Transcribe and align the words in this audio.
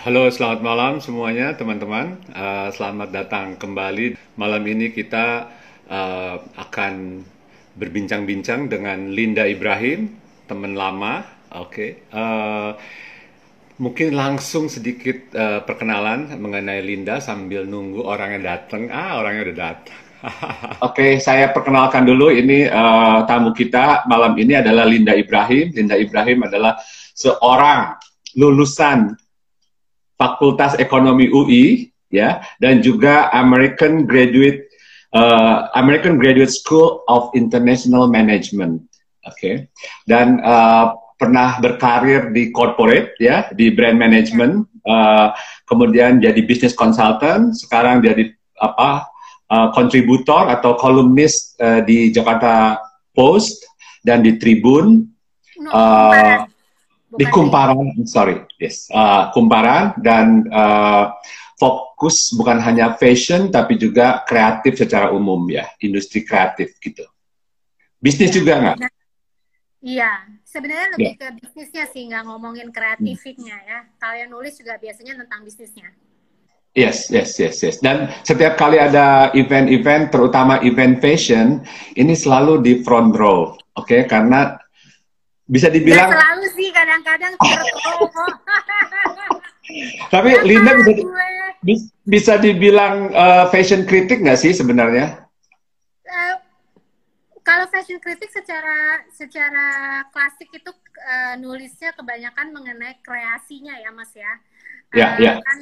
Halo, 0.00 0.32
selamat 0.32 0.64
malam 0.64 0.96
semuanya 0.96 1.52
teman-teman. 1.52 2.16
Uh, 2.32 2.72
selamat 2.72 3.12
datang 3.12 3.52
kembali. 3.60 4.16
Malam 4.40 4.64
ini 4.64 4.96
kita 4.96 5.44
uh, 5.92 6.40
akan 6.56 7.20
berbincang-bincang 7.76 8.72
dengan 8.72 9.12
Linda 9.12 9.44
Ibrahim, 9.44 10.08
teman 10.48 10.72
lama. 10.72 11.20
Oke. 11.52 11.68
Okay. 11.68 11.90
Uh, 12.16 12.80
mungkin 13.76 14.16
langsung 14.16 14.72
sedikit 14.72 15.36
uh, 15.36 15.68
perkenalan 15.68 16.32
mengenai 16.32 16.80
Linda 16.80 17.20
sambil 17.20 17.68
nunggu 17.68 18.00
orangnya 18.00 18.56
datang. 18.56 18.88
Ah, 18.88 19.20
orangnya 19.20 19.52
udah 19.52 19.58
datang. 19.60 20.00
Oke, 20.24 20.32
okay, 20.80 21.12
saya 21.20 21.52
perkenalkan 21.52 22.08
dulu. 22.08 22.32
Ini 22.32 22.72
uh, 22.72 23.28
tamu 23.28 23.52
kita 23.52 24.08
malam 24.08 24.32
ini 24.40 24.64
adalah 24.64 24.88
Linda 24.88 25.12
Ibrahim. 25.12 25.76
Linda 25.76 26.00
Ibrahim 26.00 26.48
adalah 26.48 26.80
seorang 27.12 28.00
lulusan 28.40 29.19
Fakultas 30.20 30.76
Ekonomi 30.76 31.32
UI 31.32 31.88
ya 32.12 32.44
dan 32.60 32.84
juga 32.84 33.32
American 33.32 34.04
Graduate 34.04 34.68
uh, 35.16 35.70
American 35.74 36.20
Graduate 36.20 36.52
School 36.52 37.02
of 37.08 37.32
International 37.32 38.06
Management. 38.06 38.84
Oke. 39.26 39.34
Okay. 39.36 39.54
Dan 40.04 40.44
uh, 40.44 40.96
pernah 41.20 41.60
berkarir 41.60 42.32
di 42.32 42.48
corporate 42.48 43.12
ya, 43.20 43.52
di 43.52 43.68
brand 43.68 44.00
management, 44.00 44.64
uh, 44.88 45.36
kemudian 45.68 46.16
jadi 46.16 46.40
business 46.48 46.72
consultant, 46.72 47.52
sekarang 47.56 48.00
jadi 48.00 48.32
apa? 48.60 49.08
Uh, 49.50 49.66
kontributor 49.74 50.46
atau 50.46 50.78
kolumnis 50.78 51.58
uh, 51.58 51.82
di 51.82 52.14
Jakarta 52.14 52.78
Post 53.10 53.66
dan 54.06 54.22
di 54.22 54.38
Tribun. 54.38 55.10
uh, 55.74 56.46
di 57.20 57.28
kumparan 57.28 57.92
sorry 58.08 58.40
yes 58.56 58.88
uh, 58.88 59.28
kumparan 59.36 59.92
dan 60.00 60.48
uh, 60.48 61.12
fokus 61.60 62.32
bukan 62.32 62.56
hanya 62.56 62.96
fashion 62.96 63.52
tapi 63.52 63.76
juga 63.76 64.24
kreatif 64.24 64.80
secara 64.80 65.12
umum 65.12 65.44
ya 65.52 65.68
industri 65.84 66.24
kreatif 66.24 66.80
gitu 66.80 67.04
bisnis 68.00 68.32
ya, 68.32 68.36
juga 68.40 68.52
nggak 68.56 68.76
iya 69.84 70.24
sebenarnya 70.48 70.96
lebih 70.96 71.12
ya. 71.12 71.20
ke 71.20 71.28
bisnisnya 71.44 71.84
sih 71.92 72.08
nggak 72.08 72.24
ngomongin 72.24 72.72
kreatifnya 72.72 73.56
ya 73.68 73.78
kalau 74.00 74.16
yang 74.16 74.32
nulis 74.32 74.56
juga 74.56 74.80
biasanya 74.80 75.20
tentang 75.20 75.44
bisnisnya 75.44 75.92
Yes, 76.70 77.10
yes, 77.10 77.34
yes, 77.34 77.58
yes. 77.66 77.82
Dan 77.82 78.06
setiap 78.22 78.54
kali 78.54 78.78
ada 78.78 79.34
event-event, 79.34 80.14
terutama 80.14 80.62
event 80.62 81.02
fashion, 81.02 81.66
ini 81.98 82.14
selalu 82.14 82.62
di 82.62 82.72
front 82.86 83.10
row, 83.18 83.58
oke? 83.74 83.90
Okay? 83.90 84.06
Karena 84.06 84.54
bisa 85.50 85.66
dibilang 85.66 86.06
Gak 86.06 86.14
selalu 86.14 86.46
sih 86.54 86.68
kadang-kadang 86.70 87.34
tapi 90.14 90.30
Linda 90.46 90.78
bisa 91.62 91.86
bisa 92.06 92.32
dibilang 92.38 93.12
uh, 93.12 93.44
fashion 93.52 93.84
kritik 93.84 94.22
nggak 94.22 94.38
sih 94.38 94.54
sebenarnya? 94.54 95.26
Uh, 96.06 96.34
kalau 97.44 97.66
fashion 97.68 97.98
kritik 97.98 98.30
secara 98.30 99.04
secara 99.12 99.66
klasik 100.14 100.48
itu 100.50 100.70
uh, 101.04 101.34
nulisnya 101.38 101.92
kebanyakan 101.94 102.54
mengenai 102.54 102.98
kreasinya 103.04 103.76
ya 103.78 103.90
mas 103.92 104.12
ya. 104.14 104.32
Ya 104.90 105.06
uh, 105.06 105.12
ya. 105.22 105.32
kan 105.38 105.58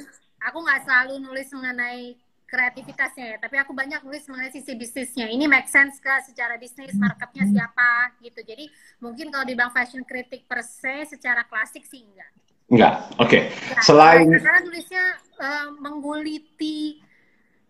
aku 0.49 0.57
nggak 0.63 0.81
selalu 0.87 1.13
nulis 1.21 1.47
mengenai 1.53 2.17
kreativitasnya 2.49 3.25
ya, 3.33 3.37
tapi 3.37 3.55
aku 3.61 3.71
banyak 3.71 4.01
nulis 4.01 4.25
mengenai 4.25 4.49
sisi 4.49 4.73
bisnisnya. 4.73 5.29
Ini 5.29 5.45
make 5.45 5.69
sense 5.69 6.01
ke 6.01 6.11
secara 6.25 6.57
bisnis, 6.57 6.97
marketnya 6.97 7.45
siapa 7.45 8.17
gitu. 8.25 8.41
Jadi 8.41 8.65
mungkin 8.99 9.29
kalau 9.29 9.45
di 9.45 9.53
bank 9.53 9.71
fashion 9.71 10.01
kritik 10.01 10.49
per 10.49 10.65
se 10.65 11.05
secara 11.13 11.45
klasik 11.45 11.85
sih 11.85 12.01
enggak. 12.01 12.31
Enggak, 12.69 12.93
oke. 13.17 13.29
Okay. 13.29 13.41
Nah, 13.49 13.83
Selain 13.85 14.25
karena 14.29 14.61
tulisnya 14.61 15.05
uh, 15.41 15.67
mengguliti 15.81 17.01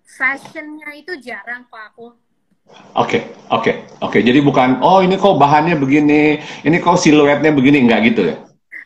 fashionnya 0.04 0.92
itu 0.96 1.16
jarang 1.24 1.68
kok 1.72 1.84
aku. 1.96 2.08
Oke, 2.70 2.78
okay, 2.94 3.22
oke, 3.50 3.64
okay, 3.64 3.76
oke. 4.04 4.12
Okay. 4.14 4.22
Jadi 4.22 4.40
bukan, 4.46 4.78
oh 4.86 5.02
ini 5.02 5.18
kok 5.18 5.42
bahannya 5.42 5.80
begini, 5.80 6.38
ini 6.68 6.78
kok 6.78 7.02
siluetnya 7.02 7.50
begini, 7.50 7.82
enggak 7.82 8.14
gitu 8.14 8.22
ya? 8.30 8.36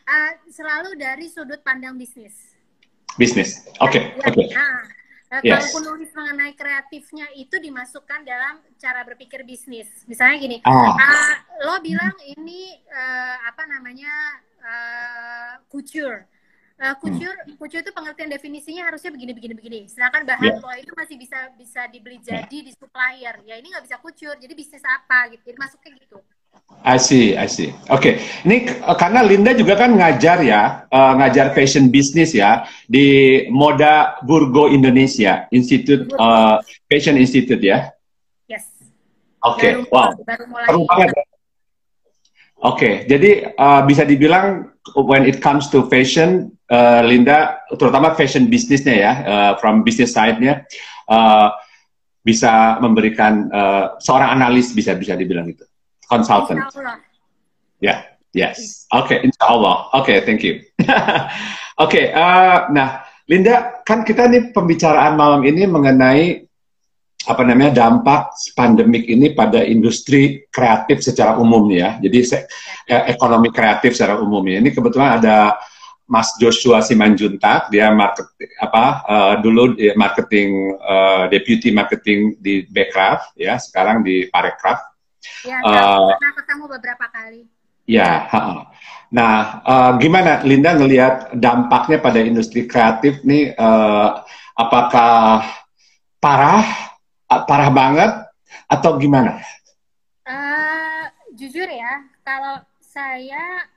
Uh, 0.08 0.32
selalu 0.48 0.96
dari 0.96 1.28
sudut 1.28 1.60
pandang 1.60 2.00
bisnis. 2.00 2.56
Bisnis, 3.20 3.68
oke, 3.84 3.92
okay, 3.92 4.02
ya, 4.16 4.32
oke. 4.32 4.40
Okay. 4.40 4.46
Nah, 4.56 4.80
yes. 5.42 5.72
Kalaupun 5.72 5.82
nulis 5.88 6.10
mengenai 6.12 6.52
kreatifnya 6.52 7.26
itu 7.34 7.56
dimasukkan 7.56 8.20
dalam 8.22 8.60
cara 8.78 9.00
berpikir 9.02 9.42
bisnis. 9.42 9.88
Misalnya 10.04 10.36
gini, 10.38 10.56
ah. 10.62 10.94
uh, 10.94 11.34
lo 11.64 11.80
bilang 11.80 12.14
ini 12.36 12.76
uh, 12.92 13.36
apa 13.48 13.64
namanya 13.66 14.12
uh, 14.62 15.52
couture. 15.72 16.28
Uh, 16.74 16.90
couture, 16.98 17.38
hmm. 17.46 17.54
couture 17.54 17.86
itu 17.86 17.94
pengertian 17.94 18.26
definisinya 18.26 18.90
harusnya 18.90 19.14
begini, 19.14 19.30
begini, 19.30 19.54
begini. 19.54 19.80
Sedangkan 19.86 20.26
bahan 20.26 20.58
yeah. 20.58 20.58
lo 20.58 20.74
itu 20.74 20.92
masih 20.98 21.16
bisa 21.16 21.38
bisa 21.54 21.86
dibeli 21.86 22.18
jadi 22.18 22.58
di 22.66 22.74
supplier. 22.74 23.38
Ya 23.46 23.56
ini 23.56 23.70
nggak 23.70 23.86
bisa 23.86 23.96
couture, 24.02 24.36
jadi 24.36 24.52
bisnis 24.52 24.82
apa 24.82 25.30
gitu. 25.30 25.54
Jadi 25.54 25.58
masuknya 25.58 25.94
gitu. 26.02 26.18
I 26.84 27.00
see, 27.00 27.32
I 27.32 27.48
see. 27.48 27.72
Oke, 27.88 27.96
okay. 27.96 28.14
ini 28.44 28.68
uh, 28.84 28.92
karena 28.92 29.24
Linda 29.24 29.56
juga 29.56 29.72
kan 29.80 29.96
ngajar 29.96 30.44
ya, 30.44 30.84
uh, 30.92 31.16
ngajar 31.16 31.56
fashion 31.56 31.88
business 31.88 32.36
ya 32.36 32.68
di 32.84 33.40
Moda 33.48 34.20
Burgo 34.20 34.68
Indonesia, 34.68 35.48
Institute 35.48 36.12
uh, 36.20 36.60
Fashion 36.92 37.16
Institute 37.16 37.64
ya. 37.64 37.88
Yes. 38.44 38.68
Oke, 39.40 39.80
okay. 39.80 39.88
wow. 39.88 40.12
Baru 40.28 40.84
mulai. 40.84 41.08
Oke, 41.08 41.16
okay. 42.60 42.94
jadi 43.08 43.56
uh, 43.56 43.80
bisa 43.88 44.04
dibilang 44.04 44.68
when 45.08 45.24
it 45.24 45.40
comes 45.40 45.72
to 45.72 45.88
fashion, 45.88 46.52
uh, 46.68 47.00
Linda, 47.00 47.64
terutama 47.80 48.12
fashion 48.12 48.44
bisnisnya 48.52 48.96
ya, 49.00 49.12
uh, 49.24 49.52
from 49.56 49.88
business 49.88 50.12
side-nya, 50.12 50.68
uh, 51.08 51.48
bisa 52.20 52.76
memberikan 52.84 53.48
uh, 53.48 53.96
seorang 54.04 54.36
analis 54.36 54.72
bisa 54.76 54.92
bisa 54.96 55.16
dibilang 55.16 55.48
itu 55.48 55.64
consultant. 56.14 56.60
Ya, 57.82 57.82
yeah, 57.82 57.98
yes. 58.30 58.86
Oke, 58.94 59.18
okay, 59.18 59.18
insya 59.26 59.44
Allah. 59.50 59.90
Oke, 59.92 60.14
okay, 60.14 60.16
thank 60.22 60.46
you. 60.46 60.62
Oke, 60.78 60.90
okay, 61.84 62.04
uh, 62.14 62.70
nah, 62.70 63.02
Linda, 63.26 63.82
kan 63.82 64.04
kita 64.04 64.28
nih 64.30 64.52
pembicaraan 64.52 65.16
malam 65.18 65.42
ini 65.48 65.64
mengenai 65.64 66.44
apa 67.24 67.40
namanya 67.40 67.88
dampak 67.88 68.36
pandemik 68.52 69.08
ini 69.08 69.32
pada 69.32 69.64
industri 69.64 70.44
kreatif 70.52 71.00
secara 71.00 71.40
umum 71.40 71.64
ya. 71.72 71.96
Jadi 71.96 72.18
se 72.20 72.44
ya. 72.84 73.08
ekonomi 73.08 73.48
kreatif 73.48 73.96
secara 73.96 74.20
umum 74.20 74.44
ya. 74.44 74.60
Ini 74.60 74.70
kebetulan 74.76 75.24
ada 75.24 75.56
Mas 76.04 76.36
Joshua 76.36 76.84
Simanjuntak, 76.84 77.72
dia 77.72 77.88
market 77.88 78.28
apa 78.60 78.84
uh, 79.08 79.34
dulu 79.40 79.72
dia 79.72 79.96
marketing 79.96 80.76
uh, 80.84 81.32
deputy 81.32 81.72
marketing 81.72 82.36
di 82.44 82.68
Backcraft 82.68 83.40
ya, 83.40 83.56
sekarang 83.56 84.04
di 84.04 84.28
Parekraf. 84.28 84.93
Ya, 85.44 85.60
uh, 85.60 86.14
pernah 86.14 86.32
ketemu 86.36 86.64
beberapa 86.78 87.06
kali. 87.12 87.42
Ya, 87.84 88.24
nah 89.12 89.60
uh, 89.60 89.92
gimana 90.00 90.40
Linda 90.40 90.72
ngelihat 90.72 91.36
dampaknya 91.36 92.00
pada 92.00 92.16
industri 92.24 92.64
kreatif 92.64 93.20
nih? 93.20 93.52
Uh, 93.60 94.24
apakah 94.56 95.44
parah, 96.16 96.64
parah 97.28 97.68
banget, 97.68 98.12
atau 98.72 98.96
gimana? 98.96 99.36
Uh, 100.24 101.12
jujur 101.36 101.68
ya, 101.68 102.08
kalau 102.24 102.64
saya 102.80 103.68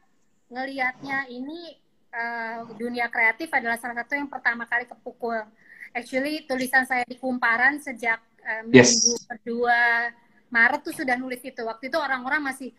ngelihatnya 0.48 1.28
ini 1.28 1.76
uh, 2.16 2.64
dunia 2.80 3.12
kreatif 3.12 3.52
adalah 3.52 3.76
salah 3.76 4.00
satu 4.04 4.16
yang 4.16 4.32
pertama 4.32 4.64
kali 4.64 4.88
kepukul. 4.88 5.44
Actually 5.92 6.48
tulisan 6.48 6.88
saya 6.88 7.04
di 7.04 7.20
kumparan 7.20 7.84
sejak 7.84 8.24
uh, 8.46 8.64
minggu 8.64 9.16
yes. 9.20 9.28
kedua 9.28 10.12
Maret 10.48 10.82
tuh 10.84 10.96
sudah 10.96 11.16
nulis 11.20 11.42
itu. 11.44 11.62
Waktu 11.64 11.92
itu 11.92 11.98
orang-orang 12.00 12.42
masih 12.44 12.72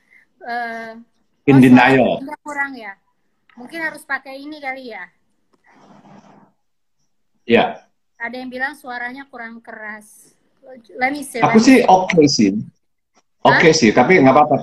uh, 0.44 0.96
in 1.48 1.56
oh, 1.56 1.60
denial. 1.60 2.20
Kurang 2.40 2.76
ya. 2.76 2.96
Mungkin 3.58 3.78
harus 3.82 4.02
pakai 4.04 4.38
ini 4.38 4.62
kali 4.62 4.94
ya. 4.94 5.04
Ya. 7.48 7.54
Yeah. 7.56 7.68
Ada 8.18 8.36
yang 8.42 8.50
bilang 8.50 8.74
suaranya 8.74 9.26
kurang 9.30 9.62
keras. 9.62 10.34
Let 10.98 11.14
me 11.14 11.24
see. 11.24 11.40
Aku 11.40 11.62
sih 11.62 11.86
oke 11.86 12.12
okay 12.12 12.26
sih. 12.28 12.50
Oke 13.46 13.70
okay 13.70 13.72
sih, 13.72 13.94
tapi 13.94 14.18
nggak 14.18 14.34
apa-apa. 14.34 14.56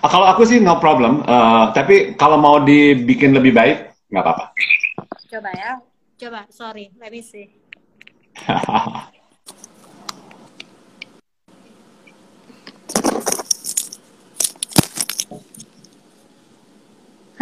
Ah, 0.00 0.08
kalau 0.08 0.26
aku 0.26 0.42
sih 0.48 0.58
no 0.58 0.80
problem. 0.80 1.20
Uh, 1.28 1.68
tapi 1.76 2.16
kalau 2.16 2.40
mau 2.40 2.58
dibikin 2.58 3.36
lebih 3.36 3.52
baik, 3.52 3.92
nggak 4.08 4.24
apa-apa. 4.24 4.44
Coba 5.28 5.50
ya. 5.52 5.78
Coba, 6.16 6.40
sorry. 6.48 6.90
Let 6.96 7.12
me 7.12 7.20
see. 7.20 7.52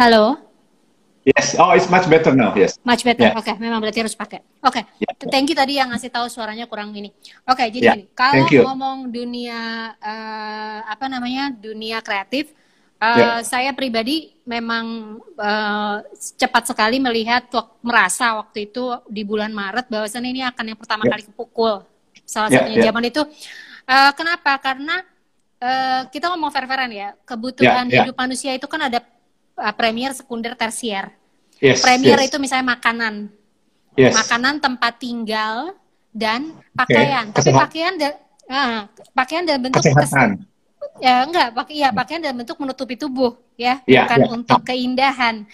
Halo. 0.01 0.33
Yes, 1.21 1.53
oh 1.61 1.77
it's 1.77 1.85
much 1.85 2.09
better 2.09 2.33
now. 2.33 2.57
Yes. 2.57 2.73
Much 2.81 3.05
better. 3.05 3.29
Yeah. 3.29 3.37
Oke, 3.37 3.53
okay. 3.53 3.55
memang 3.61 3.77
berarti 3.77 4.01
harus 4.01 4.17
pakai. 4.17 4.41
Oke. 4.65 4.81
Okay. 4.81 4.83
Yeah. 4.97 5.29
Thank 5.29 5.53
you 5.53 5.57
tadi 5.61 5.77
yang 5.77 5.93
ngasih 5.93 6.09
tahu 6.09 6.25
suaranya 6.25 6.65
kurang 6.65 6.89
ini. 6.97 7.13
Oke, 7.45 7.61
okay, 7.61 7.67
jadi 7.69 8.01
yeah. 8.01 8.09
kalau 8.17 8.49
ngomong 8.49 9.13
dunia 9.13 9.93
uh, 10.01 10.79
apa 10.89 11.05
namanya 11.05 11.53
dunia 11.53 12.01
kreatif, 12.01 12.57
Uh, 13.01 13.17
yeah. 13.17 13.41
Saya 13.41 13.73
pribadi 13.73 14.29
memang 14.45 15.17
uh, 15.17 16.05
cepat 16.37 16.69
sekali 16.69 17.01
melihat 17.01 17.49
merasa 17.81 18.37
waktu 18.37 18.69
itu 18.69 18.93
di 19.09 19.25
bulan 19.25 19.49
Maret 19.49 19.89
bahwasannya 19.89 20.29
ini 20.29 20.45
akan 20.45 20.69
yang 20.69 20.77
pertama 20.77 21.09
yeah. 21.09 21.17
kali 21.17 21.25
kepukul. 21.25 21.81
Salah 22.29 22.53
yeah, 22.53 22.61
satunya 22.61 22.77
yeah. 22.77 22.85
zaman 22.85 23.09
itu. 23.09 23.25
Uh, 23.89 24.13
kenapa? 24.13 24.53
Karena 24.61 25.01
uh, 25.57 26.05
kita 26.13 26.29
ngomong 26.29 26.53
fair-fairan 26.53 26.93
ya, 26.93 27.17
kebutuhan 27.25 27.89
yeah, 27.89 28.05
yeah. 28.05 28.05
hidup 28.05 28.17
manusia 28.21 28.53
itu 28.53 28.69
kan 28.69 28.85
ada 28.85 29.01
uh, 29.61 29.73
premier, 29.77 30.17
sekunder, 30.17 30.57
tersier. 30.57 31.13
Yes, 31.61 31.85
premier 31.85 32.17
yes. 32.17 32.33
itu 32.33 32.37
misalnya 32.41 32.73
makanan, 32.73 33.29
yes. 33.93 34.17
makanan, 34.17 34.57
tempat 34.57 34.97
tinggal, 34.97 35.77
dan 36.09 36.57
pakaian. 36.73 37.29
Okay. 37.29 37.37
Tapi 37.37 37.49
pakaian, 37.53 37.93
uh, 38.49 38.89
pakaian 39.13 39.45
dalam 39.45 39.69
bentuk 39.69 39.85
kesehatan 39.85 40.49
ya 41.01 41.25
enggak 41.25 41.49
pakai 41.57 41.75
ya 41.81 41.89
pakaian 41.89 42.21
dalam 42.21 42.37
bentuk 42.45 42.57
menutupi 42.61 42.93
tubuh 42.93 43.33
ya, 43.57 43.81
ya 43.89 44.05
bukan 44.05 44.19
ya. 44.21 44.27
untuk 44.29 44.59
keindahan 44.65 45.45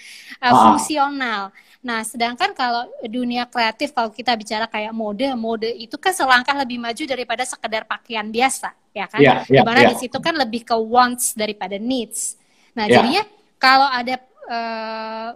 uh, 0.43 0.53
fungsional 0.67 1.55
nah 1.79 2.03
sedangkan 2.03 2.51
kalau 2.51 2.83
dunia 3.07 3.47
kreatif 3.47 3.95
kalau 3.95 4.11
kita 4.11 4.35
bicara 4.35 4.67
kayak 4.67 4.91
mode 4.91 5.23
mode 5.39 5.71
itu 5.71 5.95
kan 5.95 6.11
selangkah 6.11 6.57
lebih 6.57 6.81
maju 6.81 7.03
daripada 7.07 7.47
sekedar 7.47 7.87
pakaian 7.87 8.27
biasa 8.27 8.75
ya 8.91 9.05
kan 9.07 9.19
ya, 9.23 9.45
ya, 9.47 9.61
di 9.61 9.63
mana 9.63 9.87
ya. 9.87 9.89
di 9.93 9.95
situ 9.95 10.17
kan 10.19 10.35
lebih 10.35 10.67
ke 10.67 10.75
wants 10.75 11.31
daripada 11.37 11.79
needs 11.79 12.35
nah 12.75 12.89
ya. 12.89 12.99
jadinya 12.99 13.23
kalau 13.57 13.89
ada 13.89 14.21
uh, 14.47 15.29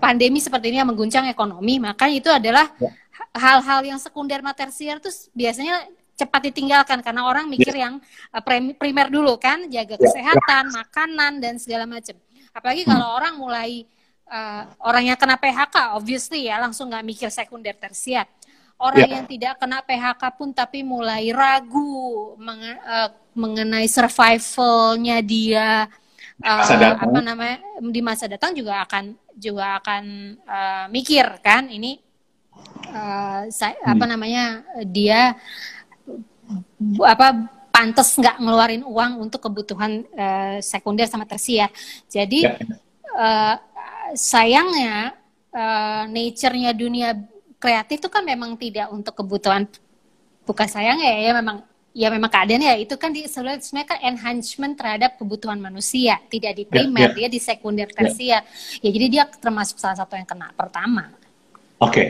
pandemi 0.00 0.40
seperti 0.40 0.72
ini 0.72 0.80
yang 0.80 0.88
mengguncang 0.88 1.28
ekonomi 1.28 1.80
maka 1.80 2.08
itu 2.08 2.28
adalah 2.28 2.70
ya. 2.80 2.90
hal-hal 3.36 3.80
yang 3.84 4.00
sekunder 4.00 4.40
matersier 4.42 4.98
tuh 4.98 5.12
biasanya 5.32 5.86
cepat 6.18 6.50
ditinggalkan 6.50 6.98
karena 6.98 7.22
orang 7.30 7.46
mikir 7.46 7.70
yeah. 7.70 7.86
yang 7.88 7.94
uh, 8.34 8.42
primer 8.74 9.06
dulu 9.06 9.38
kan 9.38 9.70
jaga 9.70 9.94
yeah. 9.94 10.02
kesehatan, 10.02 10.74
makanan 10.74 11.32
dan 11.38 11.54
segala 11.62 11.86
macam. 11.86 12.18
Apalagi 12.50 12.82
hmm. 12.82 12.90
kalau 12.90 13.06
orang 13.14 13.34
mulai 13.38 13.86
uh, 14.26 14.66
orang 14.82 15.14
yang 15.14 15.18
kena 15.18 15.38
PHK, 15.38 15.94
obviously 15.94 16.50
ya 16.50 16.58
langsung 16.58 16.90
nggak 16.90 17.06
mikir 17.06 17.30
sekunder 17.30 17.78
tersier. 17.78 18.26
Orang 18.78 19.06
yeah. 19.06 19.14
yang 19.22 19.26
tidak 19.30 19.62
kena 19.62 19.78
PHK 19.78 20.22
pun 20.34 20.50
tapi 20.50 20.82
mulai 20.82 21.30
ragu 21.30 22.34
meng, 22.34 22.62
uh, 22.82 23.10
mengenai 23.38 23.86
survivalnya 23.86 25.22
dia 25.22 25.86
uh, 26.42 26.94
apa 26.98 27.20
namanya 27.20 27.58
di 27.82 28.00
masa 28.02 28.30
datang 28.30 28.54
juga 28.54 28.82
akan 28.86 29.14
juga 29.34 29.78
akan 29.82 30.04
uh, 30.42 30.84
mikir 30.90 31.24
kan 31.42 31.66
ini 31.70 31.98
uh, 32.90 33.46
saya, 33.50 33.78
hmm. 33.78 33.92
apa 33.94 34.04
namanya 34.04 34.44
dia 34.86 35.34
apa 37.04 37.26
pantas 37.68 38.18
nggak 38.18 38.42
ngeluarin 38.42 38.82
uang 38.82 39.28
untuk 39.28 39.38
kebutuhan 39.46 40.02
uh, 40.16 40.58
sekunder 40.58 41.06
sama 41.06 41.28
tersier. 41.28 41.70
Jadi 42.10 42.48
ya. 42.48 42.58
uh, 43.14 43.56
sayangnya 44.18 45.14
uh, 45.54 46.10
nature-nya 46.10 46.74
dunia 46.74 47.14
kreatif 47.62 48.02
itu 48.02 48.08
kan 48.10 48.26
memang 48.26 48.54
tidak 48.58 48.90
untuk 48.90 49.14
kebutuhan 49.22 49.66
bukan 50.46 50.66
sayang 50.66 50.98
ya 51.02 51.28
ya 51.28 51.32
memang 51.36 51.60
ya 51.96 52.08
memang 52.12 52.30
keadaan 52.30 52.62
ya 52.62 52.74
itu 52.76 52.94
kan 52.94 53.10
di 53.10 53.24
sebenarnya 53.26 53.84
kan 53.88 53.98
enhancement 54.04 54.76
terhadap 54.76 55.16
kebutuhan 55.18 55.58
manusia 55.58 56.20
tidak 56.28 56.54
di 56.54 56.64
ya, 56.66 56.70
primer 56.70 57.08
ya, 57.08 57.12
ya. 57.12 57.16
dia 57.16 57.28
di 57.32 57.40
sekunder 57.40 57.88
tersier 57.90 58.44
ya. 58.44 58.86
ya 58.86 58.90
jadi 58.92 59.06
dia 59.08 59.24
termasuk 59.26 59.80
salah 59.80 59.98
satu 59.98 60.14
yang 60.14 60.28
kena 60.28 60.52
pertama. 60.54 61.10
Oke. 61.80 61.92
Okay. 61.92 62.08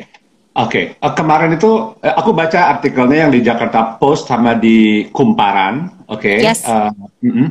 Oke, 0.59 0.99
okay. 0.99 1.07
uh, 1.07 1.15
kemarin 1.15 1.55
itu 1.55 1.95
uh, 1.95 2.15
aku 2.19 2.35
baca 2.35 2.75
artikelnya 2.75 3.23
yang 3.23 3.31
di 3.31 3.47
Jakarta 3.47 3.95
Post 3.95 4.27
sama 4.27 4.59
di 4.59 5.07
Kumparan, 5.15 6.03
oke? 6.11 6.19
Okay? 6.19 6.43
Yes. 6.43 6.67
Uh, 6.67 6.91
mm 7.23 7.31
-hmm. 7.31 7.49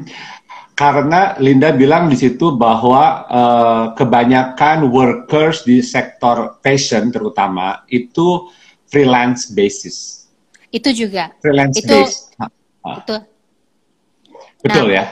Karena 0.75 1.39
Linda 1.39 1.71
bilang 1.71 2.11
di 2.11 2.19
situ 2.19 2.59
bahwa 2.59 3.23
uh, 3.31 3.85
kebanyakan 3.95 4.91
workers 4.91 5.63
di 5.63 5.79
sektor 5.79 6.59
fashion 6.59 7.07
terutama 7.07 7.87
itu 7.87 8.51
freelance 8.91 9.55
basis. 9.55 10.26
Itu 10.71 10.89
juga. 10.91 11.31
Freelance 11.39 11.79
itu, 11.79 11.87
base. 11.87 12.31
Betul. 12.83 13.19
Betul 14.63 14.85
nah, 14.87 14.93
ya. 14.93 15.03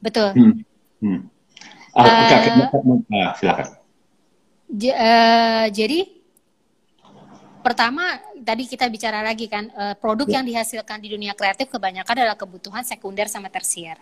Betul. 0.00 0.28
Hmm. 0.34 0.54
Hmm. 1.00 1.20
Uh, 1.90 2.06
uh, 2.06 3.30
silakan. 3.34 3.66
uh, 4.70 5.66
jadi 5.74 6.00
pertama 7.60 8.16
tadi 8.40 8.64
kita 8.64 8.86
bicara 8.88 9.20
lagi 9.20 9.50
kan 9.50 9.68
uh, 9.74 9.94
produk 9.98 10.30
ya. 10.30 10.40
yang 10.40 10.44
dihasilkan 10.46 11.02
di 11.02 11.12
dunia 11.12 11.36
kreatif 11.36 11.68
kebanyakan 11.68 12.24
adalah 12.24 12.38
kebutuhan 12.38 12.86
sekunder 12.86 13.26
sama 13.26 13.50
tersier. 13.50 13.98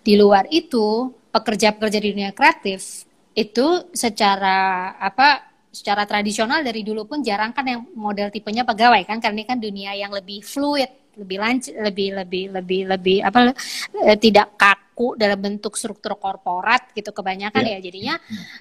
Di 0.00 0.16
luar 0.16 0.48
itu 0.48 1.12
pekerja-pekerja 1.30 1.98
di 2.00 2.08
dunia 2.16 2.32
kreatif 2.32 3.04
itu 3.32 3.88
secara 3.92 4.92
apa 4.96 5.51
secara 5.72 6.04
tradisional 6.04 6.60
dari 6.60 6.84
dulu 6.84 7.08
pun 7.08 7.24
jarang 7.24 7.56
kan 7.56 7.64
yang 7.64 7.80
model 7.96 8.28
tipenya 8.28 8.62
pegawai 8.62 9.08
kan 9.08 9.18
karena 9.24 9.40
ini 9.40 9.46
kan 9.48 9.58
dunia 9.58 9.96
yang 9.96 10.12
lebih 10.12 10.44
fluid 10.44 11.16
lebih 11.16 11.38
lancar 11.40 11.72
lebih 11.80 12.08
lebih 12.12 12.44
lebih 12.52 12.80
lebih 12.88 13.18
apa 13.24 13.56
eh, 14.04 14.16
tidak 14.20 14.52
kaku 14.56 15.16
dalam 15.16 15.40
bentuk 15.40 15.76
struktur 15.80 16.20
korporat 16.20 16.92
gitu 16.92 17.12
kebanyakan 17.12 17.64
yeah. 17.64 17.80
ya 17.80 17.84
jadinya 17.84 18.14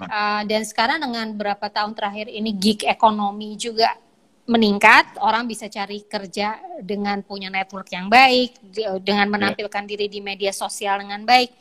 uh, 0.04 0.42
dan 0.48 0.64
sekarang 0.64 1.04
dengan 1.04 1.36
beberapa 1.36 1.68
tahun 1.68 1.96
terakhir 1.96 2.32
ini 2.32 2.52
gig 2.56 2.88
ekonomi 2.88 3.56
juga 3.60 3.92
meningkat, 4.52 5.22
orang 5.24 5.48
bisa 5.48 5.72
cari 5.72 6.04
kerja 6.04 6.60
dengan 6.84 7.24
punya 7.24 7.48
network 7.48 7.88
yang 7.94 8.12
baik, 8.12 8.58
dengan 9.00 9.30
menampilkan 9.32 9.84
yeah. 9.86 9.90
diri 9.96 10.12
di 10.12 10.20
media 10.20 10.52
sosial 10.52 11.00
dengan 11.00 11.24
baik. 11.24 11.56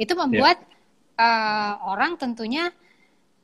Itu 0.00 0.16
membuat 0.16 0.56
yeah. 0.56 1.20
uh, 1.20 1.74
orang 1.92 2.16
tentunya 2.16 2.72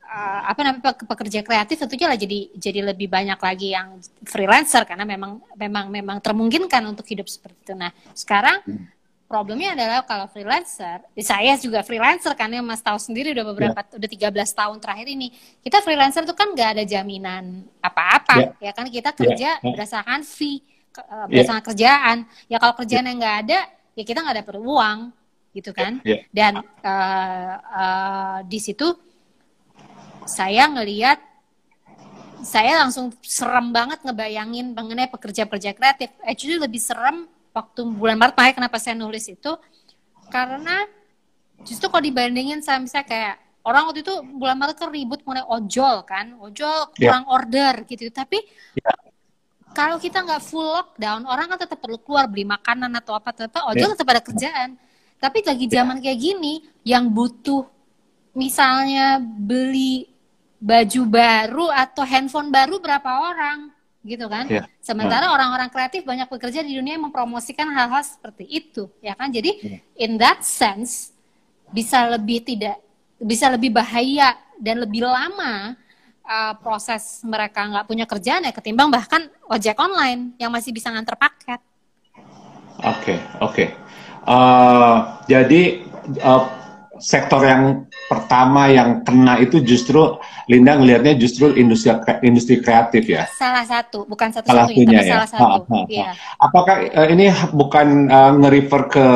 uh, 0.07 0.41
apa 0.47 0.59
namanya 0.63 0.95
pekerja 0.95 1.43
kreatif 1.43 1.83
tentunya 1.83 2.07
lah 2.07 2.17
jadi 2.17 2.39
jadi 2.55 2.79
lebih 2.95 3.11
banyak 3.11 3.37
lagi 3.37 3.75
yang 3.75 3.99
freelancer 4.23 4.87
karena 4.87 5.03
memang 5.03 5.43
memang 5.59 5.85
memang 5.91 6.17
termungkinkan 6.23 6.81
untuk 6.87 7.03
hidup 7.05 7.27
seperti 7.27 7.59
itu. 7.67 7.73
Nah, 7.75 7.91
sekarang 8.15 8.63
hmm 8.63 8.97
problemnya 9.27 9.75
adalah 9.75 10.07
kalau 10.07 10.25
freelancer, 10.31 11.03
saya 11.19 11.59
juga 11.59 11.83
freelancer 11.83 12.31
kan 12.33 12.47
ya 12.47 12.63
Mas 12.63 12.79
tahu 12.79 12.95
sendiri 12.95 13.35
udah 13.35 13.45
beberapa 13.51 13.79
yeah. 13.83 13.99
udah 13.99 14.09
13 14.31 14.31
tahun 14.55 14.77
terakhir 14.79 15.07
ini. 15.11 15.27
Kita 15.59 15.83
freelancer 15.83 16.23
itu 16.23 16.33
kan 16.33 16.55
nggak 16.55 16.79
ada 16.79 16.83
jaminan 16.87 17.67
apa-apa 17.83 18.55
yeah. 18.57 18.71
ya 18.71 18.71
kan 18.71 18.87
kita 18.87 19.11
ya. 19.11 19.15
kerja 19.19 19.49
yeah. 19.59 19.67
berdasarkan 19.75 20.23
fee 20.23 20.63
eh, 20.95 21.03
ya. 21.03 21.23
berdasarkan 21.27 21.59
yeah. 21.59 21.67
kerjaan. 21.69 22.17
Ya 22.47 22.57
kalau 22.57 22.73
kerjaan 22.79 23.05
yang 23.11 23.17
nggak 23.19 23.37
ada 23.45 23.59
ya 23.99 24.03
kita 24.07 24.19
nggak 24.23 24.37
dapat 24.47 24.55
uang 24.63 24.97
gitu 25.51 25.71
kan. 25.75 25.99
Yeah. 26.07 26.23
Dan 26.31 26.63
uh, 26.63 27.53
uh, 27.59 28.37
di 28.47 28.59
situ 28.63 28.95
saya 30.27 30.67
ngelihat 30.67 31.19
saya 32.45 32.85
langsung 32.85 33.09
serem 33.25 33.73
banget 33.73 34.03
ngebayangin 34.05 34.77
mengenai 34.77 35.09
pekerja-pekerja 35.09 35.73
kreatif. 35.73 36.13
Actually 36.21 36.61
lebih 36.61 36.77
serem 36.77 37.25
waktu 37.57 37.81
bulan 37.89 38.21
Maret 38.21 38.37
makanya 38.37 38.55
kenapa 38.61 38.77
saya 38.77 38.93
nulis 38.93 39.25
itu 39.25 39.51
karena 40.29 40.85
justru 41.65 41.89
kalau 41.89 42.05
dibandingin 42.05 42.61
sama 42.61 42.85
misalnya 42.85 43.07
kayak 43.09 43.35
orang 43.65 43.89
waktu 43.89 44.05
itu 44.05 44.13
bulan 44.37 44.57
Maret 44.61 44.77
kan 44.77 44.89
ribut 44.93 45.19
mengenai 45.25 45.47
ojol 45.49 45.95
kan 46.05 46.37
ojol 46.37 46.93
ya. 46.95 47.09
kurang 47.09 47.25
yeah. 47.25 47.33
order 47.33 47.73
gitu 47.89 48.13
tapi 48.13 48.45
yeah. 48.77 48.97
kalau 49.73 49.97
kita 49.97 50.21
nggak 50.21 50.43
full 50.43 50.69
lockdown 50.69 51.25
orang 51.25 51.49
kan 51.49 51.65
tetap 51.65 51.81
perlu 51.81 51.97
keluar 51.97 52.29
beli 52.29 52.45
makanan 52.45 52.93
atau 53.01 53.17
apa 53.17 53.33
tetap 53.33 53.65
ojol 53.65 53.89
yeah. 53.89 53.93
tetap 53.97 54.07
ada 54.13 54.21
kerjaan 54.21 54.69
tapi 55.17 55.41
lagi 55.41 55.65
ya. 55.65 55.81
zaman 55.81 55.97
yeah. 55.97 56.03
kayak 56.05 56.19
gini 56.21 56.53
yang 56.85 57.09
butuh 57.09 57.65
misalnya 58.37 59.17
beli 59.19 60.16
baju 60.57 61.01
baru 61.05 61.65
atau 61.69 62.01
handphone 62.01 62.49
baru 62.49 62.81
berapa 62.81 63.09
orang 63.33 63.69
gitu 64.07 64.25
kan. 64.31 64.47
Yeah. 64.47 64.65
Sementara 64.79 65.29
orang-orang 65.29 65.67
kreatif 65.67 66.07
banyak 66.07 66.31
bekerja 66.31 66.63
di 66.63 66.79
dunia 66.79 66.95
yang 66.95 67.11
mempromosikan 67.11 67.67
hal-hal 67.75 68.03
seperti 68.07 68.47
itu, 68.47 68.87
ya 69.03 69.13
kan. 69.13 69.27
Jadi 69.29 69.51
yeah. 69.61 69.81
in 69.99 70.15
that 70.15 70.41
sense 70.41 71.11
bisa 71.69 72.07
lebih 72.07 72.41
tidak 72.47 72.79
bisa 73.19 73.51
lebih 73.51 73.75
bahaya 73.75 74.39
dan 74.55 74.79
lebih 74.79 75.03
lama 75.03 75.75
uh, 76.23 76.53
proses 76.63 77.19
mereka 77.27 77.65
nggak 77.67 77.85
punya 77.85 78.05
kerjaan 78.07 78.47
ya 78.47 78.53
ketimbang 78.55 78.87
bahkan 78.87 79.27
ojek 79.51 79.75
online 79.75 80.37
yang 80.39 80.49
masih 80.53 80.71
bisa 80.71 80.87
nganter 80.87 81.19
paket. 81.19 81.59
Oke, 82.77 83.17
okay, 83.17 83.17
oke. 83.41 83.53
Okay. 83.53 83.67
Uh, 84.27 85.17
jadi 85.25 85.87
uh, 86.21 86.56
sektor 86.99 87.41
yang 87.43 87.85
pertama 88.07 88.71
yang 88.71 89.01
kena 89.03 89.39
itu 89.41 89.59
justru 89.61 90.17
Linda 90.47 90.79
ngelihatnya 90.79 91.19
justru 91.19 91.51
industri 91.55 91.91
industri 92.23 92.63
kreatif 92.63 93.03
ya. 93.07 93.27
Salah 93.35 93.67
satu, 93.67 94.07
bukan 94.07 94.31
satu 94.31 94.47
salah 94.47 94.67
satunya 94.69 95.01
ya. 95.03 95.13
salah 95.13 95.29
satu. 95.29 95.43
Ha, 95.43 95.67
ha, 95.67 95.79
ha. 95.83 95.91
Ya. 95.91 96.09
Apakah 96.39 96.75
uh, 96.87 97.07
ini 97.11 97.27
bukan 97.51 98.07
uh, 98.07 98.31
nge-refer 98.39 98.81
ke 98.87 99.07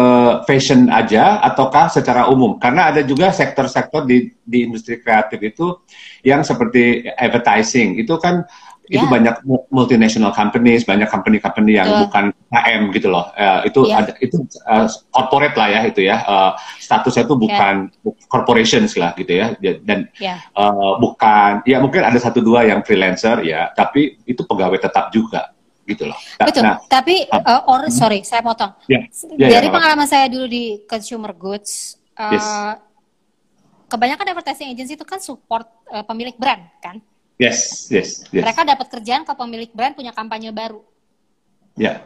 fashion 0.45 0.91
aja 0.91 1.39
ataukah 1.39 1.87
secara 1.87 2.27
umum? 2.27 2.59
Karena 2.59 2.91
ada 2.91 3.01
juga 3.01 3.31
sektor-sektor 3.31 4.03
di 4.03 4.31
di 4.43 4.67
industri 4.67 4.99
kreatif 4.99 5.39
itu 5.39 5.79
yang 6.27 6.43
seperti 6.43 7.07
advertising 7.15 7.95
itu 7.97 8.17
kan 8.19 8.43
yeah. 8.91 8.99
itu 8.99 9.05
banyak 9.07 9.35
multinational 9.71 10.35
companies, 10.35 10.83
banyak 10.83 11.07
company-company 11.07 11.79
yang 11.79 11.87
Betul. 11.87 12.01
bukan 12.11 12.25
KM 12.51 12.81
gitu 12.91 13.07
loh. 13.07 13.31
Uh, 13.39 13.63
itu 13.63 13.79
yeah. 13.87 13.99
ada 14.03 14.11
itu 14.19 14.35
uh, 14.67 14.85
corporate 15.15 15.55
lah 15.55 15.67
ya 15.71 15.79
itu 15.87 16.03
ya. 16.03 16.19
Uh, 16.27 16.51
statusnya 16.75 17.23
itu 17.23 17.35
bukan 17.39 17.87
yeah. 17.87 18.13
corporations 18.27 18.91
lah 18.99 19.15
gitu 19.15 19.31
ya. 19.31 19.55
Dan 19.63 20.11
yeah. 20.19 20.43
uh, 20.59 20.99
bukan 20.99 21.63
ya 21.63 21.79
mungkin 21.79 22.03
ada 22.03 22.19
satu 22.19 22.43
dua 22.43 22.67
yang 22.67 22.83
freelancer 22.83 23.39
ya, 23.47 23.71
tapi 23.71 24.19
itu 24.27 24.43
pegawai 24.43 24.75
tetap 24.75 25.07
juga 25.15 25.55
gitu 25.87 26.11
loh. 26.11 26.19
Nah, 26.37 26.45
Betul. 26.51 26.63
Nah, 26.67 26.75
tapi 26.91 27.15
uh, 27.31 27.71
or 27.71 27.87
sorry, 27.87 28.27
saya 28.27 28.43
potong. 28.43 28.75
Yeah. 28.91 29.07
Yeah, 29.39 29.59
Dari 29.59 29.67
yeah, 29.71 29.73
pengalaman 29.73 30.07
saya 30.07 30.27
dulu 30.27 30.45
di 30.51 30.83
consumer 30.83 31.31
goods, 31.31 31.95
uh, 32.19 32.31
yes. 32.35 32.47
kebanyakan 33.87 34.35
advertising 34.35 34.67
agency 34.75 34.99
itu 34.99 35.07
kan 35.07 35.23
support 35.23 35.65
uh, 35.89 36.03
pemilik 36.03 36.35
brand 36.35 36.67
kan. 36.83 36.99
Yes, 37.41 37.89
yes, 37.89 38.21
yes. 38.29 38.45
Mereka 38.45 38.61
dapat 38.61 38.87
kerjaan 38.93 39.25
ke 39.25 39.33
pemilik 39.33 39.71
brand 39.73 39.97
punya 39.97 40.13
kampanye 40.13 40.53
baru. 40.53 40.85
Ya. 41.73 41.81
Yeah. 41.81 41.97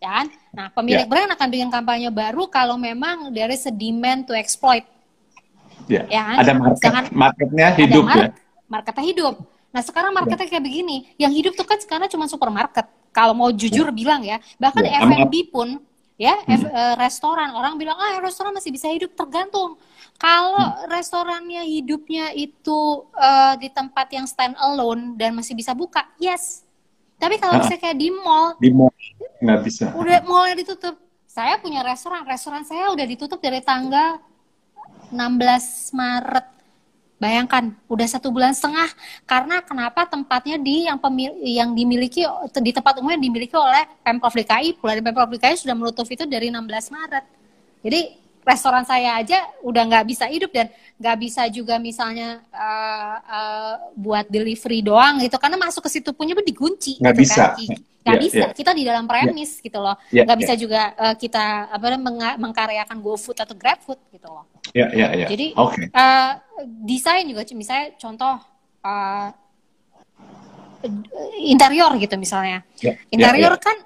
Ya 0.00 0.10
kan? 0.16 0.26
Nah, 0.56 0.66
pemilik 0.72 1.04
yeah. 1.04 1.12
brand 1.12 1.28
akan 1.36 1.48
bikin 1.52 1.68
kampanye 1.68 2.08
baru 2.08 2.48
kalau 2.48 2.80
memang 2.80 3.28
dari 3.28 3.60
demand 3.76 4.24
to 4.24 4.32
exploit. 4.32 4.88
Ya. 5.84 6.00
Yeah. 6.00 6.04
Ya 6.08 6.22
kan? 6.24 6.36
Ada 6.40 6.52
market, 6.56 6.80
Sedangkan, 6.80 7.04
marketnya 7.12 7.66
hidup 7.76 8.04
ada 8.08 8.08
market, 8.08 8.32
ya. 8.32 8.64
Marketnya 8.72 9.04
hidup. 9.04 9.34
Nah, 9.70 9.82
sekarang 9.84 10.12
marketnya 10.16 10.48
yeah. 10.48 10.52
kayak 10.56 10.64
begini. 10.64 10.96
Yang 11.20 11.32
hidup 11.36 11.52
tuh 11.60 11.66
kan 11.68 11.78
sekarang 11.84 12.08
cuma 12.08 12.24
supermarket. 12.24 12.86
Kalau 13.12 13.36
mau 13.36 13.52
jujur 13.52 13.92
yeah. 13.92 13.96
bilang 14.00 14.24
ya, 14.24 14.40
bahkan 14.56 14.80
yeah. 14.80 15.04
F&B 15.04 15.52
pun 15.52 15.76
ya, 16.16 16.40
hmm. 16.40 16.68
Eh, 16.72 16.94
restoran 16.96 17.52
orang 17.52 17.76
bilang 17.76 17.96
ah 18.00 18.16
restoran 18.24 18.56
masih 18.56 18.72
bisa 18.72 18.88
hidup 18.88 19.12
tergantung 19.12 19.76
kalau 20.20 20.84
hmm. 20.84 20.92
restorannya 20.92 21.64
hidupnya 21.64 22.36
itu 22.36 23.08
uh, 23.16 23.56
di 23.56 23.72
tempat 23.72 24.12
yang 24.12 24.28
stand 24.28 24.52
alone 24.60 25.16
dan 25.16 25.32
masih 25.32 25.56
bisa 25.56 25.72
buka, 25.72 26.04
yes. 26.20 26.60
Tapi 27.16 27.40
kalau 27.40 27.56
bisa 27.64 27.80
kayak 27.80 27.96
di 27.96 28.12
mall, 28.12 28.52
di 28.60 28.68
mall 28.68 28.92
nggak 29.40 29.60
bisa. 29.64 29.88
Udah 29.96 30.20
mallnya 30.28 30.60
ditutup. 30.60 31.00
Saya 31.24 31.56
punya 31.56 31.80
restoran, 31.80 32.20
restoran 32.28 32.68
saya 32.68 32.92
udah 32.92 33.06
ditutup 33.08 33.40
dari 33.40 33.64
tanggal 33.64 34.20
16 35.08 35.96
Maret. 35.96 36.46
Bayangkan, 37.20 37.76
udah 37.88 38.06
satu 38.08 38.32
bulan 38.32 38.52
setengah. 38.52 38.88
Karena 39.24 39.60
kenapa 39.64 40.04
tempatnya 40.04 40.56
di 40.56 40.88
yang 40.88 41.00
pemil 41.00 41.32
yang 41.44 41.72
dimiliki 41.72 42.24
di 42.60 42.72
tempat 42.72 43.00
umum 43.00 43.12
yang 43.16 43.24
dimiliki 43.24 43.56
oleh 43.56 43.88
pemprov 44.04 44.36
DKI, 44.36 44.80
pula 44.80 44.96
pemprov 45.00 45.32
DKI 45.32 45.64
sudah 45.64 45.76
menutup 45.76 46.08
itu 46.08 46.24
dari 46.28 46.52
16 46.52 46.60
Maret. 46.92 47.24
Jadi 47.84 48.19
restoran 48.44 48.84
saya 48.88 49.20
aja 49.20 49.44
udah 49.60 49.82
nggak 49.84 50.06
bisa 50.08 50.24
hidup 50.26 50.50
dan 50.50 50.72
nggak 50.96 51.16
bisa 51.20 51.42
juga 51.52 51.76
misalnya 51.76 52.40
uh, 52.52 53.16
uh, 53.24 53.74
buat 53.96 54.28
delivery 54.28 54.80
doang 54.80 55.20
gitu 55.20 55.36
karena 55.36 55.60
masuk 55.60 55.84
ke 55.86 55.90
situ 56.00 56.10
punya 56.16 56.36
dikunci 56.40 57.00
nggak 57.00 57.14
gitu 57.16 57.22
bisa 57.24 57.44
kan. 57.52 57.56
nggak 58.00 58.16
yeah, 58.16 58.24
bisa 58.24 58.44
yeah. 58.48 58.56
kita 58.56 58.70
di 58.72 58.82
dalam 58.88 59.04
premis 59.04 59.60
yeah. 59.60 59.64
gitu 59.68 59.78
loh 59.80 59.96
yeah, 60.08 60.24
nggak 60.24 60.36
yeah. 60.36 60.44
bisa 60.48 60.52
juga 60.56 60.80
uh, 60.96 61.14
kita 61.16 61.44
apa 61.68 61.86
namanya 61.96 62.36
mengkaryakan 62.40 62.98
GoFood 63.04 63.38
atau 63.44 63.54
GrabFood 63.56 64.00
gitu 64.12 64.28
loh 64.28 64.44
yeah, 64.72 64.88
yeah, 64.92 65.10
yeah. 65.12 65.28
jadi 65.28 65.46
okay. 65.56 65.86
uh, 65.92 66.32
desain 66.84 67.28
juga 67.28 67.44
misalnya 67.52 67.96
contoh 68.00 68.34
uh, 68.84 69.28
interior 71.44 71.92
gitu 72.00 72.16
misalnya 72.16 72.64
yeah, 72.80 72.96
ya, 72.96 73.12
interior 73.12 73.52
yeah, 73.52 73.60
yeah. 73.60 73.60
kan 73.60 73.76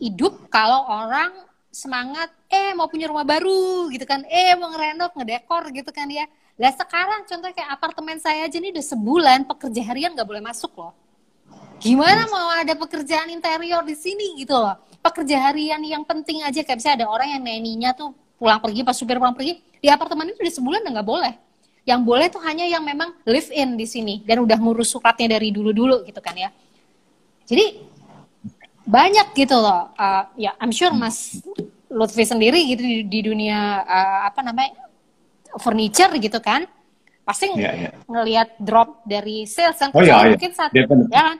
hidup 0.00 0.48
kalau 0.48 0.88
orang 0.88 1.49
semangat 1.70 2.34
eh 2.50 2.74
mau 2.74 2.90
punya 2.90 3.06
rumah 3.06 3.22
baru 3.22 3.88
gitu 3.94 4.02
kan. 4.04 4.26
Eh 4.26 4.58
mau 4.58 4.68
ngerenov 4.74 5.14
ngedekor 5.14 5.70
gitu 5.70 5.90
kan 5.94 6.10
ya. 6.10 6.26
Lah 6.60 6.74
sekarang 6.76 7.24
contoh 7.24 7.48
kayak 7.54 7.70
apartemen 7.72 8.18
saya 8.20 8.44
aja 8.44 8.58
nih 8.60 8.74
udah 8.74 8.84
sebulan 8.84 9.38
pekerja 9.48 9.80
harian 9.86 10.12
nggak 10.12 10.28
boleh 10.28 10.42
masuk 10.44 10.74
loh. 10.76 10.92
Gimana 11.80 12.28
mau 12.28 12.52
ada 12.52 12.76
pekerjaan 12.76 13.32
interior 13.32 13.80
di 13.80 13.96
sini 13.96 14.36
gitu 14.36 14.52
loh? 14.52 14.76
Pekerja 15.00 15.48
harian 15.48 15.80
yang 15.80 16.04
penting 16.04 16.44
aja 16.44 16.60
kayak 16.60 16.76
bisa 16.76 16.92
ada 16.92 17.08
orang 17.08 17.32
yang 17.32 17.40
neninya 17.40 17.96
tuh 17.96 18.12
pulang 18.36 18.60
pergi 18.60 18.84
pas 18.84 18.92
supir 18.92 19.16
pulang 19.16 19.32
pergi 19.32 19.64
di 19.80 19.88
apartemen 19.88 20.28
itu 20.28 20.44
udah 20.44 20.54
sebulan 20.60 20.78
udah 20.84 20.92
nggak 21.00 21.08
boleh. 21.08 21.34
Yang 21.88 22.00
boleh 22.04 22.26
tuh 22.28 22.42
hanya 22.44 22.68
yang 22.68 22.84
memang 22.84 23.16
live 23.24 23.48
in 23.56 23.80
di 23.80 23.88
sini 23.88 24.20
dan 24.28 24.44
udah 24.44 24.60
ngurus 24.60 24.92
suratnya 24.92 25.40
dari 25.40 25.48
dulu 25.48 25.72
dulu 25.72 25.96
gitu 26.04 26.20
kan 26.20 26.36
ya. 26.36 26.52
Jadi 27.48 27.80
banyak 28.90 29.28
gitu 29.38 29.56
loh. 29.56 29.94
Uh, 29.94 30.26
ya 30.34 30.52
I'm 30.58 30.74
sure 30.74 30.90
Mas 30.90 31.38
Lutfi 31.90 32.26
sendiri 32.26 32.58
gitu 32.66 32.82
di, 32.82 33.06
di 33.06 33.20
dunia 33.22 33.86
uh, 33.86 34.20
apa 34.26 34.42
namanya 34.42 34.74
furniture 35.58 36.14
gitu 36.18 36.38
kan 36.38 36.66
pasti 37.26 37.46
yeah, 37.54 37.90
yeah. 37.90 37.92
ngelihat 38.10 38.58
drop 38.58 39.06
dari 39.06 39.46
sales 39.46 39.78
kan 39.78 39.94
oh, 39.94 40.02
yeah, 40.02 40.26
mungkin 40.26 40.50
satu 40.50 40.74
ya 40.74 40.86
kan? 41.10 41.38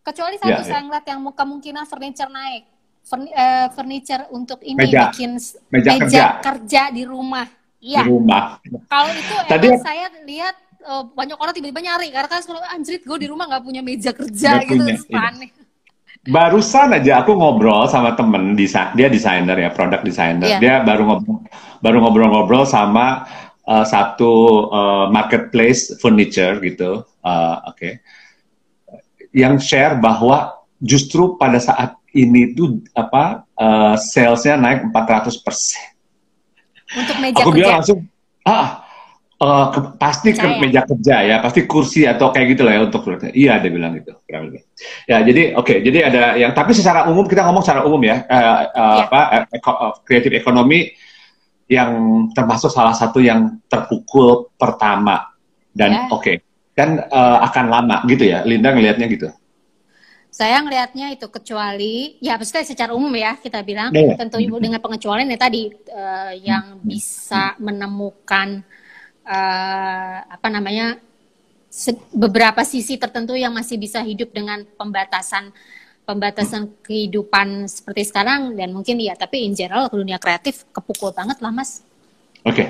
Kecuali 0.00 0.38
satu 0.38 0.62
yeah, 0.62 0.64
saya 0.64 0.78
yeah. 0.78 0.84
ngeliat 0.86 1.06
yang 1.10 1.20
kemungkinan 1.34 1.84
furniture 1.90 2.30
naik. 2.30 2.70
Furni, 3.04 3.28
uh, 3.36 3.68
furniture 3.76 4.24
untuk 4.32 4.64
ini 4.64 4.80
meja. 4.80 5.12
bikin 5.12 5.36
meja, 5.68 5.90
meja 5.92 6.00
kerja. 6.00 6.24
kerja 6.40 6.82
di 6.88 7.04
rumah. 7.04 7.44
Iya. 7.76 8.00
Di 8.00 8.08
rumah. 8.08 8.56
Kalau 8.88 9.12
itu 9.12 9.34
Tadi, 9.44 9.66
emang 9.68 9.84
saya 9.84 10.08
lihat 10.24 10.56
uh, 10.88 11.04
banyak 11.12 11.36
orang 11.36 11.52
tiba-tiba 11.52 11.84
nyari 11.84 12.08
karena 12.08 12.28
kan 12.32 12.40
anjrit 12.72 13.04
gue 13.04 13.18
di 13.20 13.28
rumah 13.28 13.44
nggak 13.44 13.60
punya 13.60 13.84
meja 13.84 14.08
kerja 14.16 14.64
gitu. 14.64 14.88
punya, 14.88 14.96
iya. 14.96 15.20
aneh 15.20 15.50
barusan 16.24 16.96
aja 16.96 17.20
aku 17.20 17.36
ngobrol 17.36 17.84
sama 17.84 18.16
temen 18.16 18.56
dia 18.56 19.08
desainer 19.12 19.56
ya 19.60 19.70
produk 19.72 20.00
desainer 20.00 20.56
yeah. 20.56 20.60
dia 20.60 20.74
baru 20.80 21.04
ngobrol 21.04 21.44
baru 21.84 21.96
ngobrol-ngobrol 22.00 22.64
sama 22.64 23.28
uh, 23.68 23.84
satu 23.84 24.32
uh, 24.72 25.06
marketplace 25.12 25.92
furniture 26.00 26.56
gitu 26.64 27.04
uh, 27.24 27.56
oke 27.68 27.76
okay. 27.76 27.92
yang 29.36 29.60
share 29.60 30.00
bahwa 30.00 30.64
justru 30.80 31.36
pada 31.36 31.60
saat 31.60 31.96
ini 32.16 32.56
tuh 32.56 32.80
apa 32.96 33.44
uh, 33.60 33.94
salesnya 34.00 34.56
naik 34.56 34.88
400 34.88 35.44
persen 35.44 35.84
untuk 36.94 37.16
meja 37.20 37.42
aku 37.44 37.50
bilang 37.52 37.84
langsung 37.84 38.00
ah 38.48 38.83
Uh, 39.34 39.66
ke, 39.74 39.98
pasti 39.98 40.30
ke 40.30 40.46
meja 40.62 40.86
kerja 40.86 41.26
ya, 41.26 41.36
pasti 41.42 41.66
kursi 41.66 42.06
atau 42.06 42.30
kayak 42.30 42.54
gitu 42.54 42.62
lah 42.62 42.78
ya 42.78 42.80
untuk 42.86 43.02
Iya, 43.34 43.58
dia 43.58 43.70
bilang 43.74 43.98
gitu. 43.98 44.14
Ya, 45.10 45.26
jadi 45.26 45.58
oke, 45.58 45.66
okay, 45.66 45.76
jadi 45.82 46.06
ada 46.06 46.22
yang 46.38 46.54
tapi 46.54 46.70
secara 46.70 47.10
umum 47.10 47.26
kita 47.26 47.42
ngomong 47.42 47.66
secara 47.66 47.82
umum 47.82 47.98
ya, 48.06 48.22
uh, 48.30 48.30
uh, 48.30 48.54
yeah. 48.70 49.04
apa 49.10 49.20
kreatif 50.06 50.30
uh, 50.30 50.38
ekonomi 50.38 50.94
yang 51.66 51.90
termasuk 52.30 52.70
salah 52.70 52.94
satu 52.94 53.18
yang 53.18 53.58
terpukul 53.66 54.54
pertama 54.54 55.34
dan 55.74 56.06
yeah. 56.06 56.14
oke, 56.14 56.22
okay, 56.22 56.38
dan 56.78 57.02
uh, 57.10 57.42
akan 57.50 57.74
lama 57.74 58.06
gitu 58.06 58.30
ya. 58.30 58.46
Linda 58.46 58.70
ngelihatnya 58.70 59.10
gitu. 59.10 59.34
Saya 60.30 60.62
ngelihatnya 60.62 61.10
itu 61.10 61.26
kecuali 61.26 62.22
ya 62.22 62.38
maksudnya 62.38 62.62
secara 62.62 62.94
umum 62.94 63.10
ya 63.18 63.34
kita 63.34 63.66
bilang 63.66 63.90
yeah. 63.90 64.14
tentu 64.14 64.38
dengan 64.38 64.78
pengecualian 64.78 65.26
ya 65.26 65.38
tadi 65.42 65.74
uh, 65.90 66.32
yang 66.38 66.78
bisa 66.86 67.58
menemukan 67.58 68.62
uh, 69.26 70.16
apa 70.28 70.48
namanya 70.52 71.00
beberapa 72.14 72.62
sisi 72.62 72.94
tertentu 72.94 73.34
yang 73.34 73.50
masih 73.50 73.76
bisa 73.80 73.98
hidup 74.06 74.30
dengan 74.30 74.62
pembatasan 74.78 75.50
pembatasan 76.04 76.70
kehidupan 76.84 77.64
seperti 77.66 78.12
sekarang 78.12 78.54
dan 78.54 78.70
mungkin 78.76 79.00
ya 79.00 79.16
tapi 79.16 79.42
in 79.48 79.56
general 79.56 79.88
ke 79.88 79.96
dunia 79.96 80.20
kreatif 80.20 80.68
kepukul 80.70 81.10
banget 81.10 81.40
lah 81.40 81.50
mas. 81.50 81.82
Oke, 82.44 82.60
okay. 82.60 82.68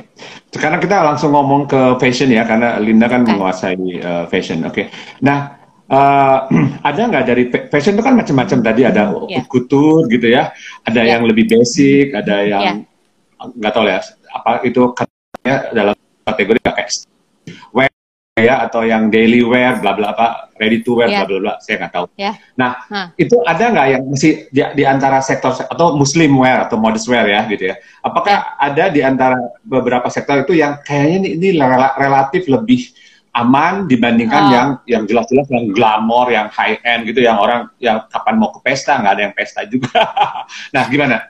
sekarang 0.54 0.78
kita 0.78 1.02
langsung 1.02 1.34
ngomong 1.34 1.66
ke 1.66 1.98
fashion 1.98 2.30
ya 2.30 2.46
karena 2.46 2.78
Linda 2.78 3.10
kan 3.10 3.26
okay. 3.26 3.34
menguasai 3.34 3.74
uh, 4.06 4.24
fashion. 4.30 4.62
Oke, 4.62 4.70
okay. 4.70 4.86
nah 5.18 5.58
uh, 5.90 6.46
ada 6.88 7.10
nggak 7.10 7.24
dari 7.26 7.44
fashion 7.50 7.98
itu 7.98 8.04
kan 8.06 8.14
macam-macam 8.14 8.58
tadi 8.62 8.86
ada 8.86 9.10
yeah. 9.26 9.42
couture 9.50 10.06
gitu 10.06 10.30
ya, 10.30 10.54
ada 10.86 11.02
yeah. 11.02 11.18
yang 11.18 11.26
lebih 11.26 11.50
basic, 11.50 12.14
ada 12.14 12.46
yang 12.46 12.62
ya. 12.62 12.72
nggak 13.50 13.72
yeah. 13.74 13.74
tahu 13.74 13.84
ya 13.90 13.98
apa 14.30 14.52
itu 14.62 14.82
katanya 14.94 15.56
dalam 15.74 15.93
kategori 16.24 16.60
kayak 16.64 16.90
wear 17.70 17.92
ya 18.34 18.66
atau 18.66 18.82
yang 18.82 19.14
daily 19.14 19.46
wear 19.46 19.78
bla 19.78 19.94
bla 19.94 20.10
apa 20.10 20.50
ready 20.58 20.82
to 20.82 20.98
wear 20.98 21.06
yeah. 21.06 21.22
bla 21.22 21.30
bla 21.30 21.38
bla 21.38 21.54
saya 21.62 21.86
nggak 21.86 21.92
tahu. 21.94 22.06
Yeah. 22.18 22.34
Nah 22.58 22.72
huh. 22.90 23.06
itu 23.14 23.36
ada 23.46 23.64
nggak 23.70 23.86
yang 23.94 24.02
masih 24.10 24.32
di, 24.50 24.60
di 24.74 24.84
antara 24.84 25.22
sektor 25.22 25.54
atau 25.54 25.94
muslim 25.94 26.34
wear 26.34 26.66
atau 26.66 26.74
modest 26.74 27.06
wear 27.06 27.30
ya 27.30 27.46
gitu 27.46 27.70
ya? 27.70 27.78
Apakah 28.02 28.58
yeah. 28.58 28.66
ada 28.66 28.84
di 28.90 29.00
antara 29.06 29.38
beberapa 29.62 30.10
sektor 30.10 30.42
itu 30.42 30.58
yang 30.58 30.82
kayaknya 30.82 31.16
ini, 31.22 31.28
ini 31.38 31.48
relatif 31.94 32.50
lebih 32.50 32.90
aman 33.34 33.86
dibandingkan 33.86 34.42
oh. 34.46 34.50
yang 34.50 34.68
yang 34.86 35.02
jelas-jelas 35.06 35.46
yang 35.50 35.70
glamor, 35.70 36.30
yang 36.30 36.50
high 36.50 36.78
end 36.82 37.06
gitu, 37.06 37.22
yang 37.22 37.38
orang 37.38 37.70
yang 37.78 38.02
kapan 38.10 38.34
mau 38.34 38.50
ke 38.50 38.62
pesta 38.66 38.98
nggak 38.98 39.14
ada 39.14 39.22
yang 39.30 39.34
pesta 39.34 39.62
juga. 39.62 40.10
nah 40.74 40.86
gimana? 40.90 41.22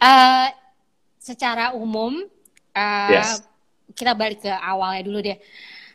Uh, 0.00 0.48
secara 1.20 1.76
umum 1.76 2.24
uh, 2.72 3.08
yes 3.12 3.51
kita 3.92 4.12
balik 4.16 4.44
ke 4.44 4.52
awalnya 4.52 5.02
dulu 5.04 5.18
deh. 5.20 5.38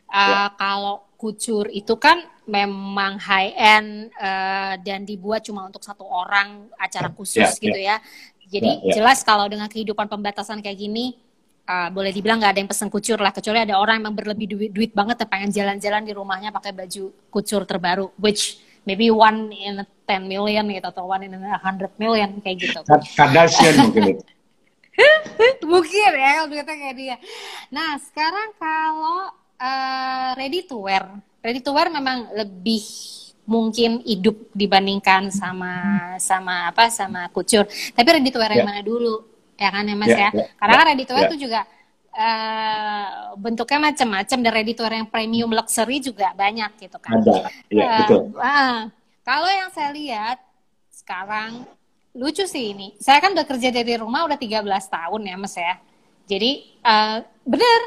Uh, 0.08 0.48
ya. 0.48 0.56
Kalau 0.56 0.96
kucur 1.18 1.68
itu 1.74 1.98
kan 1.98 2.22
memang 2.48 3.20
high 3.20 3.52
end 3.58 4.14
uh, 4.16 4.80
dan 4.80 5.04
dibuat 5.04 5.44
cuma 5.44 5.68
untuk 5.68 5.84
satu 5.84 6.06
orang 6.06 6.72
acara 6.80 7.12
khusus 7.12 7.44
ya, 7.44 7.52
gitu 7.60 7.80
ya. 7.80 7.98
ya. 8.00 8.46
Jadi 8.48 8.72
ya, 8.80 8.86
ya. 8.88 8.94
jelas 9.02 9.20
kalau 9.28 9.44
dengan 9.52 9.68
kehidupan 9.68 10.08
pembatasan 10.08 10.64
kayak 10.64 10.80
gini 10.80 11.20
uh, 11.68 11.90
boleh 11.92 12.16
dibilang 12.16 12.40
nggak 12.40 12.52
ada 12.56 12.60
yang 12.64 12.70
pesen 12.72 12.88
kucur 12.88 13.20
lah 13.20 13.36
kecuali 13.36 13.60
ada 13.60 13.76
orang 13.76 14.00
yang 14.00 14.16
berlebih 14.16 14.48
duit, 14.48 14.72
duit 14.72 14.92
banget 14.96 15.20
dan 15.20 15.28
pengen 15.28 15.52
jalan-jalan 15.52 16.02
di 16.08 16.14
rumahnya 16.16 16.50
pakai 16.56 16.72
baju 16.72 17.12
kucur 17.28 17.68
terbaru 17.68 18.08
which 18.24 18.64
maybe 18.88 19.12
one 19.12 19.52
in 19.52 19.84
a 19.84 19.86
10 20.08 20.32
million 20.32 20.64
gitu 20.72 20.88
atau 20.88 21.04
one 21.04 21.28
in 21.28 21.36
a 21.36 21.60
hundred 21.60 21.92
million 22.00 22.40
kayak 22.40 22.64
gitu. 22.64 22.80
Kardashian 23.20 23.92
mungkin. 23.92 24.24
Mungkin 25.72 26.12
ya 26.14 26.30
kalau 26.42 26.48
duitnya 26.50 26.76
kayak 26.76 26.96
dia. 26.98 27.16
Nah 27.70 28.00
sekarang 28.02 28.50
kalau 28.58 29.32
uh, 29.60 30.30
ready 30.38 30.66
to 30.66 30.78
wear, 30.82 31.06
ready 31.44 31.62
to 31.62 31.72
wear 31.74 31.88
memang 31.92 32.32
lebih 32.34 32.84
mungkin 33.48 34.04
hidup 34.04 34.36
dibandingkan 34.52 35.32
sama 35.32 35.74
sama 36.20 36.70
apa 36.70 36.92
sama 36.92 37.30
kucur. 37.32 37.64
Tapi 37.68 38.08
ready 38.08 38.30
to 38.34 38.40
wear 38.42 38.52
yeah. 38.52 38.64
yang 38.64 38.68
ya. 38.68 38.72
mana 38.74 38.84
dulu? 38.84 39.38
ya 39.58 39.70
kan 39.74 39.84
ya 39.90 39.96
mas 39.98 40.14
yeah, 40.14 40.20
ya 40.22 40.30
yeah, 40.30 40.48
karena 40.62 40.72
yeah, 40.72 40.80
kan 40.80 40.88
ready 40.94 41.04
to 41.04 41.14
wear 41.14 41.22
yeah. 41.26 41.30
itu 41.34 41.38
juga 41.50 41.62
uh, 42.14 43.08
bentuknya 43.42 43.80
macam-macam 43.90 44.38
dan 44.46 44.52
ready 44.54 44.74
to 44.78 44.82
wear 44.86 44.96
yang 45.02 45.10
premium 45.10 45.52
luxury 45.52 45.98
juga 45.98 46.32
banyak 46.38 46.72
gitu 46.78 46.98
kan 47.02 47.18
ada 47.18 47.50
ya, 47.74 47.86
uh, 47.86 47.98
betul 48.06 48.24
uh, 48.38 48.80
kalau 49.26 49.50
yang 49.50 49.70
saya 49.74 49.90
lihat 49.92 50.38
sekarang 50.94 51.66
lucu 52.18 52.44
sih 52.50 52.74
ini. 52.74 52.98
Saya 52.98 53.22
kan 53.22 53.38
udah 53.38 53.46
kerja 53.46 53.70
dari 53.70 53.94
rumah 53.96 54.26
udah 54.26 54.36
13 54.36 54.66
tahun 54.66 55.22
ya 55.22 55.36
mas 55.38 55.56
ya. 55.56 55.74
Jadi 56.28 56.52
uh, 56.84 57.24
bener 57.48 57.80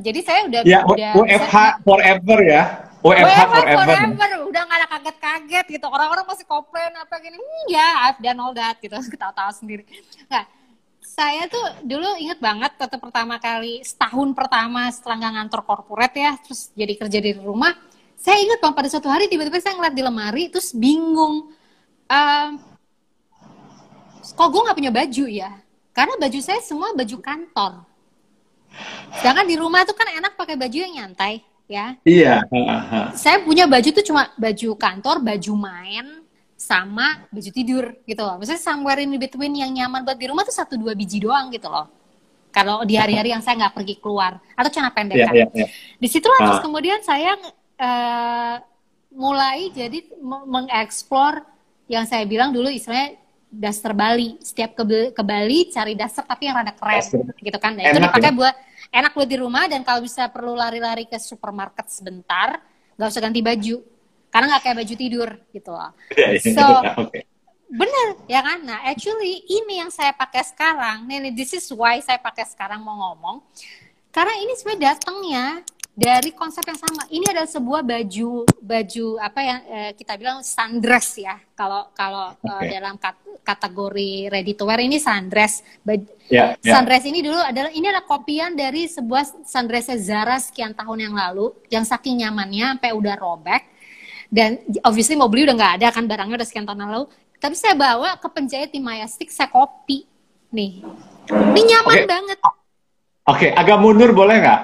jadi 0.00 0.20
saya 0.24 0.40
udah 0.48 0.60
ya, 0.64 0.80
udah 0.86 1.12
WFH 1.18 1.56
forever 1.84 2.38
ya. 2.46 2.62
WFH, 3.02 3.26
WFH 3.26 3.42
forever. 3.50 3.84
forever. 3.84 4.28
Udah 4.48 4.62
gak 4.62 4.78
ada 4.78 4.88
kaget-kaget 4.88 5.66
gitu. 5.74 5.86
Orang-orang 5.90 6.24
masih 6.24 6.46
komplain 6.46 6.94
apa 6.94 7.18
gini. 7.18 7.34
Hmm, 7.34 7.64
ya 7.66 7.88
I've 8.08 8.22
done 8.22 8.38
all 8.38 8.54
that 8.54 8.78
gitu. 8.78 8.94
Ketawa-tawa 9.12 9.52
sendiri. 9.52 9.84
Nggak 10.30 10.46
saya 11.02 11.50
tuh 11.50 11.84
dulu 11.84 12.08
inget 12.16 12.38
banget 12.40 12.72
waktu 12.78 12.96
pertama 12.96 13.36
kali 13.36 13.82
setahun 13.84 14.32
pertama 14.32 14.88
setelah 14.88 15.20
nggak 15.20 15.32
ngantor 15.34 15.60
korporat 15.66 16.14
ya 16.16 16.38
terus 16.40 16.72
jadi 16.72 16.94
kerja 16.96 17.18
di 17.20 17.32
rumah 17.36 17.74
saya 18.16 18.38
ingat 18.40 18.62
bang 18.62 18.72
pada 18.72 18.88
suatu 18.88 19.10
hari 19.10 19.26
tiba-tiba 19.26 19.58
saya 19.58 19.76
ngeliat 19.76 19.92
di 19.92 20.02
lemari 20.06 20.44
terus 20.48 20.70
bingung 20.72 21.52
um, 22.06 22.48
kok 24.22 24.48
gue 24.48 24.62
nggak 24.62 24.78
punya 24.78 24.92
baju 24.94 25.24
ya 25.26 25.50
karena 25.90 26.14
baju 26.16 26.38
saya 26.38 26.60
semua 26.62 26.94
baju 26.94 27.16
kantor 27.18 27.72
sedangkan 29.20 29.46
di 29.50 29.56
rumah 29.58 29.84
tuh 29.84 29.98
kan 29.98 30.08
enak 30.14 30.38
pakai 30.38 30.56
baju 30.56 30.76
yang 30.78 30.94
nyantai 30.96 31.42
ya 31.66 31.98
iya 32.06 32.46
saya 33.18 33.42
punya 33.42 33.66
baju 33.66 33.88
tuh 33.90 34.04
cuma 34.06 34.30
baju 34.38 34.68
kantor 34.78 35.16
baju 35.20 35.52
main 35.58 36.22
sama 36.62 37.26
baju 37.34 37.50
tidur 37.50 37.84
gitu 38.06 38.22
loh. 38.22 38.38
Maksudnya 38.38 38.62
somewhere 38.62 39.02
in 39.02 39.18
between 39.18 39.50
yang 39.58 39.74
nyaman 39.74 40.06
buat 40.06 40.14
di 40.14 40.30
rumah 40.30 40.46
tuh 40.46 40.54
satu 40.54 40.78
dua 40.78 40.94
biji 40.94 41.18
doang 41.18 41.50
gitu 41.50 41.66
loh. 41.66 41.90
Kalau 42.54 42.86
di 42.86 42.94
hari-hari 42.94 43.34
yang 43.34 43.42
saya 43.42 43.58
nggak 43.58 43.74
pergi 43.74 43.98
keluar 43.98 44.38
atau 44.54 44.70
celana 44.70 44.94
pendek 44.94 45.18
yeah, 45.18 45.26
kan. 45.26 45.34
Yeah, 45.34 45.48
yeah. 45.66 45.68
Di 45.98 46.06
situ 46.06 46.30
uh. 46.30 46.38
terus 46.38 46.62
kemudian 46.62 47.02
saya 47.02 47.34
uh, 47.82 48.56
mulai 49.10 49.74
jadi 49.74 50.06
mengeksplor 50.22 51.42
yang 51.90 52.06
saya 52.06 52.22
bilang 52.30 52.54
dulu 52.54 52.70
istilahnya 52.70 53.18
daster 53.52 53.92
Bali. 53.92 54.40
Setiap 54.40 54.72
ke, 54.72 55.12
ke 55.12 55.22
Bali 55.22 55.68
cari 55.68 55.92
daster 55.92 56.24
tapi 56.24 56.48
yang 56.48 56.56
rada 56.56 56.72
keren 56.72 57.04
daster. 57.04 57.20
gitu 57.36 57.58
kan. 57.60 57.76
Nah, 57.76 57.92
itu 57.92 58.00
dipakai 58.00 58.32
ya? 58.32 58.36
buat 58.36 58.54
enak 58.88 59.12
buat 59.12 59.28
di 59.28 59.36
rumah 59.36 59.68
dan 59.68 59.84
kalau 59.84 60.00
bisa 60.00 60.26
perlu 60.32 60.56
lari-lari 60.56 61.04
ke 61.04 61.20
supermarket 61.20 61.92
sebentar, 61.92 62.64
nggak 62.96 63.08
usah 63.12 63.20
ganti 63.20 63.44
baju 63.44 63.76
karena 64.32 64.56
nggak 64.56 64.62
kayak 64.64 64.76
baju 64.80 64.94
tidur 64.96 65.30
gitu 65.52 65.70
loh. 65.70 65.92
Yeah, 66.16 66.30
yeah, 66.40 66.54
so 66.56 66.64
okay. 67.04 67.28
bener 67.68 68.08
ya 68.24 68.40
kan? 68.40 68.64
Nah 68.64 68.88
actually 68.88 69.44
ini 69.44 69.84
yang 69.84 69.92
saya 69.92 70.16
pakai 70.16 70.40
sekarang, 70.48 71.04
nih 71.04 71.32
this 71.36 71.52
is 71.52 71.68
why 71.68 72.00
saya 72.00 72.16
pakai 72.16 72.48
sekarang 72.48 72.80
mau 72.80 72.96
ngomong, 72.96 73.44
karena 74.08 74.34
ini 74.40 74.52
sebenarnya 74.56 74.96
datangnya 74.96 75.46
dari 75.92 76.32
konsep 76.32 76.64
yang 76.64 76.80
sama. 76.80 77.04
Ini 77.12 77.36
adalah 77.36 77.50
sebuah 77.50 77.80
baju 77.84 78.48
baju 78.48 79.06
apa 79.20 79.40
yang 79.44 79.58
eh, 79.68 79.90
kita 79.92 80.16
bilang 80.16 80.40
sundress 80.40 81.20
ya. 81.20 81.36
Kalau 81.52 81.92
kalau 81.92 82.32
eh, 82.32 82.48
okay. 82.48 82.66
uh, 82.66 82.72
dalam 82.80 82.94
kat, 82.96 83.16
kategori 83.44 84.32
ready 84.32 84.52
to 84.56 84.64
wear 84.64 84.80
ini 84.80 84.96
sundress. 84.96 85.60
Baj 85.84 86.00
yeah, 86.32 86.56
yeah. 86.64 86.74
Sundress 86.80 87.04
ini 87.04 87.20
dulu 87.20 87.36
adalah 87.36 87.68
ini 87.70 87.86
adalah 87.92 88.08
kopian 88.08 88.56
dari 88.56 88.88
sebuah 88.88 89.44
sundress 89.44 89.92
Zara 90.00 90.40
sekian 90.40 90.72
tahun 90.72 91.12
yang 91.12 91.14
lalu 91.14 91.52
yang 91.68 91.84
saking 91.84 92.24
nyamannya 92.24 92.76
sampai 92.76 92.90
udah 92.96 93.14
robek 93.20 93.72
dan 94.32 94.64
obviously 94.80 95.12
mau 95.12 95.28
beli 95.28 95.44
udah 95.44 95.56
nggak 95.60 95.74
ada 95.76 95.88
kan 95.92 96.08
barangnya 96.08 96.40
udah 96.40 96.48
sekian 96.48 96.64
tahun 96.64 96.88
lalu 96.88 97.04
tapi 97.36 97.52
saya 97.52 97.76
bawa 97.76 98.16
ke 98.16 98.28
penjahit 98.32 98.72
di 98.72 98.80
Mayastik 98.80 99.28
saya 99.28 99.52
kopi 99.52 100.08
nih 100.48 100.80
ini 101.28 101.60
nyaman 101.68 101.96
okay. 102.00 102.08
banget 102.08 102.38
oke 102.40 102.56
okay, 103.28 103.50
agak 103.52 103.76
mundur 103.76 104.16
boleh 104.16 104.40
nggak 104.40 104.60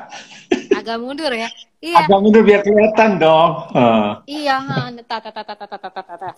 agak 0.79 0.97
mundur 1.01 1.33
ya 1.33 1.49
iya 1.83 2.05
agak 2.05 2.19
mundur 2.21 2.43
biar 2.45 2.61
kelihatan 2.65 3.21
dong 3.21 3.51
uh. 3.73 4.23
iya 4.25 4.63
tata 5.05 5.31
tata 5.31 5.55
tata 5.55 5.77
tata 5.77 6.03
tata 6.03 6.31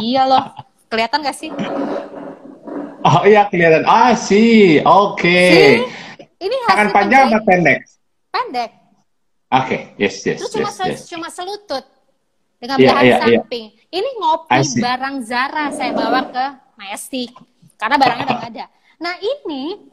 iya 0.00 0.26
loh 0.26 0.44
kelihatan 0.92 1.22
gak 1.22 1.36
sih 1.36 1.50
oh 3.02 3.22
iya 3.26 3.46
kelihatan 3.48 3.84
ah 3.86 4.14
sih 4.14 4.82
oke 4.82 5.20
okay. 5.20 5.82
ini 6.42 6.54
tangan 6.68 6.88
panjang 6.90 7.30
atau 7.30 7.42
pendek 7.44 7.78
pendek 8.30 8.70
oke 9.50 9.66
okay. 9.66 9.80
yes 9.98 10.20
yes 10.26 10.42
terus 10.42 10.52
cuma 10.54 10.70
yes. 10.86 11.00
cuma 11.08 11.28
selutut 11.30 11.84
dengan 12.62 12.78
yeah, 12.78 12.90
bahan 12.94 13.02
yeah, 13.02 13.18
iya. 13.18 13.38
samping. 13.42 13.66
Yeah. 13.74 13.98
Ini 13.98 14.10
ngopi 14.22 14.60
barang 14.78 15.16
Zara 15.26 15.66
saya 15.74 15.90
bawa 15.98 16.20
ke 16.30 16.46
Majestic 16.78 17.34
karena 17.74 17.98
barangnya 17.98 18.24
udah 18.30 18.40
ada. 18.46 18.64
Nah 19.02 19.14
ini 19.18 19.90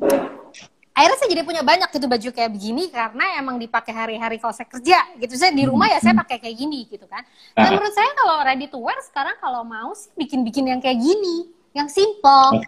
akhirnya 1.00 1.18
saya 1.24 1.30
jadi 1.32 1.44
punya 1.48 1.64
banyak 1.64 1.90
gitu 1.96 2.06
baju 2.12 2.30
kayak 2.36 2.52
begini 2.52 2.92
karena 2.92 3.40
emang 3.40 3.56
dipakai 3.56 3.96
hari-hari 3.96 4.36
kalau 4.36 4.52
saya 4.52 4.68
kerja 4.68 5.00
gitu. 5.16 5.40
Saya 5.40 5.56
di 5.56 5.64
rumah 5.64 5.88
ya 5.88 6.04
saya 6.04 6.12
pakai 6.12 6.44
kayak 6.44 6.56
gini 6.60 6.84
gitu 6.92 7.08
kan. 7.08 7.24
Nah 7.56 7.72
menurut 7.72 7.96
saya 7.96 8.12
kalau 8.20 8.36
ready 8.44 8.68
to 8.68 8.76
wear 8.84 9.00
sekarang 9.08 9.40
kalau 9.40 9.64
mau 9.64 9.96
sih 9.96 10.12
bikin-bikin 10.20 10.68
yang 10.76 10.84
kayak 10.84 11.00
gini, 11.00 11.48
yang 11.72 11.88
simple. 11.88 12.60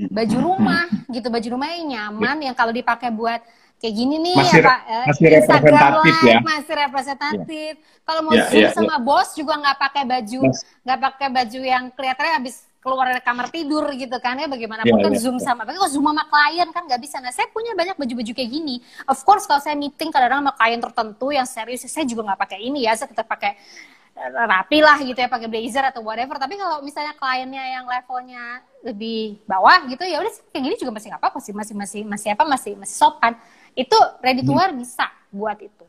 Baju 0.00 0.36
rumah 0.40 0.90
gitu, 1.12 1.28
baju 1.30 1.48
rumah 1.60 1.76
yang 1.76 1.92
nyaman, 1.94 2.50
yang 2.50 2.56
kalau 2.56 2.74
dipakai 2.74 3.12
buat 3.12 3.38
kayak 3.80 3.94
gini 3.96 4.16
nih 4.20 4.36
masih, 4.36 4.60
ya 4.60 4.68
Pak 4.68 4.80
eh, 4.84 5.04
masih 5.08 5.24
Instagram 5.40 5.92
live 6.04 6.22
ya. 6.24 6.38
masih 6.44 6.74
representatif. 6.76 7.72
Yeah. 7.80 8.02
Kalau 8.04 8.20
mau 8.26 8.32
yeah, 8.36 8.48
yeah, 8.52 8.72
sama 8.76 8.96
yeah. 8.96 9.00
bos 9.00 9.28
juga 9.32 9.54
nggak 9.56 9.78
pakai 9.80 10.02
baju 10.04 10.40
nggak 10.84 10.98
pakai 11.00 11.28
baju 11.32 11.60
yang 11.64 11.84
kelihatannya 11.96 12.34
habis 12.44 12.56
keluar 12.80 13.12
dari 13.12 13.20
kamar 13.20 13.52
tidur 13.52 13.84
gitu 13.92 14.16
kan 14.24 14.40
ya 14.40 14.48
bagaimanapun 14.48 14.96
yeah, 14.96 15.04
kan 15.04 15.12
yeah, 15.12 15.20
zoom 15.20 15.36
yeah. 15.36 15.44
sama 15.52 15.68
tapi 15.68 15.76
kalau 15.76 15.92
zoom 15.92 16.06
sama 16.08 16.24
klien 16.24 16.68
kan 16.72 16.82
nggak 16.88 17.00
bisa 17.04 17.16
nah 17.20 17.28
saya 17.28 17.46
punya 17.52 17.76
banyak 17.76 17.96
baju-baju 18.00 18.32
kayak 18.32 18.50
gini 18.50 18.80
of 19.04 19.20
course 19.20 19.44
kalau 19.44 19.60
saya 19.60 19.76
meeting 19.76 20.08
kadang-kadang 20.08 20.48
sama 20.48 20.52
klien 20.56 20.80
tertentu 20.80 21.26
yang 21.28 21.44
serius 21.44 21.84
saya 21.84 22.08
juga 22.08 22.32
nggak 22.32 22.40
pakai 22.40 22.58
ini 22.64 22.88
ya 22.88 22.96
saya 22.96 23.12
tetap 23.12 23.28
pakai 23.28 23.52
eh, 24.16 24.30
rapi 24.32 24.80
lah 24.80 24.96
gitu 25.04 25.18
ya 25.20 25.28
pakai 25.28 25.48
blazer 25.52 25.84
atau 25.92 26.00
whatever 26.00 26.40
tapi 26.40 26.56
kalau 26.56 26.80
misalnya 26.80 27.12
kliennya 27.20 27.64
yang 27.68 27.84
levelnya 27.84 28.64
lebih 28.80 29.44
bawah 29.44 29.84
gitu 29.84 30.00
ya 30.08 30.24
udah 30.24 30.32
kayak 30.48 30.62
gini 30.64 30.76
juga 30.80 30.96
masih 30.96 31.12
nggak 31.12 31.20
apa-apa 31.20 31.38
sih 31.44 31.52
masih 31.52 31.74
masih 31.76 32.00
masih 32.08 32.28
apa 32.32 32.44
masih 32.48 32.72
masih 32.80 32.96
sopan 32.96 33.36
itu 33.76 33.98
ready 34.24 34.40
to 34.40 34.50
hmm. 34.50 34.58
wear 34.58 34.72
bisa 34.72 35.06
buat 35.30 35.60
itu. 35.60 35.84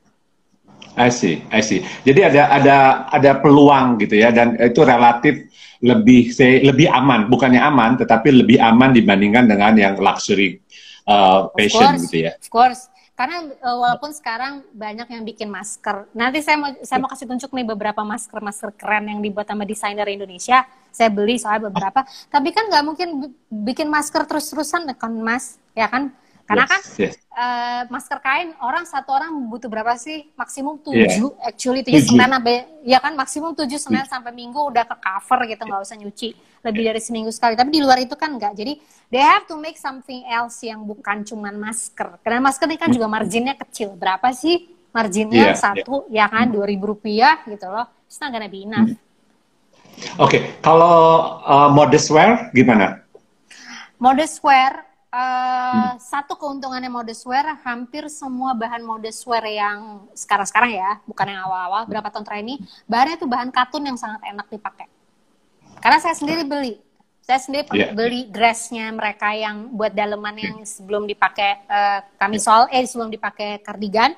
I 0.97 1.07
see, 1.07 1.45
I 1.53 1.61
see. 1.63 1.85
Jadi 2.03 2.25
ada 2.25 2.51
ada 2.51 2.77
ada 3.07 3.31
peluang 3.39 4.01
gitu 4.01 4.17
ya 4.17 4.33
dan 4.33 4.59
itu 4.59 4.81
relatif 4.83 5.47
lebih 5.81 6.29
say, 6.29 6.61
lebih 6.61 6.87
aman, 6.87 7.25
bukannya 7.27 7.57
aman 7.57 7.97
tetapi 7.97 8.29
lebih 8.29 8.61
aman 8.61 8.93
dibandingkan 8.93 9.49
dengan 9.49 9.73
yang 9.73 9.93
luxury 9.97 10.61
uh, 11.09 11.49
fashion 11.57 11.97
course, 11.97 12.03
gitu 12.07 12.17
ya. 12.29 12.33
Of 12.37 12.49
course. 12.53 12.81
Karena 13.17 13.45
uh, 13.61 13.77
walaupun 13.77 14.09
sekarang 14.15 14.65
banyak 14.73 15.05
yang 15.09 15.21
bikin 15.25 15.49
masker. 15.49 16.09
Nanti 16.17 16.41
saya 16.41 16.57
mau 16.57 16.73
saya 16.81 16.97
mau 17.01 17.09
kasih 17.09 17.29
tunjuk 17.29 17.53
nih 17.53 17.65
beberapa 17.69 18.01
masker-masker 18.01 18.73
keren 18.77 19.09
yang 19.09 19.19
dibuat 19.21 19.45
sama 19.49 19.65
desainer 19.67 20.07
Indonesia. 20.09 20.65
Saya 20.89 21.09
beli 21.13 21.37
soalnya 21.37 21.69
beberapa. 21.69 22.01
Tapi 22.05 22.49
kan 22.49 22.69
nggak 22.69 22.83
mungkin 22.85 23.09
bikin 23.49 23.89
masker 23.89 24.25
terus-terusan 24.25 24.89
kan 24.97 25.13
Mas, 25.21 25.61
ya 25.77 25.85
kan? 25.89 26.13
Karena 26.51 26.67
yes, 26.67 26.71
kan 26.75 26.81
yes. 26.99 27.15
Uh, 27.31 27.81
masker 27.87 28.19
kain 28.19 28.51
orang 28.59 28.83
satu 28.83 29.15
orang 29.15 29.31
butuh 29.47 29.71
berapa 29.71 29.95
sih? 29.95 30.27
Maksimum 30.35 30.83
tujuh, 30.83 31.31
yeah. 31.31 31.47
actually 31.47 31.79
tujuh 31.79 32.03
senin 32.03 32.27
sampai 32.27 32.67
ya 32.83 32.99
kan 32.99 33.15
maksimum 33.15 33.55
tujuh 33.55 33.79
senin 33.79 34.03
sampai 34.03 34.35
minggu 34.35 34.59
udah 34.59 34.83
ke 34.83 34.95
cover 34.99 35.47
gitu 35.47 35.63
nggak 35.63 35.79
usah 35.79 35.95
nyuci 35.95 36.35
lebih 36.67 36.83
dari 36.91 36.99
seminggu 36.99 37.31
sekali. 37.31 37.55
Tapi 37.55 37.71
di 37.71 37.79
luar 37.79 38.03
itu 38.03 38.19
kan 38.19 38.35
enggak. 38.35 38.51
Jadi 38.51 38.83
they 39.07 39.23
have 39.23 39.47
to 39.47 39.55
make 39.55 39.79
something 39.79 40.27
else 40.27 40.59
yang 40.67 40.83
bukan 40.83 41.23
cuman 41.23 41.55
masker. 41.55 42.19
Karena 42.19 42.43
masker 42.43 42.67
ini 42.67 42.75
kan 42.75 42.91
juga 42.91 43.07
marginnya 43.07 43.55
kecil. 43.55 43.95
Berapa 43.95 44.35
sih 44.35 44.67
marginnya 44.91 45.55
yeah, 45.55 45.57
satu 45.57 46.11
yeah. 46.11 46.27
ya 46.27 46.35
kan 46.35 46.51
dua 46.51 46.67
ribu 46.67 46.91
rupiah 46.91 47.39
gitu 47.47 47.71
loh. 47.71 47.87
It's 48.11 48.19
not 48.19 48.35
gonna 48.35 48.51
be 48.51 48.67
enough. 48.67 48.91
Oke, 50.19 50.19
okay. 50.19 50.41
kalau 50.59 51.39
uh, 51.47 51.71
modest 51.71 52.11
wear 52.11 52.51
gimana? 52.51 53.07
Modest 54.01 54.43
wear 54.43 54.90
Uh, 55.11 55.19
hmm. 55.91 55.99
Satu 55.99 56.39
keuntungannya 56.39 56.87
modeswear, 56.87 57.59
hampir 57.67 58.07
semua 58.07 58.55
bahan 58.55 58.79
modeswear 58.79 59.43
yang 59.43 60.07
sekarang-sekarang 60.15 60.71
ya, 60.71 60.91
bukan 61.03 61.27
yang 61.27 61.43
awal-awal, 61.43 61.83
berapa 61.83 62.07
tahun 62.07 62.23
terakhir 62.23 62.45
ini, 62.47 62.55
bahannya 62.87 63.19
itu 63.19 63.27
bahan 63.27 63.51
katun 63.51 63.83
yang 63.83 63.99
sangat 63.99 64.23
enak 64.23 64.47
dipakai. 64.47 64.87
Karena 65.83 65.99
saya 65.99 66.15
sendiri 66.15 66.47
beli, 66.47 66.79
Saya 67.21 67.37
sendiri 67.37 67.69
yeah. 67.77 67.93
beli 67.93 68.27
dressnya 68.33 68.89
mereka 68.89 69.29
yang 69.31 69.69
buat 69.77 69.93
daleman 69.93 70.35
yang 70.41 70.55
sebelum 70.65 71.05
dipakai 71.05 71.63
uh, 71.69 72.01
kamisol, 72.17 72.65
eh 72.73 72.81
sebelum 72.81 73.13
dipakai 73.13 73.61
kardigan. 73.61 74.17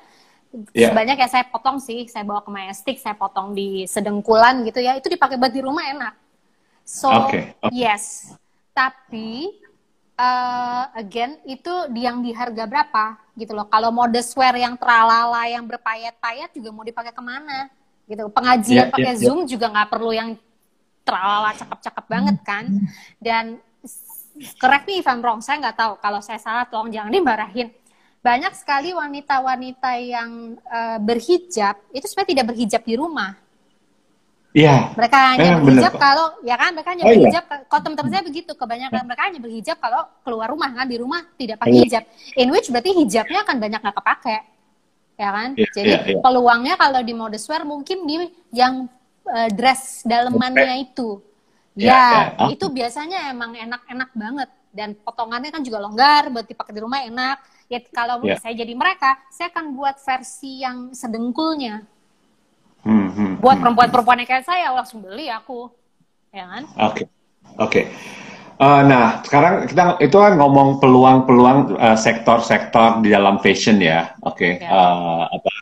Yeah. 0.72 0.90
Sebanyak 0.90 1.20
ya 1.20 1.28
saya 1.28 1.44
potong 1.44 1.82
sih, 1.84 2.08
saya 2.08 2.24
bawa 2.24 2.40
ke 2.40 2.50
Majestic, 2.50 2.96
saya 2.96 3.12
potong 3.12 3.52
di 3.52 3.84
sedengkulan 3.84 4.64
gitu 4.64 4.80
ya. 4.80 4.96
Itu 4.96 5.12
dipakai 5.12 5.36
buat 5.36 5.52
di 5.52 5.60
rumah 5.60 5.84
enak. 5.94 6.14
So 6.82 7.12
okay. 7.28 7.52
Okay. 7.60 7.76
yes, 7.76 8.32
tapi 8.72 9.52
uh, 10.18 10.84
again 10.94 11.38
itu 11.46 11.70
yang 11.94 12.22
di 12.22 12.34
harga 12.34 12.64
berapa 12.66 13.18
gitu 13.38 13.52
loh. 13.54 13.66
Kalau 13.70 13.90
modest 13.90 14.34
wear 14.38 14.54
yang 14.58 14.78
teralala, 14.78 15.46
yang 15.46 15.66
berpayat-payat 15.66 16.54
juga 16.54 16.68
mau 16.70 16.86
dipakai 16.86 17.12
ke 17.14 17.22
mana? 17.22 17.70
Gitu. 18.04 18.26
Pengajian 18.30 18.88
yeah, 18.88 18.92
pakai 18.92 19.12
yeah, 19.14 19.20
Zoom 19.20 19.44
yeah. 19.44 19.48
juga 19.56 19.66
nggak 19.72 19.88
perlu 19.90 20.10
yang 20.12 20.36
terlalu 21.04 21.52
cakep-cakep 21.60 22.04
banget 22.08 22.36
kan 22.42 22.64
dan 23.20 23.60
correct 24.58 24.88
me 24.88 24.98
if 24.98 25.06
I'm 25.06 25.20
wrong 25.20 25.44
saya 25.44 25.60
nggak 25.60 25.76
tahu 25.76 25.92
kalau 26.00 26.20
saya 26.24 26.40
salah 26.40 26.64
tolong 26.66 26.90
jangan 26.90 27.12
dimarahin 27.12 27.70
banyak 28.24 28.56
sekali 28.56 28.96
wanita-wanita 28.96 30.00
yang 30.00 30.56
uh, 30.64 30.96
berhijab 30.96 31.76
itu 31.92 32.08
sebenarnya 32.08 32.30
tidak 32.40 32.46
berhijab 32.56 32.82
di 32.82 32.94
rumah 32.96 33.36
Iya. 34.54 34.94
Mereka 34.94 35.18
hanya 35.34 35.50
eh, 35.50 35.62
berhijab 35.66 35.92
kalau 35.98 36.26
ya 36.46 36.54
kan 36.54 36.70
mereka 36.70 36.94
hanya 36.94 37.02
oh, 37.02 37.10
iya. 37.10 37.18
berhijab. 37.18 37.44
Iya. 37.50 37.56
Kalau 37.66 37.82
teman-teman 37.82 38.10
saya 38.14 38.22
begitu, 38.22 38.52
kebanyakan 38.54 39.02
mereka 39.02 39.22
hanya 39.26 39.40
berhijab 39.42 39.76
kalau 39.82 40.00
keluar 40.22 40.46
rumah 40.54 40.70
kan 40.70 40.86
di 40.86 40.96
rumah 41.02 41.20
tidak 41.34 41.58
pakai 41.58 41.74
iya. 41.74 41.82
hijab. 41.82 42.04
In 42.38 42.48
which 42.54 42.70
berarti 42.70 42.90
hijabnya 42.94 43.42
akan 43.42 43.56
banyak 43.58 43.80
nggak 43.82 43.96
kepake, 43.98 44.36
ya 45.18 45.28
kan? 45.34 45.48
Iya, 45.58 45.68
Jadi 45.74 45.90
iya, 45.90 46.00
iya. 46.06 46.22
peluangnya 46.22 46.74
kalau 46.78 47.00
di 47.02 47.14
modest 47.18 47.50
wear 47.50 47.66
mungkin 47.66 47.98
di 48.06 48.30
yang 48.54 48.86
uh, 49.26 49.48
dress 49.50 50.06
dalemannya 50.06 50.86
itu. 50.86 51.18
Ya, 51.74 51.90
ya, 52.38 52.46
ya. 52.46 52.54
Itu 52.54 52.70
biasanya 52.70 53.34
emang 53.34 53.58
enak-enak 53.58 54.10
banget 54.14 54.48
dan 54.70 54.94
potongannya 54.94 55.50
kan 55.50 55.66
juga 55.66 55.82
longgar 55.82 56.30
buat 56.30 56.46
dipakai 56.46 56.70
di 56.70 56.78
rumah 56.78 57.02
enak. 57.02 57.42
Ya 57.66 57.82
kalau 57.90 58.22
ya. 58.22 58.38
saya 58.38 58.54
jadi 58.54 58.70
mereka, 58.70 59.18
saya 59.34 59.50
akan 59.50 59.74
buat 59.74 59.98
versi 59.98 60.62
yang 60.62 60.94
sedengkulnya. 60.94 61.82
Hmm, 62.84 63.08
hmm, 63.16 63.32
buat 63.40 63.56
hmm. 63.56 63.62
perempuan-perempuan 63.64 64.20
yang 64.20 64.28
kayak 64.28 64.44
saya 64.44 64.68
langsung 64.70 65.00
beli 65.00 65.32
aku, 65.32 65.72
ya 66.30 66.44
kan? 66.44 66.62
Oke, 66.68 66.76
okay. 66.76 67.04
oke. 67.04 67.70
Okay. 67.72 67.84
Uh, 68.54 68.86
nah, 68.86 69.18
sekarang 69.26 69.66
kita 69.66 69.98
itu 69.98 70.14
kan 70.14 70.38
ngomong 70.38 70.78
peluang-peluang 70.78 71.74
uh, 71.74 71.98
sektor-sektor 71.98 73.02
di 73.02 73.10
dalam 73.10 73.40
fashion 73.40 73.80
ya, 73.80 74.14
oke. 74.22 74.36
Okay. 74.36 74.62
Ya. 74.62 74.70
Uh, 74.70 75.24
apa? 75.26 75.52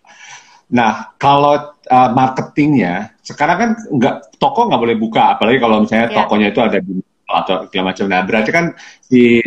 Nah, 0.73 0.93
kalau 1.17 1.73
uh, 1.89 2.11
marketingnya 2.13 3.17
sekarang 3.23 3.57
kan 3.57 3.71
nggak 3.79 4.37
toko 4.43 4.67
nggak 4.69 4.83
boleh 4.83 4.97
buka, 4.99 5.39
apalagi 5.39 5.63
kalau 5.63 5.87
misalnya 5.87 6.11
yeah. 6.11 6.17
tokonya 6.21 6.49
itu 6.51 6.61
ada 6.61 6.79
di 6.83 6.95
atau 7.33 7.65
segala 7.69 7.85
macam. 7.93 8.07
Nah, 8.13 8.21
berarti 8.29 8.51
kan 8.53 8.65
si 9.01 9.41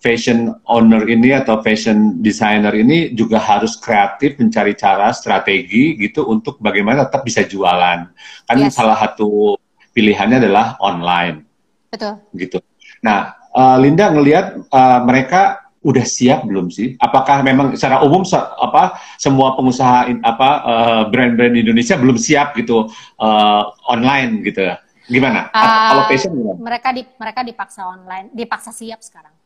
fashion 0.00 0.56
owner 0.64 1.04
ini 1.04 1.36
atau 1.36 1.60
fashion 1.60 2.18
designer 2.24 2.72
ini 2.72 3.12
juga 3.12 3.36
harus 3.36 3.76
kreatif 3.76 4.40
mencari 4.40 4.72
cara 4.72 5.12
strategi 5.12 5.94
gitu 6.00 6.24
untuk 6.26 6.56
bagaimana 6.58 7.06
tetap 7.06 7.22
bisa 7.22 7.44
jualan. 7.44 8.08
Kan 8.48 8.56
yes. 8.56 8.74
salah 8.74 8.96
satu 8.96 9.60
pilihannya 9.92 10.40
adalah 10.40 10.80
online. 10.80 11.44
Betul. 11.92 12.16
Gitu. 12.32 12.58
Nah, 13.04 13.36
uh, 13.52 13.76
Linda 13.76 14.08
ngelihat 14.08 14.72
uh, 14.72 15.00
mereka 15.04 15.68
udah 15.80 16.04
siap 16.04 16.44
belum 16.44 16.68
sih? 16.68 16.96
Apakah 17.00 17.40
memang 17.40 17.72
secara 17.72 18.04
umum 18.04 18.24
se 18.24 18.36
apa 18.36 19.00
semua 19.16 19.56
pengusaha 19.56 20.12
in, 20.12 20.20
apa 20.20 20.50
uh, 20.64 21.02
brand-brand 21.08 21.56
Indonesia 21.56 21.96
belum 21.96 22.20
siap 22.20 22.56
gitu 22.56 22.88
uh, 23.20 23.62
online 23.88 24.44
gitu? 24.44 24.64
Gimana? 25.08 25.48
Uh, 25.50 25.88
Kalau 25.92 26.04
fashion 26.08 26.32
gimana? 26.36 26.56
Mereka 26.60 26.88
di 26.92 27.02
mereka 27.16 27.40
dipaksa 27.44 27.82
online, 27.88 28.28
dipaksa 28.32 28.70
siap 28.72 29.00
sekarang. 29.00 29.39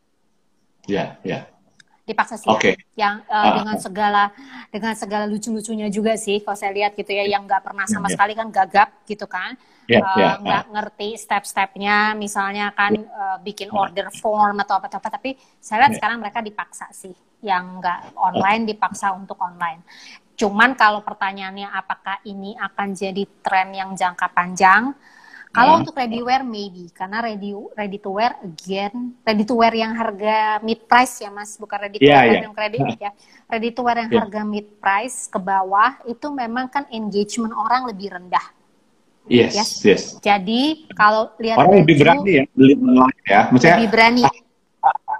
Ya, 0.84 0.94
yeah, 0.94 1.08
ya. 1.24 1.30
Yeah 1.30 1.44
dipaksa 2.04 2.36
siap 2.36 2.60
okay. 2.60 2.76
yang 3.00 3.24
uh, 3.32 3.32
uh, 3.32 3.52
dengan 3.56 3.76
segala 3.80 4.22
dengan 4.68 4.92
segala 4.92 5.24
lucu-lucunya 5.24 5.88
juga 5.88 6.20
sih 6.20 6.44
kalau 6.44 6.52
saya 6.52 6.76
lihat 6.76 6.92
gitu 6.92 7.08
ya 7.08 7.24
yang 7.24 7.48
nggak 7.48 7.64
pernah 7.64 7.88
sama 7.88 8.06
yeah. 8.06 8.12
sekali 8.12 8.32
kan 8.36 8.48
gagap 8.52 8.88
gitu 9.08 9.24
kan 9.24 9.56
yeah, 9.88 10.04
uh, 10.04 10.16
yeah, 10.20 10.34
nggak 10.36 10.64
uh. 10.68 10.70
ngerti 10.76 11.08
step-stepnya 11.16 12.12
misalnya 12.12 12.76
kan 12.76 12.92
yeah. 12.92 13.08
uh, 13.08 13.38
bikin 13.40 13.72
order 13.72 14.12
form 14.20 14.60
atau 14.60 14.76
apa-apa 14.76 15.16
tapi 15.16 15.40
saya 15.56 15.88
lihat 15.88 15.96
yeah. 15.96 15.98
sekarang 16.04 16.18
mereka 16.20 16.44
dipaksa 16.44 16.92
sih 16.92 17.16
yang 17.40 17.80
nggak 17.80 18.20
online 18.20 18.68
dipaksa 18.68 19.16
untuk 19.16 19.40
online 19.40 19.80
cuman 20.36 20.76
kalau 20.76 21.00
pertanyaannya 21.00 21.72
apakah 21.72 22.20
ini 22.28 22.52
akan 22.60 22.92
jadi 22.92 23.24
tren 23.40 23.72
yang 23.72 23.96
jangka 23.96 24.28
panjang 24.28 24.92
kalau 25.54 25.78
hmm. 25.78 25.80
untuk 25.86 25.94
ready 25.94 26.18
wear 26.18 26.42
maybe 26.42 26.90
karena 26.90 27.22
ready 27.22 27.54
ready 27.78 27.98
to 28.02 28.10
wear 28.10 28.34
again 28.42 29.14
ready 29.22 29.46
to 29.46 29.54
wear 29.54 29.70
yang 29.70 29.94
harga 29.94 30.58
mid 30.66 30.82
price 30.90 31.22
ya 31.22 31.30
Mas, 31.30 31.54
bukan 31.54 31.78
ready 31.78 32.02
to 32.02 32.10
yeah, 32.10 32.26
wear 32.26 32.34
yeah. 32.34 32.42
yang 32.42 32.54
kredit 32.58 32.82
ya. 32.98 33.10
Ready 33.46 33.70
to 33.70 33.80
wear 33.86 33.96
yang 34.02 34.10
yeah. 34.10 34.18
harga 34.26 34.40
mid 34.42 34.66
price 34.82 35.30
ke 35.30 35.38
bawah 35.38 36.02
itu 36.10 36.26
memang 36.34 36.66
kan 36.66 36.90
engagement 36.90 37.54
orang 37.54 37.86
lebih 37.86 38.10
rendah. 38.10 38.42
Yes, 39.30 39.54
yes. 39.54 39.70
yes. 39.86 40.02
Jadi 40.18 40.90
kalau 40.90 41.30
lihat 41.38 41.56
orang 41.56 41.86
lebih 41.86 42.02
berani 42.02 42.30
ya 42.34 42.44
beli 42.50 42.74
online 42.74 43.20
ya, 43.24 43.40
Maksudnya, 43.54 43.76
lebih 43.78 43.90
berani. 43.94 44.22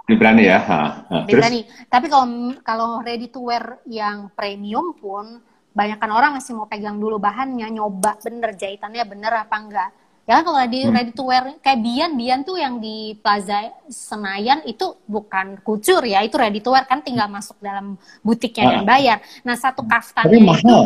Lebih 0.05 0.17
berani 0.19 0.43
ya. 0.45 0.59
Ha, 0.59 0.77
ha. 0.77 0.83
Lebih 1.23 1.31
Terus? 1.31 1.41
berani. 1.41 1.61
Tapi 1.87 2.05
kalau 2.11 2.27
kalau 2.59 2.89
ready 3.01 3.27
to 3.31 3.39
wear 3.39 3.79
yang 3.87 4.29
premium 4.35 4.93
pun, 4.99 5.39
banyakkan 5.71 6.11
orang 6.11 6.37
masih 6.37 6.59
mau 6.59 6.67
pegang 6.67 6.99
dulu 6.99 7.23
bahannya, 7.23 7.71
nyoba 7.71 8.19
bener 8.19 8.51
jahitannya 8.53 9.03
bener 9.07 9.31
apa 9.47 9.57
enggak 9.57 9.89
Ya 10.25 10.41
kalau 10.41 10.57
di 10.65 10.81
hmm. 10.81 10.93
ready 10.93 11.13
to 11.13 11.21
wear 11.21 11.53
kayak 11.61 11.85
Bian, 11.85 12.11
Bian 12.17 12.41
tuh 12.41 12.57
yang 12.57 12.81
di 12.81 13.13
Plaza 13.21 13.69
Senayan 13.85 14.65
itu 14.65 14.97
bukan 15.05 15.61
kucur 15.61 16.01
ya, 16.01 16.25
itu 16.25 16.33
ready 16.33 16.65
to 16.65 16.73
wear 16.73 16.81
kan 16.89 17.05
tinggal 17.05 17.29
masuk 17.29 17.53
dalam 17.61 17.93
butiknya 18.25 18.73
dan 18.73 18.81
ah. 18.81 18.85
bayar. 18.89 19.17
Nah 19.45 19.53
satu 19.53 19.85
kaftannya 19.85 20.41
itu, 20.41 20.77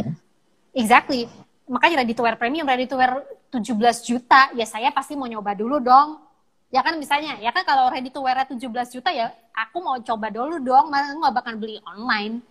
exactly. 0.75 1.31
Makanya 1.71 2.03
ready 2.03 2.11
to 2.11 2.19
wear 2.19 2.35
premium, 2.35 2.67
ready 2.67 2.83
to 2.83 2.99
wear 2.99 3.23
17 3.55 3.79
juta, 4.03 4.51
ya 4.59 4.67
saya 4.67 4.91
pasti 4.91 5.15
mau 5.15 5.23
nyoba 5.31 5.55
dulu 5.55 5.79
dong. 5.79 6.19
Ya 6.67 6.83
kan 6.83 6.99
misalnya, 6.99 7.39
ya 7.39 7.55
kan 7.55 7.63
kalau 7.63 7.87
ready 7.87 8.11
to 8.11 8.19
wear 8.19 8.43
17 8.43 8.59
juta 8.91 9.09
ya 9.09 9.31
aku 9.55 9.79
mau 9.79 9.95
coba 10.03 10.27
dulu 10.35 10.59
dong, 10.59 10.91
aku 10.91 11.15
nggak 11.15 11.35
bakal 11.39 11.53
beli 11.55 11.79
online, 11.87 12.43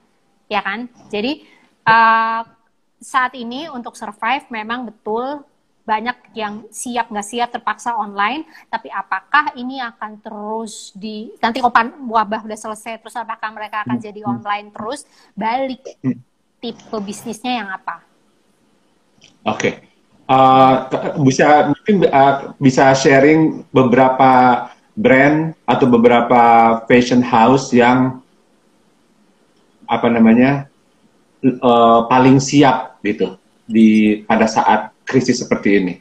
ya 0.48 0.64
kan? 0.64 0.88
Jadi 1.12 1.44
uh, 1.84 2.48
saat 2.96 3.36
ini 3.36 3.68
untuk 3.68 3.92
survive 3.92 4.48
memang 4.48 4.88
betul 4.88 5.44
banyak 5.88 6.36
yang 6.36 6.68
siap 6.68 7.08
nggak 7.08 7.24
siap 7.24 7.48
terpaksa 7.48 7.96
online, 7.96 8.44
tapi 8.68 8.92
apakah 8.92 9.56
ini 9.56 9.80
akan 9.80 10.20
terus 10.20 10.92
di 10.92 11.32
nanti 11.40 11.64
kalau 11.64 11.72
wabah 12.12 12.44
udah 12.44 12.58
selesai 12.60 13.00
terus 13.00 13.16
apakah 13.16 13.48
mereka 13.56 13.88
akan 13.88 13.96
hmm. 13.96 14.04
jadi 14.04 14.20
online 14.28 14.68
terus 14.68 15.08
balik 15.32 15.80
hmm. 16.04 16.20
tipe 16.60 16.96
bisnisnya 17.00 17.64
yang 17.64 17.68
apa? 17.72 18.04
Oke, 19.48 19.56
okay. 19.56 19.72
uh, 20.28 20.84
bisa 21.24 21.72
mungkin 21.72 22.04
uh, 22.12 22.52
bisa 22.60 22.92
sharing 22.92 23.64
beberapa 23.72 24.68
brand 24.92 25.56
atau 25.64 25.86
beberapa 25.88 26.42
fashion 26.84 27.24
house 27.24 27.72
yang 27.72 28.20
apa 29.88 30.06
namanya 30.12 30.68
uh, 31.64 32.04
paling 32.10 32.36
siap 32.36 33.00
gitu 33.00 33.40
di 33.64 34.20
pada 34.28 34.44
saat 34.44 34.92
krisis 35.08 35.40
seperti 35.40 35.68
ini? 35.80 35.94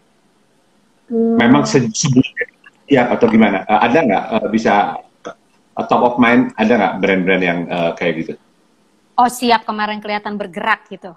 Hmm. 1.08 1.40
Memang 1.40 1.64
se 1.64 1.88
sebelumnya 1.96 2.46
ya 2.92 3.08
atau 3.16 3.32
gimana? 3.32 3.64
Uh, 3.64 3.80
ada 3.80 4.00
nggak 4.04 4.24
uh, 4.36 4.48
bisa 4.52 5.00
uh, 5.24 5.86
top 5.88 6.04
of 6.04 6.16
mind 6.20 6.52
ada 6.60 6.76
nggak 6.76 6.96
brand-brand 7.00 7.44
yang 7.44 7.60
uh, 7.72 7.92
kayak 7.96 8.14
gitu? 8.20 8.34
Oh 9.16 9.32
siap 9.32 9.64
kemarin 9.64 10.04
kelihatan 10.04 10.36
bergerak 10.36 10.92
gitu. 10.92 11.16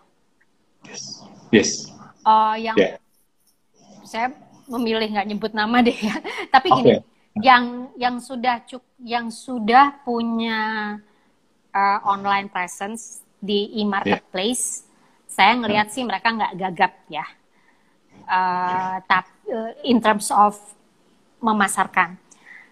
Yes. 0.87 1.27
Yes. 1.51 1.71
Oh 2.23 2.55
yang 2.55 2.79
yeah. 2.79 2.97
saya 4.07 4.31
memilih 4.71 5.11
nggak 5.11 5.27
nyebut 5.27 5.53
nama 5.53 5.83
deh 5.83 5.99
ya. 5.99 6.15
Tapi 6.55 6.71
gini, 6.71 6.95
okay. 6.95 6.99
yang 7.43 7.91
yang 7.99 8.17
sudah 8.23 8.63
cuk 8.63 8.87
yang 9.03 9.27
sudah 9.35 9.99
punya 10.07 10.95
uh, 11.75 11.99
online 12.07 12.47
presence 12.47 13.27
di 13.43 13.75
e-marketplace, 13.83 14.87
yeah. 14.87 15.27
saya 15.27 15.53
ngelihat 15.59 15.91
sih 15.91 16.07
mereka 16.07 16.31
nggak 16.31 16.55
gagap 16.55 16.95
ya 17.11 17.27
uh, 18.31 19.03
tap, 19.11 19.27
uh, 19.51 19.75
in 19.83 19.99
terms 19.99 20.31
of 20.31 20.55
memasarkan. 21.43 22.15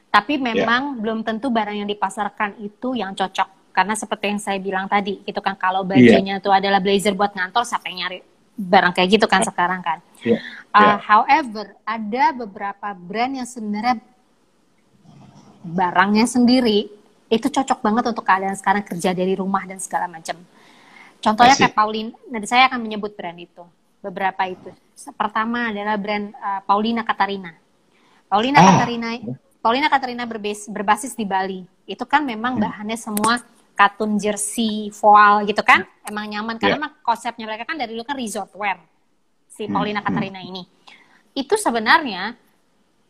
Tapi 0.08 0.38
memang 0.38 0.94
yeah. 0.94 0.98
belum 1.02 1.26
tentu 1.26 1.50
barang 1.50 1.84
yang 1.84 1.88
dipasarkan 1.90 2.62
itu 2.62 2.96
yang 2.96 3.12
cocok 3.12 3.58
karena 3.78 3.94
seperti 3.94 4.24
yang 4.26 4.42
saya 4.42 4.58
bilang 4.58 4.90
tadi, 4.90 5.22
itu 5.22 5.38
kan 5.38 5.54
kalau 5.54 5.86
bajunya 5.86 6.34
yeah. 6.34 6.42
itu 6.42 6.50
adalah 6.50 6.82
blazer 6.82 7.14
buat 7.14 7.30
ngantor, 7.30 7.62
siapa 7.62 7.86
yang 7.86 8.02
nyari 8.02 8.18
barang 8.58 8.90
kayak 8.90 9.08
gitu 9.14 9.26
kan 9.30 9.46
sekarang 9.46 9.78
kan. 9.86 10.02
Yeah. 10.26 10.42
Uh, 10.74 10.82
yeah. 10.82 10.96
However, 10.98 11.64
ada 11.86 12.24
beberapa 12.34 12.90
brand 12.90 13.38
yang 13.38 13.46
sebenarnya 13.46 14.02
barangnya 15.62 16.26
sendiri 16.26 16.90
itu 17.30 17.46
cocok 17.46 17.78
banget 17.78 18.04
untuk 18.10 18.26
keadaan 18.26 18.58
sekarang 18.58 18.82
kerja 18.82 19.14
dari 19.14 19.38
rumah 19.38 19.62
dan 19.62 19.78
segala 19.78 20.10
macam. 20.10 20.34
Contohnya 21.22 21.54
kayak 21.54 21.78
Pauline, 21.78 22.10
nanti 22.34 22.50
saya 22.50 22.66
akan 22.66 22.82
menyebut 22.82 23.14
brand 23.14 23.38
itu 23.38 23.62
beberapa 24.02 24.42
itu. 24.46 24.70
Pertama 25.14 25.70
adalah 25.70 25.94
brand 25.98 26.34
uh, 26.34 26.60
Paulina 26.64 27.02
Katarina. 27.02 27.54
Paulina 28.28 28.58
ah. 28.60 28.66
Katarina 28.76 29.08
Paulina 29.58 29.88
Katarina 29.90 30.24
berbasis, 30.24 30.70
berbasis 30.70 31.12
di 31.18 31.26
Bali. 31.26 31.66
Itu 31.84 32.06
kan 32.06 32.22
memang 32.22 32.56
hmm. 32.56 32.62
bahannya 32.62 32.98
semua 32.98 33.42
katun 33.74 34.18
jersey, 34.18 34.90
voal 34.94 35.46
gitu 35.46 35.62
kan. 35.66 35.86
Emang 36.06 36.30
nyaman 36.30 36.58
karena 36.58 36.90
yeah. 36.90 37.02
konsepnya 37.02 37.46
mereka 37.46 37.66
kan 37.66 37.78
dari 37.78 37.94
dulu 37.94 38.06
kan 38.06 38.16
resort 38.18 38.50
wear. 38.54 38.78
Si 39.50 39.66
hmm, 39.66 39.74
Paulina 39.74 40.00
hmm. 40.00 40.06
Katarina 40.06 40.40
ini. 40.42 40.62
Itu 41.34 41.58
sebenarnya 41.58 42.34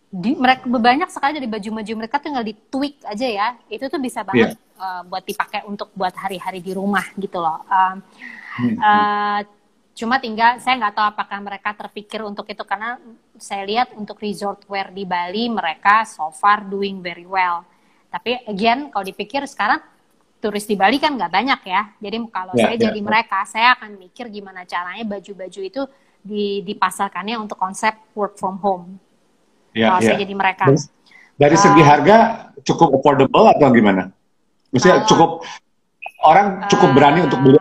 di 0.09 0.33
mereka 0.33 0.65
banyak 0.65 1.13
sekali 1.13 1.37
dari 1.37 1.49
baju-baju 1.49 1.93
mereka 2.01 2.17
tinggal 2.17 2.41
di 2.41 2.57
tweak 2.57 3.05
aja 3.05 3.29
ya 3.29 3.49
itu 3.69 3.93
tuh 3.93 4.01
bisa 4.01 4.25
banget 4.25 4.57
yeah. 4.57 4.81
uh, 4.81 5.03
buat 5.05 5.21
dipakai 5.21 5.69
untuk 5.69 5.93
buat 5.93 6.17
hari-hari 6.17 6.65
di 6.65 6.73
rumah 6.73 7.05
gitu 7.21 7.37
loh 7.37 7.61
uh, 7.69 8.01
uh, 8.81 9.41
cuma 9.99 10.23
tinggal 10.23 10.63
saya 10.63 10.79
nggak 10.79 10.95
tahu 10.95 11.07
apakah 11.11 11.39
mereka 11.43 11.75
terpikir 11.75 12.23
untuk 12.23 12.47
itu 12.47 12.63
karena 12.63 13.03
saya 13.35 13.67
lihat 13.67 13.89
untuk 13.99 14.23
resort 14.23 14.63
wear 14.71 14.95
di 14.95 15.03
Bali 15.03 15.51
mereka 15.51 16.07
so 16.07 16.31
far 16.31 16.63
doing 16.63 17.03
very 17.03 17.27
well 17.27 17.67
tapi 18.07 18.39
again 18.47 18.95
kalau 18.95 19.03
dipikir 19.03 19.43
sekarang 19.51 19.83
turis 20.39 20.71
di 20.71 20.79
Bali 20.79 21.03
kan 21.03 21.19
nggak 21.19 21.33
banyak 21.35 21.61
ya 21.67 21.83
jadi 21.99 22.17
kalau 22.31 22.55
yeah, 22.55 22.71
saya 22.71 22.75
yeah. 22.79 22.85
jadi 22.87 23.01
mereka 23.03 23.39
saya 23.43 23.75
akan 23.75 23.99
mikir 23.99 24.31
gimana 24.31 24.63
caranya 24.63 25.03
baju-baju 25.03 25.61
itu 25.67 25.83
dipasarkannya 26.63 27.35
untuk 27.35 27.59
konsep 27.59 27.99
work 28.15 28.39
from 28.39 28.63
home 28.63 29.03
ya, 29.75 29.91
kalau 29.91 30.01
ya. 30.03 30.07
saya 30.13 30.17
jadi 30.23 30.35
mereka. 30.35 30.65
Dari, 31.39 31.55
uh, 31.55 31.61
segi 31.61 31.83
harga 31.83 32.17
cukup 32.67 32.99
affordable 32.99 33.47
atau 33.47 33.71
gimana? 33.71 34.11
Maksudnya 34.75 35.03
uh, 35.03 35.07
cukup 35.07 35.31
orang 36.27 36.67
cukup 36.67 36.89
uh, 36.91 36.95
berani 36.95 37.21
untuk 37.31 37.39
beli 37.41 37.59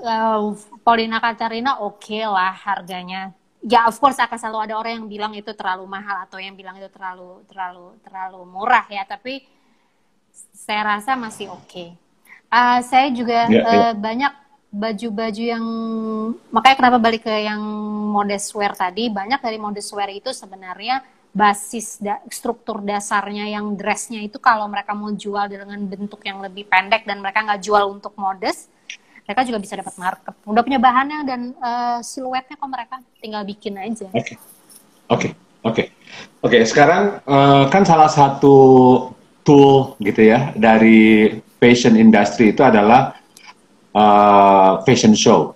Uh, 0.00 0.56
Paulina 0.80 1.20
Katarina 1.20 1.80
oke 1.84 2.00
okay 2.00 2.24
lah 2.24 2.56
harganya. 2.56 3.36
Ya 3.60 3.84
of 3.84 4.00
course 4.00 4.16
akan 4.16 4.40
selalu 4.40 4.58
ada 4.64 4.74
orang 4.80 4.92
yang 5.04 5.06
bilang 5.08 5.32
itu 5.36 5.52
terlalu 5.52 5.84
mahal 5.84 6.24
atau 6.24 6.40
yang 6.40 6.56
bilang 6.56 6.80
itu 6.80 6.88
terlalu 6.88 7.44
terlalu 7.44 7.96
terlalu 8.00 8.40
murah 8.48 8.88
ya. 8.88 9.04
Tapi 9.04 9.44
saya 10.56 10.96
rasa 10.96 11.12
masih 11.14 11.52
oke. 11.52 11.68
Okay. 11.68 11.88
Uh, 12.50 12.80
saya 12.82 13.12
juga 13.12 13.46
yeah, 13.46 13.62
uh, 13.62 13.74
yeah. 13.76 13.92
banyak 13.94 14.32
baju-baju 14.70 15.42
yang 15.42 15.64
makanya 16.54 16.76
kenapa 16.78 16.98
balik 17.02 17.26
ke 17.26 17.34
yang 17.42 17.58
modest 18.14 18.54
wear 18.54 18.70
tadi 18.70 19.10
banyak 19.10 19.42
dari 19.42 19.58
modest 19.58 19.90
wear 19.90 20.06
itu 20.14 20.30
sebenarnya 20.30 21.02
basis 21.34 21.98
da, 21.98 22.22
struktur 22.30 22.78
dasarnya 22.82 23.50
yang 23.50 23.74
dressnya 23.74 24.22
itu 24.22 24.38
kalau 24.38 24.66
mereka 24.70 24.94
mau 24.94 25.10
jual 25.10 25.46
dengan 25.50 25.78
bentuk 25.86 26.22
yang 26.22 26.38
lebih 26.38 26.66
pendek 26.70 27.02
dan 27.02 27.18
mereka 27.18 27.42
nggak 27.42 27.62
jual 27.62 27.90
untuk 27.90 28.14
modest 28.14 28.70
mereka 29.30 29.46
juga 29.46 29.62
bisa 29.62 29.78
dapat 29.78 29.94
market 29.94 30.34
udah 30.42 30.62
punya 30.66 30.82
bahannya 30.82 31.22
dan 31.22 31.40
uh, 31.62 32.02
siluetnya 32.02 32.58
kok 32.58 32.66
mereka 32.66 32.98
tinggal 33.22 33.46
bikin 33.46 33.78
aja 33.78 34.10
oke 34.10 34.18
okay. 34.18 34.36
oke 35.06 35.20
okay. 35.22 35.30
oke 35.62 35.86
okay. 35.86 35.86
oke 36.42 36.58
sekarang 36.66 37.22
uh, 37.30 37.70
kan 37.70 37.86
salah 37.86 38.10
satu 38.10 38.58
tool 39.46 39.94
gitu 40.02 40.26
ya 40.26 40.50
dari 40.58 41.38
fashion 41.62 41.94
industry 41.94 42.50
itu 42.50 42.64
adalah 42.64 43.20
uh, 43.94 44.82
fashion 44.82 45.14
show. 45.14 45.54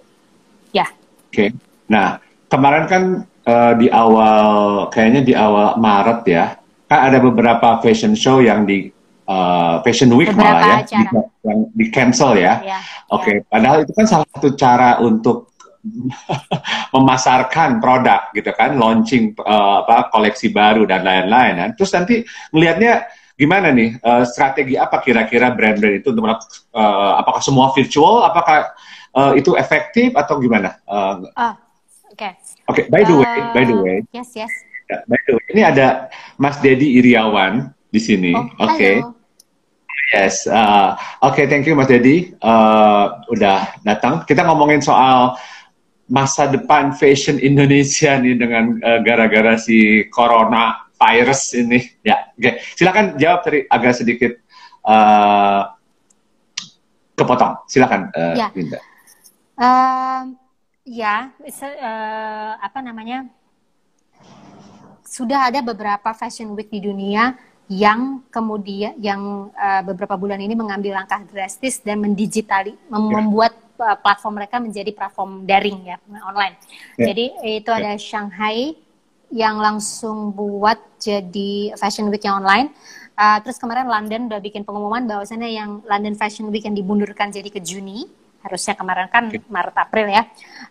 Ya. 0.70 0.86
Oke. 1.30 1.32
Okay. 1.32 1.48
Nah, 1.90 2.18
kemarin 2.52 2.84
kan 2.86 3.02
uh, 3.48 3.72
di 3.78 3.88
awal, 3.90 4.46
kayaknya 4.92 5.22
di 5.24 5.34
awal 5.34 5.80
Maret 5.80 6.20
ya, 6.28 6.44
kan 6.86 7.10
ada 7.10 7.18
beberapa 7.18 7.80
fashion 7.80 8.14
show 8.14 8.44
yang 8.44 8.68
di 8.68 8.92
uh, 9.28 9.80
Fashion 9.84 10.12
Week 10.14 10.30
beberapa 10.30 10.60
malah 10.60 10.80
ya, 10.84 11.02
di, 11.02 11.02
yang 11.44 11.58
di 11.72 11.86
cancel 11.92 12.36
ya. 12.38 12.60
ya 12.64 12.78
Oke. 13.12 13.22
Okay. 13.22 13.36
Ya. 13.40 13.48
Padahal 13.48 13.78
itu 13.84 13.92
kan 13.92 14.06
salah 14.08 14.28
satu 14.32 14.48
cara 14.56 15.00
untuk 15.00 15.52
memasarkan 16.94 17.76
produk 17.76 18.32
gitu 18.32 18.48
kan, 18.56 18.80
launching 18.80 19.36
uh, 19.44 19.84
apa 19.84 20.08
koleksi 20.08 20.48
baru 20.48 20.88
dan 20.88 21.04
lain-lain. 21.04 21.60
Nah, 21.60 21.68
terus 21.76 21.92
nanti 21.92 22.24
melihatnya 22.56 23.04
gimana 23.34 23.74
nih 23.74 23.98
uh, 23.98 24.22
strategi 24.22 24.78
apa 24.78 25.02
kira-kira 25.02 25.50
brand-brand 25.50 25.98
itu 25.98 26.14
untuk 26.14 26.22
uh, 26.70 27.18
apakah 27.18 27.42
semua 27.42 27.74
virtual 27.74 28.22
apakah 28.22 28.70
uh, 29.10 29.34
itu 29.34 29.58
efektif 29.58 30.14
atau 30.14 30.38
gimana 30.38 30.78
uh, 30.86 31.18
uh, 31.34 31.54
oke 32.06 32.14
okay. 32.14 32.32
oke 32.70 32.78
okay, 32.78 32.84
by 32.86 33.02
the 33.02 33.14
way 33.14 33.26
uh, 33.26 33.50
by 33.50 33.62
the 33.66 33.74
way 33.74 33.96
yes 34.14 34.30
yes 34.38 34.50
ya, 34.86 35.02
by 35.10 35.18
the 35.26 35.34
way 35.34 35.44
ini 35.50 35.66
ada 35.66 36.06
Mas 36.38 36.62
Dedi 36.62 36.94
Iriawan 37.02 37.74
di 37.94 38.00
sini 38.02 38.34
oh, 38.34 38.50
oke 38.58 38.74
okay. 38.74 38.98
Yes, 40.12 40.46
uh, 40.46 40.94
oke, 41.26 41.34
okay, 41.34 41.44
thank 41.50 41.66
you 41.66 41.74
Mas 41.74 41.90
Dedi, 41.90 42.36
uh, 42.38 43.24
udah 43.34 43.82
datang. 43.82 44.22
Kita 44.22 44.46
ngomongin 44.46 44.78
soal 44.78 45.34
masa 46.06 46.46
depan 46.46 46.94
fashion 46.94 47.40
Indonesia 47.42 48.14
nih 48.20 48.38
dengan 48.38 48.78
gara-gara 49.02 49.56
uh, 49.56 49.60
si 49.60 50.06
corona 50.14 50.86
virus 51.00 51.56
ini. 51.56 51.82
Ya, 52.06 52.30
oke. 52.30 52.46
Okay. 52.46 52.54
Silakan 52.78 53.18
jawab 53.18 53.42
tadi 53.42 53.66
agak 53.66 53.94
sedikit 53.96 54.32
uh, 54.86 55.72
kepotong. 57.18 57.64
Silakan, 57.66 58.12
uh, 58.14 58.34
ya. 58.38 58.48
Linda. 58.54 58.78
Uh, 59.58 60.20
ya, 60.86 61.32
uh, 61.42 62.52
apa 62.60 62.78
namanya? 62.84 63.26
Sudah 65.02 65.50
ada 65.50 65.58
beberapa 65.58 66.14
fashion 66.14 66.54
week 66.54 66.70
di 66.70 66.84
dunia 66.84 67.34
yang 67.72 68.20
kemudian 68.28 68.92
yang 69.00 69.48
uh, 69.56 69.82
beberapa 69.88 70.20
bulan 70.20 70.36
ini 70.36 70.52
mengambil 70.52 71.00
langkah 71.00 71.24
drastis 71.24 71.80
dan 71.80 71.96
mendigitali 72.04 72.76
mem 72.92 73.04
ya. 73.08 73.12
membuat 73.20 73.52
uh, 73.80 73.96
platform 73.96 74.36
mereka 74.36 74.60
menjadi 74.60 74.90
platform 74.92 75.48
daring 75.48 75.80
ya 75.88 75.96
online. 76.28 76.60
Ya. 77.00 77.12
Jadi 77.12 77.24
itu 77.56 77.70
ya. 77.72 77.78
ada 77.80 77.92
Shanghai 77.96 78.76
yang 79.32 79.56
langsung 79.58 80.36
buat 80.36 80.76
jadi 81.00 81.72
Fashion 81.80 82.12
Week 82.12 82.22
yang 82.22 82.44
online. 82.44 82.70
Uh, 83.14 83.38
terus 83.40 83.56
kemarin 83.56 83.86
London 83.86 84.26
udah 84.26 84.42
bikin 84.42 84.66
pengumuman 84.66 85.06
bahwasannya 85.06 85.50
yang 85.54 85.70
London 85.86 86.18
Fashion 86.18 86.50
Week 86.50 86.66
yang 86.66 86.76
dimundurkan 86.76 87.32
jadi 87.32 87.48
ke 87.48 87.64
Juni. 87.64 88.04
Harusnya 88.44 88.76
kemarin 88.76 89.08
kan 89.08 89.32
okay. 89.32 89.40
Maret 89.48 89.76
April 89.80 90.06
ya. 90.12 90.22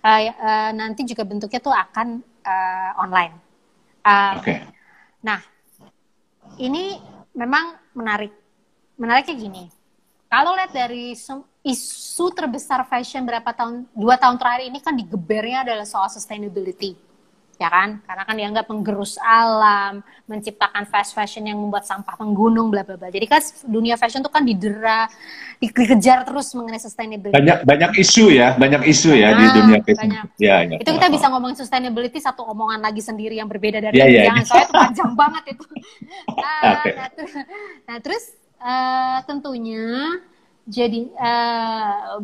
Uh, 0.06 0.20
uh, 0.30 0.70
nanti 0.78 1.10
juga 1.10 1.26
bentuknya 1.26 1.58
tuh 1.58 1.74
akan 1.74 2.22
uh, 2.46 2.92
online. 3.02 3.34
Uh, 4.06 4.38
Oke. 4.38 4.44
Okay. 4.46 4.58
Nah, 5.24 5.40
ini 6.58 6.98
memang 7.34 7.78
menarik. 7.94 8.34
Menariknya 9.00 9.36
gini. 9.38 9.64
Kalau 10.30 10.58
lihat 10.58 10.74
dari 10.74 11.14
isu 11.62 12.26
terbesar 12.34 12.82
fashion 12.90 13.22
berapa 13.22 13.54
tahun, 13.54 13.86
dua 13.94 14.18
tahun 14.18 14.42
terakhir 14.42 14.64
ini 14.66 14.80
kan 14.82 14.98
digebernya 14.98 15.62
adalah 15.62 15.86
soal 15.86 16.10
sustainability 16.10 16.98
ya 17.62 17.70
kan? 17.70 18.02
Karena 18.04 18.24
kan 18.26 18.36
dianggap 18.36 18.66
menggerus 18.70 19.16
alam, 19.22 20.02
menciptakan 20.26 20.90
fast 20.90 21.14
fashion 21.14 21.46
yang 21.46 21.58
membuat 21.60 21.86
sampah 21.86 22.18
menggunung, 22.18 22.74
bla 22.74 22.82
bla 22.82 22.98
bla. 22.98 23.14
Jadi 23.14 23.26
kan 23.30 23.42
dunia 23.70 23.96
fashion 23.96 24.26
itu 24.26 24.32
kan 24.32 24.44
didera, 24.44 25.06
dikejar 25.62 26.26
terus 26.26 26.52
mengenai 26.58 26.82
sustainability. 26.82 27.36
Banyak 27.36 27.68
banyak 27.68 27.92
isu 28.02 28.34
ya, 28.34 28.58
banyak 28.58 28.82
isu 28.90 29.12
ya 29.14 29.30
di 29.38 29.46
dunia 29.54 29.80
fashion. 29.86 30.10
Banyak. 30.10 30.26
Ya, 30.42 30.56
ya. 30.66 30.78
Itu 30.82 30.90
kita 30.92 31.08
bisa 31.14 31.26
ngomongin 31.30 31.58
sustainability 31.60 32.18
satu 32.18 32.42
omongan 32.48 32.82
lagi 32.82 33.02
sendiri 33.04 33.38
yang 33.38 33.48
berbeda 33.48 33.80
dari 33.80 33.96
ya, 33.96 34.10
ya, 34.10 34.34
yang 34.34 34.42
ya. 34.42 34.46
soalnya 34.46 34.66
itu 34.66 34.74
panjang 34.74 35.12
banget 35.22 35.44
itu. 35.58 35.66
Okay. 36.24 36.96
nah, 36.96 37.10
ter 37.12 37.26
nah, 37.88 37.98
terus 38.00 38.24
uh, 38.60 39.20
tentunya 39.28 40.20
jadi 40.64 41.12
uh, 41.20 42.24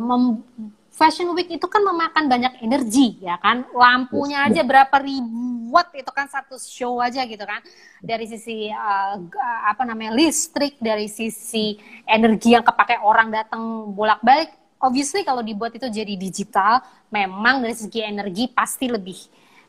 Fashion 0.99 1.31
Week 1.31 1.47
itu 1.47 1.63
kan 1.71 1.79
memakan 1.79 2.27
banyak 2.27 2.59
energi 2.59 3.23
ya 3.23 3.39
kan? 3.39 3.63
Lampunya 3.71 4.43
aja 4.43 4.67
berapa 4.67 4.91
ribu 4.99 5.71
watt 5.71 5.95
itu 5.95 6.11
kan 6.11 6.27
satu 6.27 6.59
show 6.59 6.99
aja 6.99 7.23
gitu 7.23 7.39
kan. 7.47 7.63
Dari 8.03 8.27
sisi 8.27 8.67
uh, 8.67 9.15
apa 9.63 9.87
namanya 9.87 10.11
listrik 10.11 10.75
dari 10.83 11.07
sisi 11.07 11.79
energi 12.03 12.51
yang 12.51 12.67
kepake 12.67 12.99
orang 12.99 13.31
datang 13.31 13.95
bolak-balik. 13.95 14.51
Obviously 14.83 15.23
kalau 15.23 15.39
dibuat 15.39 15.71
itu 15.71 15.87
jadi 15.87 16.19
digital 16.19 16.83
memang 17.07 17.63
dari 17.63 17.79
segi 17.79 18.03
energi 18.03 18.51
pasti 18.51 18.91
lebih 18.91 19.19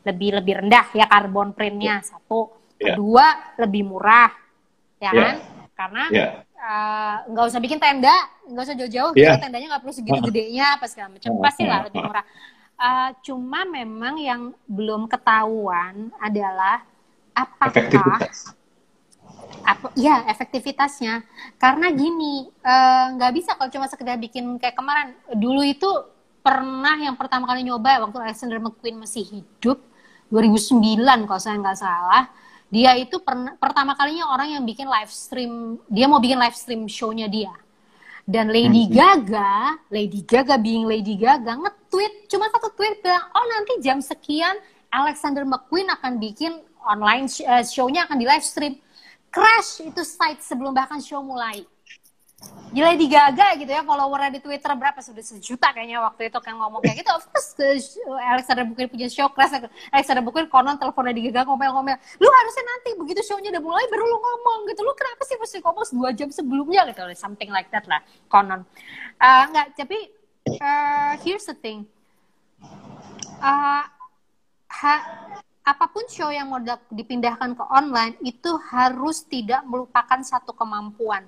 lebih 0.03 0.43
lebih 0.43 0.53
rendah 0.67 0.91
ya 0.91 1.07
karbon 1.07 1.55
printnya 1.55 2.03
yeah. 2.03 2.07
satu. 2.11 2.41
Yeah. 2.81 2.97
kedua 2.97 3.55
lebih 3.55 3.87
murah 3.87 4.35
ya 4.99 5.15
yeah. 5.15 5.15
kan? 5.15 5.35
Karena 5.79 6.03
yeah 6.11 6.31
nggak 7.25 7.45
uh, 7.45 7.49
usah 7.49 7.57
bikin 7.57 7.81
tenda, 7.81 8.13
nggak 8.45 8.65
usah 8.69 8.77
jauh-jauh, 8.77 9.17
yeah. 9.17 9.41
tendanya 9.41 9.73
nggak 9.73 9.81
perlu 9.81 9.95
segitu 9.97 10.21
gedenya, 10.29 10.77
apa 10.77 10.85
segala 10.85 11.17
macam, 11.17 11.33
pasti 11.41 11.63
lah 11.65 11.89
lebih 11.89 12.01
murah. 12.05 12.25
Uh, 12.81 13.09
cuma 13.25 13.65
memang 13.65 14.17
yang 14.21 14.41
belum 14.69 15.09
ketahuan 15.09 16.13
adalah 16.21 16.85
apakah 17.33 17.73
efektivitas. 17.73 18.53
apa 19.61 19.93
ya 19.93 20.25
efektivitasnya 20.25 21.21
karena 21.61 21.93
gini 21.93 22.49
eh, 22.49 23.05
nggak 23.13 23.31
uh, 23.31 23.35
bisa 23.35 23.53
kalau 23.53 23.69
cuma 23.69 23.85
sekedar 23.85 24.17
bikin 24.17 24.57
kayak 24.57 24.73
kemarin 24.73 25.13
dulu 25.37 25.61
itu 25.61 25.85
pernah 26.41 26.97
yang 26.97 27.13
pertama 27.13 27.45
kali 27.45 27.61
nyoba 27.61 28.01
waktu 28.01 28.17
Alexander 28.25 28.57
McQueen 28.57 28.97
masih 28.97 29.21
hidup 29.21 29.77
2009 30.33 30.97
kalau 31.29 31.41
saya 31.41 31.61
nggak 31.61 31.77
salah 31.77 32.25
dia 32.71 32.95
itu 32.95 33.19
pernah 33.19 33.53
pertama 33.59 33.93
kalinya 33.93 34.31
orang 34.31 34.55
yang 34.55 34.63
bikin 34.63 34.87
live 34.87 35.11
stream 35.11 35.77
dia 35.91 36.07
mau 36.07 36.23
bikin 36.23 36.39
live 36.39 36.55
stream 36.55 36.87
show-nya 36.87 37.27
dia 37.27 37.51
dan 38.23 38.47
Lady 38.47 38.87
hmm. 38.87 38.93
Gaga 38.95 39.53
Lady 39.91 40.23
Gaga 40.23 40.55
being 40.55 40.87
Lady 40.87 41.19
Gaga 41.19 41.59
nge-tweet 41.59 42.31
cuma 42.31 42.47
satu 42.47 42.71
tweet 42.73 43.03
bilang 43.03 43.27
oh 43.35 43.45
nanti 43.51 43.83
jam 43.83 43.99
sekian 43.99 44.55
Alexander 44.91 45.47
McQueen 45.47 45.87
akan 45.87 46.19
bikin 46.19 46.53
online 46.83 47.31
uh, 47.47 47.63
show-nya 47.63 48.05
akan 48.05 48.17
di 48.19 48.25
live 48.27 48.43
stream. 48.43 48.75
Crash 49.31 49.79
itu 49.79 50.03
site 50.03 50.43
sebelum 50.43 50.75
bahkan 50.75 50.99
show 50.99 51.23
mulai. 51.23 51.63
Gila 52.71 52.95
Lady 52.95 53.11
Gaga 53.11 53.59
gitu 53.59 53.67
ya 53.67 53.83
followernya 53.83 54.31
di 54.31 54.39
Twitter 54.39 54.71
berapa? 54.79 54.95
Sudah 55.03 55.19
sejuta 55.19 55.75
kayaknya 55.75 55.99
waktu 55.99 56.31
itu 56.31 56.39
kan 56.39 56.55
ngomong 56.55 56.79
kayak 56.79 57.03
gitu. 57.03 57.11
Of 57.11 57.27
course 57.27 57.51
Alexander 58.31 58.63
McQueen 58.63 58.87
punya 58.87 59.07
show 59.11 59.27
crash 59.27 59.51
Alexander 59.91 60.23
McQueen 60.23 60.47
konon 60.47 60.79
telepon 60.79 61.03
Lady 61.03 61.27
Gaga 61.27 61.51
ngomel-ngomel. 61.51 61.99
Lu 62.23 62.29
harusnya 62.31 62.63
nanti 62.63 62.89
begitu 62.95 63.19
shownya 63.27 63.51
udah 63.51 63.63
mulai 63.63 63.83
baru 63.91 64.07
lu 64.07 64.17
ngomong 64.23 64.59
gitu. 64.71 64.87
Lu 64.87 64.95
kenapa 64.95 65.21
sih 65.27 65.35
mesti 65.35 65.57
ngomong 65.59 65.83
dua 65.91 66.09
jam 66.15 66.29
sebelumnya 66.31 66.87
gitu? 66.87 67.03
Something 67.19 67.51
like 67.51 67.67
that 67.75 67.83
lah 67.91 67.99
konon. 68.31 68.63
Uh, 69.19 69.43
nggak 69.51 69.75
tapi 69.75 70.07
uh, 70.63 71.19
here's 71.27 71.43
the 71.43 71.57
thing. 71.59 71.83
Uh, 73.43 73.83
apa 75.61 75.85
pun 75.93 76.07
show 76.09 76.31
yang 76.33 76.49
mau 76.49 76.57
dipindahkan 76.89 77.53
ke 77.53 77.63
online 77.69 78.17
itu 78.25 78.49
harus 78.71 79.21
tidak 79.29 79.61
melupakan 79.67 80.17
satu 80.25 80.57
kemampuan, 80.57 81.21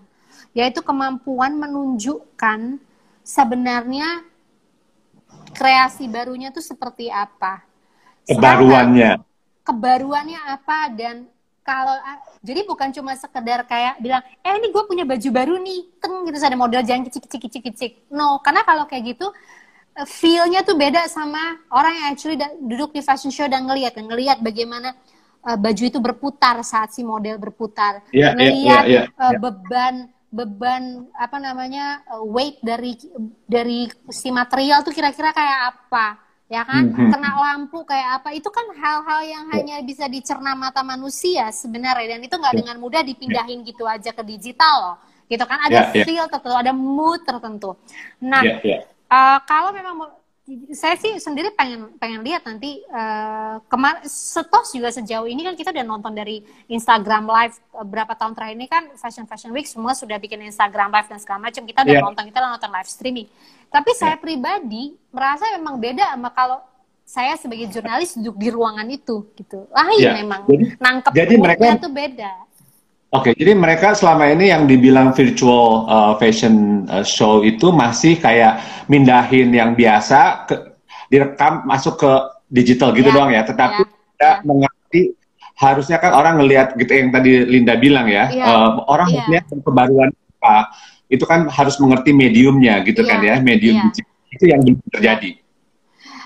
yaitu 0.52 0.84
kemampuan 0.84 1.56
menunjukkan 1.56 2.84
sebenarnya 3.24 4.28
kreasi 5.56 6.12
barunya 6.12 6.52
itu 6.52 6.60
seperti 6.60 7.08
apa. 7.08 7.64
Kebaruannya. 8.28 9.20
kebaruannya 9.64 10.40
apa 10.44 10.92
dan 10.92 11.24
kalau 11.64 11.96
jadi 12.44 12.68
bukan 12.68 12.92
cuma 12.92 13.16
sekedar 13.16 13.64
kayak 13.64 13.96
bilang 14.04 14.20
eh 14.44 14.54
ini 14.60 14.68
gue 14.68 14.84
punya 14.84 15.08
baju 15.08 15.30
baru 15.32 15.56
nih 15.56 15.88
teng 16.04 16.28
gitu 16.28 16.36
ada 16.36 16.60
model 16.60 16.84
jangan 16.84 17.08
kicik 17.08 17.24
kicik 17.32 17.42
kicik 17.48 17.64
kicik 17.72 17.92
no 18.12 18.44
karena 18.44 18.68
kalau 18.68 18.84
kayak 18.84 19.16
gitu 19.16 19.32
feel-nya 20.04 20.66
tuh 20.68 20.76
beda 20.76 21.06
sama 21.08 21.64
orang 21.70 21.94
yang 21.96 22.08
actually 22.12 22.36
duduk 22.60 22.92
di 22.92 23.00
fashion 23.00 23.32
show 23.32 23.48
dan 23.48 23.64
ngelihat 23.64 23.96
ngelihat 23.96 24.44
bagaimana 24.44 24.98
uh, 25.46 25.58
baju 25.60 25.84
itu 25.86 26.00
berputar 26.02 26.58
saat 26.66 26.96
si 26.96 27.06
model 27.06 27.38
berputar, 27.38 28.02
yeah, 28.10 28.34
iya, 28.34 28.36
ngelihat 28.36 28.84
yeah, 28.90 29.04
yeah, 29.06 29.06
yeah, 29.06 29.30
uh, 29.30 29.34
beban 29.38 30.10
beban 30.34 31.06
apa 31.14 31.38
namanya 31.38 32.02
uh, 32.10 32.26
weight 32.26 32.58
dari 32.66 32.98
dari 33.46 33.86
si 34.10 34.34
material 34.34 34.82
tuh 34.82 34.90
kira-kira 34.90 35.30
kayak 35.30 35.60
apa 35.78 36.18
ya 36.50 36.66
kan 36.66 36.90
mm 36.90 36.94
-hmm. 36.98 37.10
kena 37.14 37.32
lampu 37.38 37.86
kayak 37.86 38.22
apa 38.22 38.34
itu 38.34 38.50
kan 38.50 38.66
hal-hal 38.74 39.22
yang 39.22 39.46
yeah. 39.48 39.54
hanya 39.54 39.76
bisa 39.86 40.10
dicerna 40.10 40.58
mata 40.58 40.82
manusia 40.82 41.54
sebenarnya 41.54 42.18
dan 42.18 42.22
itu 42.26 42.34
nggak 42.34 42.54
yeah. 42.58 42.62
dengan 42.66 42.78
mudah 42.82 43.02
dipindahin 43.06 43.62
yeah. 43.62 43.70
gitu 43.70 43.84
aja 43.86 44.10
ke 44.10 44.24
digital 44.26 44.76
loh 44.82 44.98
gitu 45.30 45.46
kan 45.46 45.62
ada 45.70 45.94
yeah, 45.94 46.02
yeah. 46.02 46.06
feel 46.06 46.26
tertentu 46.26 46.58
ada 46.58 46.74
mood 46.74 47.22
tertentu 47.22 47.78
nah 48.18 48.42
yeah, 48.42 48.60
yeah 48.66 48.82
Uh, 49.14 49.38
kalau 49.46 49.70
memang 49.70 50.10
saya 50.76 51.00
sih 51.00 51.16
sendiri 51.24 51.56
pengen 51.56 51.96
pengen 51.96 52.20
lihat 52.20 52.44
nanti 52.44 52.84
uh, 52.92 53.64
kemar 53.72 54.04
setos 54.04 54.76
juga 54.76 54.92
sejauh 54.92 55.24
ini 55.24 55.40
kan 55.40 55.56
kita 55.56 55.72
udah 55.72 55.88
nonton 55.88 56.12
dari 56.12 56.44
Instagram 56.68 57.32
live 57.32 57.56
uh, 57.72 57.88
berapa 57.88 58.12
tahun 58.12 58.36
terakhir 58.36 58.56
ini 58.60 58.68
kan 58.68 58.84
fashion 59.00 59.24
fashion 59.24 59.56
week 59.56 59.64
semua 59.64 59.96
sudah 59.96 60.20
bikin 60.20 60.44
Instagram 60.44 60.92
live 60.92 61.08
dan 61.08 61.20
segala 61.24 61.48
macam 61.48 61.64
kita 61.64 61.88
udah 61.88 61.96
yeah. 61.96 62.04
nonton 62.04 62.24
kita 62.28 62.38
udah 62.44 62.52
nonton 62.60 62.72
live 62.76 62.90
streaming 62.92 63.28
tapi 63.72 63.96
yeah. 63.96 64.00
saya 64.04 64.16
pribadi 64.20 65.00
merasa 65.16 65.48
memang 65.56 65.80
beda 65.80 66.12
sama 66.12 66.30
kalau 66.36 66.60
saya 67.08 67.40
sebagai 67.40 67.72
jurnalis 67.72 68.20
duduk 68.20 68.36
di 68.36 68.48
ruangan 68.52 68.88
itu 68.92 69.24
gitu 69.40 69.64
lain 69.72 70.04
yeah. 70.04 70.16
memang 70.20 70.44
jadi, 70.44 70.66
nangkep 70.76 71.12
jadi 71.16 71.34
mereka 71.40 71.64
tuh 71.80 71.92
beda 71.96 72.32
Oke, 73.14 73.30
okay, 73.30 73.34
jadi 73.38 73.54
mereka 73.54 73.94
selama 73.94 74.26
ini 74.26 74.50
yang 74.50 74.66
dibilang 74.66 75.14
virtual 75.14 75.86
uh, 75.86 76.18
fashion 76.18 76.90
uh, 76.90 77.06
show 77.06 77.46
itu 77.46 77.70
masih 77.70 78.18
kayak 78.18 78.58
mindahin 78.90 79.54
yang 79.54 79.78
biasa 79.78 80.50
ke, 80.50 80.56
direkam 81.14 81.62
masuk 81.70 82.02
ke 82.02 82.12
digital 82.50 82.90
gitu 82.98 83.14
yeah. 83.14 83.18
doang 83.22 83.30
ya. 83.30 83.46
Tetapi 83.46 83.86
yeah. 83.86 83.94
tidak 84.18 84.34
yeah. 84.34 84.48
mengerti 84.50 85.02
harusnya 85.54 86.02
kan 86.02 86.18
orang 86.18 86.42
ngelihat 86.42 86.74
gitu 86.74 86.90
yang 86.90 87.14
tadi 87.14 87.46
Linda 87.46 87.78
bilang 87.78 88.10
ya, 88.10 88.34
yeah. 88.34 88.50
uh, 88.50 88.82
orang 88.90 89.14
yeah. 89.14 89.22
melihat 89.30 89.46
kebaruan 89.62 90.10
apa 90.42 90.74
itu 91.06 91.26
kan 91.30 91.46
harus 91.54 91.78
mengerti 91.78 92.18
mediumnya 92.18 92.82
gitu 92.82 93.06
yeah. 93.06 93.10
kan 93.14 93.20
ya, 93.22 93.36
medium 93.46 93.78
yeah. 93.78 93.86
digital 93.94 94.18
itu 94.34 94.46
yang 94.50 94.60
belum 94.66 94.90
terjadi. 94.90 95.32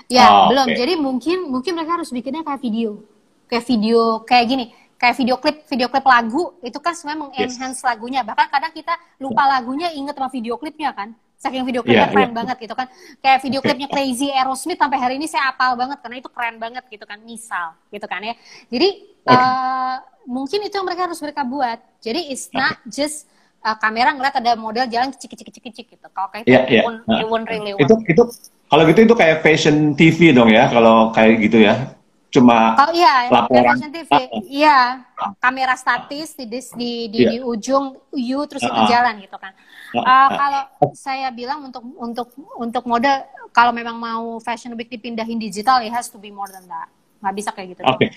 Ya, 0.08 0.24
oh, 0.24 0.48
belum. 0.56 0.72
Okay. 0.72 0.80
Jadi 0.80 0.94
mungkin 0.96 1.38
mungkin 1.52 1.76
mereka 1.76 2.00
harus 2.00 2.08
bikinnya 2.08 2.40
kayak 2.40 2.64
video. 2.64 3.04
Kayak 3.44 3.64
video 3.68 4.24
kayak 4.24 4.44
gini 4.48 4.87
kayak 4.98 5.14
video 5.14 5.36
klip 5.38 5.62
video 5.70 5.88
klip 5.88 6.02
lagu 6.02 6.58
itu 6.60 6.78
kan 6.82 6.92
sebenarnya 6.92 7.20
mengenhance 7.22 7.80
yes. 7.80 7.86
lagunya 7.86 8.20
bahkan 8.26 8.50
kadang 8.50 8.74
kita 8.74 8.98
lupa 9.22 9.46
lagunya 9.46 9.94
inget 9.94 10.18
sama 10.18 10.28
video 10.28 10.58
klipnya 10.58 10.90
kan 10.90 11.14
saking 11.38 11.62
video 11.62 11.86
klipnya 11.86 12.10
yeah, 12.10 12.12
keren 12.12 12.34
yeah. 12.34 12.36
banget 12.42 12.56
gitu 12.66 12.74
kan 12.74 12.86
kayak 13.22 13.38
video 13.46 13.62
klipnya 13.62 13.86
Crazy 13.86 14.28
Aerosmith 14.34 14.74
sampai 14.74 14.98
hari 14.98 15.14
ini 15.22 15.30
saya 15.30 15.54
apal 15.54 15.78
banget 15.78 16.02
karena 16.02 16.16
itu 16.18 16.28
keren 16.34 16.58
banget 16.58 16.82
gitu 16.90 17.06
kan 17.06 17.22
misal 17.22 17.78
gitu 17.94 18.06
kan 18.10 18.20
ya 18.26 18.34
jadi 18.66 18.88
okay. 19.22 19.38
uh, 19.38 19.96
mungkin 20.26 20.66
itu 20.66 20.74
yang 20.74 20.86
mereka 20.90 21.06
harus 21.06 21.22
mereka 21.22 21.46
buat 21.46 21.78
jadi 22.02 22.26
it's 22.26 22.50
not 22.50 22.74
okay. 22.82 22.90
just 22.90 23.30
uh, 23.62 23.78
kamera 23.78 24.10
ngeliat 24.18 24.34
ada 24.34 24.58
model 24.58 24.90
jalan 24.90 25.14
kecik 25.14 25.38
kecik 25.38 25.62
kecik 25.62 25.86
gitu 25.94 26.06
kalau 26.10 26.26
kayak 26.34 26.42
yeah, 26.50 26.66
itu 26.66 26.74
yeah. 26.74 27.22
It 27.22 27.26
won't, 27.30 27.46
really 27.46 27.70
itu 27.78 27.94
itu 28.10 28.22
kalau 28.66 28.82
gitu 28.90 29.00
itu 29.06 29.14
kayak 29.14 29.38
fashion 29.46 29.94
TV 29.94 30.34
dong 30.34 30.50
ya 30.50 30.66
kalau 30.74 31.14
kayak 31.14 31.38
gitu 31.38 31.62
ya 31.62 31.97
cuma 32.28 32.76
oh, 32.76 32.92
iya, 32.92 33.32
laporan 33.32 33.80
TV. 33.88 34.10
Iya, 34.44 35.00
kamera 35.40 35.74
statis 35.80 36.36
di 36.36 36.44
di 36.44 36.60
di, 37.08 37.18
yeah. 37.24 37.30
di 37.32 37.38
ujung 37.40 37.96
U 38.12 38.40
terus 38.44 38.64
uh, 38.64 38.68
itu 38.68 38.82
jalan 38.92 39.16
gitu 39.24 39.36
kan. 39.40 39.52
Uh, 39.96 40.04
uh, 40.04 40.28
kalau 40.36 40.62
saya 40.92 41.32
bilang 41.32 41.64
untuk 41.64 41.80
untuk 41.96 42.28
untuk 42.60 42.84
mode 42.84 43.08
kalau 43.56 43.72
memang 43.72 43.96
mau 43.96 44.36
fashion 44.44 44.76
week 44.76 44.92
dipindahin 44.92 45.40
digital, 45.40 45.80
it 45.80 45.88
has 45.88 46.12
to 46.12 46.20
be 46.20 46.28
more 46.28 46.48
than 46.52 46.68
that. 46.68 46.92
Nggak 47.24 47.34
bisa 47.34 47.50
kayak 47.56 47.68
gitu. 47.76 47.80
Oke. 47.88 47.96
Okay. 47.96 48.10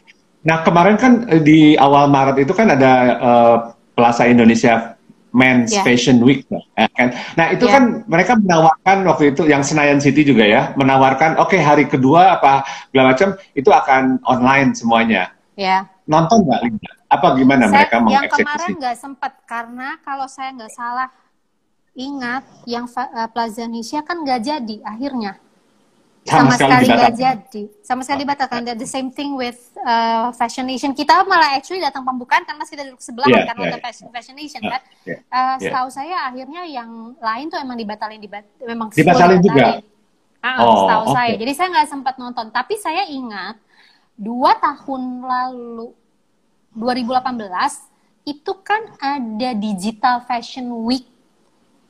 Nah 0.43 0.65
kemarin 0.65 1.00
kan 1.00 1.24
eh, 1.32 1.39
di 1.39 1.60
awal 1.80 2.12
Maret 2.12 2.43
itu 2.43 2.52
kan 2.52 2.67
ada 2.67 2.91
uh, 3.21 3.58
Plaza 3.95 4.28
Indonesia 4.28 5.00
Men's 5.32 5.72
yeah. 5.72 5.84
Fashion 5.88 6.20
Week 6.24 6.44
ya 6.52 6.88
kan. 6.96 7.15
Nah 7.39 7.56
itu 7.56 7.63
yeah. 7.67 7.74
kan 7.80 7.84
mereka 8.08 8.36
menawarkan 8.36 8.98
waktu 9.08 9.32
itu 9.32 9.48
yang 9.48 9.63
Senayan 9.63 10.04
City 10.04 10.28
juga 10.28 10.44
ya 10.44 10.76
menawarkan 10.76 11.39
oke 11.39 11.56
okay, 11.56 11.62
hari 11.63 11.88
kedua 11.88 12.36
apa 12.39 12.67
segala 12.91 13.15
macam 13.15 13.30
itu 13.56 13.70
akan 13.72 14.20
online 14.28 14.76
semuanya. 14.76 15.32
Ya. 15.56 15.65
Yeah. 15.65 15.82
Nonton 16.08 16.44
nggak 16.44 16.62
Linda? 16.67 16.91
Apa 17.12 17.28
gimana 17.36 17.67
saya, 17.67 17.76
mereka 17.76 17.96
mengeksekusi? 18.04 18.28
Yang 18.28 18.36
kemarin 18.39 18.72
nggak 18.80 18.98
sempat 19.00 19.34
karena 19.48 19.88
kalau 20.04 20.28
saya 20.28 20.50
nggak 20.56 20.74
salah 20.76 21.08
ingat 21.96 22.44
yang 22.67 22.88
uh, 22.88 23.28
Plaza 23.32 23.67
Indonesia 23.67 24.00
kan 24.04 24.24
nggak 24.24 24.41
jadi 24.44 24.76
akhirnya 24.84 25.39
sama, 26.21 26.53
sama 26.53 26.77
sekali 26.77 26.86
nggak 26.93 27.15
jadi. 27.17 27.63
Sama 27.81 28.01
sekali 28.05 28.23
batalkan 28.29 28.62
the 28.77 28.86
same 28.86 29.10
thing 29.10 29.34
with 29.34 29.57
uh, 29.81 30.29
Fashion 30.38 30.69
Nation. 30.69 30.93
Kita 30.93 31.25
malah 31.25 31.57
actually 31.57 31.81
datang 31.81 32.05
pembukaan 32.05 32.45
karena 32.45 32.62
kita 32.62 32.86
duduk 32.86 33.01
sebelah 33.01 33.25
yeah, 33.25 33.49
kan 33.49 33.57
yeah, 33.57 33.81
Fashion, 33.81 34.05
Fashion 34.13 34.36
Nation 34.38 34.62
yeah, 34.62 34.71
kan? 34.77 34.81
yeah, 35.10 35.19
uh, 35.34 35.55
setahu 35.57 35.89
yeah. 35.89 35.95
saya 35.97 36.15
akhirnya 36.29 36.62
yang 36.69 37.17
lain 37.17 37.45
tuh 37.49 37.57
emang 37.57 37.73
dibatalin 37.73 38.21
dibat 38.21 38.45
memang 38.62 38.93
dibatalin 38.93 39.41
juga? 39.41 39.81
Ah, 40.41 40.62
oh, 40.62 40.86
setahu 40.86 41.03
okay. 41.10 41.13
saya 41.17 41.31
jadi 41.41 41.51
saya 41.57 41.67
nggak 41.73 41.89
sempat 41.89 42.15
nonton. 42.21 42.45
Tapi 42.53 42.73
saya 42.77 43.03
ingat 43.10 43.57
dua 44.13 44.53
tahun 44.62 45.25
lalu 45.25 45.89
2018 46.77 48.29
itu 48.29 48.51
kan 48.62 48.81
ada 49.01 49.57
digital 49.57 50.21
fashion 50.29 50.86
week 50.86 51.10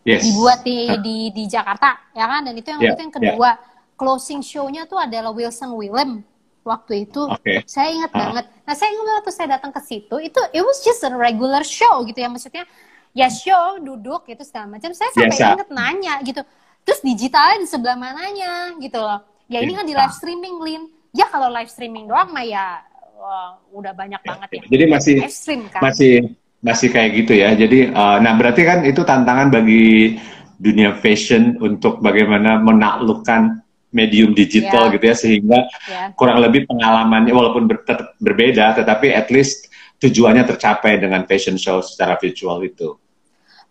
yes. 0.07 0.23
dibuat 0.23 0.63
di, 0.63 0.87
di 1.03 1.15
di 1.35 1.43
Jakarta 1.51 1.99
ya 2.15 2.31
kan? 2.31 2.47
Dan 2.47 2.55
itu 2.55 2.71
yang 2.71 2.79
yeah, 2.79 2.95
itu 2.95 3.01
yang 3.03 3.11
kedua. 3.11 3.51
yeah 3.59 3.70
closing 4.01 4.41
show-nya 4.41 4.89
tuh 4.89 4.97
adalah 4.97 5.29
Wilson 5.29 5.77
Willem 5.77 6.25
waktu 6.65 7.05
itu. 7.05 7.29
Okay. 7.37 7.61
Saya 7.69 7.93
ingat 7.93 8.09
uh. 8.09 8.17
banget. 8.17 8.45
Nah, 8.65 8.73
saya 8.73 8.89
ingat 8.89 9.21
waktu 9.21 9.31
saya 9.37 9.47
datang 9.61 9.69
ke 9.69 9.81
situ, 9.85 10.15
itu 10.17 10.41
it 10.57 10.65
was 10.65 10.81
just 10.81 11.05
a 11.05 11.13
regular 11.13 11.61
show 11.61 12.01
gitu 12.09 12.17
ya. 12.17 12.29
Maksudnya 12.33 12.65
ya 13.13 13.29
show, 13.29 13.77
duduk 13.77 14.25
gitu 14.25 14.41
segala 14.41 14.73
macam. 14.73 14.89
Saya 14.97 15.13
sampai 15.13 15.37
Biasa. 15.37 15.53
inget 15.53 15.69
nanya 15.69 16.13
gitu. 16.25 16.41
Terus 16.81 16.99
digitalnya 17.05 17.61
di 17.61 17.67
sebelah 17.69 17.93
mananya 17.93 18.73
gitu 18.81 18.97
loh. 18.97 19.21
Ya 19.45 19.61
ini 19.61 19.77
kan 19.77 19.85
di 19.85 19.93
live 19.93 20.15
streaming, 20.17 20.57
Lin. 20.57 20.83
Ya 21.13 21.29
kalau 21.29 21.53
live 21.53 21.69
streaming 21.69 22.09
doang 22.09 22.33
mah 22.33 22.41
ya 22.41 22.81
wah, 23.21 23.61
udah 23.69 23.93
banyak 23.93 24.17
ya, 24.17 24.29
banget 24.33 24.49
ya. 24.49 24.61
Jadi 24.65 24.83
masih 24.89 25.15
stream, 25.29 25.61
kan? 25.69 25.81
masih 25.85 26.33
masih 26.63 26.89
kayak 26.89 27.09
gitu 27.21 27.33
ya. 27.37 27.53
Jadi 27.53 27.93
uh, 27.93 28.17
nah 28.17 28.33
berarti 28.33 28.65
kan 28.65 28.81
itu 28.81 29.05
tantangan 29.05 29.53
bagi 29.53 30.17
dunia 30.57 30.97
fashion 30.97 31.57
untuk 31.61 32.01
bagaimana 32.01 32.57
menaklukkan 32.61 33.61
medium 33.91 34.31
digital 34.31 34.87
yeah. 34.87 34.93
gitu 34.95 35.05
ya 35.05 35.15
sehingga 35.15 35.59
yeah. 35.87 36.09
kurang 36.15 36.39
lebih 36.39 36.63
pengalamannya 36.67 37.35
walaupun 37.35 37.67
ber, 37.67 37.83
tetap 37.83 38.15
berbeda 38.23 38.79
tetapi 38.79 39.11
at 39.11 39.27
least 39.29 39.71
tujuannya 40.01 40.47
tercapai 40.47 40.97
dengan 40.97 41.23
fashion 41.29 41.55
show 41.59 41.79
secara 41.85 42.17
virtual 42.17 42.57
itu. 42.65 42.97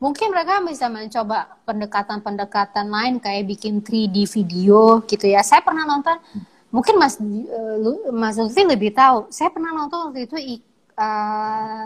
Mungkin 0.00 0.32
mereka 0.32 0.64
bisa 0.64 0.88
mencoba 0.88 1.60
pendekatan-pendekatan 1.68 2.88
lain 2.88 3.20
kayak 3.20 3.44
bikin 3.52 3.84
3D 3.84 4.24
video 4.32 5.04
gitu 5.04 5.28
ya. 5.28 5.44
Saya 5.44 5.60
pernah 5.60 5.84
nonton, 5.84 6.16
mungkin 6.72 6.96
Mas 6.96 7.20
uh, 7.20 8.08
Mas 8.08 8.40
Lutfi 8.40 8.64
lebih 8.64 8.96
tahu. 8.96 9.28
Saya 9.28 9.52
pernah 9.52 9.76
nonton 9.76 10.08
waktu 10.08 10.24
itu 10.24 10.36
uh, 10.96 11.84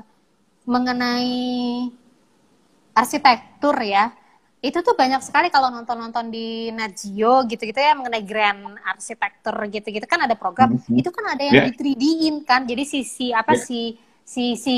mengenai 0.63 1.91
arsitektur 2.95 3.75
ya 3.83 4.15
itu 4.65 4.81
tuh 4.81 4.97
banyak 4.97 5.21
sekali 5.21 5.53
kalau 5.53 5.69
nonton-nonton 5.69 6.33
di 6.33 6.73
Nat 6.73 6.97
Geo 6.97 7.45
gitu-gitu 7.45 7.77
ya 7.77 7.93
mengenai 7.93 8.25
grand 8.25 8.81
arsitektur 8.81 9.53
gitu-gitu 9.69 10.09
kan 10.09 10.25
ada 10.25 10.33
program 10.33 10.73
mm 10.73 10.89
-hmm. 10.89 11.01
itu 11.05 11.11
kan 11.13 11.25
ada 11.37 11.43
yang 11.45 11.55
yeah. 11.61 11.69
di 11.69 11.73
3D-in 11.77 12.37
kan 12.49 12.65
jadi 12.65 12.81
sisi 12.89 13.29
apa 13.29 13.61
yeah. 13.61 13.61
si 13.61 13.81
si 14.25 14.45
si 14.57 14.77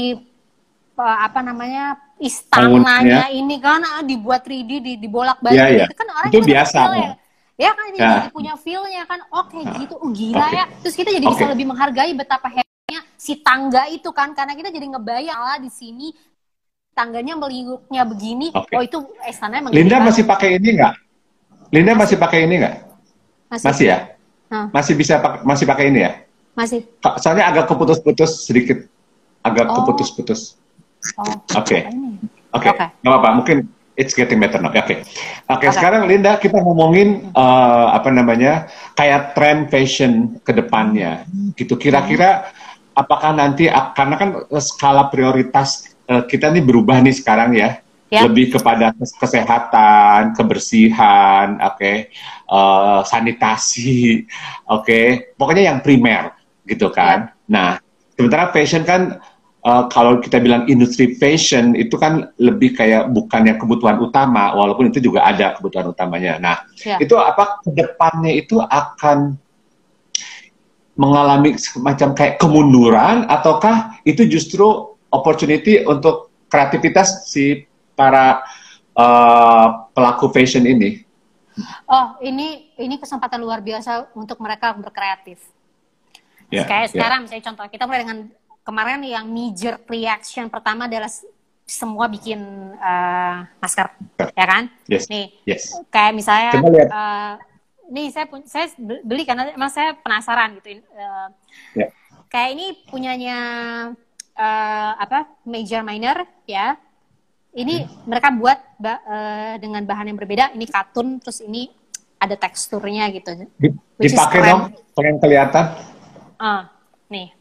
apa 0.99 1.39
namanya 1.39 1.95
istananya 2.19 3.31
ini 3.31 3.63
kan 3.63 3.79
ah, 3.87 4.03
dibuat 4.03 4.43
3D 4.43 4.83
di 4.83 4.93
dibolak-balik 4.99 5.55
yeah, 5.55 5.71
yeah. 5.71 5.87
itu 5.87 5.95
kan 5.95 6.09
orang 6.11 6.31
itu 6.35 6.39
biasa 6.43 6.79
ya. 6.99 7.11
ya 7.55 7.71
kan 7.71 7.85
ini 7.95 7.99
yeah. 8.03 8.27
punya 8.35 8.59
feel-nya 8.59 9.07
kan 9.07 9.23
oke 9.31 9.55
okay, 9.55 9.63
nah. 9.63 9.79
gitu 9.79 9.95
oh, 10.03 10.11
gila 10.11 10.51
okay. 10.51 10.59
ya 10.59 10.65
terus 10.83 10.95
kita 10.99 11.15
jadi 11.15 11.27
okay. 11.31 11.35
bisa 11.39 11.45
lebih 11.47 11.67
menghargai 11.71 12.11
betapa 12.11 12.51
si 13.17 13.43
tangga 13.43 13.91
itu 13.91 14.11
kan 14.15 14.35
karena 14.35 14.55
kita 14.55 14.71
jadi 14.71 14.87
ngebayang 14.87 15.35
ala 15.35 15.59
di 15.59 15.71
sini 15.71 16.15
tangganya 16.97 17.37
melingkupnya 17.37 18.09
begini, 18.09 18.49
okay. 18.57 18.73
oh 18.73 18.83
itu 18.83 18.99
istana 19.29 19.61
emang 19.61 19.77
Linda 19.77 20.01
masih 20.01 20.25
pakai 20.25 20.57
ini 20.57 20.81
nggak? 20.81 20.95
Linda 21.69 21.93
masih 21.93 22.17
pakai 22.17 22.49
ini 22.49 22.55
nggak? 22.65 22.75
Masih. 23.53 23.67
masih 23.69 23.87
ya? 23.93 23.99
Hmm. 24.49 24.67
Masih 24.73 24.95
bisa 24.97 25.15
masih 25.45 25.69
pakai 25.69 25.93
ini 25.93 26.09
ya? 26.09 26.13
Masih. 26.57 26.89
Soalnya 27.21 27.53
agak 27.53 27.69
keputus-putus 27.69 28.49
sedikit, 28.49 28.89
agak 29.45 29.69
oh. 29.69 29.85
keputus-putus. 29.85 30.57
Oh. 31.21 31.61
Oke. 31.61 31.85
Oke. 32.57 32.69
Nggak 32.73 33.13
apa-apa. 33.13 33.31
Mungkin 33.45 33.69
it's 34.01 34.17
getting 34.17 34.41
better 34.41 34.57
now. 34.57 34.73
Oke. 34.73 34.81
Okay. 34.81 34.97
Oke. 34.97 35.05
Okay, 35.53 35.69
okay. 35.69 35.77
Sekarang 35.77 36.09
Linda 36.09 36.41
kita 36.41 36.65
ngomongin 36.65 37.29
uh, 37.37 37.93
apa 37.93 38.09
namanya 38.09 38.73
kayak 38.97 39.37
trend 39.37 39.69
fashion 39.69 40.41
ke 40.41 40.57
depannya, 40.57 41.29
gitu. 41.61 41.77
Kira-kira 41.77 42.49
apakah 42.97 43.37
nanti 43.37 43.69
karena 43.69 44.17
kan 44.17 44.29
skala 44.65 45.13
prioritas 45.13 45.96
uh, 46.11 46.25
kita 46.27 46.51
nih 46.55 46.65
berubah 46.65 47.03
nih 47.03 47.15
sekarang 47.15 47.55
ya. 47.55 47.83
Ya. 48.07 48.23
lebih 48.23 48.55
kepada 48.55 48.95
kesehatan, 48.95 50.39
kebersihan, 50.39 51.59
oke, 51.59 51.75
okay, 51.75 51.97
uh, 52.47 52.55
eh, 52.55 53.01
sanitasi, 53.03 54.23
oke, 54.71 54.87
okay. 54.87 55.07
pokoknya 55.35 55.75
yang 55.75 55.83
primer 55.83 56.31
gitu 56.71 56.87
kan. 56.95 57.35
Ya. 57.35 57.51
Nah, 57.51 57.71
sementara 58.15 58.55
fashion 58.55 58.87
kan 58.87 59.19
uh, 59.67 59.91
kalau 59.91 60.23
kita 60.23 60.39
bilang 60.39 60.71
industri 60.71 61.19
fashion 61.19 61.75
itu 61.75 61.99
kan 61.99 62.31
lebih 62.39 62.79
kayak 62.79 63.11
bukan 63.11 63.43
yang 63.51 63.59
kebutuhan 63.59 63.99
utama, 63.99 64.55
walaupun 64.55 64.95
itu 64.95 65.03
juga 65.03 65.27
ada 65.27 65.59
kebutuhan 65.59 65.91
utamanya. 65.91 66.39
Nah, 66.39 66.57
ya. 66.87 67.03
itu 67.03 67.19
apa 67.19 67.59
ke 67.67 67.75
depannya 67.75 68.31
itu 68.39 68.63
akan 68.63 69.35
mengalami 70.95 71.59
semacam 71.59 72.15
kayak 72.15 72.39
kemunduran 72.39 73.27
ataukah 73.29 73.99
itu 74.07 74.25
justru 74.31 74.96
opportunity 75.17 75.81
untuk 75.89 76.29
kreativitas 76.53 77.27
si 77.27 77.65
para 77.97 78.45
uh, 78.93 79.89
pelaku 79.97 80.29
fashion 80.31 80.69
ini? 80.69 81.01
Oh, 81.89 82.21
ini 82.21 82.77
ini 82.77 83.01
kesempatan 83.01 83.41
luar 83.41 83.65
biasa 83.65 84.13
untuk 84.13 84.37
mereka 84.45 84.77
berkreatif. 84.77 85.41
Yeah, 86.53 86.69
Kayak 86.69 86.93
yeah. 86.93 86.93
sekarang, 86.93 87.23
saya 87.27 87.41
contoh 87.43 87.65
kita 87.67 87.89
mulai 87.89 88.05
dengan 88.05 88.19
kemarin 88.63 89.01
yang 89.03 89.25
major 89.27 89.81
reaction 89.89 90.53
pertama 90.53 90.85
adalah 90.87 91.09
semua 91.67 92.07
bikin 92.07 92.39
uh, 92.79 93.43
masker, 93.59 93.91
ya 94.37 94.47
kan? 94.47 94.71
Yes. 94.87 95.11
Nih, 95.11 95.35
yes. 95.43 95.75
kayak 95.91 96.15
misalnya, 96.15 96.63
uh, 96.93 97.35
nih 97.91 98.15
saya 98.15 98.31
saya 98.47 98.71
beli 99.03 99.27
karena 99.27 99.51
emang 99.51 99.73
saya 99.73 99.99
penasaran 99.99 100.61
gitu. 100.63 100.85
Uh, 100.95 101.29
yeah. 101.75 101.91
Kayak 102.31 102.51
ini 102.55 102.67
punyanya 102.87 103.39
uh, 104.37 104.93
apa 105.01 105.27
major 105.49 105.83
minor 105.83 106.23
ya. 106.45 106.77
Ini 107.57 107.89
hmm. 107.89 108.05
mereka 108.05 108.29
buat 108.37 108.59
ba 108.77 109.01
uh, 109.01 109.55
dengan 109.57 109.81
bahan 109.83 110.13
yang 110.13 110.19
berbeda. 110.21 110.53
Ini 110.53 110.67
katun 110.69 111.17
terus 111.19 111.41
ini 111.41 111.73
ada 112.21 112.37
teksturnya 112.37 113.09
gitu. 113.13 113.49
Dipakai 113.97 114.41
dong 114.45 114.63
pengen 114.93 115.17
kelihatan. 115.17 115.65
Ah 116.37 116.69
nih. 117.09 117.33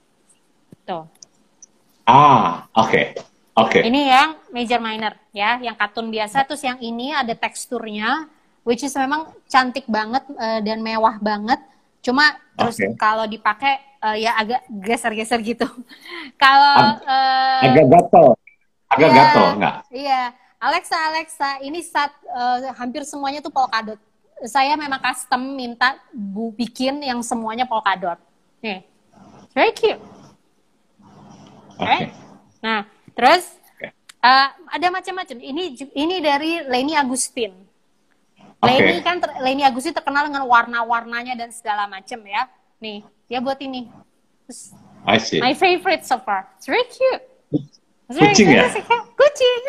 Tuh. 0.87 1.03
Ah 2.07 2.65
oke 2.71 2.89
okay. 2.89 3.05
oke. 3.59 3.69
Okay. 3.75 3.81
ini 3.83 4.07
yang 4.07 4.39
major 4.55 4.79
minor 4.79 5.19
ya. 5.35 5.59
Yang 5.59 5.75
katun 5.83 6.07
biasa 6.07 6.47
terus 6.47 6.63
yang 6.63 6.79
ini 6.79 7.11
ada 7.11 7.35
teksturnya 7.35 8.31
which 8.63 8.87
is 8.87 8.95
memang 8.95 9.35
cantik 9.51 9.83
banget 9.85 10.23
uh, 10.39 10.59
dan 10.63 10.79
mewah 10.79 11.19
banget 11.19 11.59
cuma 12.05 12.37
terus 12.53 12.77
okay. 12.77 12.93
kalau 13.01 13.25
dipakai 13.25 13.81
uh, 14.05 14.13
ya 14.13 14.37
agak 14.37 14.61
geser-geser 14.69 15.41
gitu. 15.41 15.65
Kalau 16.43 17.01
Ag 17.01 17.01
uh, 17.01 17.61
agak 17.65 17.85
gatel, 17.89 18.27
agak 18.93 19.09
iya, 19.09 19.17
gatel 19.17 19.45
enggak? 19.57 19.75
Iya, 19.89 20.21
Alexa, 20.61 20.97
Alexa, 21.09 21.49
ini 21.65 21.79
saat 21.81 22.13
uh, 22.29 22.69
hampir 22.77 23.01
semuanya 23.03 23.41
tuh 23.41 23.49
polkadot. 23.49 23.97
Saya 24.45 24.77
memang 24.77 24.99
custom 24.99 25.41
minta 25.55 25.97
bu 26.11 26.53
bikin 26.53 27.01
yang 27.01 27.23
semuanya 27.25 27.65
polkadot. 27.65 28.19
Nih, 28.61 28.85
very 29.57 29.73
cute. 29.73 30.01
Okay. 31.75 31.81
Right? 31.81 32.09
Nah, 32.61 32.87
terus 33.15 33.57
okay. 33.75 33.91
uh, 34.21 34.47
ada 34.69 34.87
macam-macam. 34.91 35.37
Ini 35.39 35.63
ini 35.97 36.15
dari 36.21 36.61
Leni 36.67 36.93
Agustin. 36.93 37.65
Okay. 38.65 38.81
Leni 38.81 39.01
kan 39.05 39.17
Leni 39.41 39.63
Agustin 39.63 39.93
terkenal 39.93 40.27
dengan 40.27 40.43
warna-warnanya 40.49 41.37
dan 41.37 41.49
segala 41.53 41.85
macam 41.85 42.19
ya. 42.25 42.49
Nih, 42.81 43.05
dia 43.29 43.39
buat 43.39 43.57
ini. 43.61 43.87
Terus, 44.45 44.73
I 45.05 45.17
see. 45.21 45.39
My 45.41 45.53
favorite 45.53 46.03
so 46.05 46.17
far. 46.21 46.49
It's 46.57 46.65
very 46.65 46.85
cute. 46.89 47.23
It's 48.09 48.19
Kucing 48.21 48.53
ya? 48.53 48.69
Kucing. 49.19 49.63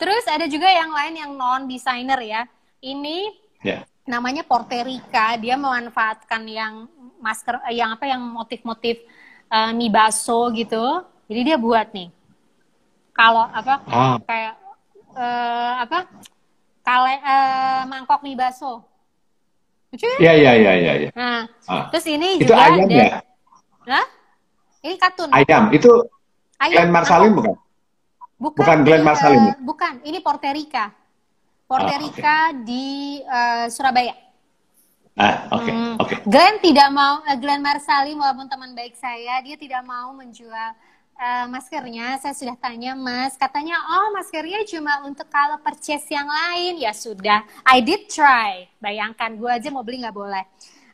Terus 0.00 0.24
ada 0.28 0.48
juga 0.48 0.68
yang 0.68 0.92
lain 0.92 1.14
yang 1.16 1.32
non 1.36 1.62
designer 1.68 2.16
ya. 2.24 2.48
Ini 2.80 3.32
yeah. 3.60 3.84
namanya 4.08 4.44
Porterica. 4.44 5.36
Dia 5.36 5.60
memanfaatkan 5.60 6.42
yang 6.48 6.88
masker, 7.20 7.60
eh, 7.68 7.76
yang 7.80 7.92
apa, 7.96 8.04
yang 8.08 8.22
motif-motif 8.24 9.04
uh, 9.52 9.72
mie 9.76 9.92
baso 9.92 10.48
gitu. 10.56 11.04
Jadi 11.28 11.40
dia 11.52 11.56
buat 11.60 11.92
nih. 11.92 12.08
Kalau 13.12 13.44
apa, 13.48 13.80
ah. 13.88 14.16
kayak 14.24 14.54
uh, 15.16 15.72
apa, 15.84 15.98
kale 16.86 17.18
uh, 17.18 17.82
mangkok 17.90 18.22
mie 18.22 18.38
baso 18.38 18.86
Iya 19.96 20.32
iya 20.36 20.52
iya 20.52 20.72
iya. 20.76 20.92
Ya. 21.08 21.10
Nah, 21.14 21.42
ah. 21.70 21.88
terus 21.88 22.04
ini 22.10 22.36
itu 22.36 22.50
juga 22.50 22.58
ayam 22.68 22.90
ya? 22.90 23.22
Nah, 23.86 24.04
ini 24.84 24.94
katun. 25.00 25.30
Ayam 25.32 25.72
itu 25.72 25.88
ayam. 26.60 26.84
Glenn 26.84 26.92
Marsalim 26.92 27.32
bukan? 27.32 27.54
Bukan, 28.36 28.58
bukan 28.60 28.78
Glenn 28.84 29.04
Marsalim. 29.06 29.40
Uh, 29.40 29.56
bukan, 29.64 29.94
ini 30.04 30.18
Porterica. 30.20 30.92
Porterica 31.64 32.52
oh, 32.52 32.60
okay. 32.60 32.66
di 32.66 32.86
uh, 33.24 33.66
Surabaya. 33.72 34.12
Ah, 35.16 35.48
oke, 35.48 35.64
okay, 35.64 35.72
hmm. 35.72 35.94
oke. 35.96 36.08
Okay. 36.12 36.18
Glenn 36.28 36.60
tidak 36.60 36.88
mau, 36.92 37.24
uh, 37.24 37.36
Glenn 37.40 37.64
Marsalim 37.64 38.20
walaupun 38.20 38.52
teman 38.52 38.76
baik 38.76 39.00
saya, 39.00 39.40
dia 39.40 39.56
tidak 39.56 39.80
mau 39.88 40.12
menjual 40.12 40.76
uh, 41.16 41.46
maskernya, 41.48 42.20
saya 42.20 42.36
sudah 42.36 42.56
tanya 42.60 42.92
mas, 42.92 43.34
katanya 43.34 43.76
oh 43.76 44.12
maskernya 44.12 44.62
cuma 44.68 45.02
untuk 45.04 45.26
kalau 45.32 45.56
purchase 45.60 46.06
yang 46.12 46.28
lain, 46.28 46.80
ya 46.84 46.92
sudah. 46.92 47.44
I 47.64 47.80
did 47.82 48.08
try, 48.08 48.68
bayangkan 48.80 49.34
gue 49.36 49.50
aja 49.50 49.68
mau 49.72 49.82
beli 49.84 50.04
nggak 50.04 50.16
boleh. 50.16 50.44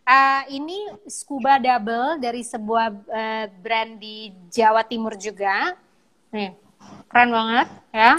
Uh, 0.02 0.42
ini 0.50 0.90
scuba 1.06 1.62
double 1.62 2.18
dari 2.18 2.42
sebuah 2.42 2.86
uh, 2.90 3.46
brand 3.62 4.02
di 4.02 4.34
Jawa 4.50 4.82
Timur 4.82 5.14
juga, 5.14 5.78
nih 6.34 6.58
keren 7.06 7.30
banget 7.30 7.68
ya. 7.94 8.18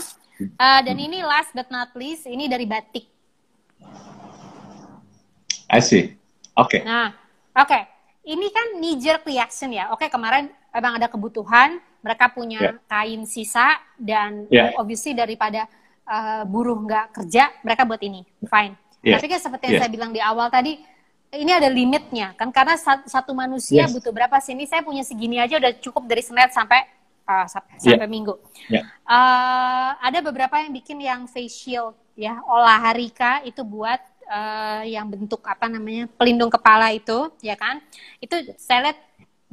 Uh, 0.55 0.79
dan 0.83 0.95
ini 0.95 1.19
last 1.23 1.51
but 1.51 1.67
not 1.67 1.91
least, 1.95 2.23
ini 2.27 2.47
dari 2.47 2.63
batik. 2.63 3.07
I 5.67 5.81
see. 5.81 6.15
Oke. 6.53 6.79
Okay. 6.79 6.81
Nah, 6.85 7.11
oke. 7.57 7.67
Okay. 7.67 7.83
Ini 8.23 8.47
kan 8.55 8.79
knee 8.79 8.95
jerk 9.03 9.27
reaction 9.27 9.75
ya. 9.75 9.91
Oke, 9.91 10.07
okay, 10.07 10.09
kemarin 10.13 10.47
emang 10.71 10.95
ada 10.95 11.11
kebutuhan 11.11 11.83
mereka 12.03 12.29
punya 12.29 12.59
yeah. 12.59 12.75
kain 12.85 13.23
sisa 13.23 13.79
dan 13.95 14.45
yeah. 14.51 14.75
obviously 14.75 15.15
daripada 15.15 15.65
uh, 16.03 16.43
buruh 16.43 16.75
nggak 16.83 17.15
kerja 17.15 17.49
mereka 17.63 17.87
buat 17.87 18.03
ini 18.03 18.27
fine 18.43 18.75
yeah. 19.01 19.15
tapi 19.17 19.31
kan 19.31 19.39
seperti 19.39 19.63
yang 19.71 19.75
yeah. 19.79 19.81
saya 19.87 19.91
bilang 19.91 20.11
di 20.11 20.21
awal 20.21 20.51
tadi 20.51 20.77
ini 21.33 21.49
ada 21.49 21.71
limitnya 21.71 22.37
kan 22.37 22.53
karena 22.53 22.77
satu 23.07 23.31
manusia 23.33 23.87
yes. 23.87 23.91
butuh 23.95 24.13
berapa 24.13 24.37
sih 24.37 24.53
ini 24.53 24.69
saya 24.69 24.85
punya 24.85 25.01
segini 25.01 25.41
aja 25.41 25.57
udah 25.57 25.73
cukup 25.81 26.05
dari 26.05 26.21
senin 26.21 26.45
sampai 26.53 26.85
uh, 27.25 27.47
sampai, 27.49 27.73
yeah. 27.81 27.97
sampai 27.97 28.09
minggu 28.11 28.35
yeah. 28.69 28.85
uh, 29.07 29.97
ada 29.97 30.19
beberapa 30.21 30.59
yang 30.61 30.75
bikin 30.75 31.01
yang 31.01 31.25
face 31.25 31.55
shield 31.55 31.97
ya 32.13 32.37
olah 32.45 32.77
harika 32.77 33.41
itu 33.41 33.65
buat 33.65 33.97
uh, 34.29 34.85
yang 34.85 35.09
bentuk 35.09 35.41
apa 35.41 35.65
namanya 35.65 36.05
pelindung 36.13 36.51
kepala 36.53 36.93
itu 36.93 37.33
ya 37.41 37.57
kan 37.57 37.81
itu 38.21 38.53
saya 38.61 38.91
lihat 38.91 38.99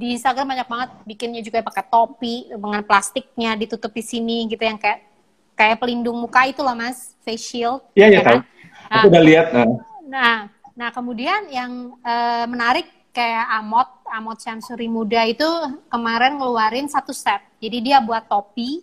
di 0.00 0.16
Instagram 0.16 0.56
banyak 0.56 0.68
banget 0.68 0.90
bikinnya 1.04 1.44
juga 1.44 1.60
pakai 1.60 1.84
topi 1.84 2.48
dengan 2.48 2.80
plastiknya 2.80 3.52
ditutup 3.60 3.92
di 3.92 4.00
sini 4.00 4.48
gitu 4.48 4.64
yang 4.64 4.80
kayak 4.80 5.04
kayak 5.52 5.76
pelindung 5.76 6.16
muka 6.16 6.48
itu 6.48 6.64
loh 6.64 6.72
mas 6.72 7.12
face 7.20 7.52
shield 7.52 7.84
iya 7.92 8.08
iya 8.08 8.24
ya 8.24 8.24
tahu 8.24 8.40
kan? 8.40 8.44
nah, 8.88 8.96
aku 8.96 9.06
udah 9.12 9.22
lihat 9.28 9.46
nah. 9.52 9.66
nah 10.08 10.36
nah 10.72 10.88
kemudian 10.88 11.52
yang 11.52 11.92
uh, 12.00 12.48
menarik 12.48 12.88
kayak 13.12 13.44
Amot 13.60 13.90
Amot 14.08 14.40
Syamsuri 14.40 14.88
Muda 14.88 15.20
itu 15.28 15.44
kemarin 15.92 16.40
ngeluarin 16.40 16.88
satu 16.88 17.12
set 17.12 17.44
jadi 17.60 17.78
dia 17.84 17.98
buat 18.00 18.24
topi 18.24 18.80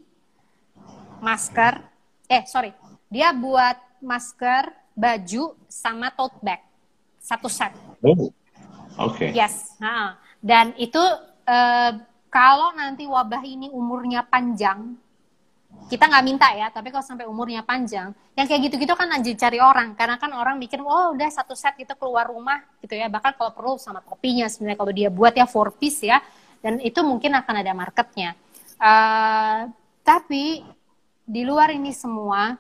masker 1.18 1.82
eh 2.30 2.46
sorry 2.46 2.70
Dia 3.08 3.32
buat 3.32 3.80
masker, 4.04 4.68
baju, 4.92 5.56
sama 5.72 6.12
tote 6.12 6.38
bag. 6.44 6.62
Satu 7.24 7.48
set. 7.48 7.72
Oh, 8.04 8.28
oke. 9.00 9.16
Okay. 9.16 9.30
Yes. 9.32 9.76
Nah, 9.80 10.20
dan 10.44 10.76
itu 10.78 11.00
uh, 11.48 11.92
kalau 12.28 12.76
nanti 12.76 13.08
wabah 13.08 13.42
ini 13.42 13.72
umurnya 13.72 14.22
panjang, 14.28 14.94
kita 15.88 16.04
nggak 16.10 16.26
minta 16.26 16.48
ya, 16.52 16.68
tapi 16.68 16.92
kalau 16.92 17.06
sampai 17.06 17.24
umurnya 17.24 17.64
panjang, 17.64 18.12
yang 18.36 18.46
kayak 18.46 18.68
gitu-gitu 18.68 18.92
kan 18.94 19.08
aja 19.14 19.32
cari 19.48 19.58
orang, 19.64 19.96
karena 19.96 20.20
kan 20.20 20.32
orang 20.36 20.60
mikir, 20.60 20.84
oh 20.84 21.16
udah 21.16 21.30
satu 21.32 21.56
set 21.56 21.80
gitu 21.80 21.96
keluar 21.96 22.28
rumah 22.28 22.60
gitu 22.84 22.94
ya, 22.94 23.08
bahkan 23.08 23.32
kalau 23.40 23.56
perlu 23.56 23.80
sama 23.80 24.04
kopinya 24.04 24.46
sebenarnya 24.52 24.78
kalau 24.78 24.94
dia 24.94 25.10
buat 25.10 25.32
ya 25.32 25.48
four 25.48 25.72
piece 25.80 26.04
ya, 26.04 26.20
dan 26.60 26.84
itu 26.84 27.00
mungkin 27.02 27.32
akan 27.40 27.56
ada 27.64 27.72
marketnya. 27.72 28.36
Uh, 28.78 29.72
tapi 30.04 30.62
di 31.24 31.42
luar 31.48 31.72
ini 31.72 31.96
semua, 31.96 32.60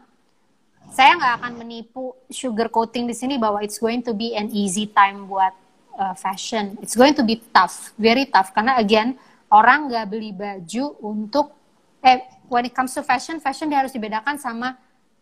saya 0.88 1.19
nggak 1.19 1.34
akan 1.43 1.53
menipu 1.59 2.15
sugar 2.32 2.71
coating 2.71 3.11
di 3.11 3.15
sini 3.15 3.36
bahwa 3.36 3.59
it's 3.59 3.75
going 3.75 3.99
to 3.99 4.15
be 4.15 4.32
an 4.39 4.47
easy 4.55 4.88
time 4.88 5.28
buat 5.28 5.51
uh, 5.98 6.14
fashion. 6.14 6.78
It's 6.80 6.95
going 6.95 7.18
to 7.18 7.26
be 7.26 7.41
tough, 7.52 7.91
very 7.98 8.30
tough. 8.30 8.54
Karena 8.54 8.78
again 8.78 9.18
orang 9.50 9.89
nggak 9.89 10.06
beli 10.08 10.32
baju 10.32 10.95
untuk 11.02 11.58
eh 12.06 12.22
when 12.48 12.70
it 12.70 12.74
comes 12.78 12.93
to 12.93 13.02
fashion, 13.04 13.41
fashion 13.41 13.68
dia 13.68 13.82
harus 13.84 13.91
dibedakan 13.91 14.38
sama 14.38 14.78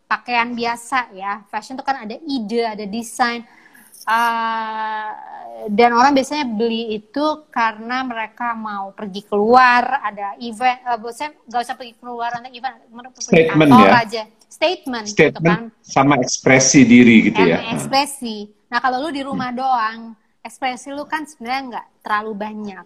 pakaian 0.05 0.51
biasa 0.53 1.15
ya. 1.15 1.41
Fashion 1.49 1.79
itu 1.79 1.85
kan 1.87 2.05
ada 2.05 2.15
ide, 2.21 2.61
ada 2.67 2.85
desain. 2.85 3.41
Uh, 4.05 5.09
dan 5.71 5.95
orang 5.95 6.13
biasanya 6.13 6.45
beli 6.45 6.99
itu 6.99 7.47
karena 7.49 8.05
mereka 8.05 8.53
mau 8.53 8.93
pergi 8.93 9.25
keluar, 9.25 10.03
ada 10.03 10.37
event, 10.37 10.77
uh, 10.85 10.99
saya 11.09 11.33
nggak 11.47 11.61
usah 11.63 11.73
pergi 11.79 11.95
keluar, 11.97 12.29
ada 12.37 12.51
event, 12.53 12.75
statement 13.17 13.71
ya. 13.73 13.89
aja 13.97 14.23
statement, 14.55 15.05
statement 15.11 15.35
gitu 15.35 15.41
kan. 15.43 15.83
sama 15.83 16.15
ekspresi 16.23 16.87
diri 16.87 17.27
gitu 17.31 17.41
ya. 17.43 17.59
Ekspresi. 17.75 18.47
Nah 18.71 18.79
kalau 18.79 19.03
lu 19.03 19.09
di 19.11 19.21
rumah 19.21 19.51
hmm. 19.51 19.59
doang, 19.59 19.99
ekspresi 20.45 20.93
lu 20.93 21.09
kan 21.09 21.25
sebenarnya 21.25 21.61
nggak 21.73 21.87
terlalu 22.05 22.33
banyak. 22.37 22.85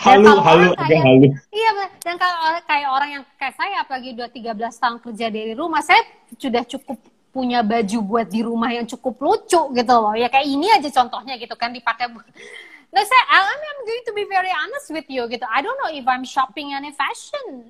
Halu, 0.00 0.40
halu, 0.40 0.72
kayak, 0.78 1.02
halu. 1.04 1.28
Iya, 1.52 1.70
dan 2.00 2.16
kalau 2.16 2.60
kayak 2.64 2.88
orang 2.88 3.10
yang 3.18 3.24
kayak 3.36 3.54
saya, 3.58 3.84
apalagi 3.84 4.14
udah 4.16 4.30
13 4.30 4.56
tahun 4.56 4.98
kerja 5.04 5.26
dari 5.28 5.52
rumah, 5.52 5.82
saya 5.84 6.00
sudah 6.38 6.64
cukup 6.64 6.96
punya 7.34 7.60
baju 7.60 7.98
buat 8.00 8.26
di 8.32 8.40
rumah 8.40 8.72
yang 8.72 8.88
cukup 8.88 9.20
lucu 9.20 9.60
gitu 9.76 9.94
loh. 10.00 10.16
Ya 10.16 10.32
kayak 10.32 10.48
ini 10.48 10.72
aja 10.72 10.88
contohnya 10.88 11.36
gitu 11.36 11.52
kan 11.60 11.76
dipakai. 11.76 12.08
Nah, 12.08 13.04
saya, 13.04 13.24
I'm 13.28 13.84
going 13.84 14.04
to 14.08 14.12
be 14.16 14.24
very 14.24 14.48
honest 14.48 14.88
with 14.88 15.04
you 15.12 15.28
gitu. 15.28 15.44
I 15.44 15.60
don't 15.60 15.76
know 15.76 15.92
if 15.92 16.08
I'm 16.08 16.24
shopping 16.24 16.72
any 16.72 16.96
fashion 16.96 17.68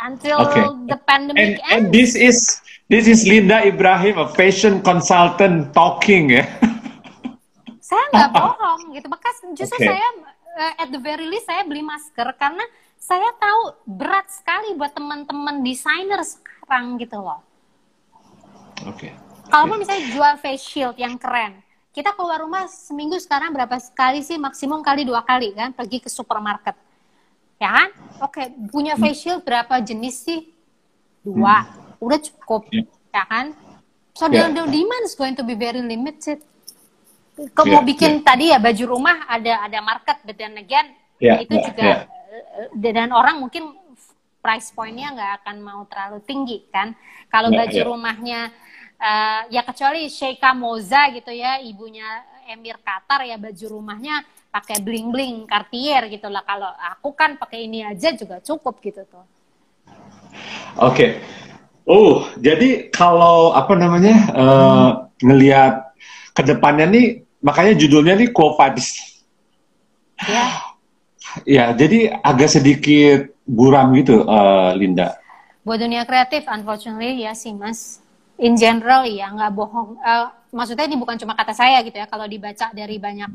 until 0.00 0.48
okay. 0.48 0.64
the 0.88 0.96
pandemic 1.04 1.60
and, 1.60 1.68
ends. 1.68 1.68
And 1.68 1.82
this 1.92 2.16
is 2.16 2.64
this 2.88 3.04
is 3.04 3.28
Linda 3.28 3.60
Ibrahim, 3.60 4.16
a 4.16 4.28
fashion 4.32 4.80
consultant 4.80 5.76
talking 5.76 6.40
ya. 6.40 6.48
saya 7.90 8.04
nggak 8.14 8.30
bohong 8.38 8.80
gitu, 8.94 9.06
bekas 9.10 9.36
justru 9.58 9.82
okay. 9.82 9.90
saya 9.90 10.08
uh, 10.54 10.74
at 10.78 10.88
the 10.94 11.00
very 11.02 11.26
least 11.26 11.50
saya 11.50 11.66
beli 11.66 11.82
masker 11.82 12.30
karena 12.38 12.62
saya 12.94 13.34
tahu 13.42 13.62
berat 13.98 14.30
sekali 14.30 14.78
buat 14.78 14.94
teman-teman 14.94 15.66
desainer 15.66 16.22
sekarang 16.22 16.94
gitu 17.02 17.18
loh. 17.18 17.42
Oke. 18.86 19.10
Okay. 19.10 19.12
Kalaupun 19.50 19.82
misalnya 19.82 20.06
jual 20.14 20.34
face 20.38 20.62
shield 20.62 20.94
yang 20.94 21.18
keren, 21.18 21.58
kita 21.90 22.14
keluar 22.14 22.38
rumah 22.38 22.70
seminggu 22.70 23.18
sekarang 23.18 23.50
berapa 23.50 23.74
sekali 23.82 24.22
sih 24.22 24.38
maksimum 24.38 24.78
kali 24.78 25.02
dua 25.02 25.26
kali 25.26 25.50
kan 25.50 25.74
pergi 25.74 25.98
ke 25.98 26.06
supermarket 26.06 26.78
ya 27.60 27.68
kan? 27.68 27.88
Oke, 28.24 28.42
punya 28.72 28.96
hmm. 28.96 29.02
face 29.04 29.20
shield 29.20 29.44
berapa 29.44 29.84
jenis 29.84 30.16
sih? 30.24 30.40
Dua, 31.20 31.68
hmm. 31.68 32.00
udah 32.00 32.18
cukup, 32.24 32.64
yeah. 32.72 32.88
ya 33.12 33.24
kan? 33.28 33.46
So 34.16 34.26
yeah. 34.32 34.48
the, 34.48 34.64
the 34.64 34.72
demand 34.72 35.04
is 35.04 35.14
going 35.14 35.36
to 35.36 35.44
be 35.44 35.52
very 35.52 35.84
limited. 35.84 36.40
Kalau 37.56 37.66
yeah, 37.72 37.80
mau 37.80 37.84
bikin 37.84 38.12
yeah. 38.20 38.24
tadi 38.24 38.44
ya 38.52 38.58
baju 38.60 38.84
rumah 38.84 39.24
ada 39.24 39.64
ada 39.64 39.78
market, 39.80 40.16
but 40.26 40.36
then 40.36 40.54
again 40.60 40.92
yeah, 41.16 41.40
itu 41.40 41.56
yeah, 41.56 41.64
juga 41.64 41.88
yeah. 42.74 42.92
dan 42.92 43.10
orang 43.16 43.40
mungkin 43.40 43.72
price 44.40 44.72
pointnya 44.72 45.12
nggak 45.12 45.32
akan 45.44 45.56
mau 45.60 45.80
terlalu 45.88 46.20
tinggi 46.24 46.68
kan? 46.68 46.92
Kalau 47.32 47.48
yeah, 47.48 47.58
baju 47.64 47.78
yeah. 47.80 47.88
rumahnya 47.88 48.40
uh, 49.00 49.42
ya 49.48 49.62
kecuali 49.64 50.12
Sheikha 50.12 50.52
Moza 50.52 51.08
gitu 51.16 51.32
ya, 51.32 51.60
ibunya 51.64 52.06
Emir 52.50 52.76
Qatar 52.82 53.22
ya 53.22 53.38
baju 53.38 53.64
rumahnya 53.78 54.26
pakai 54.50 54.82
bling 54.82 55.14
bling 55.14 55.36
Cartier 55.46 56.10
gitu 56.10 56.26
lah 56.26 56.42
kalau 56.42 56.74
aku 56.74 57.14
kan 57.14 57.38
pakai 57.38 57.70
ini 57.70 57.86
aja 57.86 58.10
juga 58.18 58.42
cukup 58.42 58.82
gitu 58.82 59.06
tuh 59.06 59.22
oke 59.22 60.90
okay. 60.90 61.22
oh 61.86 62.26
jadi 62.34 62.90
kalau 62.90 63.54
apa 63.54 63.78
namanya 63.78 64.16
uh, 64.34 64.90
ngelihat 65.22 65.94
ke 66.34 66.42
depannya 66.42 66.90
nih 66.90 67.08
makanya 67.40 67.76
judulnya 67.76 68.14
nih 68.16 68.30
co-vibes 68.32 69.20
ya. 70.24 70.44
Ya 71.46 71.70
jadi 71.70 72.18
agak 72.26 72.50
sedikit 72.50 73.30
buram 73.46 73.94
gitu 73.94 74.26
uh, 74.26 74.74
Linda. 74.74 75.14
Buat 75.62 75.84
dunia 75.84 76.02
kreatif 76.02 76.48
unfortunately 76.50 77.22
ya 77.22 77.36
sih 77.36 77.54
mas. 77.54 78.02
In 78.40 78.56
general 78.56 79.04
ya 79.04 79.30
nggak 79.30 79.52
bohong. 79.52 80.00
Uh, 80.00 80.32
maksudnya 80.50 80.88
ini 80.90 80.96
bukan 80.98 81.20
cuma 81.20 81.38
kata 81.38 81.54
saya 81.54 81.78
gitu 81.86 81.96
ya. 81.96 82.08
Kalau 82.10 82.26
dibaca 82.26 82.72
dari 82.74 82.96
banyak 82.98 83.30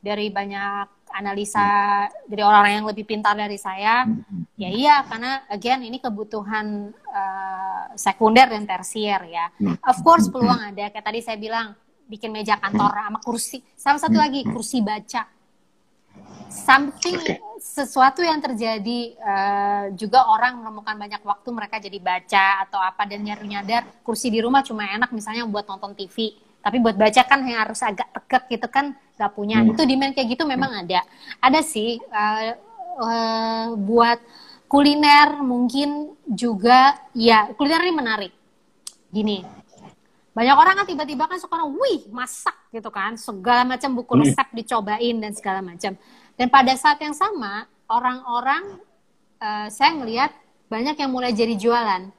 dari 0.00 0.28
banyak 0.28 1.00
analisa 1.10 2.06
dari 2.28 2.42
orang-orang 2.44 2.74
yang 2.80 2.86
lebih 2.86 3.02
pintar 3.02 3.34
dari 3.34 3.58
saya 3.58 4.06
ya 4.54 4.70
iya 4.70 5.02
karena 5.02 5.42
again 5.50 5.82
ini 5.82 5.98
kebutuhan 5.98 6.94
uh, 6.94 7.90
sekunder 7.98 8.46
dan 8.46 8.68
tersier 8.68 9.18
ya. 9.26 9.50
Of 9.86 10.04
course 10.06 10.28
peluang 10.30 10.60
ada. 10.60 10.92
Kayak 10.92 11.04
tadi 11.08 11.20
saya 11.24 11.38
bilang 11.40 11.74
bikin 12.10 12.34
meja 12.34 12.58
kantor 12.58 12.90
sama 12.90 13.18
kursi. 13.22 13.62
Sama 13.78 14.02
satu 14.02 14.18
lagi 14.18 14.42
kursi 14.42 14.82
baca. 14.82 15.22
Something 16.50 17.38
sesuatu 17.62 18.26
yang 18.26 18.42
terjadi 18.42 19.14
uh, 19.22 19.84
juga 19.94 20.26
orang 20.26 20.58
menemukan 20.58 20.96
banyak 20.98 21.22
waktu 21.22 21.48
mereka 21.54 21.78
jadi 21.78 21.98
baca 22.02 22.66
atau 22.66 22.82
apa 22.82 23.06
dan 23.06 23.22
nyari 23.22 23.46
nyadar 23.46 23.86
kursi 24.02 24.32
di 24.32 24.42
rumah 24.42 24.66
cuma 24.66 24.82
enak 24.88 25.14
misalnya 25.14 25.46
buat 25.46 25.68
nonton 25.70 25.94
TV 25.94 26.34
tapi 26.60 26.76
buat 26.82 26.96
baca 26.98 27.22
kan 27.24 27.40
yang 27.46 27.62
harus 27.62 27.80
agak 27.80 28.08
tegak 28.10 28.44
gitu 28.50 28.66
kan 28.66 28.96
nggak 29.16 29.32
punya. 29.36 29.62
Hmm. 29.62 29.70
itu 29.70 29.82
demand 29.86 30.12
kayak 30.16 30.28
gitu 30.34 30.44
memang 30.48 30.72
ada. 30.82 31.06
Ada 31.38 31.60
sih 31.62 32.00
uh, 32.00 32.52
uh, 32.98 33.66
buat 33.76 34.18
kuliner 34.66 35.38
mungkin 35.44 36.16
juga 36.26 36.98
ya 37.14 37.52
kuliner 37.54 37.80
ini 37.86 37.94
menarik. 37.94 38.32
Gini 39.12 39.59
banyak 40.30 40.54
orang 40.54 40.74
kan 40.78 40.86
tiba-tiba 40.86 41.26
kan 41.26 41.38
suka 41.42 41.66
wih 41.66 42.06
masak 42.14 42.54
gitu 42.70 42.86
kan. 42.88 43.18
Segala 43.18 43.66
macam 43.66 43.90
buku 43.98 44.14
hmm. 44.14 44.22
resep 44.22 44.48
dicobain 44.54 45.16
dan 45.18 45.32
segala 45.34 45.58
macam. 45.58 45.98
Dan 46.38 46.46
pada 46.46 46.72
saat 46.78 47.02
yang 47.02 47.12
sama 47.12 47.66
orang-orang 47.90 48.78
uh, 49.42 49.66
saya 49.66 49.90
ngelihat 49.98 50.30
banyak 50.70 50.94
yang 50.94 51.10
mulai 51.10 51.34
jadi 51.34 51.58
jualan. 51.58 52.14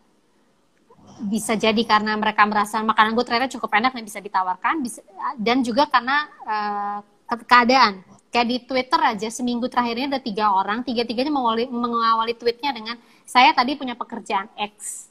Bisa 1.32 1.56
jadi 1.56 1.80
karena 1.88 2.20
mereka 2.20 2.44
merasa 2.44 2.84
makanan 2.84 3.16
gue 3.16 3.24
ternyata 3.24 3.48
cukup 3.56 3.72
enak 3.80 3.96
dan 3.96 4.04
bisa 4.04 4.20
ditawarkan 4.20 4.76
bisa, 4.82 5.00
dan 5.40 5.64
juga 5.64 5.88
karena 5.88 6.28
uh, 6.44 7.00
keadaan. 7.48 8.04
Kayak 8.32 8.48
di 8.48 8.58
Twitter 8.64 9.00
aja 9.00 9.28
seminggu 9.28 9.68
terakhir 9.68 9.96
ini 10.00 10.08
ada 10.08 10.24
tiga 10.24 10.56
orang 10.56 10.88
tiga-tiganya 10.88 11.32
mengawali, 11.36 11.68
mengawali 11.68 12.34
tweetnya 12.36 12.72
dengan 12.72 12.96
saya 13.28 13.52
tadi 13.52 13.76
punya 13.76 13.92
pekerjaan 13.96 14.48
X 14.56 15.08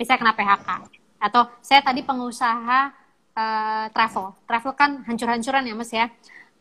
bisa 0.00 0.16
kena 0.16 0.32
PHK 0.32 1.03
atau 1.18 1.48
saya 1.64 1.80
tadi 1.80 2.04
pengusaha 2.04 2.92
uh, 3.34 3.86
travel 3.90 4.34
travel 4.46 4.72
kan 4.74 5.02
hancur-hancuran 5.04 5.64
ya 5.66 5.74
mas 5.74 5.90
ya 5.90 6.06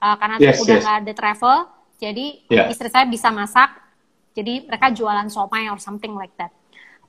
uh, 0.01 0.15
karena 0.17 0.35
yes, 0.41 0.59
udah 0.61 0.75
nggak 0.81 0.95
yes. 0.97 1.01
ada 1.05 1.13
travel 1.13 1.57
jadi 2.01 2.25
yeah. 2.49 2.67
istri 2.67 2.89
saya 2.89 3.05
bisa 3.07 3.29
masak 3.29 3.69
jadi 4.33 4.65
mereka 4.65 4.89
jualan 4.91 5.29
somai 5.29 5.69
or 5.69 5.79
something 5.79 6.17
like 6.17 6.33
that 6.35 6.51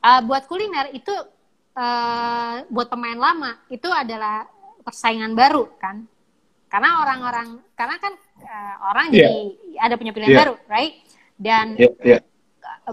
uh, 0.05 0.21
buat 0.23 0.45
kuliner 0.47 0.93
itu 0.93 1.13
uh, 1.75 2.55
buat 2.69 2.89
pemain 2.93 3.17
lama 3.19 3.59
itu 3.73 3.89
adalah 3.89 4.47
persaingan 4.85 5.33
baru 5.33 5.69
kan 5.81 6.05
karena 6.69 7.07
orang-orang 7.07 7.49
karena 7.79 7.97
kan 8.03 8.13
uh, 8.43 8.75
orang 8.91 9.07
yeah. 9.15 9.31
jadi 9.31 9.43
ada 9.79 9.95
punya 9.95 10.13
pilihan 10.13 10.33
yeah. 10.35 10.41
baru 10.43 10.55
right 10.67 10.95
dan 11.39 11.67
yeah, 11.79 11.93
yeah. 12.03 12.21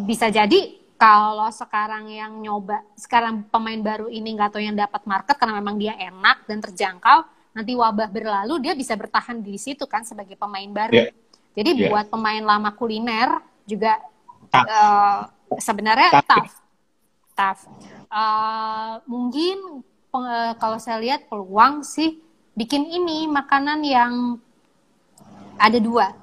bisa 0.02 0.30
jadi 0.30 0.81
kalau 1.02 1.50
sekarang 1.50 2.14
yang 2.14 2.38
nyoba 2.38 2.86
sekarang 2.94 3.50
pemain 3.50 3.82
baru 3.82 4.06
ini 4.06 4.38
nggak 4.38 4.54
tahu 4.54 4.62
yang 4.62 4.78
dapat 4.78 5.02
market 5.10 5.34
karena 5.34 5.58
memang 5.58 5.82
dia 5.82 5.98
enak 5.98 6.46
dan 6.46 6.62
terjangkau 6.62 7.26
nanti 7.58 7.74
wabah 7.74 8.10
berlalu 8.14 8.62
dia 8.62 8.78
bisa 8.78 8.94
bertahan 8.94 9.42
di 9.42 9.58
situ 9.58 9.90
kan 9.90 10.06
sebagai 10.06 10.38
pemain 10.38 10.70
baru 10.70 11.10
yeah. 11.10 11.12
jadi 11.58 11.70
yeah. 11.74 11.90
buat 11.90 12.06
pemain 12.14 12.46
lama 12.46 12.70
kuliner 12.78 13.42
juga 13.66 13.98
uh, 14.54 15.26
sebenarnya 15.58 16.22
tough 16.22 16.54
tough 17.34 17.62
uh, 18.14 19.02
mungkin 19.10 19.82
uh, 20.14 20.54
kalau 20.62 20.78
saya 20.78 21.02
lihat 21.02 21.26
peluang 21.26 21.82
sih 21.82 22.22
bikin 22.56 22.88
ini 22.88 23.26
makanan 23.26 23.80
yang 23.82 24.14
ada 25.56 25.80
dua. 25.80 26.14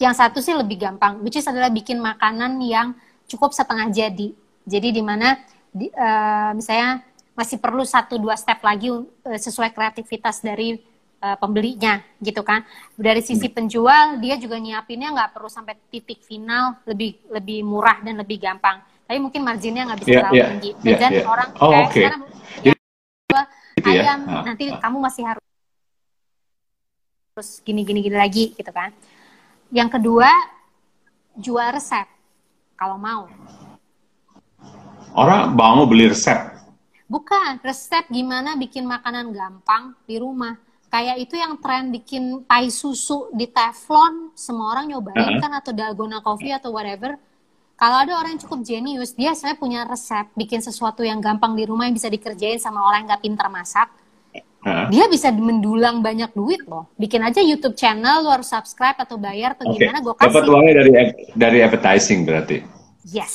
Yang 0.00 0.14
satu 0.16 0.38
sih 0.40 0.56
lebih 0.56 0.80
gampang, 0.80 1.20
which 1.20 1.36
is 1.36 1.44
adalah 1.44 1.68
bikin 1.68 2.00
makanan 2.00 2.56
yang 2.64 2.96
cukup 3.26 3.50
setengah 3.52 3.90
jadi. 3.90 4.32
Jadi 4.66 4.88
di 4.90 5.02
mana 5.02 5.38
di, 5.70 5.90
uh, 5.92 6.50
misalnya 6.56 7.02
masih 7.36 7.60
perlu 7.60 7.84
satu 7.84 8.16
dua 8.16 8.34
step 8.34 8.64
lagi 8.64 8.88
uh, 8.90 9.04
sesuai 9.22 9.76
kreativitas 9.76 10.40
dari 10.40 10.80
uh, 11.20 11.36
pembelinya 11.36 12.00
gitu 12.18 12.40
kan. 12.42 12.64
Dari 12.96 13.20
sisi 13.20 13.46
penjual 13.52 14.18
dia 14.22 14.40
juga 14.40 14.56
nyiapinnya 14.56 15.12
nggak 15.12 15.30
perlu 15.36 15.50
sampai 15.50 15.76
titik 15.92 16.24
final 16.24 16.80
lebih 16.88 17.20
lebih 17.30 17.62
murah 17.62 18.00
dan 18.00 18.16
lebih 18.18 18.40
gampang. 18.40 18.80
Tapi 19.06 19.18
mungkin 19.22 19.46
marginnya 19.46 19.86
nggak 19.86 20.00
bisa 20.02 20.10
yeah, 20.10 20.18
terlalu 20.18 20.34
yeah, 20.34 20.48
tinggi. 20.50 20.70
Yeah, 20.82 20.98
dan 20.98 21.10
yeah. 21.12 21.26
orang 21.30 21.48
oh, 21.60 21.70
kayak 21.70 21.86
okay. 21.86 21.94
sekarang 21.94 22.22
ya, 22.64 22.72
gitu 23.76 23.90
ya? 23.92 23.94
ayam 24.02 24.20
ya? 24.26 24.40
nanti 24.42 24.64
kamu 24.72 24.98
masih 24.98 25.22
harus 25.28 25.46
terus 27.36 27.50
gini 27.60 27.84
gini 27.84 28.00
gini 28.00 28.16
lagi 28.16 28.44
gitu 28.56 28.72
kan. 28.72 28.90
Yang 29.70 30.00
kedua 30.00 30.30
jual 31.36 31.68
resep 31.68 32.15
kalau 32.76 33.00
mau. 33.00 33.26
Orang 35.16 35.56
mau 35.56 35.88
beli 35.88 36.12
resep. 36.12 36.36
Bukan, 37.08 37.64
resep 37.64 38.04
gimana 38.12 38.54
bikin 38.60 38.84
makanan 38.84 39.32
gampang 39.32 39.96
di 40.04 40.20
rumah. 40.20 40.60
Kayak 40.92 41.16
itu 41.18 41.34
yang 41.34 41.58
tren 41.58 41.90
bikin 41.90 42.46
pai 42.46 42.70
susu 42.70 43.32
di 43.34 43.50
teflon, 43.50 44.30
semua 44.38 44.76
orang 44.76 44.92
nyobain 44.92 45.18
uh 45.18 45.28
-huh. 45.34 45.40
kan 45.42 45.52
atau 45.58 45.72
dalgona 45.74 46.22
coffee 46.22 46.54
atau 46.54 46.70
whatever. 46.70 47.18
Kalau 47.76 47.96
ada 48.00 48.16
orang 48.16 48.36
yang 48.36 48.42
cukup 48.48 48.60
jenius, 48.64 49.12
dia 49.12 49.36
saya 49.36 49.52
punya 49.52 49.84
resep 49.84 50.32
bikin 50.32 50.64
sesuatu 50.64 51.04
yang 51.04 51.20
gampang 51.20 51.52
di 51.52 51.68
rumah 51.68 51.84
yang 51.84 51.96
bisa 51.96 52.08
dikerjain 52.08 52.56
sama 52.56 52.80
orang 52.80 53.04
yang 53.04 53.08
nggak 53.12 53.24
pintar 53.24 53.48
masak 53.52 53.88
dia 54.66 55.06
bisa 55.06 55.30
mendulang 55.30 56.02
banyak 56.02 56.34
duit 56.34 56.62
loh. 56.66 56.90
Bikin 56.98 57.22
aja 57.22 57.38
YouTube 57.38 57.78
channel, 57.78 58.26
lu 58.26 58.30
harus 58.34 58.50
subscribe 58.50 58.98
atau 58.98 59.14
bayar 59.14 59.54
atau 59.54 59.70
okay. 59.70 59.86
gimana, 59.86 60.02
gue 60.02 60.14
kasih. 60.18 60.26
Dapat 60.26 60.44
uangnya 60.50 60.74
dari 60.82 60.90
dari 61.38 61.58
advertising 61.62 62.26
berarti? 62.26 62.58
Yes, 63.06 63.34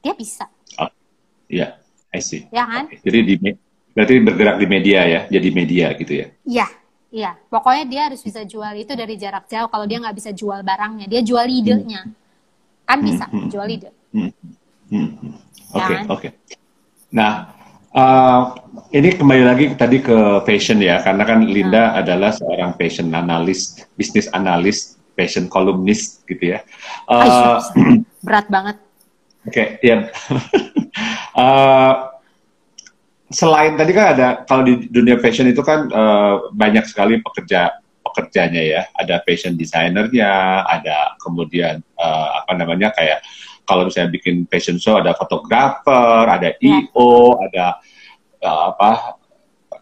dia 0.00 0.16
bisa. 0.16 0.48
Oh, 0.80 0.88
iya, 1.52 1.76
I 2.16 2.24
see. 2.24 2.48
Ya 2.48 2.64
kan? 2.64 2.88
Okay. 2.88 3.04
Jadi 3.04 3.18
di 3.28 3.34
berarti 3.92 4.14
bergerak 4.24 4.56
di 4.56 4.66
media 4.66 5.00
ya, 5.04 5.20
jadi 5.28 5.48
media 5.52 5.86
gitu 6.00 6.12
ya? 6.16 6.26
Iya, 6.48 6.66
iya. 7.12 7.30
Pokoknya 7.52 7.84
dia 7.84 8.02
harus 8.08 8.24
bisa 8.24 8.40
jual 8.48 8.72
itu 8.72 8.92
dari 8.96 9.20
jarak 9.20 9.44
jauh. 9.52 9.68
Kalau 9.68 9.84
dia 9.84 10.00
nggak 10.00 10.16
bisa 10.16 10.30
jual 10.32 10.64
barangnya, 10.64 11.06
dia 11.12 11.20
jual 11.20 11.44
idenya. 11.44 12.08
Hmm. 12.08 12.16
Kan 12.88 12.98
bisa 13.04 13.24
hmm. 13.28 13.36
hmm 13.36 13.48
jual 13.52 13.68
ide. 13.68 13.90
Hmm. 14.16 14.32
Hmm. 14.88 15.08
hmm. 15.20 15.34
Ya 15.74 15.84
oke, 15.84 15.92
kan? 15.92 16.04
oke. 16.08 16.28
Nah, 17.14 17.53
Uh, 17.94 18.50
ini 18.90 19.14
kembali 19.14 19.46
lagi 19.46 19.64
tadi 19.78 20.02
ke 20.02 20.42
fashion 20.42 20.82
ya, 20.82 20.98
karena 20.98 21.22
kan 21.22 21.46
Linda 21.46 21.94
hmm. 21.94 21.98
adalah 22.02 22.34
seorang 22.34 22.74
fashion 22.74 23.14
analis, 23.14 23.86
bisnis 23.94 24.26
analis, 24.34 24.98
fashion 25.14 25.46
columnist 25.46 26.26
gitu 26.26 26.58
ya. 26.58 26.66
Uh, 27.06 27.62
Berat 28.26 28.50
banget. 28.50 28.82
Oke, 29.46 29.54
okay, 29.54 29.66
ya. 29.78 30.10
uh, 31.38 32.18
selain 33.30 33.78
tadi 33.78 33.94
kan 33.94 34.06
ada 34.18 34.42
kalau 34.42 34.66
di 34.66 34.90
dunia 34.90 35.22
fashion 35.22 35.46
itu 35.46 35.62
kan 35.62 35.86
uh, 35.94 36.50
banyak 36.50 36.90
sekali 36.90 37.22
pekerja 37.22 37.78
pekerjanya 38.02 38.62
ya. 38.62 38.82
Ada 38.90 39.22
fashion 39.22 39.54
designernya, 39.54 40.66
ada 40.66 41.14
kemudian 41.22 41.78
uh, 41.94 42.42
apa 42.42 42.58
namanya 42.58 42.90
kayak 42.90 43.22
kalau 43.64 43.88
misalnya 43.88 44.12
bikin 44.12 44.44
fashion 44.48 44.76
show 44.76 45.00
ada 45.00 45.16
fotografer, 45.16 46.24
ada 46.28 46.52
yeah. 46.60 46.84
IO, 46.84 47.40
ada 47.40 47.80
uh, 48.44 48.60
apa 48.72 49.20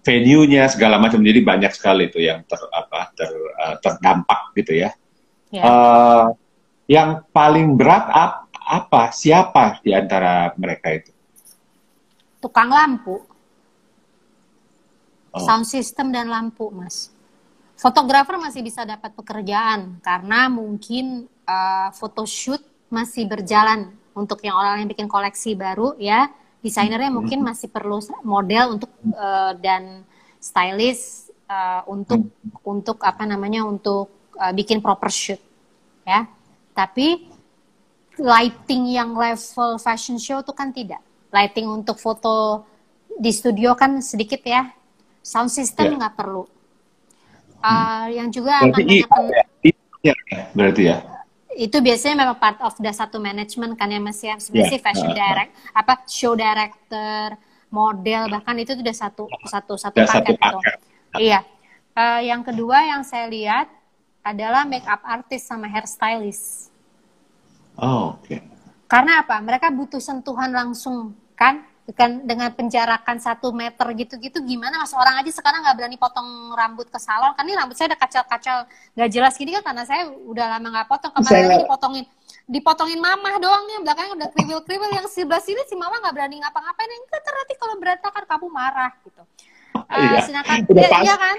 venue-nya 0.03 0.67
segala 0.67 0.99
macam 0.99 1.23
jadi 1.23 1.43
banyak 1.43 1.71
sekali 1.75 2.11
itu 2.11 2.23
yang 2.23 2.43
ter 2.47 2.59
apa 2.71 3.15
ter 3.15 3.31
uh, 3.59 3.77
terdampak 3.83 4.55
gitu 4.59 4.73
ya. 4.83 4.91
Yeah. 5.51 5.63
Ya. 5.63 5.63
Uh, 5.63 6.25
yang 6.91 7.09
paling 7.31 7.79
berat 7.79 8.11
ap, 8.11 8.51
apa 8.53 9.15
siapa 9.15 9.79
di 9.85 9.95
antara 9.95 10.51
mereka 10.59 10.91
itu? 10.91 11.13
Tukang 12.43 12.71
lampu. 12.73 13.23
Oh. 15.33 15.41
Sound 15.41 15.65
system 15.65 16.13
dan 16.13 16.29
lampu, 16.29 16.69
Mas. 16.69 17.09
Fotografer 17.79 18.39
masih 18.39 18.63
bisa 18.63 18.85
dapat 18.85 19.11
pekerjaan 19.17 19.99
karena 20.05 20.47
mungkin 20.47 21.27
uh, 21.49 21.89
photoshoot 21.97 22.63
masih 22.93 23.25
berjalan 23.25 23.89
untuk 24.13 24.45
yang 24.45 24.55
orang 24.55 24.85
yang 24.85 24.91
bikin 24.93 25.09
koleksi 25.09 25.57
baru 25.57 25.97
ya 25.97 26.29
desainernya 26.61 27.11
hmm. 27.11 27.19
mungkin 27.19 27.41
masih 27.41 27.73
perlu 27.73 27.99
model 28.23 28.79
untuk 28.79 28.93
uh, 29.17 29.57
dan 29.59 30.05
stylist 30.39 31.33
uh, 31.49 31.83
untuk 31.89 32.23
hmm. 32.23 32.63
untuk 32.63 33.01
apa 33.03 33.25
namanya 33.25 33.65
untuk 33.65 34.13
uh, 34.37 34.53
bikin 34.53 34.85
proper 34.85 35.09
shoot 35.09 35.41
ya 36.05 36.29
tapi 36.77 37.27
lighting 38.21 38.93
yang 38.93 39.17
level 39.17 39.81
fashion 39.81 40.21
show 40.21 40.45
itu 40.45 40.53
kan 40.53 40.71
tidak 40.71 41.01
lighting 41.33 41.65
untuk 41.67 41.97
foto 41.97 42.69
di 43.09 43.33
studio 43.33 43.73
kan 43.73 44.05
sedikit 44.05 44.45
ya 44.45 44.69
sound 45.25 45.49
system 45.49 45.97
ya. 45.97 45.99
nggak 45.99 46.15
yeah. 46.15 46.21
perlu 46.21 46.45
uh, 47.65 48.07
yang 48.13 48.29
juga 48.29 48.61
berarti 48.69 49.03
akan 49.09 49.23
banyak 49.33 49.49
ya, 50.03 50.15
berarti 50.53 50.83
ya 50.93 50.97
itu 51.57 51.77
biasanya 51.85 52.25
memang 52.25 52.39
part 52.41 52.59
of 52.65 52.75
the 52.81 52.93
satu 52.93 53.21
manajemen 53.21 53.77
kan 53.77 53.89
ya 53.93 54.01
mas 54.01 54.21
ya? 54.25 54.37
Sebenarnya 54.41 54.79
yeah. 54.79 54.85
fashion 54.85 55.13
uh, 55.13 55.17
direct 55.17 55.53
apa 55.77 55.93
show 56.09 56.33
director 56.33 57.37
model 57.73 58.23
bahkan 58.29 58.57
itu 58.61 58.73
sudah 58.77 58.95
satu 58.95 59.25
satu 59.49 59.75
satu 59.81 59.99
paket, 60.05 60.13
satu 60.13 60.33
paket. 60.37 60.79
iya. 61.21 61.41
Uh, 61.93 62.25
yang 62.25 62.41
kedua 62.41 62.89
yang 62.89 63.05
saya 63.05 63.29
lihat 63.29 63.69
adalah 64.25 64.65
makeup 64.65 65.01
artist 65.05 65.45
sama 65.45 65.69
hairstylist. 65.69 66.73
Oh 67.77 68.17
oke. 68.17 68.29
Okay. 68.29 68.41
karena 68.89 69.25
apa? 69.25 69.41
Mereka 69.41 69.73
butuh 69.73 70.01
sentuhan 70.01 70.53
langsung 70.53 71.17
kan 71.33 71.65
dengan 71.83 72.11
dengan 72.23 72.49
penjarakan 72.55 73.19
satu 73.19 73.51
meter 73.51 73.83
gitu-gitu 73.99 74.39
gimana 74.47 74.79
mas? 74.79 74.95
Orang 74.95 75.19
aja 75.19 75.31
sekarang 75.35 75.67
nggak 75.67 75.77
berani 75.83 75.99
potong 75.99 76.55
rambut 76.55 76.87
ke 76.87 76.99
salon. 77.03 77.35
Kan 77.35 77.43
ini 77.43 77.59
rambut 77.59 77.75
saya 77.75 77.91
udah 77.91 78.01
kacau-kacau 78.01 78.57
nggak 78.95 79.11
jelas 79.11 79.35
gini 79.35 79.51
kan 79.59 79.63
karena 79.67 79.83
saya 79.83 80.07
udah 80.07 80.47
lama 80.59 80.69
nggak 80.71 80.89
potong. 80.89 81.13
Kemarin 81.19 81.43
saya... 81.43 81.61
dipotongin. 81.67 82.05
Dipotongin 82.43 83.01
mamah 83.03 83.35
doang 83.39 83.63
nih 83.67 83.77
belakangnya 83.83 84.13
udah 84.15 84.29
kriwil-kriwil. 84.31 84.91
Yang 84.95 85.07
sebelah 85.11 85.43
sini 85.43 85.63
si 85.67 85.75
mama 85.75 85.99
nggak 85.99 86.15
berani 86.15 86.37
ngapa-ngapain. 86.39 86.91
Yang 86.91 87.05
kan 87.11 87.35
nanti 87.35 87.55
kalau 87.59 87.75
berantakan 87.79 88.25
kamu 88.31 88.47
marah 88.51 88.93
gitu. 89.03 89.23
Uh, 89.73 89.97
iya. 89.99 90.21
ya, 90.71 90.89
iya 91.03 91.15
kan? 91.19 91.37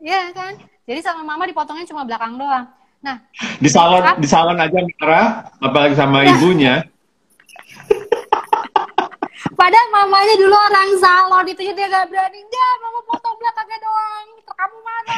Iya 0.00 0.20
kan? 0.32 0.52
Jadi 0.86 1.00
sama 1.02 1.22
mama 1.26 1.50
dipotongnya 1.50 1.86
cuma 1.90 2.06
belakang 2.06 2.38
doang. 2.38 2.70
Nah 3.02 3.16
di 3.58 3.68
salon 3.72 4.04
di 4.20 4.28
salon 4.28 4.58
aja 4.60 4.78
marah 4.78 5.26
apalagi 5.58 5.94
sama 5.96 6.20
nah, 6.22 6.30
ibunya 6.36 6.74
Padahal 9.60 9.88
mamanya 9.92 10.34
dulu 10.40 10.56
orang 10.56 10.90
salon 10.96 11.44
itu 11.52 11.60
dia 11.76 11.84
gak 11.84 12.08
berani. 12.08 12.40
Enggak, 12.40 12.72
mama 12.80 13.00
potong 13.04 13.36
belakangnya 13.36 13.78
doang. 13.84 14.26
Kamu 14.48 14.78
mana? 14.80 15.14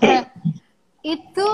nah, 0.00 0.24
itu 1.04 1.48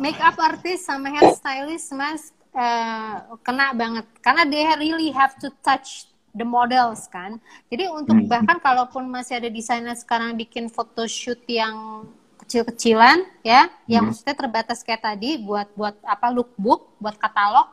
makeup 0.00 0.36
artist 0.40 0.88
sama 0.88 1.12
hairstylist 1.12 1.92
mas 1.92 2.32
uh, 2.56 3.36
kena 3.44 3.76
banget 3.76 4.08
karena 4.24 4.44
they 4.48 4.64
really 4.80 5.12
have 5.12 5.36
to 5.36 5.52
touch 5.60 6.08
the 6.32 6.48
models 6.48 7.04
kan. 7.12 7.36
Jadi 7.68 7.92
untuk 7.92 8.24
hmm. 8.24 8.28
bahkan 8.32 8.56
kalaupun 8.56 9.04
masih 9.04 9.36
ada 9.36 9.52
desainer 9.52 9.92
sekarang 9.92 10.32
bikin 10.32 10.72
photoshoot 10.72 11.44
yang 11.44 12.08
kecil-kecilan 12.40 13.28
ya, 13.44 13.68
yang 13.84 14.08
hmm. 14.08 14.16
maksudnya 14.16 14.36
terbatas 14.36 14.80
kayak 14.80 15.04
tadi 15.04 15.36
buat 15.44 15.68
buat 15.76 16.00
apa 16.08 16.32
lookbook, 16.32 16.96
buat 16.96 17.20
katalog 17.20 17.68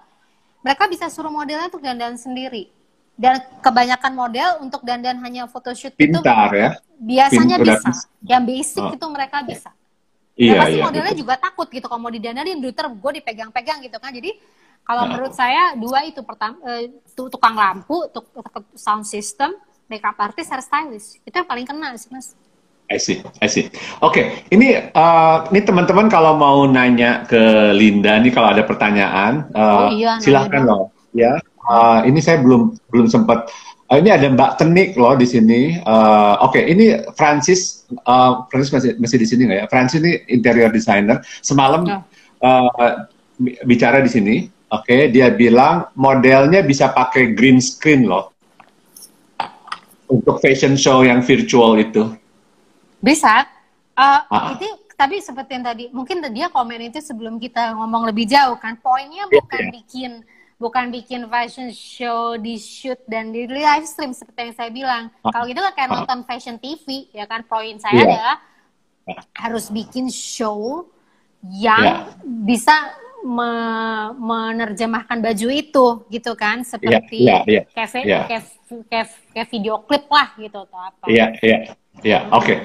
mereka 0.60 0.88
bisa 0.91 1.07
suruh 1.07 1.32
modelnya 1.32 1.72
untuk 1.72 1.84
dandan 1.84 2.20
sendiri 2.20 2.72
dan 3.20 3.43
kebanyakan 3.60 4.14
model 4.16 4.49
untuk 4.64 4.82
dandan 4.88 5.20
hanya 5.20 5.43
photoshoot 5.51 5.91
Pintar, 5.99 6.51
itu 6.51 6.55
ya? 6.55 6.72
biasanya 6.95 7.57
Pintar. 7.60 7.84
bisa 7.84 7.89
yang 8.24 8.43
basic 8.47 8.84
oh. 8.84 8.95
itu 8.95 9.05
mereka 9.12 9.38
bisa 9.43 9.70
iya, 10.39 10.55
nah, 10.55 10.64
pasti 10.64 10.78
iya, 10.80 10.84
modelnya 10.88 11.14
betul. 11.16 11.22
juga 11.28 11.36
takut 11.36 11.68
gitu 11.68 11.86
kalau 11.91 12.01
mau 12.07 12.14
didandanin 12.14 12.64
duter 12.64 12.88
gue 12.88 13.12
dipegang-pegang 13.20 13.84
gitu 13.84 13.97
kan 13.99 14.12
jadi 14.16 14.32
kalau 14.88 15.03
nah. 15.03 15.10
menurut 15.12 15.34
saya 15.36 15.76
dua 15.76 16.07
itu 16.07 16.24
pertama 16.24 16.55
eh, 16.64 16.95
tukang 17.12 17.55
lampu 17.60 18.07
tuk, 18.16 18.24
sound 18.80 19.03
system 19.03 19.51
makeup 19.91 20.16
artist 20.16 20.47
hairstylist 20.47 21.20
itu 21.28 21.36
yang 21.36 21.47
paling 21.47 21.68
kena 21.68 21.99
sih 21.99 22.07
mas 22.07 22.39
I 22.90 22.98
see, 22.98 23.22
I 23.38 23.46
see. 23.46 23.70
Oke, 24.02 24.02
okay. 24.02 24.26
ini 24.50 24.74
uh, 24.74 25.46
ini 25.54 25.62
teman-teman 25.62 26.10
kalau 26.10 26.34
mau 26.34 26.66
nanya 26.66 27.22
ke 27.30 27.70
Linda 27.78 28.18
nih 28.18 28.34
kalau 28.34 28.50
ada 28.50 28.66
pertanyaan, 28.66 29.46
uh, 29.54 29.86
oh, 29.86 29.90
iya, 29.94 30.18
silahkan 30.18 30.66
loh. 30.66 30.90
Ya, 31.14 31.38
uh, 31.70 32.02
ini 32.02 32.18
saya 32.18 32.42
belum 32.42 32.74
belum 32.90 33.06
sempat. 33.06 33.54
Uh, 33.94 34.02
ini 34.02 34.10
ada 34.10 34.26
Mbak 34.34 34.58
Tenik 34.58 34.98
loh 34.98 35.14
di 35.14 35.30
sini. 35.30 35.78
Uh, 35.86 36.42
Oke, 36.42 36.62
okay. 36.62 36.64
ini 36.74 36.98
Francis, 37.14 37.86
uh, 38.10 38.50
Francis 38.50 38.74
masih 38.74 38.92
masih 38.98 39.18
di 39.22 39.28
sini 39.30 39.42
nggak 39.46 39.60
ya? 39.62 39.66
Francis 39.70 40.02
ini 40.02 40.26
interior 40.26 40.74
designer. 40.74 41.22
Semalam 41.46 41.86
oh. 41.86 42.02
uh, 42.42 43.06
bicara 43.70 44.02
di 44.02 44.10
sini. 44.10 44.36
Oke, 44.74 44.86
okay. 44.90 45.02
dia 45.14 45.30
bilang 45.30 45.94
modelnya 45.94 46.66
bisa 46.66 46.90
pakai 46.90 47.38
green 47.38 47.62
screen 47.62 48.10
loh 48.10 48.34
untuk 50.10 50.42
fashion 50.42 50.74
show 50.74 51.06
yang 51.06 51.22
virtual 51.22 51.78
itu. 51.78 52.19
Bisa. 53.00 53.47
Uh, 53.95 54.22
ah. 54.32 54.56
Itu 54.56 54.68
tapi 55.00 55.24
seperti 55.24 55.56
yang 55.56 55.66
tadi, 55.66 55.86
mungkin 55.95 56.20
dia 56.36 56.52
komen 56.52 56.91
itu 56.91 57.00
sebelum 57.00 57.39
kita 57.39 57.72
ngomong 57.80 58.12
lebih 58.12 58.28
jauh 58.28 58.60
kan. 58.60 58.76
Poinnya 58.80 59.28
iya, 59.32 59.36
bukan 59.39 59.62
yeah. 59.64 59.72
bikin 59.72 60.12
bukan 60.60 60.91
bikin 60.91 61.24
fashion 61.32 61.72
show 61.72 62.36
di 62.36 62.60
shoot 62.60 63.00
dan 63.08 63.32
di 63.32 63.47
live 63.47 63.88
stream 63.88 64.12
seperti 64.12 64.52
yang 64.52 64.56
saya 64.60 64.70
bilang. 64.76 65.04
Ah. 65.24 65.32
Kalau 65.32 65.45
gitu 65.47 65.64
kan 65.64 65.72
kayak 65.72 65.89
ah. 65.89 65.95
nonton 66.04 66.20
fashion 66.28 66.60
TV 66.60 67.08
ya 67.16 67.24
kan. 67.24 67.47
Poin 67.47 67.80
saya 67.80 67.95
yeah. 67.95 68.08
adalah 68.12 68.38
harus 69.39 69.72
bikin 69.72 70.12
show 70.12 70.91
yang 71.47 72.04
yeah. 72.04 72.04
bisa 72.43 72.76
me 73.24 73.52
menerjemahkan 74.16 75.20
baju 75.20 75.47
itu 75.52 75.88
gitu 76.08 76.32
kan 76.39 76.64
seperti 76.64 77.28
yeah, 77.28 77.43
yeah, 77.43 77.64
yeah, 77.64 77.64
kayak, 77.76 78.04
yeah. 78.08 78.24
kayak, 78.28 78.43
kayak, 78.88 79.08
kayak 79.36 79.47
video 79.52 79.80
klip 79.84 80.08
lah 80.08 80.36
gitu 80.39 80.60
atau 80.64 80.80
apa. 80.80 81.06
Iya, 81.08 81.16
yeah, 81.16 81.30
iya. 81.39 81.52
Yeah. 81.72 81.79
Ya, 82.06 82.32
oke, 82.32 82.43
okay. 82.43 82.58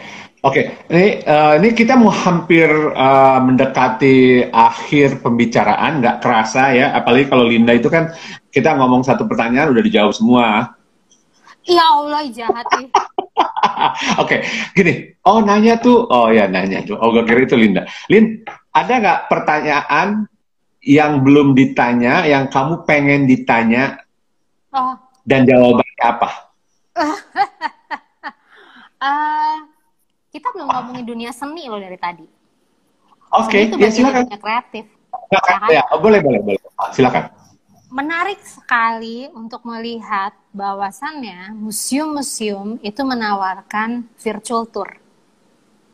oke. 0.47 0.55
Okay. 0.55 0.65
Ini 0.91 1.07
uh, 1.27 1.53
ini 1.59 1.69
kita 1.75 1.99
mau 1.99 2.15
hampir 2.15 2.71
uh, 2.95 3.39
mendekati 3.43 4.47
akhir 4.51 5.23
pembicaraan, 5.25 5.99
nggak 5.99 6.23
kerasa 6.23 6.71
ya. 6.71 6.95
Apalagi 6.95 7.27
kalau 7.27 7.45
Linda 7.51 7.75
itu 7.75 7.91
kan 7.91 8.15
kita 8.55 8.79
ngomong 8.79 9.03
satu 9.03 9.27
pertanyaan 9.27 9.75
udah 9.75 9.83
dijawab 9.83 10.13
semua. 10.15 10.75
Ya 11.65 11.83
Allah, 11.83 12.29
jahat 12.29 12.67
nih. 12.79 12.93
oke, 12.95 13.19
okay. 14.21 14.41
gini. 14.77 15.17
Oh 15.25 15.41
nanya 15.41 15.81
tuh, 15.81 16.07
oh 16.07 16.29
ya 16.31 16.47
nanya 16.47 16.85
tuh. 16.85 17.01
Oh 17.01 17.11
gue 17.11 17.25
kira 17.25 17.49
itu 17.49 17.57
Linda. 17.57 17.89
Lin, 18.13 18.45
ada 18.71 18.95
nggak 19.01 19.21
pertanyaan 19.33 20.29
yang 20.85 21.25
belum 21.25 21.57
ditanya, 21.57 22.29
yang 22.29 22.53
kamu 22.53 22.85
pengen 22.85 23.25
ditanya, 23.25 24.05
oh. 24.77 24.95
dan 25.25 25.49
jawabannya 25.49 26.05
apa? 26.05 26.29
uh, 29.05 29.57
kita 30.33 30.49
belum 30.57 30.67
ngomongin 30.67 31.05
dunia 31.05 31.31
seni 31.31 31.69
loh 31.69 31.79
dari 31.79 31.99
tadi. 32.01 32.27
Oke, 33.35 33.69
okay, 33.71 33.83
ya 33.83 33.91
silakan. 33.91 34.25
Dunia 34.27 34.41
kreatif. 34.41 34.85
Silakan. 35.31 35.55
Ya, 35.55 35.59
kan? 35.59 35.69
ya, 35.71 35.83
boleh, 35.99 36.21
boleh, 36.23 36.41
boleh. 36.43 36.61
Silakan. 36.95 37.23
Menarik 37.95 38.43
sekali 38.43 39.31
untuk 39.31 39.63
melihat 39.63 40.35
bahwasannya 40.51 41.55
museum-museum 41.55 42.83
itu 42.83 43.03
menawarkan 43.07 44.11
virtual 44.19 44.67
tour. 44.67 44.99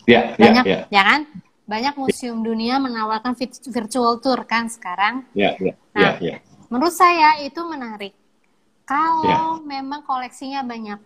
Ya, 0.09 0.33
ya 0.37 0.41
banyak, 0.41 0.65
ya, 0.65 0.73
ya. 0.73 0.81
ya 0.89 1.03
kan? 1.05 1.21
Banyak 1.69 1.95
museum 2.01 2.41
dunia 2.41 2.81
menawarkan 2.81 3.37
virtual 3.69 4.17
tour 4.25 4.49
kan 4.49 4.73
sekarang. 4.73 5.29
Ya, 5.37 5.55
ya, 5.61 5.77
nah, 5.93 6.17
ya, 6.19 6.37
ya. 6.37 6.37
Menurut 6.73 6.97
saya 6.97 7.41
itu 7.45 7.61
menarik. 7.69 8.17
Kalau 8.89 9.61
ya. 9.61 9.63
memang 9.63 10.03
koleksinya 10.03 10.65
banyak. 10.65 10.99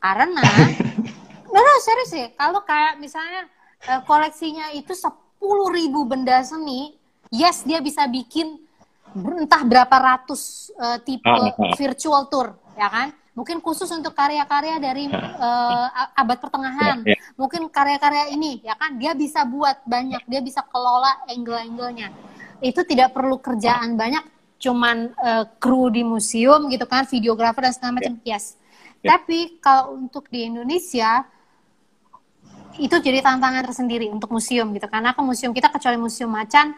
Karena 0.00 0.42
no, 1.52 1.60
serius 1.84 2.10
sih. 2.10 2.26
Kalau 2.34 2.64
kayak 2.64 2.96
misalnya 2.96 3.46
uh, 3.86 4.00
koleksinya 4.08 4.72
itu 4.72 4.96
sepuluh 4.96 5.68
ribu 5.70 6.08
benda 6.08 6.40
seni, 6.40 6.96
yes 7.28 7.62
dia 7.62 7.78
bisa 7.84 8.08
bikin 8.08 8.58
entah 9.14 9.62
berapa 9.66 9.96
ratus 9.96 10.72
uh, 10.78 10.98
tipe 11.02 11.26
uh, 11.26 11.52
uh. 11.52 11.74
virtual 11.76 12.26
tour, 12.30 12.56
ya 12.78 12.88
kan? 12.88 13.08
Mungkin 13.30 13.62
khusus 13.62 13.88
untuk 13.94 14.12
karya-karya 14.12 14.76
dari 14.82 15.06
uh, 15.06 15.86
abad 16.18 16.38
pertengahan, 16.42 17.00
yeah, 17.06 17.14
yeah. 17.14 17.34
mungkin 17.38 17.70
karya-karya 17.70 18.34
ini, 18.34 18.60
ya 18.60 18.74
kan? 18.74 18.98
Dia 18.98 19.14
bisa 19.14 19.46
buat 19.46 19.80
banyak, 19.86 20.26
dia 20.26 20.42
bisa 20.42 20.60
kelola 20.66 21.24
angle-angle-nya. 21.30 22.10
Itu 22.60 22.84
tidak 22.84 23.16
perlu 23.16 23.38
kerjaan 23.40 23.96
banyak, 23.96 24.26
cuman 24.60 25.14
uh, 25.16 25.44
kru 25.56 25.88
di 25.88 26.02
museum 26.04 26.68
gitu 26.68 26.84
kan, 26.84 27.06
videografer 27.06 27.70
dan 27.70 27.72
segala 27.72 27.92
macam, 28.02 28.14
yeah. 28.26 28.36
yes. 28.36 28.59
Yeah. 29.00 29.16
Tapi 29.16 29.60
kalau 29.64 29.96
untuk 29.96 30.28
di 30.28 30.44
Indonesia, 30.48 31.24
itu 32.78 32.96
jadi 32.96 33.20
tantangan 33.24 33.66
tersendiri 33.66 34.06
untuk 34.08 34.30
museum 34.30 34.70
gitu 34.72 34.86
karena 34.86 35.10
ke 35.10 35.20
museum 35.24 35.50
kita 35.50 35.68
kecuali 35.68 35.98
museum 35.98 36.30
macan 36.30 36.72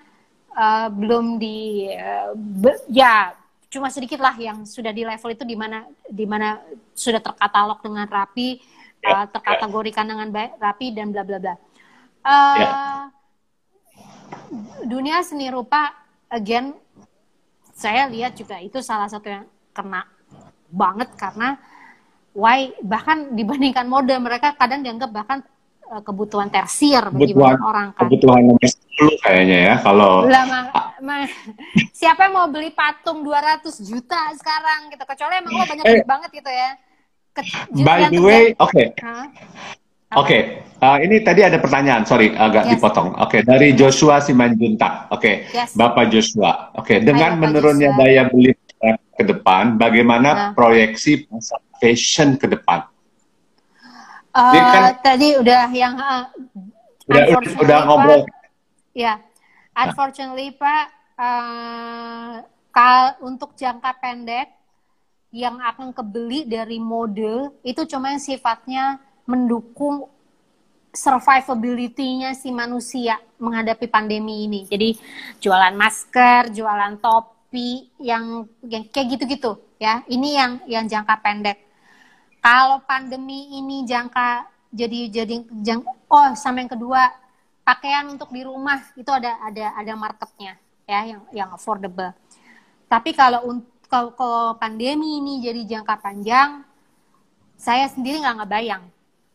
uh, 0.56 0.88
belum 0.88 1.36
di 1.36 1.90
uh, 1.92 2.32
be, 2.34 2.72
ya 2.88 3.36
cuma 3.68 3.92
sedikit 3.92 4.20
lah 4.20 4.36
yang 4.36 4.64
sudah 4.64 4.92
di 4.92 5.04
level 5.04 5.30
itu 5.32 5.44
di 5.44 5.56
mana 5.56 5.84
di 6.08 6.24
mana 6.24 6.60
sudah 6.96 7.20
terkatalog 7.20 7.80
dengan 7.84 8.08
rapi 8.08 8.60
uh, 9.04 9.26
terkategorikan 9.28 10.04
dengan 10.08 10.28
baik, 10.32 10.56
rapi 10.56 10.86
dan 10.96 11.12
bla 11.12 11.22
bla 11.24 11.38
bla 11.40 11.54
uh, 11.54 11.58
yeah. 12.56 13.04
dunia 14.88 15.20
seni 15.20 15.52
rupa 15.52 15.92
again 16.32 16.72
saya 17.72 18.08
lihat 18.08 18.36
juga 18.36 18.60
itu 18.60 18.80
salah 18.80 19.08
satu 19.08 19.28
yang 19.28 19.44
kena 19.72 20.04
banget 20.72 21.12
karena 21.16 21.60
why 22.32 22.72
bahkan 22.80 23.32
dibandingkan 23.36 23.86
mode 23.88 24.12
mereka 24.18 24.56
kadang 24.56 24.80
dianggap 24.80 25.12
bahkan 25.12 25.44
Eh, 25.92 26.00
kebutuhan 26.00 26.48
tersier 26.48 27.04
bagi 27.12 27.36
banyak 27.36 27.60
orang 27.60 27.92
kan. 27.92 28.08
Kebutuhan 28.08 28.48
nomor 28.48 28.64
10 28.64 29.28
kayaknya 29.28 29.58
ya 29.60 29.74
kalau 29.84 30.24
Lama, 30.24 30.72
ma, 31.04 31.28
siapa 31.92 32.24
yang 32.24 32.32
mau 32.32 32.48
beli 32.48 32.72
patung 32.72 33.20
200 33.20 33.68
juta 33.84 34.32
sekarang 34.32 34.88
gitu 34.88 35.04
kecuali 35.04 35.44
emang 35.44 35.52
lo 35.52 35.64
banyak 35.68 35.84
eh, 35.84 36.00
banget 36.08 36.30
gitu 36.32 36.48
ya. 36.48 36.70
Ke, 37.36 37.40
by 37.84 38.08
the 38.08 38.20
way, 38.24 38.56
oke. 38.56 38.72
Okay. 38.72 38.86
Oke, 38.96 40.28
okay. 40.28 40.40
uh, 40.80 40.96
eh, 40.96 41.08
ini 41.08 41.20
tadi 41.20 41.44
ada 41.44 41.60
pertanyaan, 41.60 42.08
sorry 42.08 42.32
agak 42.40 42.68
yes. 42.68 42.70
dipotong. 42.76 43.12
Oke, 43.20 43.20
okay. 43.20 43.40
dari 43.44 43.76
Joshua 43.76 44.20
Simanjuntak. 44.24 45.12
Oke, 45.12 45.44
okay. 45.44 45.56
yes. 45.56 45.76
Bapak 45.76 46.08
Joshua. 46.08 46.72
Oke, 46.72 46.96
okay. 46.96 46.98
dengan 47.04 47.36
Hai, 47.36 47.40
menurunnya 47.48 47.92
Joshua. 47.92 48.00
daya 48.08 48.22
beli 48.32 48.52
ke 49.12 49.24
depan, 49.28 49.76
bagaimana 49.76 50.28
nah. 50.32 50.50
proyeksi 50.56 51.28
pasar 51.28 51.60
fashion 51.82 52.38
ke 52.38 52.46
depan? 52.46 52.86
Uh, 54.30 54.54
kan, 54.54 54.94
tadi 55.02 55.34
udah 55.36 55.66
yang 55.74 55.98
uh, 55.98 56.30
udah, 57.10 57.24
udah 57.58 57.78
ngobrol. 57.84 58.22
ya, 58.94 59.18
unfortunately 59.74 60.54
Pak, 60.54 60.84
uh, 61.18 62.40
kal 62.70 63.18
untuk 63.26 63.58
jangka 63.58 63.98
pendek 63.98 64.48
yang 65.34 65.58
akan 65.60 65.90
kebeli 65.90 66.46
dari 66.46 66.78
mode 66.78 67.52
itu 67.66 67.82
cuma 67.90 68.14
yang 68.14 68.22
sifatnya 68.22 69.02
mendukung 69.26 70.08
survivability-nya 70.92 72.36
si 72.36 72.52
manusia 72.52 73.16
menghadapi 73.40 73.88
pandemi 73.88 74.44
ini. 74.44 74.68
Jadi 74.68 74.96
jualan 75.40 75.72
masker, 75.72 76.52
jualan 76.52 77.00
topi 77.00 77.88
yang, 78.00 78.44
yang 78.64 78.84
kayak 78.92 79.16
gitu-gitu 79.16 79.56
ya. 79.80 80.04
Ini 80.04 80.28
yang 80.36 80.52
yang 80.68 80.84
jangka 80.84 81.16
pendek 81.24 81.71
kalau 82.42 82.82
pandemi 82.82 83.54
ini 83.54 83.86
jangka 83.86 84.50
jadi 84.74 85.22
jadi 85.22 85.36
jang, 85.62 85.86
oh 85.86 86.28
sama 86.34 86.66
yang 86.66 86.72
kedua 86.74 87.06
pakaian 87.62 88.10
untuk 88.10 88.34
di 88.34 88.42
rumah 88.42 88.82
itu 88.98 89.06
ada 89.14 89.38
ada 89.46 89.78
ada 89.78 89.92
marketnya 89.94 90.58
ya 90.82 91.00
yang 91.06 91.22
yang 91.30 91.48
affordable. 91.54 92.10
Tapi 92.90 93.14
kalau 93.14 93.62
kalau, 93.86 94.10
kalau 94.18 94.58
pandemi 94.58 95.22
ini 95.22 95.38
jadi 95.38 95.62
jangka 95.64 96.02
panjang, 96.02 96.66
saya 97.54 97.86
sendiri 97.86 98.18
nggak 98.20 98.42
ngebayang 98.42 98.84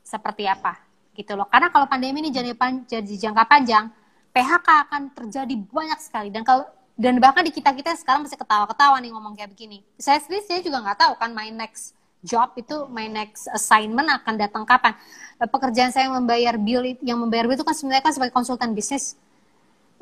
seperti 0.04 0.44
apa 0.46 0.76
gitu 1.16 1.34
loh. 1.34 1.48
Karena 1.48 1.72
kalau 1.72 1.88
pandemi 1.88 2.22
ini 2.22 2.30
jadi 2.30 2.52
jadi 2.86 3.14
jangka 3.30 3.44
panjang, 3.48 3.90
PHK 4.36 4.68
akan 4.90 5.02
terjadi 5.16 5.56
banyak 5.58 6.00
sekali 6.04 6.30
dan 6.30 6.44
kalau 6.44 6.68
dan 6.98 7.22
bahkan 7.22 7.46
di 7.46 7.54
kita 7.54 7.72
kita 7.72 7.94
sekarang 7.98 8.26
masih 8.26 8.38
ketawa-ketawa 8.38 8.98
nih 9.02 9.16
ngomong 9.16 9.34
kayak 9.34 9.54
begini. 9.54 9.82
Saya 9.98 10.22
sendiri 10.22 10.44
saya 10.46 10.60
juga 10.62 10.84
nggak 10.84 10.98
tahu 10.98 11.14
kan 11.18 11.32
my 11.32 11.50
next 11.50 11.97
job 12.28 12.52
itu 12.60 12.92
my 12.92 13.08
next 13.08 13.48
assignment 13.56 14.12
akan 14.12 14.36
datang 14.36 14.68
kapan. 14.68 14.92
Eh, 15.40 15.48
pekerjaan 15.48 15.96
saya 15.96 16.12
yang 16.12 16.20
membayar 16.20 16.60
bill 16.60 16.84
yang 17.00 17.16
membayar 17.24 17.48
bill 17.48 17.56
itu 17.56 17.64
kan 17.64 17.72
sebenarnya 17.72 18.04
kan 18.04 18.14
sebagai 18.14 18.36
konsultan 18.36 18.76
bisnis 18.76 19.16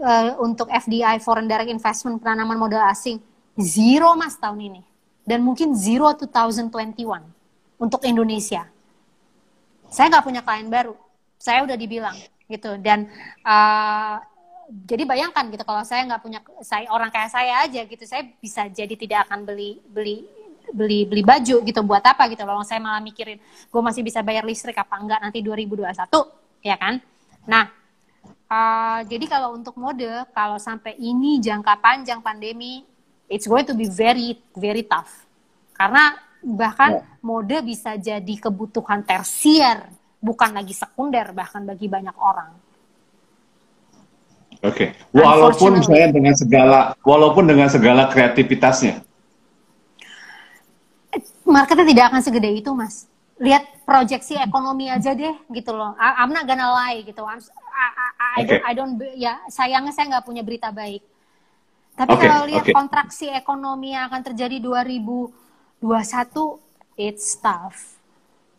uh, 0.02 0.34
untuk 0.42 0.66
FDI 0.74 1.22
foreign 1.22 1.46
direct 1.46 1.70
investment 1.70 2.18
penanaman 2.18 2.58
modal 2.58 2.82
asing 2.90 3.22
zero 3.56 4.18
mas 4.18 4.34
tahun 4.42 4.74
ini 4.74 4.82
dan 5.22 5.46
mungkin 5.46 5.78
zero 5.78 6.10
2021 6.18 6.98
untuk 7.78 8.02
Indonesia. 8.02 8.66
Saya 9.86 10.10
nggak 10.10 10.26
punya 10.26 10.42
klien 10.42 10.68
baru, 10.68 10.98
saya 11.38 11.62
udah 11.62 11.78
dibilang 11.78 12.18
gitu 12.50 12.78
dan 12.82 13.10
uh, 13.46 14.22
jadi 14.70 15.06
bayangkan 15.06 15.46
gitu 15.54 15.62
kalau 15.66 15.82
saya 15.86 16.06
nggak 16.06 16.22
punya 16.22 16.40
saya 16.62 16.90
orang 16.90 17.10
kayak 17.14 17.30
saya 17.30 17.66
aja 17.66 17.82
gitu 17.86 18.02
saya 18.06 18.26
bisa 18.42 18.66
jadi 18.70 18.94
tidak 18.98 19.30
akan 19.30 19.46
beli 19.46 19.82
beli 19.86 20.26
beli 20.74 21.06
beli 21.06 21.22
baju 21.22 21.62
gitu 21.62 21.80
buat 21.86 22.02
apa 22.02 22.26
gitu 22.32 22.42
loh 22.48 22.64
saya 22.66 22.82
malah 22.82 23.04
mikirin 23.04 23.38
gue 23.42 23.82
masih 23.82 24.02
bisa 24.02 24.26
bayar 24.26 24.42
listrik 24.42 24.78
apa 24.78 24.96
enggak 24.98 25.20
nanti 25.22 25.44
2021 25.44 25.86
ya 26.66 26.76
kan 26.80 26.98
nah 27.46 27.70
uh, 28.50 29.00
jadi 29.06 29.26
kalau 29.30 29.54
untuk 29.54 29.78
mode 29.78 30.10
kalau 30.34 30.58
sampai 30.58 30.98
ini 30.98 31.38
jangka 31.38 31.78
panjang 31.78 32.20
pandemi 32.24 32.82
it's 33.30 33.46
going 33.46 33.66
to 33.66 33.78
be 33.78 33.86
very 33.86 34.40
very 34.58 34.82
tough 34.82 35.28
karena 35.78 36.18
bahkan 36.42 37.02
yeah. 37.02 37.20
mode 37.22 37.58
bisa 37.62 37.98
jadi 37.98 38.36
kebutuhan 38.42 39.06
tersier 39.06 39.86
bukan 40.18 40.58
lagi 40.58 40.74
sekunder 40.74 41.30
bahkan 41.34 41.62
bagi 41.62 41.86
banyak 41.86 42.18
orang 42.18 42.66
Oke, 44.66 44.98
okay. 44.98 44.98
walaupun 45.14 45.78
saya 45.86 46.10
dengan 46.10 46.34
segala, 46.34 46.98
walaupun 47.06 47.46
dengan 47.46 47.70
segala 47.70 48.10
kreativitasnya, 48.10 49.05
marketnya 51.46 51.86
tidak 51.86 52.06
akan 52.12 52.22
segede 52.26 52.50
itu 52.52 52.74
mas 52.74 53.08
lihat 53.40 53.68
proyeksi 53.86 54.40
ekonomi 54.40 54.90
aja 54.90 55.14
deh 55.14 55.36
gitu 55.54 55.72
loh 55.76 55.94
I'm 56.00 56.32
not 56.34 56.50
gonna 56.50 56.72
lie 56.72 57.06
gitu 57.06 57.22
I'm, 57.22 57.40
I, 57.40 57.86
I, 57.86 58.08
I, 58.10 58.42
okay. 58.42 58.48
don't, 58.48 58.64
I 58.64 58.72
don't 58.74 58.94
ya 59.16 59.34
sayangnya 59.48 59.94
saya 59.94 60.10
nggak 60.12 60.26
punya 60.26 60.42
berita 60.42 60.72
baik 60.72 61.04
Tapi 61.96 62.12
okay, 62.12 62.28
kalau 62.28 62.44
lihat 62.44 62.66
okay. 62.68 62.76
kontraksi 62.76 63.32
ekonomi 63.32 63.96
yang 63.96 64.12
akan 64.12 64.22
terjadi 64.32 64.60
2021, 64.60 65.80
it's 67.00 67.40
tough. 67.40 67.96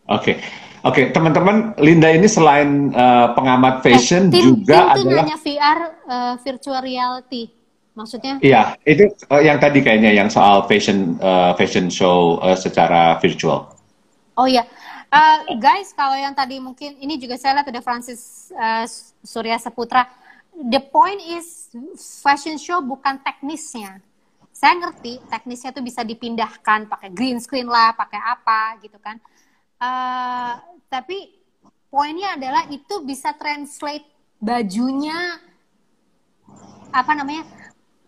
Oke, 0.09 0.33
okay. 0.33 0.37
oke 0.81 0.97
okay, 0.97 1.05
teman-teman, 1.13 1.77
Linda 1.77 2.09
ini 2.09 2.31
selain 2.33 2.95
uh, 2.97 3.37
pengamat 3.37 3.85
eh, 3.85 3.93
fashion 3.93 4.33
eh, 4.33 4.41
tim, 4.41 4.45
juga 4.65 4.97
tim 4.97 5.05
adalah 5.05 5.25
hanya 5.29 5.37
VR 5.37 5.81
uh, 6.09 6.35
virtual 6.41 6.81
reality, 6.81 7.53
maksudnya? 7.97 8.39
Iya, 8.45 8.77
itu 8.85 9.11
uh, 9.33 9.43
yang 9.43 9.57
tadi 9.57 9.81
kayaknya 9.81 10.13
yang 10.13 10.29
soal 10.29 10.69
fashion 10.69 11.17
uh, 11.19 11.57
fashion 11.57 11.89
show 11.89 12.39
uh, 12.45 12.55
secara 12.55 13.17
virtual. 13.19 13.73
Oh 14.37 14.45
iya, 14.45 14.69
uh, 15.09 15.39
guys, 15.57 15.97
kalau 15.97 16.15
yang 16.15 16.37
tadi 16.37 16.61
mungkin 16.61 17.01
ini 17.01 17.17
juga 17.17 17.41
saya 17.41 17.59
lihat 17.59 17.73
ada 17.73 17.81
Francis 17.81 18.53
uh, 18.53 18.85
Surya 19.25 19.57
Saputra. 19.57 20.05
The 20.57 20.81
point 20.81 21.21
is 21.25 21.73
fashion 22.21 22.61
show 22.61 22.85
bukan 22.85 23.21
teknisnya. 23.25 24.05
Saya 24.53 24.77
ngerti 24.77 25.21
teknisnya 25.29 25.73
itu 25.73 25.85
bisa 25.85 26.01
dipindahkan 26.01 26.89
pakai 26.89 27.13
green 27.13 27.41
screen 27.41 27.69
lah, 27.69 27.93
pakai 27.93 28.21
apa 28.21 28.81
gitu 28.81 28.97
kan 29.01 29.21
uh, 29.81 30.53
tapi 30.89 31.37
poinnya 31.89 32.37
adalah 32.37 32.69
itu 32.69 33.05
bisa 33.05 33.33
translate 33.37 34.07
bajunya 34.37 35.41
apa 36.93 37.13
namanya 37.17 37.45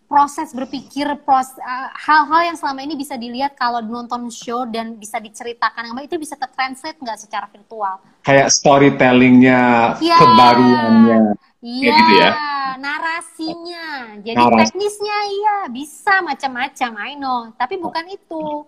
proses 0.09 0.57
berpikir 0.57 1.05
proses 1.23 1.55
uh, 1.61 1.93
hal-hal 1.93 2.53
yang 2.53 2.57
selama 2.57 2.81
ini 2.81 2.97
bisa 2.97 3.15
dilihat 3.15 3.53
kalau 3.55 3.85
nonton 3.85 4.33
show 4.33 4.65
dan 4.65 4.97
bisa 4.97 5.21
diceritakan 5.21 5.93
itu 6.01 6.17
bisa 6.17 6.35
tertranslate 6.35 6.97
nggak 6.97 7.21
secara 7.21 7.45
virtual 7.53 8.01
kayak 8.25 8.49
storytellingnya 8.49 9.95
ya, 10.01 10.17
kebaruannya 10.17 11.37
Iya, 11.59 11.91
gitu 11.91 12.13
ya? 12.23 12.31
narasinya. 12.79 14.15
Jadi 14.23 14.39
Naras. 14.39 14.71
teknisnya 14.71 15.17
iya 15.27 15.57
bisa 15.67 16.23
macam-macam, 16.23 16.91
I 17.03 17.13
know. 17.19 17.51
Tapi 17.59 17.83
bukan 17.83 18.07
itu. 18.15 18.63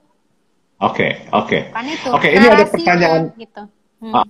Oke, 0.82 1.28
oke. 1.30 1.70
Oke, 2.10 2.28
ini 2.34 2.46
ada 2.50 2.66
pertanyaan. 2.66 3.30
Gitu. 3.38 3.62
Hmm. 4.02 4.14
Ah, 4.16 4.26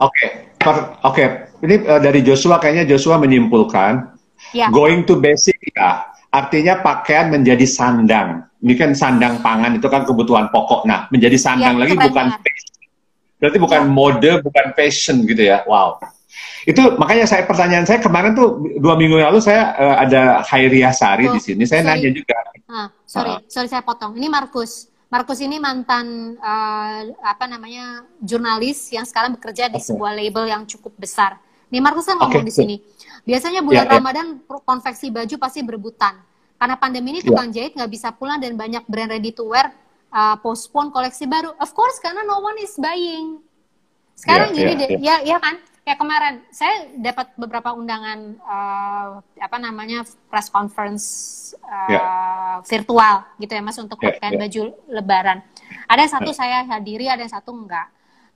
oke, 0.00 0.16
okay. 0.64 0.80
oke. 1.04 1.24
Ini 1.60 1.74
uh, 1.84 2.00
dari 2.00 2.24
Joshua 2.24 2.56
kayaknya 2.56 2.88
Joshua 2.88 3.20
menyimpulkan 3.20 4.16
yeah. 4.56 4.72
going 4.72 5.04
to 5.04 5.20
basic 5.20 5.58
ya. 5.76 6.08
Artinya 6.34 6.82
pakaian 6.82 7.30
menjadi 7.30 7.62
sandang. 7.62 8.42
Ini 8.58 8.74
kan 8.74 8.90
sandang 8.90 9.38
pangan 9.38 9.78
itu 9.78 9.86
kan 9.86 10.02
kebutuhan 10.02 10.50
pokok. 10.50 10.82
Nah, 10.82 11.06
menjadi 11.14 11.38
sandang 11.38 11.78
yeah, 11.78 11.82
lagi 11.86 11.94
bukan 11.94 12.26
fashion. 12.42 12.74
Berarti 13.38 13.58
bukan 13.62 13.82
yeah. 13.86 13.94
mode, 13.94 14.32
bukan 14.42 14.66
fashion 14.74 15.16
gitu 15.30 15.46
ya. 15.46 15.62
Wow. 15.70 16.02
Itu 16.66 16.98
makanya 16.98 17.28
saya 17.28 17.46
pertanyaan 17.46 17.86
saya 17.86 18.02
kemarin 18.02 18.34
tuh 18.34 18.66
dua 18.82 18.98
minggu 18.98 19.20
lalu 19.20 19.38
saya 19.38 19.78
uh, 19.78 19.96
ada 20.00 20.42
Khairia 20.48 20.90
Sari 20.90 21.30
oh, 21.30 21.38
di 21.38 21.40
sini. 21.44 21.62
Saya 21.68 21.86
sorry. 21.86 22.02
nanya 22.02 22.10
juga. 22.10 22.36
Ah, 22.66 22.88
sorry, 23.06 23.30
uh, 23.30 23.38
sorry 23.46 23.68
saya 23.70 23.84
potong. 23.86 24.18
Ini 24.18 24.26
Markus. 24.26 24.90
Markus 25.12 25.38
ini 25.38 25.62
mantan 25.62 26.34
uh, 26.42 26.98
apa 27.22 27.46
namanya 27.46 28.02
jurnalis 28.18 28.90
yang 28.90 29.06
sekarang 29.06 29.38
bekerja 29.38 29.70
di 29.70 29.78
okay. 29.78 29.86
sebuah 29.86 30.10
label 30.10 30.50
yang 30.50 30.66
cukup 30.66 30.90
besar. 30.98 31.38
Nih 31.70 31.78
Markus 31.78 32.10
kan 32.10 32.18
ngomong 32.18 32.42
okay. 32.42 32.50
di 32.50 32.54
sini. 32.54 32.76
Biasanya 33.24 33.60
bulan 33.64 33.88
yeah, 33.88 33.92
ya. 33.92 33.96
Ramadan 34.00 34.26
konveksi 34.46 35.08
baju 35.08 35.34
pasti 35.40 35.60
berebutan. 35.64 36.20
Karena 36.60 36.76
pandemi 36.76 37.16
ini 37.16 37.20
ya. 37.24 37.28
tukang 37.32 37.48
yeah. 37.50 37.56
jahit 37.68 37.72
nggak 37.76 37.90
bisa 37.92 38.08
pulang 38.12 38.38
dan 38.38 38.54
banyak 38.56 38.84
brand 38.84 39.10
ready 39.10 39.32
to 39.32 39.48
wear 39.48 39.72
uh, 40.12 40.36
postpone 40.40 40.92
koleksi 40.92 41.24
baru. 41.24 41.56
Of 41.56 41.72
course 41.72 41.98
karena 41.98 42.22
no 42.22 42.40
one 42.44 42.60
is 42.60 42.76
buying. 42.76 43.40
Sekarang 44.14 44.54
yeah, 44.54 44.58
gini 44.60 44.72
deh, 44.78 44.88
ya 45.02 45.16
ya 45.24 45.36
kan? 45.40 45.58
ya 45.84 46.00
kemarin 46.00 46.40
saya 46.48 46.88
dapat 46.96 47.36
beberapa 47.36 47.76
undangan 47.76 48.40
uh, 48.40 49.20
apa 49.20 49.56
namanya 49.60 50.00
press 50.32 50.48
conference 50.48 51.04
uh, 51.60 52.64
virtual 52.64 53.20
gitu 53.36 53.52
ya 53.52 53.60
mas 53.60 53.76
untuk 53.76 54.00
pakaian 54.00 54.40
baju 54.40 54.72
lebaran 54.88 55.44
ada 55.84 56.04
satu 56.08 56.32
saya 56.32 56.64
hadiri 56.64 57.04
ada 57.12 57.28
satu 57.28 57.52
enggak 57.52 57.84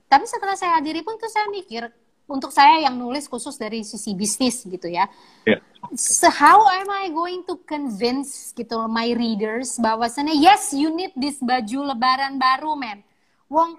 tapi 0.05 0.29
setelah 0.29 0.53
saya 0.53 0.77
hadiri 0.77 1.01
pun 1.01 1.17
tuh 1.17 1.25
saya 1.25 1.49
mikir 1.49 1.89
untuk 2.29 2.53
saya 2.53 2.85
yang 2.85 2.95
nulis 2.95 3.25
khusus 3.25 3.57
dari 3.57 3.81
sisi 3.81 4.13
bisnis 4.13 4.61
gitu 4.63 4.85
ya 4.85 5.09
yeah. 5.49 5.59
so 5.97 6.29
how 6.29 6.61
am 6.69 6.87
I 6.87 7.09
going 7.09 7.41
to 7.49 7.57
convince 7.65 8.53
gitu 8.53 8.77
my 8.85 9.11
readers 9.17 9.81
bahwasannya 9.81 10.37
yes 10.37 10.71
you 10.71 10.93
need 10.93 11.11
this 11.17 11.41
baju 11.41 11.91
lebaran 11.91 12.37
baru 12.37 12.77
men 12.77 13.01
wong 13.49 13.75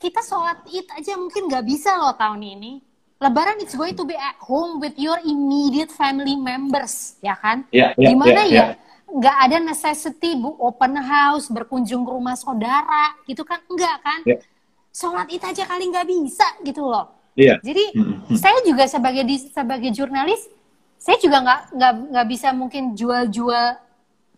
kita 0.00 0.24
sholat 0.24 0.64
id 0.72 0.88
aja 0.96 1.14
mungkin 1.20 1.52
nggak 1.52 1.64
bisa 1.68 1.94
loh 2.00 2.16
tahun 2.16 2.40
ini 2.42 2.72
Lebaran 3.16 3.56
it's 3.64 3.72
going 3.72 3.96
to 3.96 4.04
be 4.04 4.12
at 4.12 4.36
home 4.44 4.76
with 4.76 4.92
your 5.00 5.16
immediate 5.24 5.88
family 5.88 6.36
members, 6.36 7.16
ya 7.24 7.32
kan? 7.32 7.64
Yeah, 7.72 7.96
yeah, 7.96 8.12
Di 8.12 8.14
mana 8.14 8.44
yeah, 8.44 8.44
ya 8.44 8.52
yeah. 8.52 8.68
nggak 9.08 9.36
ada 9.48 9.56
necessity 9.64 10.36
bu 10.36 10.52
open 10.60 11.00
house 11.00 11.48
berkunjung 11.48 12.04
ke 12.04 12.12
rumah 12.12 12.36
saudara, 12.36 13.16
gitu 13.24 13.40
kan? 13.40 13.64
Enggak 13.72 14.04
kan? 14.04 14.20
Yeah. 14.28 14.44
Sholat 14.92 15.32
itu 15.32 15.40
aja 15.48 15.64
kali 15.64 15.88
nggak 15.88 16.04
bisa 16.12 16.44
gitu 16.60 16.84
loh. 16.84 17.15
Yeah. 17.36 17.60
Jadi 17.60 17.92
mm-hmm. 17.92 18.36
saya 18.40 18.58
juga 18.64 18.88
sebagai 18.88 19.22
di, 19.28 19.36
sebagai 19.52 19.92
jurnalis, 19.92 20.48
saya 20.96 21.20
juga 21.20 21.44
nggak 21.44 21.60
nggak 21.76 21.92
nggak 22.16 22.26
bisa 22.32 22.48
mungkin 22.56 22.96
jual-jual 22.96 23.76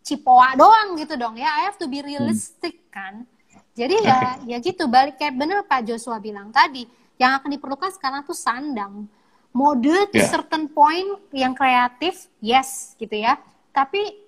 cipoa 0.03 0.59
doang 0.59 0.99
gitu 0.99 1.15
dong 1.15 1.39
ya. 1.39 1.47
I 1.47 1.71
have 1.71 1.79
to 1.79 1.87
be 1.87 2.03
realistic 2.03 2.75
mm. 2.75 2.91
kan. 2.91 3.15
Jadi 3.79 4.03
ya 4.03 4.43
okay. 4.43 4.51
ya 4.51 4.57
gitu 4.59 4.91
balik 4.91 5.23
kayak 5.23 5.39
bener 5.39 5.63
Pak 5.63 5.87
Joshua 5.87 6.19
bilang 6.19 6.51
tadi 6.51 6.83
yang 7.23 7.39
akan 7.39 7.55
diperlukan 7.55 7.95
sekarang 7.95 8.27
tuh 8.27 8.35
sandang. 8.35 9.07
Mode 9.55 10.11
to 10.13 10.19
yeah. 10.19 10.29
certain 10.29 10.67
point 10.71 11.19
yang 11.33 11.55
kreatif, 11.55 12.27
yes 12.43 12.99
gitu 12.99 13.15
ya. 13.15 13.39
Tapi 13.71 14.27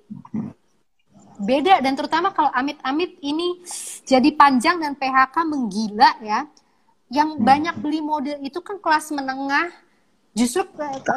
beda 1.41 1.83
dan 1.83 1.97
terutama 1.99 2.31
kalau 2.31 2.53
amit-amit 2.53 3.17
ini 3.25 3.59
jadi 4.07 4.31
panjang 4.39 4.79
dan 4.79 4.95
PHK 4.95 5.37
menggila 5.43 6.11
ya. 6.23 6.47
Yang 7.11 7.31
hmm. 7.37 7.43
banyak 7.43 7.75
beli 7.83 8.01
mode 8.01 8.35
itu 8.41 8.59
kan 8.63 8.79
kelas 8.79 9.11
menengah, 9.11 9.69
justru 10.33 10.63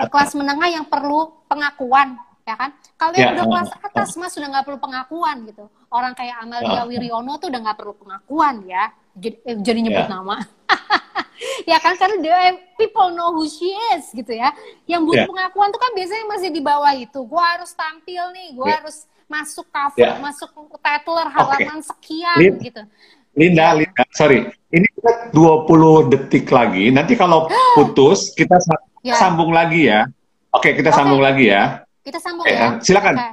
kelas 0.10 0.34
menengah 0.34 0.70
yang 0.74 0.86
perlu 0.90 1.46
pengakuan 1.46 2.18
ya 2.44 2.56
kan? 2.60 2.70
Kalau 3.00 3.14
yang 3.16 3.34
yeah. 3.34 3.36
udah 3.40 3.46
kelas 3.48 3.70
atas 3.80 4.10
mas 4.20 4.32
sudah 4.36 4.48
nggak 4.52 4.66
perlu 4.68 4.80
pengakuan 4.80 5.48
gitu. 5.48 5.66
Orang 5.88 6.14
kayak 6.14 6.44
Amalia 6.44 6.84
Wiriono 6.84 7.40
tuh 7.40 7.48
udah 7.48 7.62
nggak 7.64 7.78
perlu 7.80 7.94
pengakuan 7.96 8.68
ya. 8.68 8.92
Jadi, 9.16 9.38
eh, 9.48 9.58
jadi 9.64 9.80
nyebut 9.80 10.06
yeah. 10.06 10.12
nama. 10.12 10.36
ya 11.72 11.78
kan 11.80 11.94
karena 11.96 12.18
the 12.20 12.34
people 12.76 13.14
know 13.16 13.32
who 13.32 13.48
she 13.48 13.72
is 13.96 14.12
gitu 14.12 14.36
ya. 14.36 14.52
Yang 14.86 15.02
butuh 15.08 15.24
yeah. 15.24 15.30
pengakuan 15.32 15.70
tuh 15.72 15.82
kan 15.82 15.92
biasanya 15.96 16.26
masih 16.28 16.50
di 16.52 16.62
bawah 16.62 16.94
itu. 16.94 17.20
Gua 17.24 17.44
harus 17.58 17.72
tampil 17.72 18.24
nih, 18.36 18.48
gua 18.58 18.68
yeah. 18.68 18.78
harus 18.84 18.98
masuk 19.32 19.66
cover, 19.72 20.04
yeah. 20.04 20.20
masuk 20.20 20.50
titler 20.84 21.28
halaman 21.32 21.80
okay. 21.80 21.90
sekian 21.90 22.38
Lin 22.38 22.56
gitu. 22.60 22.82
Linda, 23.34 23.74
ya. 23.74 23.82
Linda, 23.82 24.04
sorry. 24.14 24.46
Ini 24.70 24.88
20 25.04 26.12
detik 26.12 26.48
lagi. 26.48 26.90
Nanti 26.90 27.14
kalau 27.20 27.52
putus 27.78 28.32
kita 28.34 28.56
yeah. 29.04 29.20
sambung 29.20 29.52
lagi 29.52 29.92
ya. 29.92 30.08
Oke, 30.54 30.70
okay, 30.70 30.72
kita 30.80 30.94
okay. 30.94 31.00
sambung 31.02 31.22
lagi 31.22 31.52
ya. 31.52 31.84
Kita 32.04 32.20
sambung 32.22 32.46
okay, 32.46 32.56
ya. 32.56 32.68
Silakan. 32.80 33.16
Okay. 33.18 33.32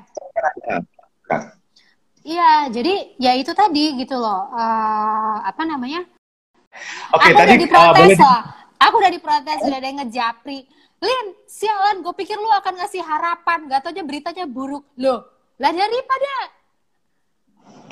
Iya, 2.21 2.69
jadi 2.69 2.95
ya 3.17 3.33
itu 3.37 3.53
tadi 3.57 3.97
gitu 3.97 4.17
loh. 4.19 4.53
Uh, 4.53 5.41
apa 5.45 5.63
namanya? 5.65 6.05
Oke, 7.17 7.31
okay, 7.31 7.33
tadi 7.33 7.57
udah 7.57 7.63
diprotes 7.65 8.19
uh, 8.19 8.23
loh. 8.23 8.41
Aku 8.81 8.95
udah 8.97 9.13
diprotes, 9.13 9.61
udah 9.67 9.79
ada 9.79 9.89
yang 9.89 10.01
ngejapri. 10.05 10.65
Lin, 11.01 11.27
sialan, 11.49 12.05
gue 12.05 12.13
pikir 12.17 12.37
lu 12.37 12.49
akan 12.61 12.81
ngasih 12.81 13.05
harapan. 13.05 13.69
Gak 13.69 13.85
tau 13.85 13.93
aja 13.93 14.05
beritanya 14.05 14.45
buruk. 14.49 14.85
Loh, 15.01 15.25
lah 15.61 15.73
daripada 15.73 16.33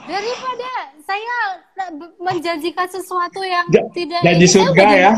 daripada 0.09 0.70
saya 1.04 1.36
menjanjikan 2.16 2.88
sesuatu 2.88 3.44
yang 3.44 3.68
ja, 3.68 3.84
tidak 3.92 4.20
janji 4.24 4.46
surga 4.48 4.86
ya 4.88 5.12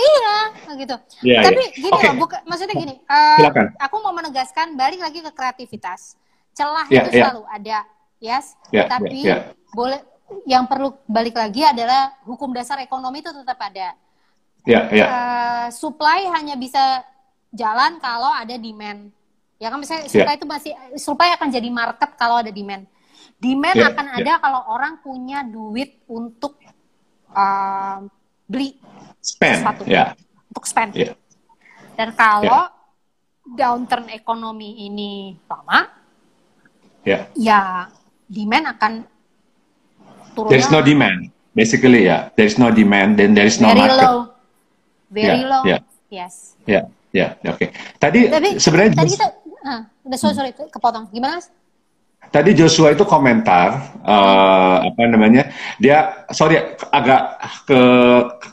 iya 0.00 0.36
gitu 0.80 0.96
ya, 1.20 1.44
tapi 1.44 1.60
ya. 1.60 1.76
gini 1.76 1.92
okay. 1.92 2.08
loh 2.08 2.14
buka, 2.24 2.36
maksudnya 2.48 2.76
gini 2.76 2.94
uh, 3.04 3.52
aku 3.76 3.96
mau 4.00 4.16
menegaskan 4.16 4.72
balik 4.80 5.04
lagi 5.04 5.20
ke 5.20 5.30
kreativitas 5.30 6.16
celah 6.56 6.88
ya, 6.88 7.04
itu 7.04 7.20
ya. 7.20 7.28
selalu 7.28 7.42
ada 7.52 7.78
yes 8.16 8.56
ya, 8.72 8.88
tapi 8.88 9.28
ya, 9.28 9.52
ya. 9.52 9.52
boleh 9.76 10.00
yang 10.46 10.64
perlu 10.66 10.94
balik 11.06 11.36
lagi 11.36 11.66
adalah 11.66 12.14
hukum 12.26 12.54
dasar 12.54 12.78
ekonomi 12.82 13.22
itu 13.22 13.30
tetap 13.34 13.58
ada. 13.58 13.94
Ya, 14.68 14.80
ya. 14.92 15.06
Uh, 15.08 15.66
supply 15.72 16.28
hanya 16.36 16.54
bisa 16.54 17.02
jalan 17.50 17.98
kalau 17.98 18.30
ada 18.30 18.54
demand. 18.60 19.10
Ya 19.60 19.68
kan 19.68 19.80
misalnya 19.80 20.08
ya. 20.08 20.12
supply 20.12 20.34
ya. 20.36 20.38
itu 20.38 20.46
masih 20.46 20.72
supply 20.96 21.30
akan 21.36 21.48
jadi 21.50 21.68
market 21.72 22.10
kalau 22.16 22.40
ada 22.40 22.52
demand. 22.52 22.86
Demand 23.40 23.72
ya, 23.72 23.88
akan 23.96 24.06
ya. 24.06 24.16
ada 24.20 24.32
kalau 24.36 24.60
orang 24.68 25.00
punya 25.00 25.40
duit 25.48 26.04
untuk 26.12 26.60
uh, 27.32 28.04
beli 28.44 28.76
spend, 29.24 29.64
sesuatu, 29.64 29.82
ya. 29.88 30.12
untuk 30.52 30.64
spend. 30.68 30.92
Ya. 30.92 31.16
Dan 31.96 32.12
kalau 32.12 32.68
ya. 32.68 33.56
downturn 33.56 34.12
ekonomi 34.12 34.84
ini 34.84 35.40
lama, 35.48 35.88
ya, 37.04 37.18
ya 37.32 37.88
demand 38.28 38.66
akan 38.76 38.92
turunnya 40.36 40.52
there 40.54 40.62
is 40.62 40.70
no 40.70 40.80
demand 40.84 41.18
basically 41.52 42.06
ya 42.06 42.08
yeah. 42.08 42.20
there 42.38 42.48
is 42.48 42.56
no 42.56 42.70
demand 42.70 43.18
then 43.18 43.34
there 43.34 43.48
is 43.48 43.58
no 43.58 43.74
very 43.74 43.80
market 43.82 43.98
low 43.98 44.16
very 45.10 45.42
yeah, 45.42 45.50
low 45.50 45.62
yeah. 45.66 45.80
yes 46.12 46.54
ya 46.64 46.72
yeah, 46.72 46.84
ya 47.10 47.26
yeah, 47.42 47.52
oke 47.52 47.58
okay. 47.58 47.68
tadi 47.98 48.20
sebenarnya 48.60 48.90
tadi 48.94 49.10
kita 49.18 49.28
uh, 49.66 49.82
sorry 50.14 50.34
sorry 50.36 50.50
kepotong 50.54 51.10
gimana 51.10 51.42
mas 51.42 51.50
tadi 52.30 52.54
Joshua 52.54 52.94
itu 52.94 53.02
komentar 53.02 53.98
uh, 54.06 54.86
apa 54.86 55.02
namanya 55.10 55.50
dia 55.82 56.26
sorry 56.30 56.78
agak 56.94 57.42
ke 57.66 57.80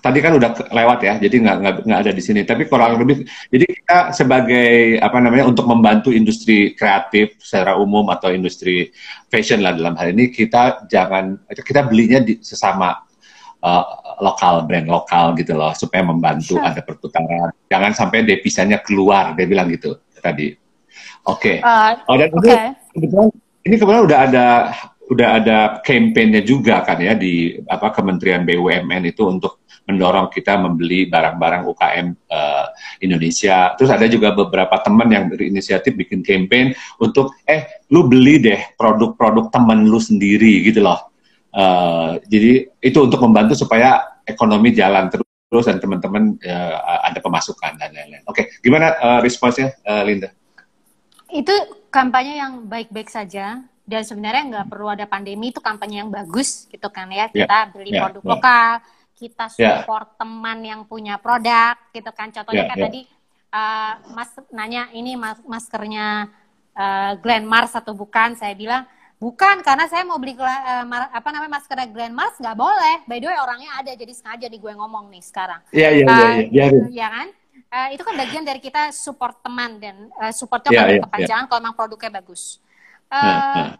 tadi 0.01 0.19
kan 0.19 0.33
udah 0.33 0.49
lewat 0.73 0.99
ya 1.05 1.13
jadi 1.21 1.35
nggak 1.45 1.85
nggak 1.85 1.99
ada 2.01 2.11
di 2.11 2.23
sini 2.25 2.41
tapi 2.41 2.65
kurang 2.65 2.97
lebih 2.97 3.21
jadi 3.53 3.65
kita 3.69 3.97
sebagai 4.17 4.97
apa 4.97 5.17
namanya 5.21 5.45
untuk 5.45 5.69
membantu 5.69 6.09
industri 6.09 6.73
kreatif 6.73 7.37
secara 7.37 7.77
umum 7.77 8.09
atau 8.09 8.33
industri 8.33 8.89
fashion 9.29 9.61
lah 9.61 9.77
dalam 9.77 9.93
hal 9.93 10.09
ini 10.09 10.33
kita 10.33 10.89
jangan 10.89 11.37
kita 11.53 11.85
belinya 11.85 12.17
di 12.17 12.41
sesama 12.41 12.97
uh, 13.61 13.85
lokal 14.25 14.65
brand 14.65 14.89
lokal 14.89 15.37
gitu 15.37 15.53
loh 15.53 15.77
supaya 15.77 16.01
membantu 16.01 16.57
sure. 16.57 16.65
ada 16.65 16.81
perputaran 16.81 17.53
jangan 17.69 17.93
sampai 17.93 18.25
devisanya 18.25 18.81
keluar 18.81 19.37
dia 19.37 19.45
bilang 19.45 19.69
gitu 19.69 20.01
tadi 20.17 20.49
oke 21.29 21.37
okay. 21.37 21.57
uh, 21.61 21.93
oh 22.09 22.17
dan 22.17 22.33
okay. 22.33 22.73
Ini 23.67 23.75
kemudian 23.75 24.07
udah 24.07 24.19
ada 24.31 24.45
udah 25.07 25.27
ada 25.39 25.57
kampanye 25.83 26.43
juga 26.43 26.83
kan 26.83 26.99
ya 26.99 27.15
di 27.15 27.55
apa 27.67 27.91
Kementerian 27.95 28.43
BUMN 28.43 29.07
itu 29.07 29.23
untuk 29.27 29.63
mendorong 29.87 30.27
kita 30.27 30.59
membeli 30.59 31.07
barang-barang 31.07 31.63
UKM 31.63 32.07
uh, 32.27 32.35
eh, 32.35 32.65
Indonesia. 33.07 33.71
Terus 33.79 33.87
ada 33.87 34.03
juga 34.11 34.35
beberapa 34.35 34.75
teman 34.83 35.07
yang 35.07 35.31
berinisiatif 35.31 35.95
bikin 35.95 36.27
campaign 36.27 36.75
untuk 36.99 37.31
eh 37.47 37.87
lu 37.95 38.11
beli 38.11 38.43
deh 38.43 38.75
produk-produk 38.75 39.47
teman 39.47 39.87
lu 39.87 39.97
sendiri 40.03 40.67
gitu 40.67 40.83
loh. 40.83 41.07
Uh, 41.55 42.19
jadi 42.27 42.67
itu 42.83 42.99
untuk 42.99 43.23
membantu 43.23 43.55
supaya 43.55 44.19
ekonomi 44.27 44.75
jalan 44.75 45.07
terus 45.07 45.63
dan 45.63 45.79
teman-teman 45.79 46.35
uh, 46.43 47.07
ada 47.07 47.23
pemasukan 47.23 47.79
dan 47.79 47.95
lain-lain. 47.95 48.27
Oke, 48.27 48.43
okay. 48.43 48.45
gimana 48.59 48.91
uh, 48.99 49.19
responsnya 49.23 49.71
uh, 49.87 50.03
Linda? 50.03 50.36
Itu 51.31 51.53
kampanye 51.91 52.39
yang 52.39 52.67
baik-baik 52.69 53.11
saja 53.11 53.63
dan 53.87 54.01
sebenarnya 54.03 54.43
nggak 54.51 54.67
perlu 54.67 54.91
ada 54.91 55.07
pandemi 55.07 55.55
itu 55.55 55.63
kampanye 55.63 56.03
yang 56.03 56.11
bagus 56.11 56.67
gitu 56.67 56.91
kan 56.91 57.07
ya 57.07 57.31
kita 57.31 57.47
yeah. 57.47 57.71
beli 57.71 57.91
yeah. 57.95 58.03
produk 58.03 58.21
yeah. 58.21 58.31
lokal 58.35 58.71
kita 59.15 59.45
ya. 59.47 59.55
support 59.55 60.07
yeah. 60.11 60.17
teman 60.19 60.59
yang 60.59 60.81
punya 60.83 61.15
produk 61.15 61.79
gitu 61.95 62.11
kan 62.11 62.27
contohnya 62.35 62.67
yeah. 62.67 62.69
kayak 62.69 62.79
yeah. 62.83 62.87
tadi 62.91 63.01
uh, 63.55 63.93
mas 64.11 64.29
nanya 64.51 64.91
ini 64.91 65.15
mas 65.15 65.39
maskernya 65.47 66.27
uh, 66.75 67.15
Glenn 67.23 67.47
Mars 67.47 67.71
atau 67.79 67.95
bukan 67.95 68.35
saya 68.35 68.51
bilang 68.59 68.83
bukan 69.17 69.63
karena 69.63 69.87
saya 69.87 70.03
mau 70.03 70.19
beli 70.19 70.35
uh, 70.35 70.83
apa 71.09 71.27
namanya 71.31 71.55
maskernya 71.55 71.87
Glenn 71.87 72.11
Mars 72.11 72.35
nggak 72.43 72.59
boleh 72.59 73.07
by 73.07 73.23
the 73.23 73.31
way 73.31 73.39
orangnya 73.39 73.71
ada 73.79 73.95
jadi 73.95 74.11
sengaja 74.11 74.51
di 74.51 74.59
gue 74.59 74.73
ngomong 74.75 75.07
nih 75.07 75.23
sekarang 75.23 75.63
iya 75.71 75.95
iya 75.95 76.43
iya 76.43 76.65
iya 76.91 77.07
kan 77.07 77.27
uh, 77.71 77.89
itu 77.91 78.01
kan 78.03 78.15
bagian 78.15 78.43
dari 78.43 78.59
kita 78.63 78.91
support 78.95 79.39
teman 79.43 79.79
dan 79.79 80.09
uh, 80.19 80.31
supportnya 80.31 80.71
yeah, 80.71 80.87
yeah, 80.97 81.03
kepanjangan 81.03 81.43
yeah. 81.45 81.49
kalau 81.49 81.59
memang 81.63 81.77
produknya 81.77 82.11
bagus. 82.11 82.59
Uh, 83.07 83.15
nah, 83.17 83.37
nah. 83.55 83.71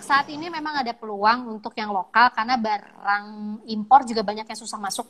Saat 0.00 0.26
ini 0.32 0.48
memang 0.48 0.80
ada 0.80 0.90
peluang 0.96 1.60
untuk 1.60 1.76
yang 1.76 1.92
lokal 1.92 2.32
karena 2.32 2.56
barang 2.56 3.26
impor 3.68 4.02
juga 4.08 4.24
banyak 4.24 4.48
yang 4.48 4.58
susah 4.58 4.80
masuk. 4.80 5.06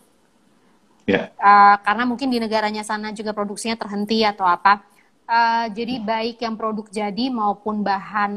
Yeah. 1.05 1.29
Ya. 1.37 1.41
Uh, 1.41 1.77
karena 1.85 2.05
mungkin 2.09 2.29
di 2.33 2.39
negaranya 2.41 2.83
sana 2.83 3.13
juga 3.13 3.37
produksinya 3.37 3.77
terhenti 3.77 4.25
atau 4.25 4.45
apa. 4.45 4.85
Uh, 5.25 5.73
jadi 5.73 6.05
baik 6.05 6.45
yang 6.45 6.53
produk 6.53 6.85
jadi 6.93 7.33
maupun 7.33 7.81
bahan 7.81 8.33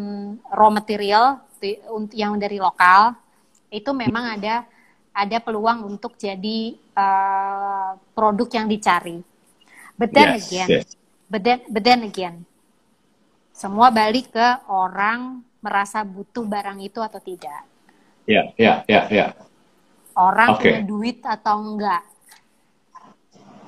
raw 0.47 0.71
material 0.71 1.43
yang 2.15 2.39
dari 2.39 2.63
lokal 2.63 3.17
itu 3.67 3.91
memang 3.91 4.39
ada 4.39 4.63
ada 5.17 5.41
peluang 5.41 5.89
untuk 5.89 6.13
jadi 6.13 6.77
uh, 6.93 7.97
produk 8.13 8.61
yang 8.61 8.69
dicari. 8.69 9.25
But 9.97 10.13
then 10.13 10.37
yes, 10.37 10.45
again, 10.45 10.69
yes. 10.69 10.87
but 11.25 11.41
then 11.41 11.65
but 11.65 11.81
then 11.81 12.05
again, 12.05 12.45
semua 13.49 13.89
balik 13.89 14.29
ke 14.29 14.47
orang 14.69 15.41
merasa 15.57 16.05
butuh 16.05 16.45
barang 16.45 16.77
itu 16.85 17.01
atau 17.01 17.17
tidak. 17.17 17.65
Ya, 18.29 18.45
yeah, 18.45 18.45
ya, 18.53 18.61
yeah, 18.61 18.77
ya, 18.85 18.93
yeah, 18.93 19.05
ya. 19.09 19.25
Orang 20.13 20.61
okay. 20.61 20.77
punya 20.77 20.81
duit 20.85 21.17
atau 21.25 21.55
enggak. 21.65 22.03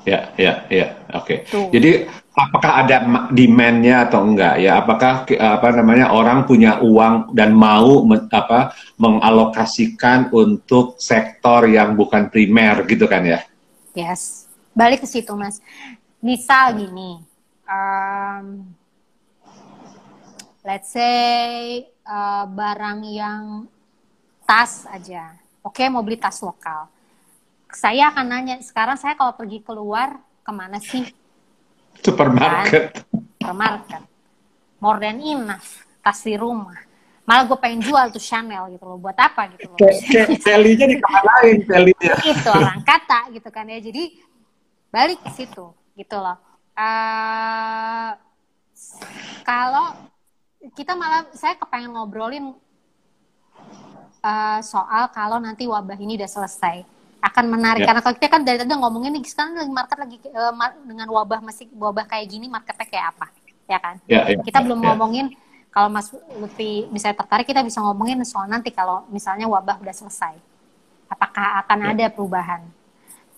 Ya, 0.05 0.29
ya, 0.37 0.53
ya. 0.69 0.87
Oke. 1.17 1.45
Okay. 1.49 1.69
Jadi 1.73 1.91
apakah 2.39 2.71
ada 2.85 3.03
demand-nya 3.35 4.07
atau 4.07 4.23
enggak 4.23 4.63
ya? 4.63 4.79
Apakah 4.79 5.27
apa 5.27 5.67
namanya 5.75 6.15
orang 6.15 6.47
punya 6.47 6.79
uang 6.79 7.35
dan 7.35 7.51
mau 7.51 8.07
men, 8.07 8.31
apa 8.31 8.71
mengalokasikan 8.95 10.31
untuk 10.31 10.95
sektor 10.95 11.67
yang 11.67 11.99
bukan 11.99 12.31
primer 12.31 12.87
gitu 12.87 13.05
kan 13.05 13.27
ya? 13.27 13.39
Yes. 13.91 14.47
Balik 14.71 15.03
ke 15.03 15.07
situ, 15.09 15.35
Mas. 15.35 15.59
Misal 16.23 16.79
gini. 16.79 17.19
Um, 17.67 18.71
let's 20.63 20.95
say 20.95 21.83
uh, 22.07 22.47
barang 22.47 23.03
yang 23.03 23.67
tas 24.47 24.87
aja. 24.87 25.35
Oke, 25.59 25.83
okay, 25.83 25.87
mau 25.91 26.01
beli 26.01 26.15
tas 26.15 26.39
lokal 26.39 26.87
saya 27.73 28.09
akan 28.09 28.25
nanya 28.25 28.55
sekarang 28.65 28.97
saya 28.97 29.13
kalau 29.13 29.37
pergi 29.37 29.61
keluar 29.61 30.17
ke 30.41 30.51
mana 30.51 30.81
sih 30.81 31.05
supermarket. 32.03 32.83
Kan? 32.93 33.19
supermarket. 33.39 34.03
More 34.79 34.99
than 34.99 35.19
enough. 35.23 35.83
Tas 35.99 36.19
di 36.23 36.35
rumah. 36.35 36.77
Malah 37.27 37.45
gue 37.45 37.59
pengen 37.61 37.85
jual 37.85 38.09
tuh 38.09 38.21
Chanel 38.21 38.73
gitu 38.73 38.85
loh. 38.89 38.97
Buat 38.97 39.17
apa 39.21 39.49
gitu 39.53 39.69
loh? 39.69 39.77
Kellynya 40.41 40.85
di 40.93 40.97
kamar 40.97 41.23
lain 41.37 41.57
Kellynya 41.65 42.15
itu 42.25 42.49
orang 42.49 42.81
kata 42.81 43.29
gitu 43.35 43.49
kan 43.53 43.69
ya. 43.69 43.77
Jadi 43.81 44.17
balik 44.89 45.21
ke 45.21 45.29
situ 45.33 45.69
gitu 45.93 46.17
loh. 46.17 46.37
Uh, 46.73 48.15
kalau 49.43 49.93
kita 50.73 50.95
malah 50.95 51.27
saya 51.35 51.59
kepengen 51.59 51.91
ngobrolin 51.93 52.55
uh, 54.23 54.59
soal 54.63 55.11
kalau 55.11 55.37
nanti 55.39 55.67
wabah 55.67 55.99
ini 55.99 56.15
udah 56.19 56.29
selesai 56.29 56.98
akan 57.19 57.45
menarik 57.51 57.83
yeah. 57.83 57.87
karena 57.91 58.01
kalau 58.01 58.15
kita 58.15 58.27
kan 58.31 58.41
dari 58.47 58.57
tadi 58.63 58.71
ngomongin 58.71 59.11
nih 59.11 59.23
sekarang 59.27 59.59
lagi 59.59 59.73
market 59.75 59.97
lagi 59.99 60.17
uh, 60.31 60.53
dengan 60.87 61.07
wabah 61.11 61.39
masih 61.43 61.67
wabah 61.75 62.07
kayak 62.07 62.25
gini 62.31 62.47
marketnya 62.47 62.87
kayak 62.87 63.05
apa 63.15 63.27
ya 63.67 63.79
kan 63.79 63.95
yeah, 64.07 64.23
yeah, 64.31 64.39
kita 64.39 64.59
yeah, 64.59 64.65
belum 64.65 64.79
yeah. 64.79 64.87
ngomongin 64.91 65.25
kalau 65.69 65.89
Mas 65.91 66.09
Lutfi 66.39 66.87
bisa 66.89 67.13
tertarik 67.13 67.45
kita 67.45 67.61
bisa 67.61 67.83
ngomongin 67.83 68.23
soal 68.25 68.47
nanti 68.47 68.71
kalau 68.71 69.05
misalnya 69.11 69.45
wabah 69.51 69.77
udah 69.83 69.93
selesai 69.93 70.35
apakah 71.11 71.59
akan 71.67 71.79
yeah. 71.83 71.91
ada 71.91 72.05
perubahan 72.07 72.61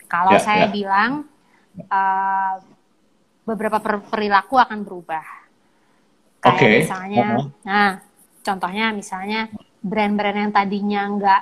kalau 0.06 0.38
yeah, 0.38 0.46
saya 0.46 0.66
yeah. 0.70 0.72
bilang 0.72 1.12
uh, 1.90 2.56
beberapa 3.44 3.82
per 3.82 4.06
perilaku 4.06 4.62
akan 4.62 4.86
berubah 4.86 5.26
kayak 6.38 6.58
okay. 6.62 6.74
misalnya 6.86 7.26
uh 7.26 7.42
-huh. 7.42 7.50
nah 7.66 7.90
contohnya 8.46 8.86
misalnya 8.94 9.50
brand-brand 9.82 10.38
yang 10.38 10.52
tadinya 10.54 11.02
nggak 11.18 11.42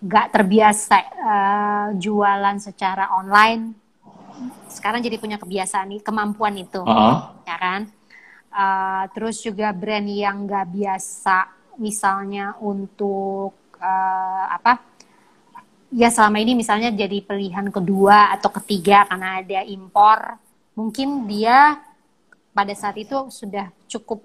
gak 0.00 0.32
terbiasa 0.32 0.96
uh, 1.20 1.88
jualan 2.00 2.56
secara 2.56 3.12
online. 3.12 3.76
Sekarang 4.72 5.04
jadi 5.04 5.20
punya 5.20 5.36
kebiasaan 5.36 5.92
nih 5.92 6.00
kemampuan 6.00 6.56
itu 6.56 6.80
uh 6.80 6.88
-huh. 6.88 7.16
ya 7.44 7.56
kan? 7.60 7.80
Uh, 8.50 9.04
terus 9.12 9.38
juga 9.44 9.70
brand 9.70 10.08
yang 10.08 10.48
gak 10.48 10.72
biasa 10.72 11.52
misalnya 11.76 12.56
untuk 12.58 13.52
uh, 13.76 14.44
apa? 14.48 14.80
Ya 15.90 16.08
selama 16.08 16.38
ini 16.38 16.54
misalnya 16.54 16.94
jadi 16.94 17.18
pilihan 17.20 17.66
kedua 17.68 18.30
atau 18.32 18.48
ketiga 18.62 19.04
karena 19.10 19.42
ada 19.42 19.60
impor 19.66 20.38
mungkin 20.78 21.26
dia 21.26 21.82
pada 22.54 22.72
saat 22.78 22.96
itu 22.96 23.28
sudah 23.28 23.68
cukup 23.90 24.22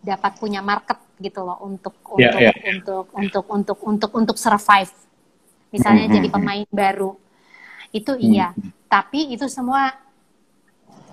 dapat 0.00 0.38
punya 0.38 0.64
market 0.64 1.03
gitu 1.18 1.46
loh 1.46 1.58
untuk 1.62 1.94
yeah, 2.18 2.34
untuk, 2.34 2.40
yeah. 2.42 2.56
untuk 2.74 3.06
untuk 3.14 3.46
untuk 3.46 3.78
untuk 3.86 4.10
untuk 4.14 4.36
survive 4.38 4.90
misalnya 5.70 6.06
mm 6.06 6.08
-hmm. 6.10 6.16
jadi 6.18 6.28
hmm, 6.28 6.36
hmm. 6.38 6.46
pemain 6.46 6.66
baru 6.74 7.10
itu 7.94 8.12
mm 8.14 8.18
-hmm. 8.18 8.30
iya 8.34 8.48
tapi 8.90 9.30
itu 9.34 9.46
semua 9.46 9.94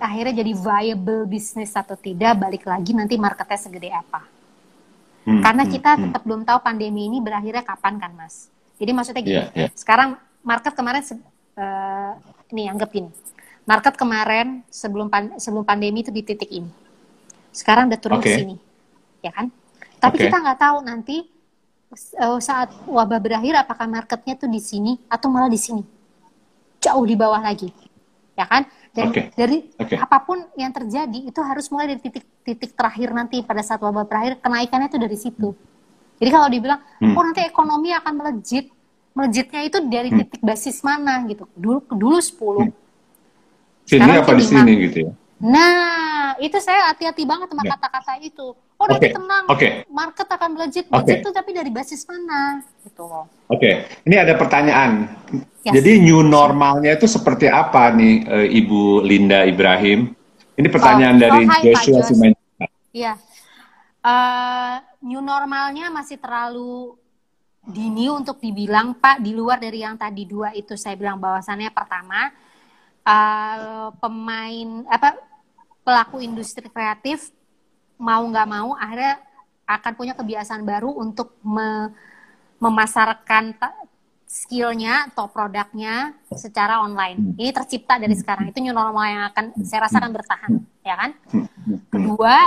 akhirnya 0.01 0.41
jadi 0.41 0.53
viable 0.57 1.29
bisnis 1.29 1.73
atau 1.77 1.93
tidak 1.93 2.33
balik 2.41 2.65
lagi 2.65 2.97
nanti 2.97 3.13
marketnya 3.21 3.59
segede 3.61 3.89
apa 3.93 4.25
mm 4.25 5.29
-hmm. 5.29 5.41
karena 5.45 5.63
kita 5.69 5.91
tetap 6.01 6.21
belum 6.25 6.41
tahu 6.49 6.59
pandemi 6.65 7.05
ini 7.05 7.21
berakhirnya 7.21 7.61
kapan 7.61 8.01
kan 8.01 8.11
mas 8.17 8.49
jadi 8.81 8.91
maksudnya 8.97 9.21
gini 9.21 9.37
yeah, 9.37 9.49
yeah. 9.53 9.71
sekarang 9.77 10.17
market 10.41 10.73
kemarin 10.73 11.05
uh, 11.05 12.17
ini 12.49 12.65
anggap 12.65 12.89
ini 12.97 13.13
market 13.69 13.93
kemarin 13.93 14.65
sebelum 14.73 15.13
pan 15.13 15.37
sebelum 15.37 15.61
pandemi 15.61 16.01
itu 16.01 16.09
di 16.09 16.25
titik 16.25 16.49
ini 16.49 16.73
sekarang 17.53 17.93
udah 17.93 17.99
turun 18.01 18.17
okay. 18.17 18.33
ke 18.33 18.39
sini 18.41 18.57
ya 19.21 19.31
kan? 19.31 19.53
Tapi 20.01 20.15
okay. 20.17 20.25
kita 20.27 20.37
nggak 20.41 20.59
tahu 20.59 20.77
nanti 20.81 21.17
uh, 22.17 22.41
saat 22.41 22.73
wabah 22.89 23.21
berakhir 23.21 23.53
apakah 23.61 23.85
marketnya 23.85 24.33
tuh 24.33 24.49
di 24.49 24.57
sini 24.57 24.97
atau 25.05 25.29
malah 25.29 25.51
di 25.51 25.61
sini 25.61 25.83
jauh 26.81 27.05
di 27.05 27.13
bawah 27.13 27.37
lagi, 27.37 27.69
ya 28.33 28.49
kan? 28.49 28.65
Dan 28.91 29.13
okay. 29.13 29.31
dari 29.37 29.69
okay. 29.79 29.95
apa 29.95 30.17
pun 30.25 30.41
yang 30.59 30.73
terjadi 30.73 31.29
itu 31.29 31.39
harus 31.39 31.69
mulai 31.71 31.95
dari 31.95 32.01
titik-titik 32.03 32.75
terakhir 32.75 33.13
nanti 33.15 33.39
pada 33.45 33.63
saat 33.63 33.79
wabah 33.79 34.03
berakhir 34.03 34.41
kenaikannya 34.41 34.91
itu 34.91 34.99
dari 34.99 35.15
situ. 35.15 35.49
Jadi 36.19 36.29
kalau 36.29 36.47
dibilang, 36.51 36.81
hmm. 36.99 37.15
oh 37.15 37.23
nanti 37.23 37.41
ekonomi 37.45 37.95
akan 37.95 38.13
melejit, 38.19 38.73
melejitnya 39.15 39.61
itu 39.63 39.77
dari 39.87 40.09
hmm. 40.11 40.17
titik 40.25 40.41
basis 40.43 40.83
mana 40.83 41.23
gitu. 41.29 41.47
Dulu 41.55 41.87
dulu 41.87 42.17
10. 42.19 42.35
Hmm. 42.35 42.71
Sini 43.87 44.11
apa 44.11 44.31
di 44.35 44.43
sini 44.43 44.71
gitu 44.89 44.97
ya? 45.07 45.11
Nah, 45.41 46.37
itu 46.37 46.57
saya 46.61 46.93
hati-hati 46.93 47.25
banget 47.25 47.49
sama 47.49 47.65
ya. 47.65 47.73
kata-kata 47.73 48.13
itu. 48.21 48.53
Oh 48.81 48.89
nanti 48.89 49.07
okay. 49.07 49.13
tenang, 49.13 49.43
okay. 49.45 49.71
market 49.93 50.25
akan 50.25 50.49
melejit, 50.57 50.85
melejit 50.89 51.21
okay. 51.21 51.21
itu 51.21 51.29
tapi 51.29 51.49
dari 51.53 51.69
basis 51.69 52.01
mana, 52.09 52.65
gitu 52.81 53.05
loh. 53.05 53.29
Oke, 53.45 53.61
okay. 53.61 53.73
ini 54.09 54.17
ada 54.17 54.33
pertanyaan. 54.33 55.05
Yes. 55.61 55.77
Jadi 55.77 56.01
new 56.01 56.25
normalnya 56.25 56.97
itu 56.97 57.05
seperti 57.05 57.45
apa 57.45 57.93
nih, 57.93 58.25
uh, 58.25 58.47
Ibu 58.49 59.05
Linda 59.05 59.45
Ibrahim? 59.45 60.17
Ini 60.57 60.67
pertanyaan 60.73 61.15
oh, 61.15 61.21
dari 61.21 61.41
oh, 61.45 61.53
hi, 61.53 61.61
Joshua 61.69 62.01
Simanjuntak. 62.01 62.69
Iya, 62.91 63.13
uh, 64.01 64.75
new 65.05 65.21
normalnya 65.21 65.93
masih 65.93 66.17
terlalu 66.17 66.97
dini 67.61 68.09
untuk 68.09 68.41
dibilang 68.41 68.97
Pak 68.97 69.21
di 69.21 69.37
luar 69.37 69.61
dari 69.61 69.85
yang 69.85 69.93
tadi 69.93 70.25
dua 70.25 70.49
itu 70.57 70.73
saya 70.73 70.97
bilang 70.97 71.21
bahwasannya 71.21 71.69
pertama 71.69 72.33
uh, 73.05 73.93
pemain 74.01 74.81
apa 74.89 75.13
pelaku 75.85 76.25
industri 76.25 76.65
kreatif 76.69 77.29
mau 78.01 78.25
nggak 78.25 78.47
mau 78.49 78.73
akhirnya 78.73 79.21
akan 79.69 79.91
punya 79.93 80.13
kebiasaan 80.17 80.65
baru 80.65 80.89
untuk 80.89 81.37
me 81.45 81.93
memasarkan 82.61 83.57
skillnya 84.31 85.09
atau 85.09 85.27
produknya 85.27 86.13
secara 86.29 86.79
online. 86.85 87.35
Ini 87.35 87.51
tercipta 87.51 87.97
dari 87.97 88.13
sekarang. 88.13 88.53
Itu 88.53 88.61
new 88.61 88.71
normal 88.71 89.05
yang 89.09 89.23
akan 89.33 89.45
saya 89.65 89.89
rasakan 89.89 90.11
bertahan, 90.13 90.51
ya 90.85 90.95
kan? 90.95 91.11
Kedua, 91.89 92.37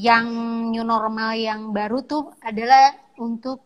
yang 0.00 0.26
new 0.72 0.82
normal 0.82 1.38
yang 1.38 1.70
baru 1.70 2.02
tuh 2.02 2.34
adalah 2.42 2.96
untuk 3.20 3.62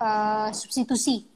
uh, 0.00 0.48
substitusi. 0.54 1.28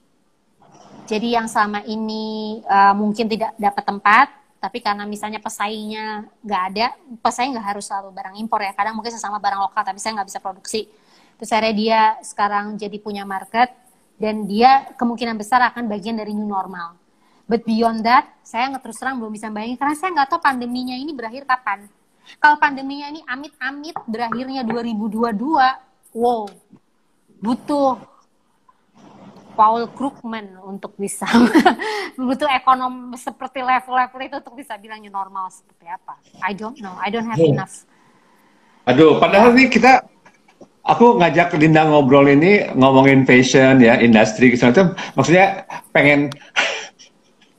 Jadi 1.05 1.37
yang 1.37 1.51
selama 1.51 1.85
ini 1.85 2.63
uh, 2.65 2.95
mungkin 2.97 3.29
tidak 3.29 3.53
dapat 3.61 3.85
tempat, 3.85 4.27
tapi 4.61 4.85
karena 4.85 5.09
misalnya 5.09 5.41
pesaingnya 5.41 6.29
nggak 6.45 6.63
ada, 6.73 6.87
pesaing 7.25 7.57
nggak 7.57 7.67
harus 7.75 7.89
selalu 7.89 8.13
barang 8.13 8.37
impor 8.37 8.61
ya. 8.61 8.77
Kadang 8.77 8.93
mungkin 8.93 9.09
sesama 9.09 9.41
barang 9.41 9.57
lokal, 9.57 9.83
tapi 9.83 9.97
saya 9.97 10.21
nggak 10.21 10.29
bisa 10.29 10.41
produksi. 10.45 10.85
Terus 11.41 11.51
akhirnya 11.57 11.75
dia 11.75 12.01
sekarang 12.21 12.77
jadi 12.77 12.97
punya 13.01 13.25
market 13.25 13.73
dan 14.21 14.45
dia 14.45 14.85
kemungkinan 15.01 15.41
besar 15.41 15.65
akan 15.73 15.89
bagian 15.89 16.21
dari 16.21 16.37
new 16.37 16.45
normal. 16.45 17.01
But 17.49 17.65
beyond 17.65 18.05
that, 18.05 18.29
saya 18.45 18.69
nggak 18.69 18.85
terus 18.85 19.01
terang 19.01 19.17
belum 19.17 19.33
bisa 19.33 19.49
bayangin 19.49 19.81
karena 19.81 19.97
saya 19.97 20.13
nggak 20.13 20.29
tahu 20.29 20.41
pandeminya 20.45 20.95
ini 20.95 21.17
berakhir 21.17 21.49
kapan. 21.49 21.89
Kalau 22.37 22.61
pandeminya 22.61 23.09
ini 23.11 23.25
amit-amit 23.25 23.97
berakhirnya 24.05 24.63
2022, 24.63 25.41
wow, 26.21 26.45
butuh 27.41 27.97
Paul 29.61 29.93
Krugman 29.93 30.57
untuk 30.65 30.97
bisa 30.97 31.29
butuh 32.17 32.49
ekonom 32.49 33.13
seperti 33.13 33.61
level-level 33.61 34.21
itu 34.25 34.37
untuk 34.41 34.57
bisa 34.57 34.81
bilang 34.81 35.05
new 35.05 35.13
normal 35.13 35.53
seperti 35.53 35.85
apa. 35.85 36.17
I 36.41 36.57
don't 36.57 36.81
know. 36.81 36.97
I 36.97 37.13
don't 37.13 37.29
have 37.29 37.37
hmm. 37.37 37.61
enough. 37.61 37.85
Aduh, 38.89 39.21
padahal 39.21 39.53
nih 39.53 39.69
kita 39.69 40.09
aku 40.81 41.21
ngajak 41.21 41.53
Linda 41.61 41.85
ngobrol 41.85 42.25
ini 42.33 42.73
ngomongin 42.73 43.29
fashion 43.29 43.85
ya, 43.85 44.01
industri 44.01 44.57
gitu 44.57 44.73
itu 44.73 44.97
maksudnya 45.13 45.69
pengen 45.93 46.33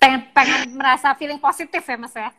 pengen 0.02 0.26
pengen 0.34 0.74
merasa 0.74 1.14
feeling 1.14 1.38
positif 1.38 1.86
ya 1.86 1.98
Mas 2.02 2.18
ya 2.18 2.34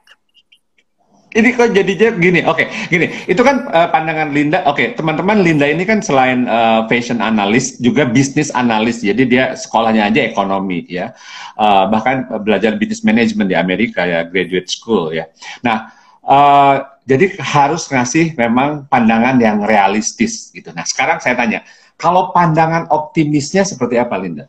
ini 1.32 1.48
kok 1.56 1.72
jadinya 1.72 2.08
gini, 2.16 2.40
oke, 2.44 2.60
okay, 2.60 2.66
gini, 2.92 3.06
itu 3.24 3.40
kan 3.40 3.68
uh, 3.72 3.88
pandangan 3.88 4.30
Linda, 4.36 4.64
oke, 4.68 4.76
okay, 4.76 4.86
teman-teman 4.92 5.40
Linda 5.40 5.64
ini 5.64 5.82
kan 5.88 6.04
selain 6.04 6.44
uh, 6.44 6.84
fashion 6.86 7.24
analis 7.24 7.80
juga 7.80 8.04
bisnis 8.04 8.52
analis, 8.52 9.00
jadi 9.00 9.22
dia 9.24 9.44
sekolahnya 9.56 10.12
aja 10.12 10.20
ekonomi 10.22 10.84
ya, 10.86 11.16
uh, 11.56 11.88
bahkan 11.88 12.28
belajar 12.44 12.76
bisnis 12.76 13.00
manajemen 13.02 13.48
di 13.48 13.56
Amerika 13.56 14.04
ya, 14.04 14.28
graduate 14.28 14.68
school 14.68 15.10
ya. 15.10 15.28
Nah, 15.64 15.88
uh, 16.22 16.84
jadi 17.02 17.34
harus 17.42 17.90
ngasih 17.90 18.38
memang 18.38 18.86
pandangan 18.86 19.34
yang 19.42 19.64
realistis 19.66 20.54
gitu. 20.54 20.70
Nah, 20.70 20.86
sekarang 20.86 21.18
saya 21.18 21.34
tanya, 21.34 21.66
kalau 21.98 22.30
pandangan 22.30 22.86
optimisnya 22.94 23.66
seperti 23.66 23.98
apa 23.98 24.14
Linda? 24.20 24.46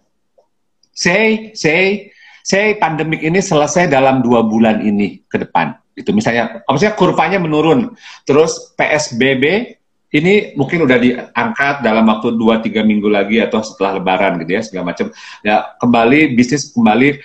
Say, 0.93 1.57
say, 1.57 2.12
say 2.44 2.76
pandemik 2.76 3.24
ini 3.24 3.39
selesai 3.39 3.88
dalam 3.88 4.20
dua 4.20 4.44
bulan 4.44 4.84
ini 4.84 5.24
ke 5.32 5.39
depan. 5.39 5.80
Itu 5.96 6.12
misalnya 6.12 6.62
maksudnya 6.68 6.94
kurvanya 6.94 7.39
menurun. 7.39 7.96
Terus 8.28 8.76
PSBB 8.76 9.74
ini 10.14 10.54
mungkin 10.54 10.86
udah 10.86 10.98
diangkat 11.02 11.82
dalam 11.82 12.06
waktu 12.06 12.38
2-3 12.38 12.86
minggu 12.86 13.10
lagi 13.10 13.41
atau 13.41 13.66
setelah 13.66 13.98
lebaran 13.98 14.38
gitu 14.44 14.52
ya 14.60 14.62
segala 14.62 14.94
macam. 14.94 15.10
Ya 15.41 15.74
kembali 15.80 16.36
bisnis 16.38 16.70
kembali 16.76 17.24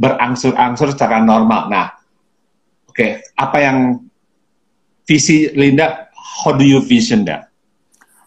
berangsur-angsur 0.00 0.96
secara 0.96 1.20
normal. 1.20 1.68
Nah 1.68 1.86
oke 2.88 2.96
okay, 2.96 3.10
apa 3.36 3.58
yang 3.60 3.78
visi 5.04 5.52
Linda? 5.52 6.08
How 6.24 6.56
do 6.56 6.64
you 6.64 6.80
vision 6.80 7.28
that? 7.28 7.52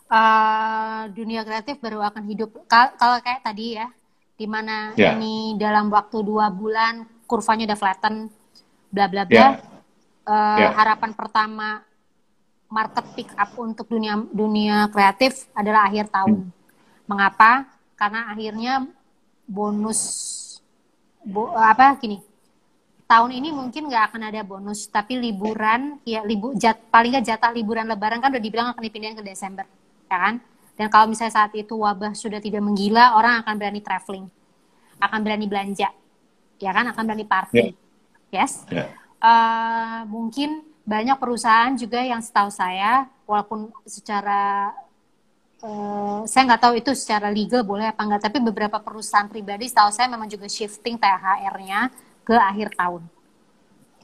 Uh, 0.07 1.11
dunia 1.11 1.43
kreatif 1.43 1.81
baru 1.83 1.99
akan 1.99 2.23
hidup. 2.29 2.55
Kalau 2.69 3.19
kayak 3.19 3.43
tadi 3.43 3.75
ya 3.75 3.91
di 4.37 4.45
mana 4.45 4.93
yeah. 4.93 5.17
ini 5.17 5.57
dalam 5.57 5.89
waktu 5.89 6.21
dua 6.21 6.53
bulan 6.53 7.03
kurvanya 7.25 7.73
udah 7.73 7.79
flatten 7.79 8.15
bla 8.93 9.09
bla 9.09 9.25
bla 9.25 9.35
yeah 9.35 9.77
uh, 10.27 10.57
yeah. 10.59 10.71
harapan 10.75 11.15
pertama 11.15 11.81
market 12.67 13.05
pick 13.15 13.31
up 13.39 13.55
untuk 13.55 13.87
dunia 13.87 14.19
dunia 14.27 14.91
kreatif 14.91 15.47
adalah 15.55 15.87
akhir 15.87 16.11
tahun. 16.11 16.51
Hmm. 16.51 16.51
Mengapa? 17.07 17.51
Karena 17.95 18.27
akhirnya 18.29 18.73
bonus 19.47 20.01
bo, 21.23 21.55
apa 21.55 21.95
gini 21.97 22.19
tahun 23.07 23.39
ini 23.39 23.55
mungkin 23.55 23.87
nggak 23.87 24.11
akan 24.11 24.21
ada 24.27 24.43
bonus 24.43 24.91
tapi 24.91 25.15
liburan 25.15 25.95
ya 26.03 26.27
libu 26.27 26.51
jat, 26.59 26.75
paling 26.91 27.15
nggak 27.15 27.25
jatah 27.31 27.55
liburan 27.55 27.87
lebaran 27.87 28.19
kan 28.19 28.35
udah 28.35 28.43
dibilang 28.43 28.75
akan 28.75 28.83
dipindahin 28.83 29.15
ke 29.15 29.23
Desember 29.23 29.63
ya 30.11 30.17
kan 30.19 30.35
dan 30.77 30.87
kalau 30.93 31.09
misalnya 31.09 31.33
saat 31.33 31.51
itu 31.57 31.73
wabah 31.73 32.13
sudah 32.13 32.37
tidak 32.37 32.61
menggila 32.61 33.17
orang 33.17 33.41
akan 33.41 33.53
berani 33.57 33.81
traveling 33.81 34.25
akan 35.01 35.19
berani 35.25 35.45
belanja 35.49 35.89
ya 36.61 36.71
kan 36.71 36.85
akan 36.93 37.03
berani 37.03 37.25
party 37.25 37.57
yeah. 37.57 37.73
yes 38.29 38.63
yeah 38.71 38.89
uh, 39.21 40.01
mungkin 40.09 40.65
banyak 40.87 41.17
perusahaan 41.19 41.75
juga 41.75 41.99
yang 41.99 42.23
setahu 42.23 42.47
saya, 42.47 43.11
walaupun 43.27 43.67
secara 43.83 44.71
uh, 45.59 46.23
saya 46.23 46.47
nggak 46.47 46.63
tahu 46.63 46.73
itu 46.79 46.91
secara 46.95 47.27
legal 47.27 47.67
boleh 47.67 47.91
apa 47.91 48.01
enggak, 48.07 48.31
tapi 48.31 48.39
beberapa 48.39 48.79
perusahaan 48.79 49.27
pribadi 49.27 49.67
setahu 49.67 49.91
saya 49.91 50.07
memang 50.07 50.31
juga 50.31 50.47
shifting 50.47 50.95
THR-nya 50.95 51.91
ke 52.23 52.35
akhir 52.35 52.71
tahun. 52.79 53.03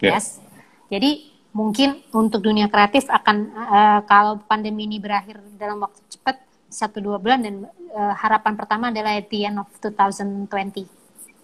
Yeah. 0.04 0.20
Yes. 0.20 0.44
Jadi 0.92 1.32
mungkin 1.56 2.04
untuk 2.12 2.44
dunia 2.44 2.68
kreatif 2.68 3.08
akan 3.08 3.38
uh, 3.56 4.00
kalau 4.04 4.42
pandemi 4.44 4.84
ini 4.90 5.00
berakhir 5.00 5.40
dalam 5.56 5.80
waktu 5.80 6.02
cepat 6.12 6.42
satu 6.74 6.98
dua 6.98 7.22
bulan 7.22 7.46
dan 7.46 7.70
uh, 7.94 8.14
harapan 8.18 8.58
pertama 8.58 8.90
adalah 8.90 9.14
at 9.14 9.30
the 9.30 9.46
end 9.46 9.62
of 9.62 9.70
2020 9.78 10.50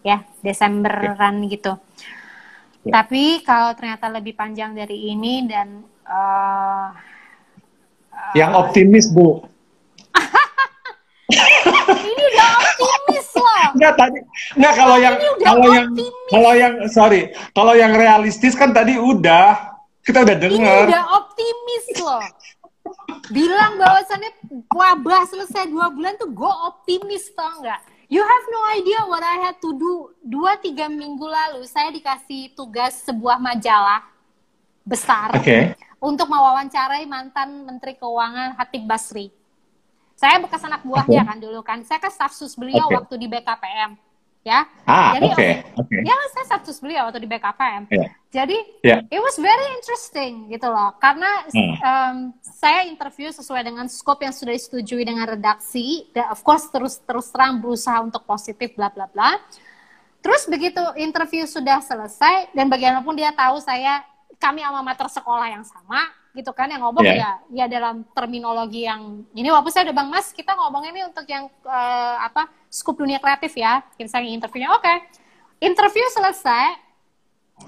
ya 0.02 0.26
Desemberan 0.42 1.46
yeah. 1.46 1.52
gitu. 1.54 1.74
Ya. 2.88 2.92
Tapi 3.04 3.44
kalau 3.46 3.76
ternyata 3.78 4.10
lebih 4.10 4.34
panjang 4.34 4.74
dari 4.74 5.14
ini 5.14 5.46
dan 5.46 5.84
uh, 6.08 6.90
yang 8.34 8.56
optimis 8.58 9.12
bu. 9.14 9.46
ini 12.10 12.24
udah 12.34 12.50
optimis 12.58 13.28
loh. 13.38 13.64
Enggak 13.78 13.94
tadi, 14.00 14.20
enggak 14.58 14.74
kalau 14.74 14.98
yang 14.98 15.16
kalau 15.44 15.68
yang 15.70 15.88
kalau 16.32 16.52
yang 16.58 16.74
sorry, 16.90 17.22
kalau 17.54 17.74
yang 17.78 17.94
realistis 17.94 18.58
kan 18.58 18.74
tadi 18.74 18.98
udah 18.98 19.78
kita 20.02 20.26
udah 20.26 20.38
dengar. 20.40 20.88
Ini 20.88 20.90
udah 20.90 21.06
optimis 21.22 21.86
loh. 22.02 22.24
Bilang 23.30 23.78
bahwasannya 23.78 24.32
wabah 24.70 25.24
selesai 25.30 25.70
dua 25.70 25.94
bulan 25.94 26.18
tuh 26.18 26.30
gue 26.30 26.52
optimis 26.66 27.30
tau 27.34 27.62
nggak? 27.62 27.82
You 28.10 28.26
have 28.26 28.46
no 28.50 28.62
idea 28.74 29.00
what 29.06 29.22
I 29.22 29.38
had 29.50 29.58
to 29.62 29.70
do. 29.78 29.94
Dua 30.26 30.58
tiga 30.58 30.90
minggu 30.90 31.22
lalu 31.22 31.62
saya 31.70 31.94
dikasih 31.94 32.58
tugas 32.58 33.06
sebuah 33.06 33.38
majalah 33.38 34.02
besar 34.82 35.38
okay. 35.38 35.78
untuk 36.02 36.26
mewawancarai 36.26 37.06
mantan 37.06 37.70
Menteri 37.70 37.94
Keuangan 38.02 38.58
Hatip 38.58 38.82
Basri. 38.90 39.30
Saya 40.18 40.42
bekas 40.42 40.66
anak 40.66 40.82
buahnya 40.82 41.22
okay. 41.22 41.30
kan 41.30 41.38
dulu 41.38 41.62
kan. 41.62 41.80
Saya 41.86 42.02
kan 42.02 42.10
staff 42.10 42.34
sus 42.34 42.58
beliau 42.58 42.90
okay. 42.90 42.98
waktu 42.98 43.14
di 43.22 43.28
BKPM 43.30 44.09
ya. 44.50 44.66
Ah, 44.90 45.14
Jadi 45.14 45.30
okay. 45.30 45.54
okay. 45.78 46.02
ya 46.02 46.18
saya 46.34 46.46
status 46.50 46.82
beliau 46.82 47.06
waktu 47.06 47.22
di 47.22 47.30
BKPM. 47.30 47.84
Yeah. 47.94 48.10
Jadi 48.30 48.58
yeah. 48.82 49.00
it 49.10 49.22
was 49.22 49.38
very 49.38 49.68
interesting 49.78 50.50
gitu 50.50 50.66
loh, 50.70 50.94
karena 50.98 51.30
hmm. 51.50 51.76
um, 51.82 52.18
saya 52.42 52.86
interview 52.90 53.30
sesuai 53.30 53.62
dengan 53.66 53.86
scope 53.86 54.26
yang 54.26 54.34
sudah 54.34 54.54
disetujui 54.54 55.06
dengan 55.06 55.30
redaksi, 55.30 56.10
dan 56.14 56.30
of 56.34 56.42
course 56.42 56.70
terus 56.74 57.02
terus 57.06 57.30
terang 57.30 57.62
berusaha 57.62 58.02
untuk 58.02 58.26
positif 58.26 58.74
bla 58.74 58.90
bla 58.90 59.06
bla. 59.10 59.38
Terus 60.20 60.46
begitu 60.52 60.84
interview 61.00 61.48
sudah 61.48 61.80
selesai 61.80 62.52
dan 62.52 62.68
bagaimanapun 62.68 63.16
dia 63.16 63.32
tahu 63.32 63.64
saya 63.64 64.04
kami 64.40 64.64
alma 64.64 64.84
mater 64.84 65.08
sekolah 65.08 65.48
yang 65.52 65.66
sama, 65.66 66.12
gitu 66.30 66.54
kan 66.54 66.70
yang 66.70 66.86
ngomong 66.86 67.02
yeah. 67.02 67.42
ya 67.50 67.66
ya 67.66 67.80
dalam 67.80 68.06
terminologi 68.14 68.86
yang 68.86 69.26
ini 69.34 69.50
walaupun 69.50 69.74
saya 69.74 69.90
udah 69.90 69.98
bang 69.98 70.10
mas 70.14 70.30
kita 70.30 70.54
ngomong 70.54 70.84
ini 70.86 71.02
untuk 71.10 71.26
yang 71.26 71.50
uh, 71.66 72.16
apa 72.22 72.46
skup 72.70 72.94
dunia 73.02 73.18
kreatif 73.18 73.58
ya 73.58 73.82
kita 73.98 74.14
saya 74.14 74.30
interviewnya 74.30 74.70
oke 74.70 74.86
okay. 74.86 74.98
interview 75.58 76.06
selesai 76.14 76.90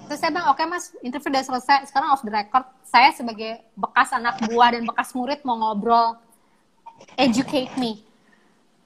Terus 0.08 0.20
saya 0.24 0.32
bilang, 0.32 0.48
oke 0.52 0.60
okay, 0.60 0.68
mas, 0.68 0.96
interview 1.04 1.36
udah 1.36 1.44
selesai, 1.44 1.78
sekarang 1.92 2.16
off 2.16 2.24
the 2.24 2.32
record, 2.32 2.64
saya 2.88 3.12
sebagai 3.12 3.60
bekas 3.76 4.12
anak 4.16 4.40
buah 4.48 4.72
dan 4.76 4.88
bekas 4.88 5.12
murid 5.12 5.44
mau 5.44 5.60
ngobrol, 5.60 6.16
educate 7.20 7.72
me. 7.76 8.00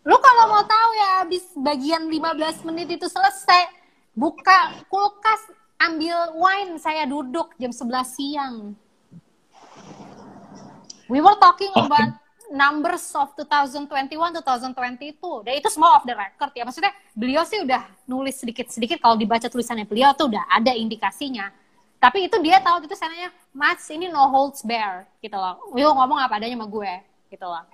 Lu 0.05 0.17
kalau 0.21 0.53
mau 0.53 0.63
tahu 0.65 0.89
ya, 0.97 1.09
habis 1.25 1.45
bagian 1.57 2.09
15 2.09 2.65
menit 2.69 2.97
itu 2.97 3.05
selesai, 3.09 3.69
buka 4.13 4.85
kulkas, 4.89 5.41
ambil 5.81 6.37
wine, 6.37 6.77
saya 6.77 7.05
duduk 7.09 7.53
jam 7.57 7.73
11 7.73 8.05
siang. 8.05 8.55
We 11.05 11.21
were 11.21 11.37
talking 11.37 11.69
okay. 11.69 11.85
about 11.85 12.09
numbers 12.49 13.13
of 13.13 13.33
2021 13.37 13.89
2022 14.41 15.45
dan 15.45 15.53
itu 15.57 15.69
semua 15.69 15.97
off 15.97 16.05
the 16.05 16.13
record 16.17 16.51
ya. 16.53 16.65
Maksudnya 16.65 16.93
beliau 17.13 17.45
sih 17.45 17.61
udah 17.61 17.85
nulis 18.09 18.41
sedikit-sedikit. 18.41 19.01
Kalau 19.01 19.17
dibaca 19.17 19.45
tulisannya 19.45 19.85
beliau 19.85 20.13
tuh 20.17 20.33
udah 20.33 20.45
ada 20.49 20.73
indikasinya. 20.73 21.53
Tapi 22.01 22.29
itu 22.29 22.37
dia 22.41 22.61
tahu 22.61 22.85
itu 22.85 22.93
saya 22.93 23.13
nanya 23.13 23.29
mas 23.49 23.81
ini 23.89 24.09
no 24.09 24.29
holds 24.29 24.61
bear 24.65 25.09
gitu 25.21 25.37
loh. 25.37 25.57
Yo 25.77 25.93
ngomong 25.93 26.21
apa 26.21 26.37
adanya 26.37 26.57
sama 26.57 26.67
gue 26.69 26.93
gitu 27.33 27.45
loh. 27.45 27.65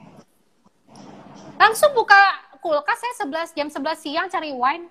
Langsung 1.56 1.92
buka 1.96 2.20
kulkas 2.60 3.00
saya 3.00 3.14
11 3.28 3.58
jam 3.58 3.68
11 3.68 4.04
siang 4.04 4.28
cari 4.28 4.52
wine. 4.56 4.88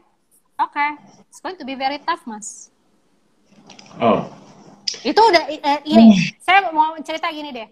Oke 0.61 0.77
okay. 0.77 0.91
it's 1.29 1.41
going 1.41 1.57
to 1.57 1.65
be 1.65 1.77
very 1.77 2.01
tough 2.05 2.25
mas. 2.25 2.73
Oh. 4.01 4.29
Itu 5.01 5.17
udah 5.17 5.49
eh, 5.49 5.81
ini. 5.89 6.13
Hmm. 6.13 6.21
saya 6.45 6.59
mau 6.69 6.93
cerita 7.01 7.33
gini 7.33 7.53
deh 7.53 7.69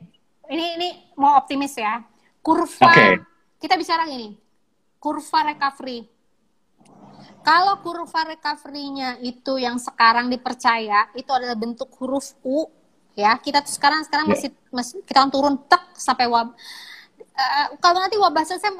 ini 0.49 0.65
ini 0.81 0.89
mau 1.17 1.37
optimis 1.39 1.77
ya. 1.77 2.03
Kurva 2.41 2.89
okay. 2.89 3.21
kita 3.61 3.75
bicara 3.77 4.09
gini. 4.09 4.37
Kurva 4.99 5.53
recovery. 5.53 6.09
Kalau 7.45 7.81
kurva 7.81 8.29
recovery-nya 8.29 9.21
itu 9.25 9.57
yang 9.57 9.81
sekarang 9.81 10.29
dipercaya 10.29 11.09
itu 11.17 11.31
adalah 11.33 11.57
bentuk 11.57 11.89
huruf 12.01 12.37
U 12.45 12.69
ya. 13.15 13.37
Kita 13.39 13.61
tuh 13.63 13.73
sekarang 13.73 14.05
sekarang 14.05 14.27
yeah. 14.29 14.35
masih, 14.37 14.51
masih 14.73 14.95
kita 15.05 15.25
turun 15.29 15.57
tek 15.69 15.83
sampai 15.97 16.27
wab 16.31 16.55
uh, 17.39 17.67
kalau 17.83 17.99
nanti 17.99 18.15
wabah 18.15 18.47
selesai 18.47 18.71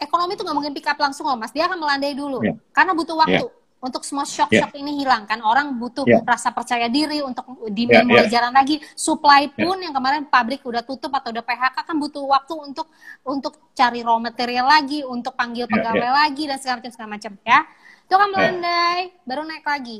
ekonomi 0.00 0.36
itu 0.36 0.44
nggak 0.44 0.56
mungkin 0.56 0.72
pick 0.72 0.88
up 0.88 0.96
langsung 0.96 1.28
loh 1.28 1.36
mas 1.36 1.52
dia 1.52 1.68
akan 1.68 1.76
melandai 1.76 2.16
dulu 2.16 2.40
yeah. 2.40 2.56
karena 2.72 2.96
butuh 2.96 3.16
waktu 3.16 3.44
yeah 3.44 3.56
untuk 3.78 4.02
semua 4.02 4.26
shock-shock 4.26 4.74
yeah. 4.74 4.82
ini 4.82 5.02
hilang 5.02 5.22
kan 5.22 5.38
orang 5.38 5.78
butuh 5.78 6.02
yeah. 6.02 6.18
rasa 6.26 6.50
percaya 6.50 6.90
diri 6.90 7.22
untuk 7.22 7.46
demand 7.70 7.94
yeah, 7.94 8.02
mulai 8.02 8.26
yeah. 8.26 8.32
jalan 8.34 8.52
lagi 8.52 8.82
supply 8.98 9.46
ya. 9.54 9.54
pun 9.54 9.78
yeah. 9.78 9.84
yang 9.86 9.94
kemarin 9.94 10.22
pabrik 10.26 10.66
udah 10.66 10.82
tutup 10.82 11.14
atau 11.14 11.30
udah 11.30 11.44
PHK 11.46 11.76
kan 11.86 11.96
butuh 11.96 12.26
waktu 12.26 12.54
untuk 12.58 12.86
untuk 13.22 13.54
cari 13.78 14.02
raw 14.02 14.18
material 14.18 14.66
lagi 14.66 15.06
untuk 15.06 15.38
panggil 15.38 15.70
ya, 15.70 15.72
pegawai 15.72 15.94
yeah, 16.02 16.10
yeah. 16.10 16.20
lagi 16.26 16.42
dan 16.50 16.58
segala 16.58 16.76
macam 16.82 16.92
segala 16.92 17.08
macam 17.14 17.32
ya 17.46 17.60
itu 18.08 18.14
kan 18.18 18.28
melandai 18.34 19.00
yeah. 19.14 19.26
baru 19.30 19.42
naik 19.46 19.66
lagi 19.66 19.98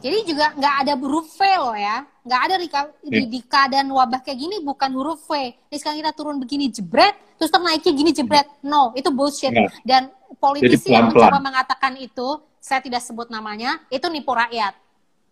jadi 0.00 0.18
juga 0.24 0.46
nggak 0.56 0.74
ada 0.86 0.92
huruf 0.96 1.28
V 1.36 1.40
loh 1.60 1.76
ya 1.76 2.04
nggak 2.24 2.40
ada 2.46 2.54
di, 2.56 2.68
di, 3.04 3.20
di 3.28 3.40
keadaan 3.44 3.88
wabah 3.92 4.20
kayak 4.24 4.38
gini 4.38 4.56
bukan 4.64 4.90
huruf 4.96 5.20
V 5.28 5.52
ini 5.52 5.76
sekarang 5.76 6.00
kita 6.00 6.12
turun 6.16 6.36
begini 6.40 6.72
jebret 6.72 7.16
terus 7.36 7.52
ternaiknya 7.52 7.92
gini 7.92 8.10
jebret 8.12 8.48
no 8.64 8.92
itu 8.96 9.08
bullshit 9.12 9.52
dan 9.84 10.12
politisi 10.40 10.94
yang 10.94 11.12
mencoba 11.12 11.38
mengatakan 11.38 11.98
itu, 12.00 12.40
saya 12.62 12.78
tidak 12.78 13.04
sebut 13.04 13.28
namanya, 13.32 13.80
itu 13.92 14.06
nipu 14.06 14.30
rakyat, 14.32 14.76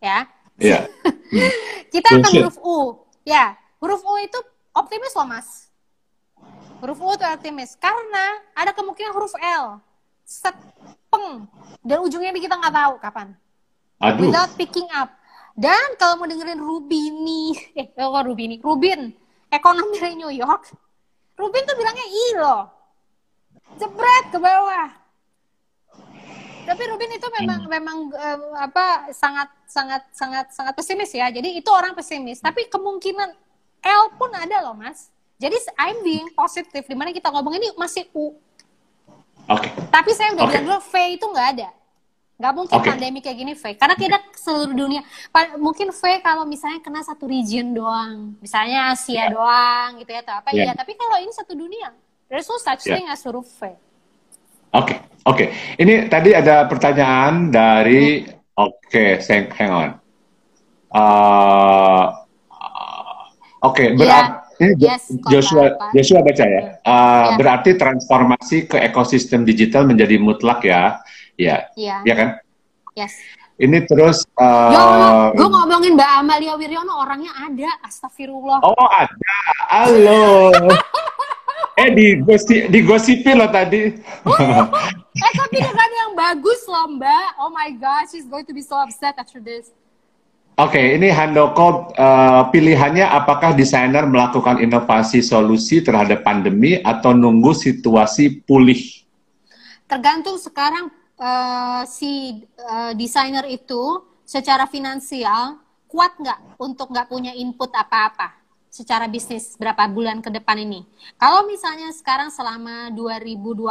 ya. 0.02 0.28
Yeah. 0.58 0.90
Kita 1.92 2.18
akan 2.18 2.30
huruf 2.44 2.58
U, 2.60 2.78
ya. 3.22 3.54
Huruf 3.78 4.02
U 4.02 4.14
itu 4.18 4.38
optimis 4.76 5.14
loh, 5.14 5.28
Mas. 5.28 5.70
Huruf 6.82 6.98
U 6.98 7.08
itu 7.14 7.24
optimis 7.24 7.74
karena 7.78 8.42
ada 8.52 8.74
kemungkinan 8.76 9.14
huruf 9.14 9.34
L, 9.38 9.78
set, 10.26 10.54
peng, 11.10 11.46
dan 11.82 11.98
ujungnya 12.02 12.34
ini 12.34 12.42
kita 12.42 12.58
nggak 12.58 12.74
tahu 12.74 12.94
kapan. 12.98 13.28
Aduh. 13.98 14.30
Without 14.30 14.52
picking 14.54 14.86
up. 14.94 15.10
Dan 15.58 15.98
kalau 15.98 16.22
mau 16.22 16.30
dengerin 16.30 16.62
Rubini, 16.62 17.50
eh 17.74 17.90
kok 17.90 18.22
Rubini, 18.22 18.62
Rubin, 18.62 19.10
ekonomi 19.50 19.98
dari 19.98 20.14
New 20.14 20.30
York, 20.30 20.70
Rubin 21.34 21.66
tuh 21.66 21.74
bilangnya 21.74 22.06
I 22.06 22.26
loh. 22.38 22.62
Jebret 23.74 24.30
ke 24.30 24.38
bawah 24.38 25.08
tapi 26.68 26.82
Rubin 26.84 27.16
itu 27.16 27.28
memang 27.40 27.60
hmm. 27.64 27.70
memang 27.72 27.98
um, 28.12 28.42
apa 28.60 29.08
sangat 29.16 29.48
sangat 29.64 30.04
sangat 30.12 30.52
sangat 30.52 30.76
pesimis 30.76 31.08
ya. 31.16 31.32
Jadi 31.32 31.56
itu 31.56 31.70
orang 31.72 31.96
pesimis. 31.96 32.44
Tapi 32.44 32.68
kemungkinan 32.68 33.32
L 33.80 34.04
pun 34.20 34.28
ada 34.36 34.60
loh 34.68 34.76
mas. 34.76 35.08
Jadi 35.40 35.56
I'm 35.80 36.04
being 36.04 36.28
positif. 36.36 36.84
Di 36.84 36.92
mana 36.92 37.08
kita 37.16 37.32
ngomong 37.32 37.56
ini 37.56 37.72
masih 37.72 38.04
U. 38.12 38.36
Oke. 39.48 39.64
Okay. 39.64 39.70
Tapi 39.88 40.10
saya 40.12 40.36
udah 40.36 40.44
okay. 40.44 40.60
bilang 40.60 40.64
dulu 40.68 40.80
V 40.84 40.94
itu 41.16 41.24
nggak 41.24 41.48
ada. 41.56 41.68
Nggak 42.38 42.54
mungkin 42.54 42.78
okay. 42.78 42.90
pandemi 42.94 43.18
kayak 43.18 43.38
gini 43.42 43.52
V. 43.58 43.64
Karena 43.74 43.98
kita 43.98 44.22
seluruh 44.38 44.70
dunia. 44.70 45.02
Mungkin 45.58 45.90
V 45.90 46.02
kalau 46.22 46.46
misalnya 46.46 46.78
kena 46.78 47.02
satu 47.02 47.26
region 47.26 47.74
doang. 47.74 48.38
Misalnya 48.38 48.94
Asia 48.94 49.26
yeah. 49.26 49.28
doang 49.34 49.98
gitu 49.98 50.10
ya. 50.14 50.22
Atau 50.22 50.34
apa 50.38 50.48
yeah. 50.54 50.70
ya. 50.70 50.78
Tapi 50.78 50.94
kalau 50.94 51.18
ini 51.18 51.34
satu 51.34 51.58
dunia. 51.58 51.90
There's 52.30 52.46
no 52.46 52.62
such 52.62 52.86
yeah. 52.86 52.94
thing 52.94 53.06
as 53.10 53.26
huruf 53.26 53.50
V. 53.58 53.72
Oke, 53.72 53.74
okay, 54.70 54.98
oke. 55.24 55.34
Okay. 55.34 55.48
Ini 55.80 56.12
tadi 56.12 56.36
ada 56.36 56.68
pertanyaan 56.68 57.48
dari, 57.48 58.28
oke, 58.52 58.84
okay, 58.84 59.16
hang 59.56 59.72
on. 59.72 59.90
Uh, 60.92 62.12
oke, 63.64 63.72
okay, 63.72 63.96
berarti 63.96 64.76
yeah. 64.76 64.92
yes, 64.92 65.08
Joshua, 65.32 65.72
Joshua 65.96 66.20
baca 66.20 66.44
ya. 66.44 66.62
Uh, 66.62 66.68
yeah. 66.84 67.24
Berarti 67.40 67.80
transformasi 67.80 68.68
ke 68.68 68.76
ekosistem 68.76 69.48
digital 69.48 69.88
menjadi 69.88 70.20
mutlak 70.20 70.60
ya, 70.68 71.00
ya, 71.38 71.70
yeah. 71.78 72.02
ya 72.02 72.14
kan? 72.18 72.28
Yes. 72.98 73.14
Ini 73.58 73.86
terus. 73.86 74.22
Uh, 74.38 74.70
Yo, 74.70 74.82
gue 75.34 75.48
ngomongin 75.50 75.98
Mbak 75.98 76.10
Amalia 76.22 76.54
Wiryono 76.54 76.94
orangnya 76.98 77.34
ada, 77.34 77.70
astagfirullah. 77.86 78.62
Oh 78.62 78.86
ada, 78.90 79.38
halo. 79.70 80.54
eh 81.78 81.90
di 81.94 82.06
gosi 82.22 82.66
digosipin 82.66 83.38
loh 83.38 83.50
tadi. 83.50 83.94
eh 85.22 85.32
tapi 85.34 85.56
dengan 85.58 85.90
yang 85.90 86.10
bagus 86.18 86.66
loh 86.66 86.90
mbak. 86.98 87.38
Oh 87.38 87.50
my 87.54 87.70
gosh, 87.78 88.14
she's 88.14 88.26
going 88.26 88.46
to 88.46 88.54
be 88.54 88.62
so 88.62 88.78
upset 88.78 89.14
after 89.18 89.38
this. 89.38 89.70
Oke, 90.58 90.74
okay, 90.74 90.86
ini 90.98 91.06
Handoko 91.14 91.94
uh, 91.94 92.50
pilihannya 92.50 93.06
apakah 93.06 93.54
desainer 93.54 94.02
melakukan 94.10 94.58
inovasi 94.58 95.22
solusi 95.22 95.78
terhadap 95.86 96.26
pandemi 96.26 96.82
atau 96.82 97.14
nunggu 97.14 97.54
situasi 97.54 98.42
pulih? 98.42 99.06
Tergantung 99.86 100.34
sekarang 100.34 100.90
uh, 101.18 101.82
si 101.84 102.46
uh, 102.62 102.94
desainer 102.94 103.44
itu 103.50 104.06
secara 104.22 104.64
finansial 104.70 105.58
kuat 105.88 106.16
nggak 106.20 106.60
untuk 106.60 106.92
nggak 106.92 107.08
punya 107.08 107.32
input 107.34 107.72
apa-apa 107.72 108.38
secara 108.68 109.08
bisnis 109.08 109.56
berapa 109.56 109.88
bulan 109.88 110.20
ke 110.20 110.28
depan 110.28 110.60
ini. 110.60 110.84
Kalau 111.16 111.48
misalnya 111.48 111.88
sekarang 111.90 112.28
selama 112.28 112.92
2020 112.92 113.64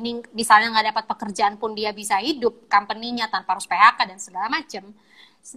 ini 0.00 0.24
misalnya 0.32 0.72
nggak 0.72 0.86
dapat 0.96 1.04
pekerjaan 1.04 1.54
pun 1.60 1.76
dia 1.76 1.92
bisa 1.92 2.16
hidup 2.18 2.66
company-nya 2.66 3.28
tanpa 3.28 3.54
harus 3.54 3.68
PHK 3.68 3.98
dan 4.08 4.18
segala 4.18 4.48
macam, 4.48 4.96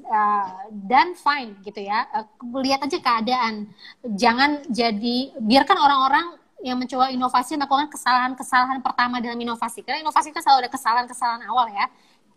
uh, 0.06 0.48
dan 0.70 1.16
fine 1.16 1.56
gitu 1.64 1.82
ya. 1.82 2.04
Uh, 2.12 2.28
lihat 2.60 2.84
aja 2.84 3.00
keadaan. 3.00 3.72
Jangan 4.04 4.68
jadi 4.68 5.40
biarkan 5.40 5.78
orang-orang 5.80 6.41
yang 6.62 6.78
mencoba 6.78 7.10
inovasi 7.10 7.58
melakukan 7.58 7.90
kesalahan-kesalahan 7.90 8.80
pertama 8.82 9.18
dalam 9.18 9.38
inovasi. 9.38 9.82
Karena 9.82 10.02
inovasi 10.06 10.30
kan 10.30 10.42
selalu 10.46 10.66
ada 10.66 10.72
kesalahan-kesalahan 10.72 11.42
awal 11.50 11.68
ya. 11.74 11.86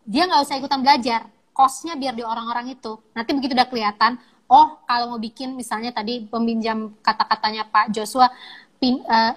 Dia 0.04 0.28
nggak 0.28 0.40
usah 0.44 0.56
ikutan 0.60 0.80
belajar. 0.80 1.28
Kosnya 1.54 1.94
biar 1.94 2.18
di 2.18 2.24
orang-orang 2.26 2.74
itu. 2.74 2.98
Nanti 3.14 3.30
begitu 3.30 3.54
udah 3.54 3.68
kelihatan, 3.70 4.18
oh 4.50 4.80
kalau 4.84 5.16
mau 5.16 5.20
bikin 5.20 5.54
misalnya 5.54 5.94
tadi 5.94 6.26
peminjam 6.28 6.92
kata-katanya 7.00 7.68
Pak 7.68 7.94
Joshua 7.94 8.28
pin, 8.76 9.00
uh, 9.06 9.32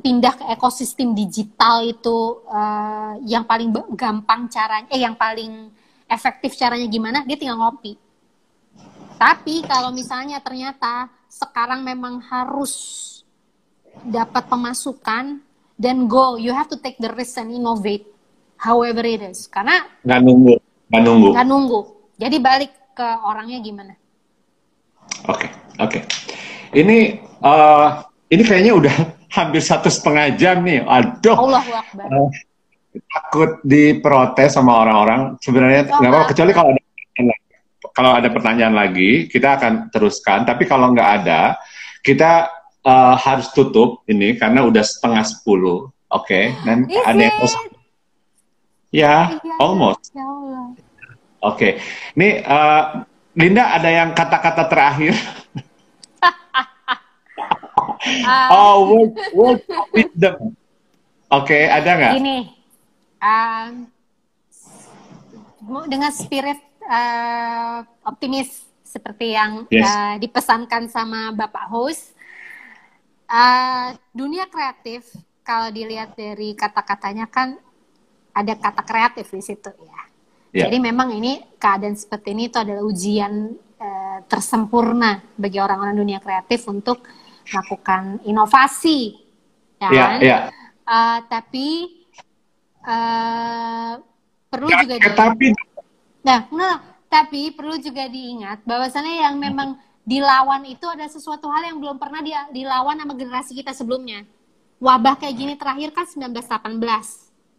pindah 0.00 0.34
ke 0.36 0.44
ekosistem 0.52 1.16
digital 1.16 1.82
itu 1.82 2.44
uh, 2.46 3.16
yang 3.24 3.42
paling 3.48 3.72
gampang 3.96 4.46
caranya 4.52 4.88
eh 4.92 5.00
yang 5.00 5.16
paling 5.16 5.72
efektif 6.06 6.54
caranya 6.54 6.86
gimana 6.86 7.24
dia 7.24 7.36
tinggal 7.40 7.58
ngopi 7.58 7.96
tapi 9.16 9.64
kalau 9.64 9.90
misalnya 9.90 10.38
ternyata 10.44 11.08
sekarang 11.32 11.80
memang 11.80 12.20
harus 12.28 12.72
dapat 14.04 14.44
pemasukan 14.50 15.40
dan 15.76 15.96
go 16.10 16.36
you 16.36 16.52
have 16.52 16.68
to 16.68 16.76
take 16.80 16.98
the 17.00 17.08
risk 17.16 17.40
and 17.40 17.52
innovate 17.52 18.04
however 18.60 19.04
it 19.04 19.22
is 19.24 19.48
karena 19.48 19.84
nggak 20.04 20.20
nunggu 20.24 20.54
nggak 20.92 21.02
nunggu 21.04 21.28
nggak 21.32 21.48
nunggu 21.48 21.80
jadi 22.16 22.36
balik 22.40 22.72
ke 22.96 23.08
orangnya 23.24 23.60
gimana 23.60 23.94
Oke, 25.26 25.48
okay, 25.48 25.50
oke. 25.82 25.90
Okay. 25.90 26.02
Ini 26.76 27.18
uh, 27.42 28.04
ini 28.30 28.42
kayaknya 28.42 28.72
udah 28.76 28.96
hampir 29.36 29.62
satu 29.62 29.88
setengah 29.88 30.34
jam 30.38 30.62
nih. 30.62 30.82
Aduh. 30.84 31.36
Allah 31.36 31.64
Uh, 32.06 32.30
takut 33.12 33.60
diprotes 33.66 34.56
sama 34.56 34.86
orang-orang. 34.86 35.36
Sebenarnya 35.42 35.90
nggak 35.90 36.10
apa-apa 36.10 36.30
kecuali 36.32 36.52
kalau 36.54 36.70
ada 36.72 37.34
kalau 37.92 38.10
ada 38.14 38.28
pertanyaan 38.32 38.74
lagi 38.76 39.26
kita 39.28 39.58
akan 39.58 39.92
teruskan. 39.92 40.46
Tapi 40.46 40.64
kalau 40.64 40.94
nggak 40.94 41.10
ada 41.22 41.60
kita 42.00 42.48
uh, 42.86 43.14
harus 43.18 43.50
tutup 43.50 44.06
ini 44.06 44.38
karena 44.38 44.62
udah 44.62 44.86
setengah 44.86 45.26
sepuluh. 45.26 45.90
Oke, 46.06 46.54
okay? 46.54 46.62
dan 46.62 46.86
ada 46.86 47.18
yang 47.18 47.34
ya, 48.94 49.42
yeah, 49.42 49.58
almost. 49.58 50.14
Ya 50.14 50.22
Oke, 51.42 51.82
nih 52.14 52.46
uh, 52.46 53.02
Linda 53.36 53.74
ada 53.74 53.90
yang 53.90 54.14
kata-kata 54.16 54.64
terakhir? 54.70 55.14
uh, 58.24 58.48
oh, 58.56 58.76
word, 58.88 59.12
word 59.36 59.60
wisdom. 59.92 60.56
Oke, 61.28 61.52
okay, 61.52 61.62
ada 61.68 61.90
nggak? 61.92 62.12
Ini, 62.22 62.36
um, 63.20 63.70
dengan 65.90 66.10
spirit 66.14 66.62
uh, 66.86 67.84
optimis 68.06 68.64
seperti 68.86 69.36
yang 69.36 69.68
yes. 69.68 69.84
uh, 69.84 70.16
dipesankan 70.16 70.88
sama 70.88 71.36
Bapak 71.36 71.68
host, 71.68 72.15
uh, 73.30 73.88
dunia 74.14 74.46
kreatif 74.50 75.10
kalau 75.46 75.70
dilihat 75.70 76.18
dari 76.18 76.54
kata-katanya 76.58 77.30
kan 77.30 77.58
ada 78.34 78.52
kata 78.58 78.82
kreatif 78.82 79.30
di 79.30 79.42
situ 79.42 79.70
ya. 79.70 80.02
Yeah. 80.52 80.68
Jadi 80.68 80.76
memang 80.80 81.12
ini 81.14 81.42
keadaan 81.60 81.94
seperti 81.94 82.32
ini 82.32 82.48
itu 82.48 82.58
adalah 82.58 82.82
ujian 82.82 83.54
uh, 83.78 84.18
tersempurna 84.26 85.22
bagi 85.36 85.60
orang-orang 85.60 85.96
dunia 85.96 86.18
kreatif 86.18 86.64
untuk 86.66 87.04
melakukan 87.46 88.24
inovasi, 88.26 89.22
ya 89.78 89.88
yeah, 89.88 90.06
kan? 90.08 90.18
Yeah. 90.18 90.40
Uh, 90.86 91.18
tapi 91.30 91.68
uh, 92.86 93.92
perlu 94.50 94.68
ya, 94.70 94.78
juga 94.82 94.94
ya, 94.98 95.10
tapi 95.14 95.50
nah, 96.22 96.46
nah 96.50 96.74
tapi 97.06 97.54
perlu 97.54 97.78
juga 97.78 98.06
diingat 98.10 98.66
bahwasannya 98.66 99.22
yang 99.22 99.36
memang 99.38 99.78
dilawan 100.06 100.62
itu 100.70 100.86
ada 100.86 101.10
sesuatu 101.10 101.50
hal 101.50 101.74
yang 101.74 101.82
belum 101.82 101.98
pernah 101.98 102.22
dia 102.22 102.46
dilawan 102.54 102.94
sama 102.96 103.12
generasi 103.18 103.52
kita 103.58 103.74
sebelumnya 103.74 104.22
wabah 104.78 105.18
kayak 105.18 105.34
gini 105.34 105.54
terakhir 105.58 105.90
kan 105.90 106.06
1918 106.06 106.78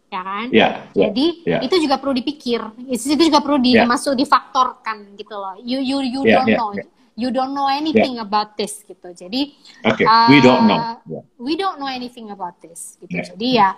ya 0.08 0.20
kan 0.24 0.46
yeah, 0.48 0.88
yeah, 0.96 1.12
jadi 1.12 1.26
yeah. 1.44 1.60
itu 1.60 1.76
juga 1.84 2.00
perlu 2.00 2.16
dipikir 2.16 2.64
itu 2.88 3.12
juga 3.20 3.44
perlu 3.44 3.60
dimasuk 3.60 4.16
yeah. 4.16 4.20
difaktorkan 4.24 5.12
gitu 5.20 5.36
loh 5.36 5.60
you 5.60 5.84
you 5.84 6.00
you 6.00 6.24
yeah, 6.24 6.40
don't 6.40 6.48
yeah, 6.48 6.58
know 6.58 6.70
yeah 6.72 6.88
you 7.18 7.34
don't 7.34 7.50
know 7.50 7.66
anything 7.66 8.14
yeah. 8.14 8.22
about 8.22 8.54
this 8.54 8.86
gitu. 8.86 9.10
Jadi 9.10 9.58
okay. 9.82 10.06
uh, 10.06 10.30
we 10.30 10.38
don't 10.38 10.70
know. 10.70 11.02
Yeah. 11.02 11.24
We 11.34 11.58
don't 11.58 11.82
know 11.82 11.90
anything 11.90 12.30
about 12.30 12.62
this 12.62 12.94
gitu. 13.02 13.10
Yeah. 13.10 13.26
Jadi 13.34 13.48
ya 13.58 13.68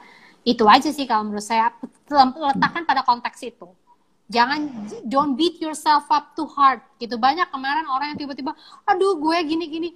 itu 0.45 0.65
aja 0.69 0.93
sih 0.93 1.09
kalau 1.09 1.33
menurut 1.33 1.45
saya 1.45 1.73
letakkan 2.13 2.85
pada 2.85 3.01
konteks 3.01 3.41
itu. 3.49 3.73
Jangan 4.31 4.61
don't 5.11 5.35
beat 5.35 5.59
yourself 5.59 6.07
up 6.09 6.39
too 6.39 6.47
hard 6.47 6.79
gitu. 7.03 7.19
Banyak 7.19 7.51
kemarin 7.51 7.85
orang 7.91 8.15
yang 8.15 8.19
tiba-tiba 8.19 8.55
aduh 8.87 9.19
gue 9.19 9.39
gini-gini 9.43 9.91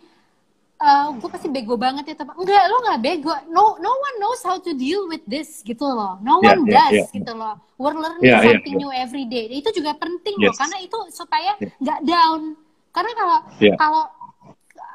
Uh, 0.75 1.15
gue 1.17 1.31
pasti 1.31 1.47
bego 1.47 1.79
banget 1.79 2.13
ya 2.13 2.15
tapi 2.19 2.35
enggak 2.35 2.67
lo 2.67 2.77
nggak 2.83 3.01
bego 3.01 3.31
no 3.47 3.79
no 3.79 3.95
one 3.95 4.17
knows 4.19 4.43
how 4.43 4.59
to 4.59 4.75
deal 4.75 5.07
with 5.07 5.23
this 5.25 5.63
gitu 5.63 5.87
loh 5.87 6.19
no 6.19 6.43
yeah, 6.43 6.51
one 6.51 6.67
yeah, 6.67 6.75
does 6.75 6.99
yeah. 6.99 7.15
gitu 7.15 7.33
loh 7.33 7.55
we're 7.79 7.95
learning 7.95 8.27
yeah, 8.27 8.43
something 8.43 8.77
yeah, 8.77 8.91
yeah. 8.91 8.91
new 8.91 9.03
every 9.07 9.25
day 9.25 9.47
itu 9.55 9.71
juga 9.71 9.95
penting 9.95 10.35
yes. 10.35 10.51
loh 10.51 10.55
karena 10.59 10.77
itu 10.83 10.99
supaya 11.15 11.55
nggak 11.79 12.01
yeah. 12.05 12.11
down 12.11 12.59
karena 12.91 13.13
kalau 13.15 13.39
yeah. 13.63 13.77
kalau 13.79 14.05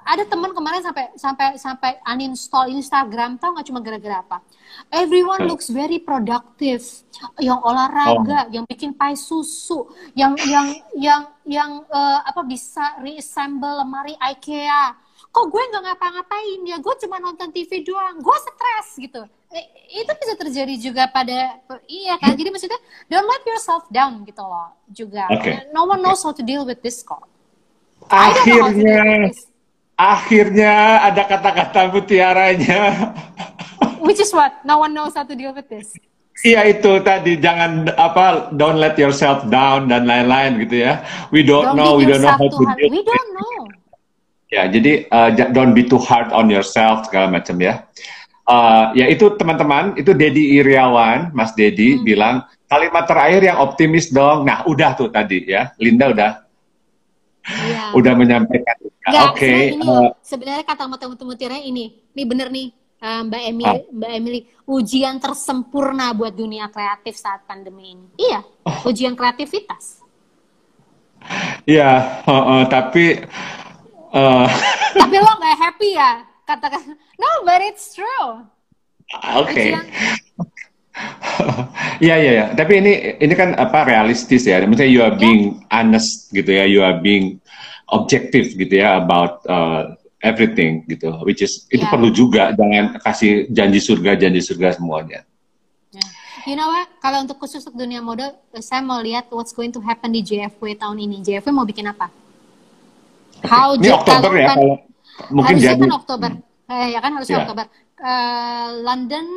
ada 0.10 0.24
teman 0.26 0.52
kemarin 0.58 0.82
sampai 0.82 1.06
sampai 1.14 1.48
sampai 1.62 1.92
uninstall 2.02 2.66
Instagram 2.74 3.38
tau 3.38 3.54
nggak 3.54 3.68
cuma 3.70 3.80
gara-gara 3.80 4.26
apa? 4.26 4.38
Everyone 4.90 5.46
looks 5.46 5.70
very 5.70 6.02
productive. 6.02 6.82
Yang 7.38 7.60
olahraga, 7.62 8.50
oh. 8.50 8.52
yang 8.54 8.66
bikin 8.66 8.98
pie 8.98 9.14
susu, 9.14 9.86
yang 10.18 10.34
yang 10.50 10.68
yang 10.98 11.22
yang 11.46 11.72
uh, 11.94 12.20
apa 12.26 12.42
bisa 12.42 12.98
reassemble 13.06 13.70
lemari 13.70 14.18
IKEA. 14.18 14.98
Kok 15.30 15.46
gue 15.46 15.62
nggak 15.62 15.84
ngapa-ngapain 15.86 16.60
ya? 16.66 16.78
Gue 16.82 16.96
cuma 17.06 17.22
nonton 17.22 17.54
TV 17.54 17.86
doang. 17.86 18.18
Gue 18.18 18.38
stres 18.42 18.98
gitu. 18.98 19.22
Eh, 19.50 19.66
itu 20.02 20.10
bisa 20.10 20.34
terjadi 20.38 20.74
juga 20.78 21.04
pada 21.06 21.62
iya 21.86 22.18
kan? 22.18 22.34
Jadi 22.34 22.50
maksudnya 22.50 22.82
don't 23.10 23.30
let 23.30 23.46
yourself 23.46 23.86
down 23.94 24.26
gitu 24.26 24.42
loh 24.42 24.74
juga. 24.90 25.30
Okay. 25.30 25.70
No 25.70 25.86
one 25.86 26.02
knows 26.02 26.26
how 26.26 26.34
to 26.34 26.42
deal 26.42 26.66
with 26.66 26.82
this 26.82 27.06
kok 27.06 27.30
akhirnya 28.08 29.30
akhirnya 30.00 31.04
ada 31.04 31.28
kata-kata 31.28 31.92
mutiaranya 31.92 33.12
which 34.08 34.24
is 34.24 34.32
what 34.32 34.56
no 34.64 34.80
one 34.80 34.96
knows 34.96 35.12
how 35.12 35.28
to 35.28 35.36
deal 35.36 35.52
with 35.52 35.68
this 35.68 35.92
Iya 36.40 36.72
itu 36.72 37.04
tadi 37.04 37.36
jangan 37.36 37.92
apa 38.00 38.48
don't 38.56 38.80
let 38.80 38.96
yourself 38.96 39.44
down 39.52 39.92
dan 39.92 40.08
lain-lain 40.08 40.56
gitu 40.64 40.88
ya. 40.88 41.04
We 41.36 41.44
don't, 41.44 41.76
don't 41.76 41.76
know, 41.76 42.00
we 42.00 42.08
don't 42.08 42.24
know 42.24 42.32
how 42.32 42.48
to 42.48 42.64
deal. 42.80 42.88
We 42.96 43.04
don't 43.04 43.30
know. 43.36 43.68
Ya 44.48 44.72
jadi 44.72 45.04
uh, 45.12 45.36
don't 45.52 45.76
be 45.76 45.84
too 45.84 46.00
hard 46.00 46.32
on 46.32 46.48
yourself 46.48 47.12
segala 47.12 47.28
macam 47.28 47.60
ya. 47.60 47.84
Uh, 48.48 48.96
ya 48.96 49.12
itu 49.12 49.36
teman-teman 49.36 50.00
itu 50.00 50.16
Dedi 50.16 50.58
Iriawan, 50.64 51.36
Mas 51.36 51.52
Dedi 51.60 52.00
hmm. 52.00 52.08
bilang 52.08 52.48
kalimat 52.72 53.04
terakhir 53.04 53.44
yang 53.44 53.60
optimis 53.60 54.08
dong. 54.08 54.48
Nah 54.48 54.64
udah 54.64 54.96
tuh 54.96 55.12
tadi 55.12 55.44
ya, 55.44 55.76
Linda 55.76 56.08
udah 56.08 56.49
ya. 57.46 57.96
udah 57.96 58.14
menyampaikan. 58.16 58.78
Oke. 59.32 59.36
Okay. 59.36 59.60
uh, 59.80 60.12
sebenarnya 60.22 60.66
kata 60.66 60.86
mutiara 61.26 61.58
ini, 61.58 62.04
ini 62.14 62.24
bener 62.28 62.48
nih 62.54 62.68
uh, 63.02 63.22
Mbak 63.26 63.44
Emily, 63.44 63.80
uh, 63.80 63.84
Mbak 63.96 64.12
Emily, 64.12 64.40
ujian 64.68 65.16
tersempurna 65.18 66.12
buat 66.14 66.36
dunia 66.36 66.68
kreatif 66.70 67.18
saat 67.18 67.44
pandemi 67.48 67.96
ini. 67.96 68.08
Iya, 68.20 68.44
oh. 68.68 68.90
ujian 68.90 69.16
kreativitas. 69.16 70.04
Iya, 71.68 72.24
uh, 72.24 72.32
uh, 72.32 72.62
tapi. 72.68 73.20
Uh, 74.10 74.48
tapi 75.02 75.16
lo 75.20 75.32
nggak 75.38 75.58
happy 75.60 75.90
ya? 75.96 76.26
Katakan, 76.48 76.98
no, 77.22 77.30
but 77.46 77.62
it's 77.62 77.94
true. 77.94 78.42
Oke. 79.38 79.54
Okay. 79.54 79.70
Iya 82.00 82.16
iya 82.16 82.32
ya. 82.32 82.46
Tapi 82.56 82.80
ini 82.80 82.94
ini 83.20 83.34
kan 83.36 83.56
apa 83.60 83.84
realistis 83.84 84.48
ya. 84.48 84.64
Maksudnya 84.64 84.88
you 84.88 85.04
are 85.04 85.16
ya. 85.16 85.20
being 85.20 85.42
yeah. 85.60 85.76
honest 85.84 86.32
gitu 86.32 86.52
ya. 86.52 86.64
You 86.64 86.80
are 86.84 86.96
being 87.00 87.44
objective 87.92 88.56
gitu 88.56 88.72
ya 88.80 89.04
about 89.04 89.44
uh, 89.52 90.00
everything 90.24 90.88
gitu. 90.88 91.12
Which 91.28 91.44
is 91.44 91.68
itu 91.68 91.84
yeah. 91.84 91.92
perlu 91.92 92.10
juga. 92.16 92.56
Jangan 92.56 93.04
kasih 93.04 93.52
janji 93.52 93.80
surga 93.84 94.16
janji 94.16 94.40
surga 94.40 94.80
semuanya. 94.80 95.28
Yeah. 95.92 96.08
You 96.48 96.56
know 96.56 96.72
what? 96.72 96.88
Kalau 97.04 97.28
untuk 97.28 97.36
khusus 97.44 97.68
untuk 97.68 97.84
dunia 97.84 98.00
mode, 98.00 98.26
saya 98.64 98.80
mau 98.80 99.04
lihat 99.04 99.28
what's 99.36 99.52
going 99.52 99.76
to 99.76 99.84
happen 99.84 100.16
di 100.16 100.24
JFW 100.24 100.80
tahun 100.80 101.04
ini. 101.04 101.20
JFW 101.20 101.52
mau 101.52 101.68
bikin 101.68 101.92
apa? 101.92 102.08
How 103.44 103.76
ini 103.76 103.92
Oktober 103.92 104.32
ya 104.36 104.56
kalau 104.56 104.76
mungkin 105.32 105.56
harusnya 105.56 105.76
jadi. 105.76 105.84
kan 105.84 105.94
Oktober. 105.96 106.32
Eh, 106.70 106.88
ya 106.96 107.00
kan 107.04 107.12
harusnya 107.16 107.36
yeah. 107.36 107.44
Oktober. 107.44 107.66
Uh, 108.00 108.68
London 108.88 109.28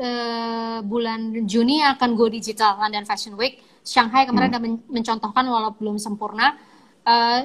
uh, 0.00 0.78
bulan 0.84 1.46
Juni 1.46 1.82
akan 1.82 2.14
go 2.14 2.30
digital 2.30 2.78
London 2.78 3.04
Fashion 3.04 3.34
Week. 3.34 3.60
Shanghai 3.84 4.24
kemarin 4.24 4.48
hmm. 4.54 4.62
men 4.62 4.74
mencontohkan 4.88 5.44
walau 5.44 5.76
belum 5.76 6.00
sempurna. 6.00 6.56
Uh, 7.04 7.44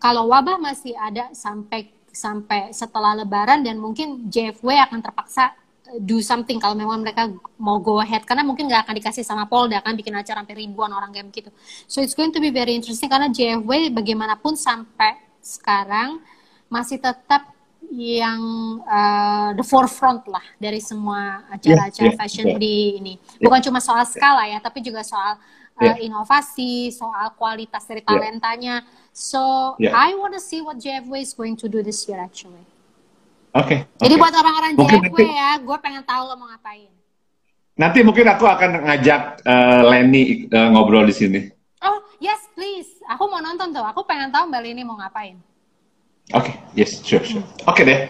kalau 0.00 0.28
wabah 0.32 0.56
masih 0.56 0.96
ada 0.96 1.32
sampai 1.36 1.92
sampai 2.10 2.74
setelah 2.74 3.14
Lebaran 3.14 3.62
dan 3.62 3.78
mungkin 3.78 4.26
JFW 4.26 4.74
akan 4.90 4.98
terpaksa 4.98 5.54
eh, 5.94 6.00
do 6.02 6.18
something 6.18 6.58
kalau 6.58 6.74
memang 6.74 7.06
mereka 7.06 7.30
mau 7.56 7.78
go 7.78 8.02
ahead 8.02 8.26
karena 8.26 8.42
mungkin 8.42 8.66
nggak 8.66 8.88
akan 8.88 8.94
dikasih 8.98 9.22
sama 9.22 9.46
Polda 9.46 9.78
kan 9.80 9.94
bikin 9.94 10.12
acara 10.16 10.42
sampai 10.42 10.58
ribuan 10.58 10.90
orang 10.90 11.14
kayak 11.14 11.30
begitu. 11.30 11.50
So 11.86 12.02
it's 12.02 12.18
going 12.18 12.34
to 12.34 12.42
be 12.42 12.50
very 12.50 12.74
interesting 12.74 13.08
karena 13.08 13.30
JFW 13.30 13.94
bagaimanapun 13.94 14.58
sampai 14.58 15.20
sekarang 15.40 16.20
masih 16.68 17.00
tetap 17.00 17.59
yang 17.90 18.40
uh, 18.86 19.50
the 19.58 19.66
forefront 19.66 20.22
lah 20.30 20.42
dari 20.62 20.78
semua 20.78 21.42
acara-acara 21.50 22.06
yeah, 22.06 22.14
yeah, 22.14 22.18
fashion 22.18 22.46
yeah. 22.54 22.58
di 22.62 22.74
ini. 23.02 23.14
Bukan 23.42 23.58
yeah. 23.58 23.66
cuma 23.66 23.78
soal 23.82 24.06
skala 24.06 24.46
ya, 24.46 24.62
tapi 24.62 24.78
juga 24.78 25.02
soal 25.02 25.36
uh, 25.36 25.82
yeah. 25.82 25.98
inovasi, 25.98 26.94
soal 26.94 27.34
kualitas 27.34 27.82
dari 27.90 28.06
talentanya. 28.06 28.86
Yeah. 28.86 29.10
So 29.10 29.74
yeah. 29.82 29.90
I 29.90 30.14
want 30.14 30.38
to 30.38 30.42
see 30.42 30.62
what 30.62 30.78
JFW 30.78 31.18
is 31.18 31.34
going 31.34 31.58
to 31.58 31.66
do 31.66 31.82
this 31.82 32.06
year 32.06 32.22
actually. 32.22 32.62
Oke. 33.50 33.66
Okay, 33.66 33.78
Jadi 33.98 34.14
buat 34.14 34.30
orang-orang 34.30 34.78
JFW 34.78 35.10
nanti, 35.10 35.26
ya, 35.26 35.50
gue 35.58 35.76
pengen 35.82 36.06
tahu 36.06 36.22
lo 36.30 36.38
mau 36.38 36.46
ngapain. 36.54 36.86
Nanti 37.74 37.98
mungkin 38.06 38.30
aku 38.30 38.46
akan 38.46 38.86
ngajak 38.86 39.42
uh, 39.42 39.82
Lenny 39.90 40.46
uh, 40.46 40.70
ngobrol 40.70 41.02
di 41.02 41.14
sini. 41.16 41.40
Oh 41.82 41.98
yes 42.22 42.46
please, 42.54 43.02
aku 43.10 43.26
mau 43.26 43.42
nonton 43.42 43.74
tuh. 43.74 43.82
Aku 43.82 44.06
pengen 44.06 44.30
tahu 44.30 44.46
Mbak 44.46 44.62
Lenny 44.62 44.86
mau 44.86 44.94
ngapain. 44.94 45.49
Oke, 46.30 46.54
okay, 46.54 46.54
yes, 46.78 47.02
sure, 47.02 47.18
sure. 47.26 47.42
Oke 47.66 47.82
okay 47.82 47.84
deh. 47.86 48.00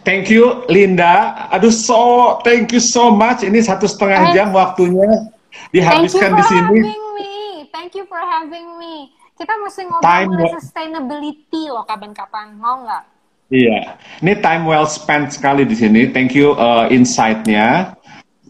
Thank 0.00 0.32
you, 0.32 0.64
Linda. 0.72 1.44
Aduh, 1.52 1.68
so 1.68 2.40
thank 2.40 2.72
you 2.72 2.80
so 2.80 3.12
much. 3.12 3.44
Ini 3.44 3.60
satu 3.60 3.84
setengah 3.84 4.32
jam 4.32 4.56
waktunya 4.56 5.28
dihabiskan 5.76 6.40
di 6.40 6.44
sini. 6.48 6.78
Thank 6.80 6.80
you 6.80 6.88
for 6.88 6.88
having 6.88 7.20
me. 7.20 7.68
Thank 7.68 7.92
you 7.92 8.04
for 8.08 8.20
having 8.20 8.68
me. 8.80 8.94
Kita 9.36 9.52
mesti 9.60 9.84
ngobrol 9.84 10.48
sustainability 10.56 11.68
loh 11.68 11.84
kapan-kapan. 11.84 12.56
Mau 12.56 12.80
nggak? 12.88 13.04
Iya, 13.52 14.00
ini 14.24 14.32
time 14.40 14.64
well 14.64 14.88
spent 14.88 15.36
sekali 15.36 15.68
di 15.68 15.76
sini. 15.76 16.08
Thank 16.10 16.32
you 16.32 16.56
uh, 16.56 16.88
insight-nya 16.88 17.94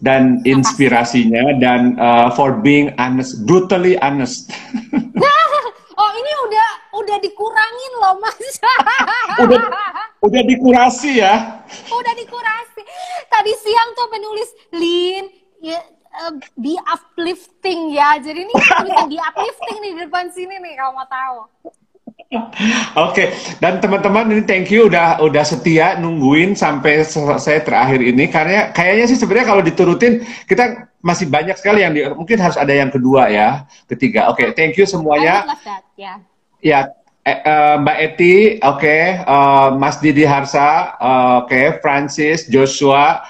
dan 0.01 0.41
inspirasinya 0.47 1.59
dan 1.59 1.99
uh, 1.99 2.31
for 2.31 2.63
being 2.63 2.95
honest, 2.95 3.43
brutally 3.43 3.99
honest. 3.99 4.49
udah 7.17 7.25
dikurangin 7.25 7.91
loh 7.97 8.15
mas. 8.21 8.37
udah, 9.43 9.61
udah 10.21 10.41
dikurasi 10.45 11.25
ya. 11.25 11.65
Udah 11.89 12.13
dikurasi. 12.13 12.81
Tadi 13.25 13.51
siang 13.57 13.89
tuh 13.97 14.07
penulis 14.13 14.49
Lin, 14.77 15.25
ya, 15.65 15.81
uh, 16.29 16.37
be 16.61 16.77
uplifting 16.85 17.89
ya. 17.89 18.21
Jadi 18.21 18.45
ini 18.45 18.53
bisa 18.53 19.09
di 19.09 19.17
uplifting 19.17 19.77
nih 19.81 19.91
di 19.97 20.01
depan 20.05 20.29
sini 20.29 20.61
nih 20.61 20.77
kalau 20.77 20.93
mau 20.93 21.09
tahu. 21.09 21.39
Oke, 22.27 22.43
okay. 22.93 23.27
dan 23.63 23.79
teman-teman 23.79 24.27
ini 24.27 24.43
thank 24.43 24.67
you 24.67 24.91
udah 24.91 25.15
udah 25.23 25.47
setia 25.47 25.95
nungguin 25.95 26.59
sampai 26.59 27.07
selesai 27.07 27.63
terakhir 27.63 28.03
ini 28.03 28.27
karena 28.27 28.67
kayaknya 28.75 29.05
sih 29.07 29.15
sebenarnya 29.15 29.47
kalau 29.47 29.63
diturutin 29.63 30.27
kita 30.43 30.91
masih 30.99 31.31
banyak 31.31 31.55
sekali 31.55 31.87
yang 31.87 31.95
di, 31.95 32.03
mungkin 32.11 32.35
harus 32.35 32.59
ada 32.59 32.75
yang 32.75 32.91
kedua 32.91 33.31
ya, 33.31 33.63
ketiga. 33.87 34.27
Oke, 34.27 34.43
okay, 34.43 34.47
thank 34.59 34.75
you 34.75 34.83
semuanya. 34.83 35.47
Ya. 35.95 36.19
Ya, 36.59 36.91
eh, 37.27 37.39
uh, 37.43 37.75
Mbak 37.83 37.97
Eti, 37.99 38.35
oke, 38.63 38.79
okay, 38.79 39.03
uh, 39.27 39.75
Mas 39.75 39.99
Didi 39.99 40.23
Harsa, 40.23 40.95
uh, 40.95 41.43
oke, 41.43 41.51
okay, 41.51 41.65
Francis, 41.83 42.47
Joshua, 42.47 43.27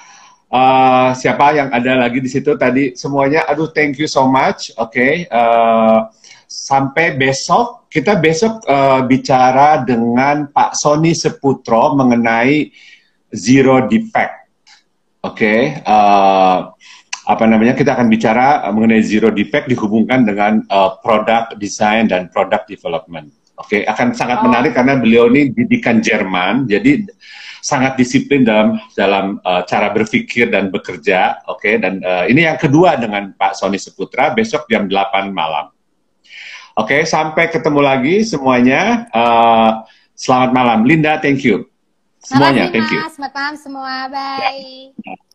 uh, 0.54 1.10
siapa 1.18 1.58
yang 1.58 1.74
ada 1.74 1.98
lagi 1.98 2.22
di 2.22 2.30
situ 2.30 2.54
tadi 2.54 2.94
semuanya. 2.94 3.50
Aduh, 3.50 3.74
thank 3.74 3.98
you 3.98 4.06
so 4.06 4.30
much. 4.30 4.70
Oke, 4.78 4.94
okay, 4.94 5.14
uh, 5.34 6.08
sampai 6.46 7.18
besok 7.18 7.88
kita 7.88 8.20
besok 8.20 8.64
uh, 8.68 9.04
bicara 9.08 9.84
dengan 9.84 10.52
Pak 10.52 10.76
Sony 10.76 11.16
Seputro 11.16 11.96
mengenai 11.96 12.72
zero 13.32 13.88
defect. 13.88 14.48
Oke, 15.24 15.44
okay? 15.44 15.62
uh, 15.84 15.92
eh, 15.92 16.60
apa 17.28 17.44
namanya? 17.48 17.76
Kita 17.76 17.98
akan 17.98 18.08
bicara 18.08 18.64
mengenai 18.72 19.04
zero 19.04 19.34
defect 19.34 19.68
dihubungkan 19.68 20.24
dengan 20.24 20.64
uh, 20.72 20.96
product 21.04 21.60
design 21.60 22.08
dan 22.08 22.32
product 22.32 22.72
development. 22.72 23.34
Oke, 23.58 23.82
okay? 23.82 23.90
akan 23.90 24.14
sangat 24.14 24.42
oh. 24.42 24.44
menarik 24.46 24.78
karena 24.78 25.02
beliau 25.02 25.26
ini 25.34 25.50
didikan 25.50 25.98
Jerman, 25.98 26.70
jadi 26.70 27.10
sangat 27.58 27.98
disiplin 27.98 28.46
dalam 28.46 28.78
dalam 28.94 29.42
uh, 29.42 29.66
cara 29.66 29.90
berpikir 29.90 30.54
dan 30.54 30.70
bekerja. 30.70 31.42
Oke, 31.50 31.74
okay? 31.74 31.74
dan 31.82 32.00
uh, 32.06 32.30
ini 32.30 32.46
yang 32.46 32.62
kedua 32.62 33.02
dengan 33.02 33.34
Pak 33.34 33.58
Sony 33.58 33.82
Seputra 33.82 34.30
besok 34.38 34.70
jam 34.70 34.86
8 34.86 35.34
malam. 35.34 35.74
Oke, 36.78 37.02
okay, 37.02 37.02
sampai 37.10 37.50
ketemu 37.50 37.82
lagi 37.82 38.22
semuanya. 38.22 39.10
Uh, 39.10 39.82
selamat 40.14 40.54
malam, 40.54 40.86
Linda. 40.86 41.18
Thank 41.18 41.42
you. 41.42 41.66
Semuanya, 42.22 42.70
thank 42.70 42.94
you. 42.94 43.02
Selamat 43.10 43.34
malam 43.34 43.56
semua. 43.58 43.94
Bye. 44.14 44.94
Ya. 45.02 45.27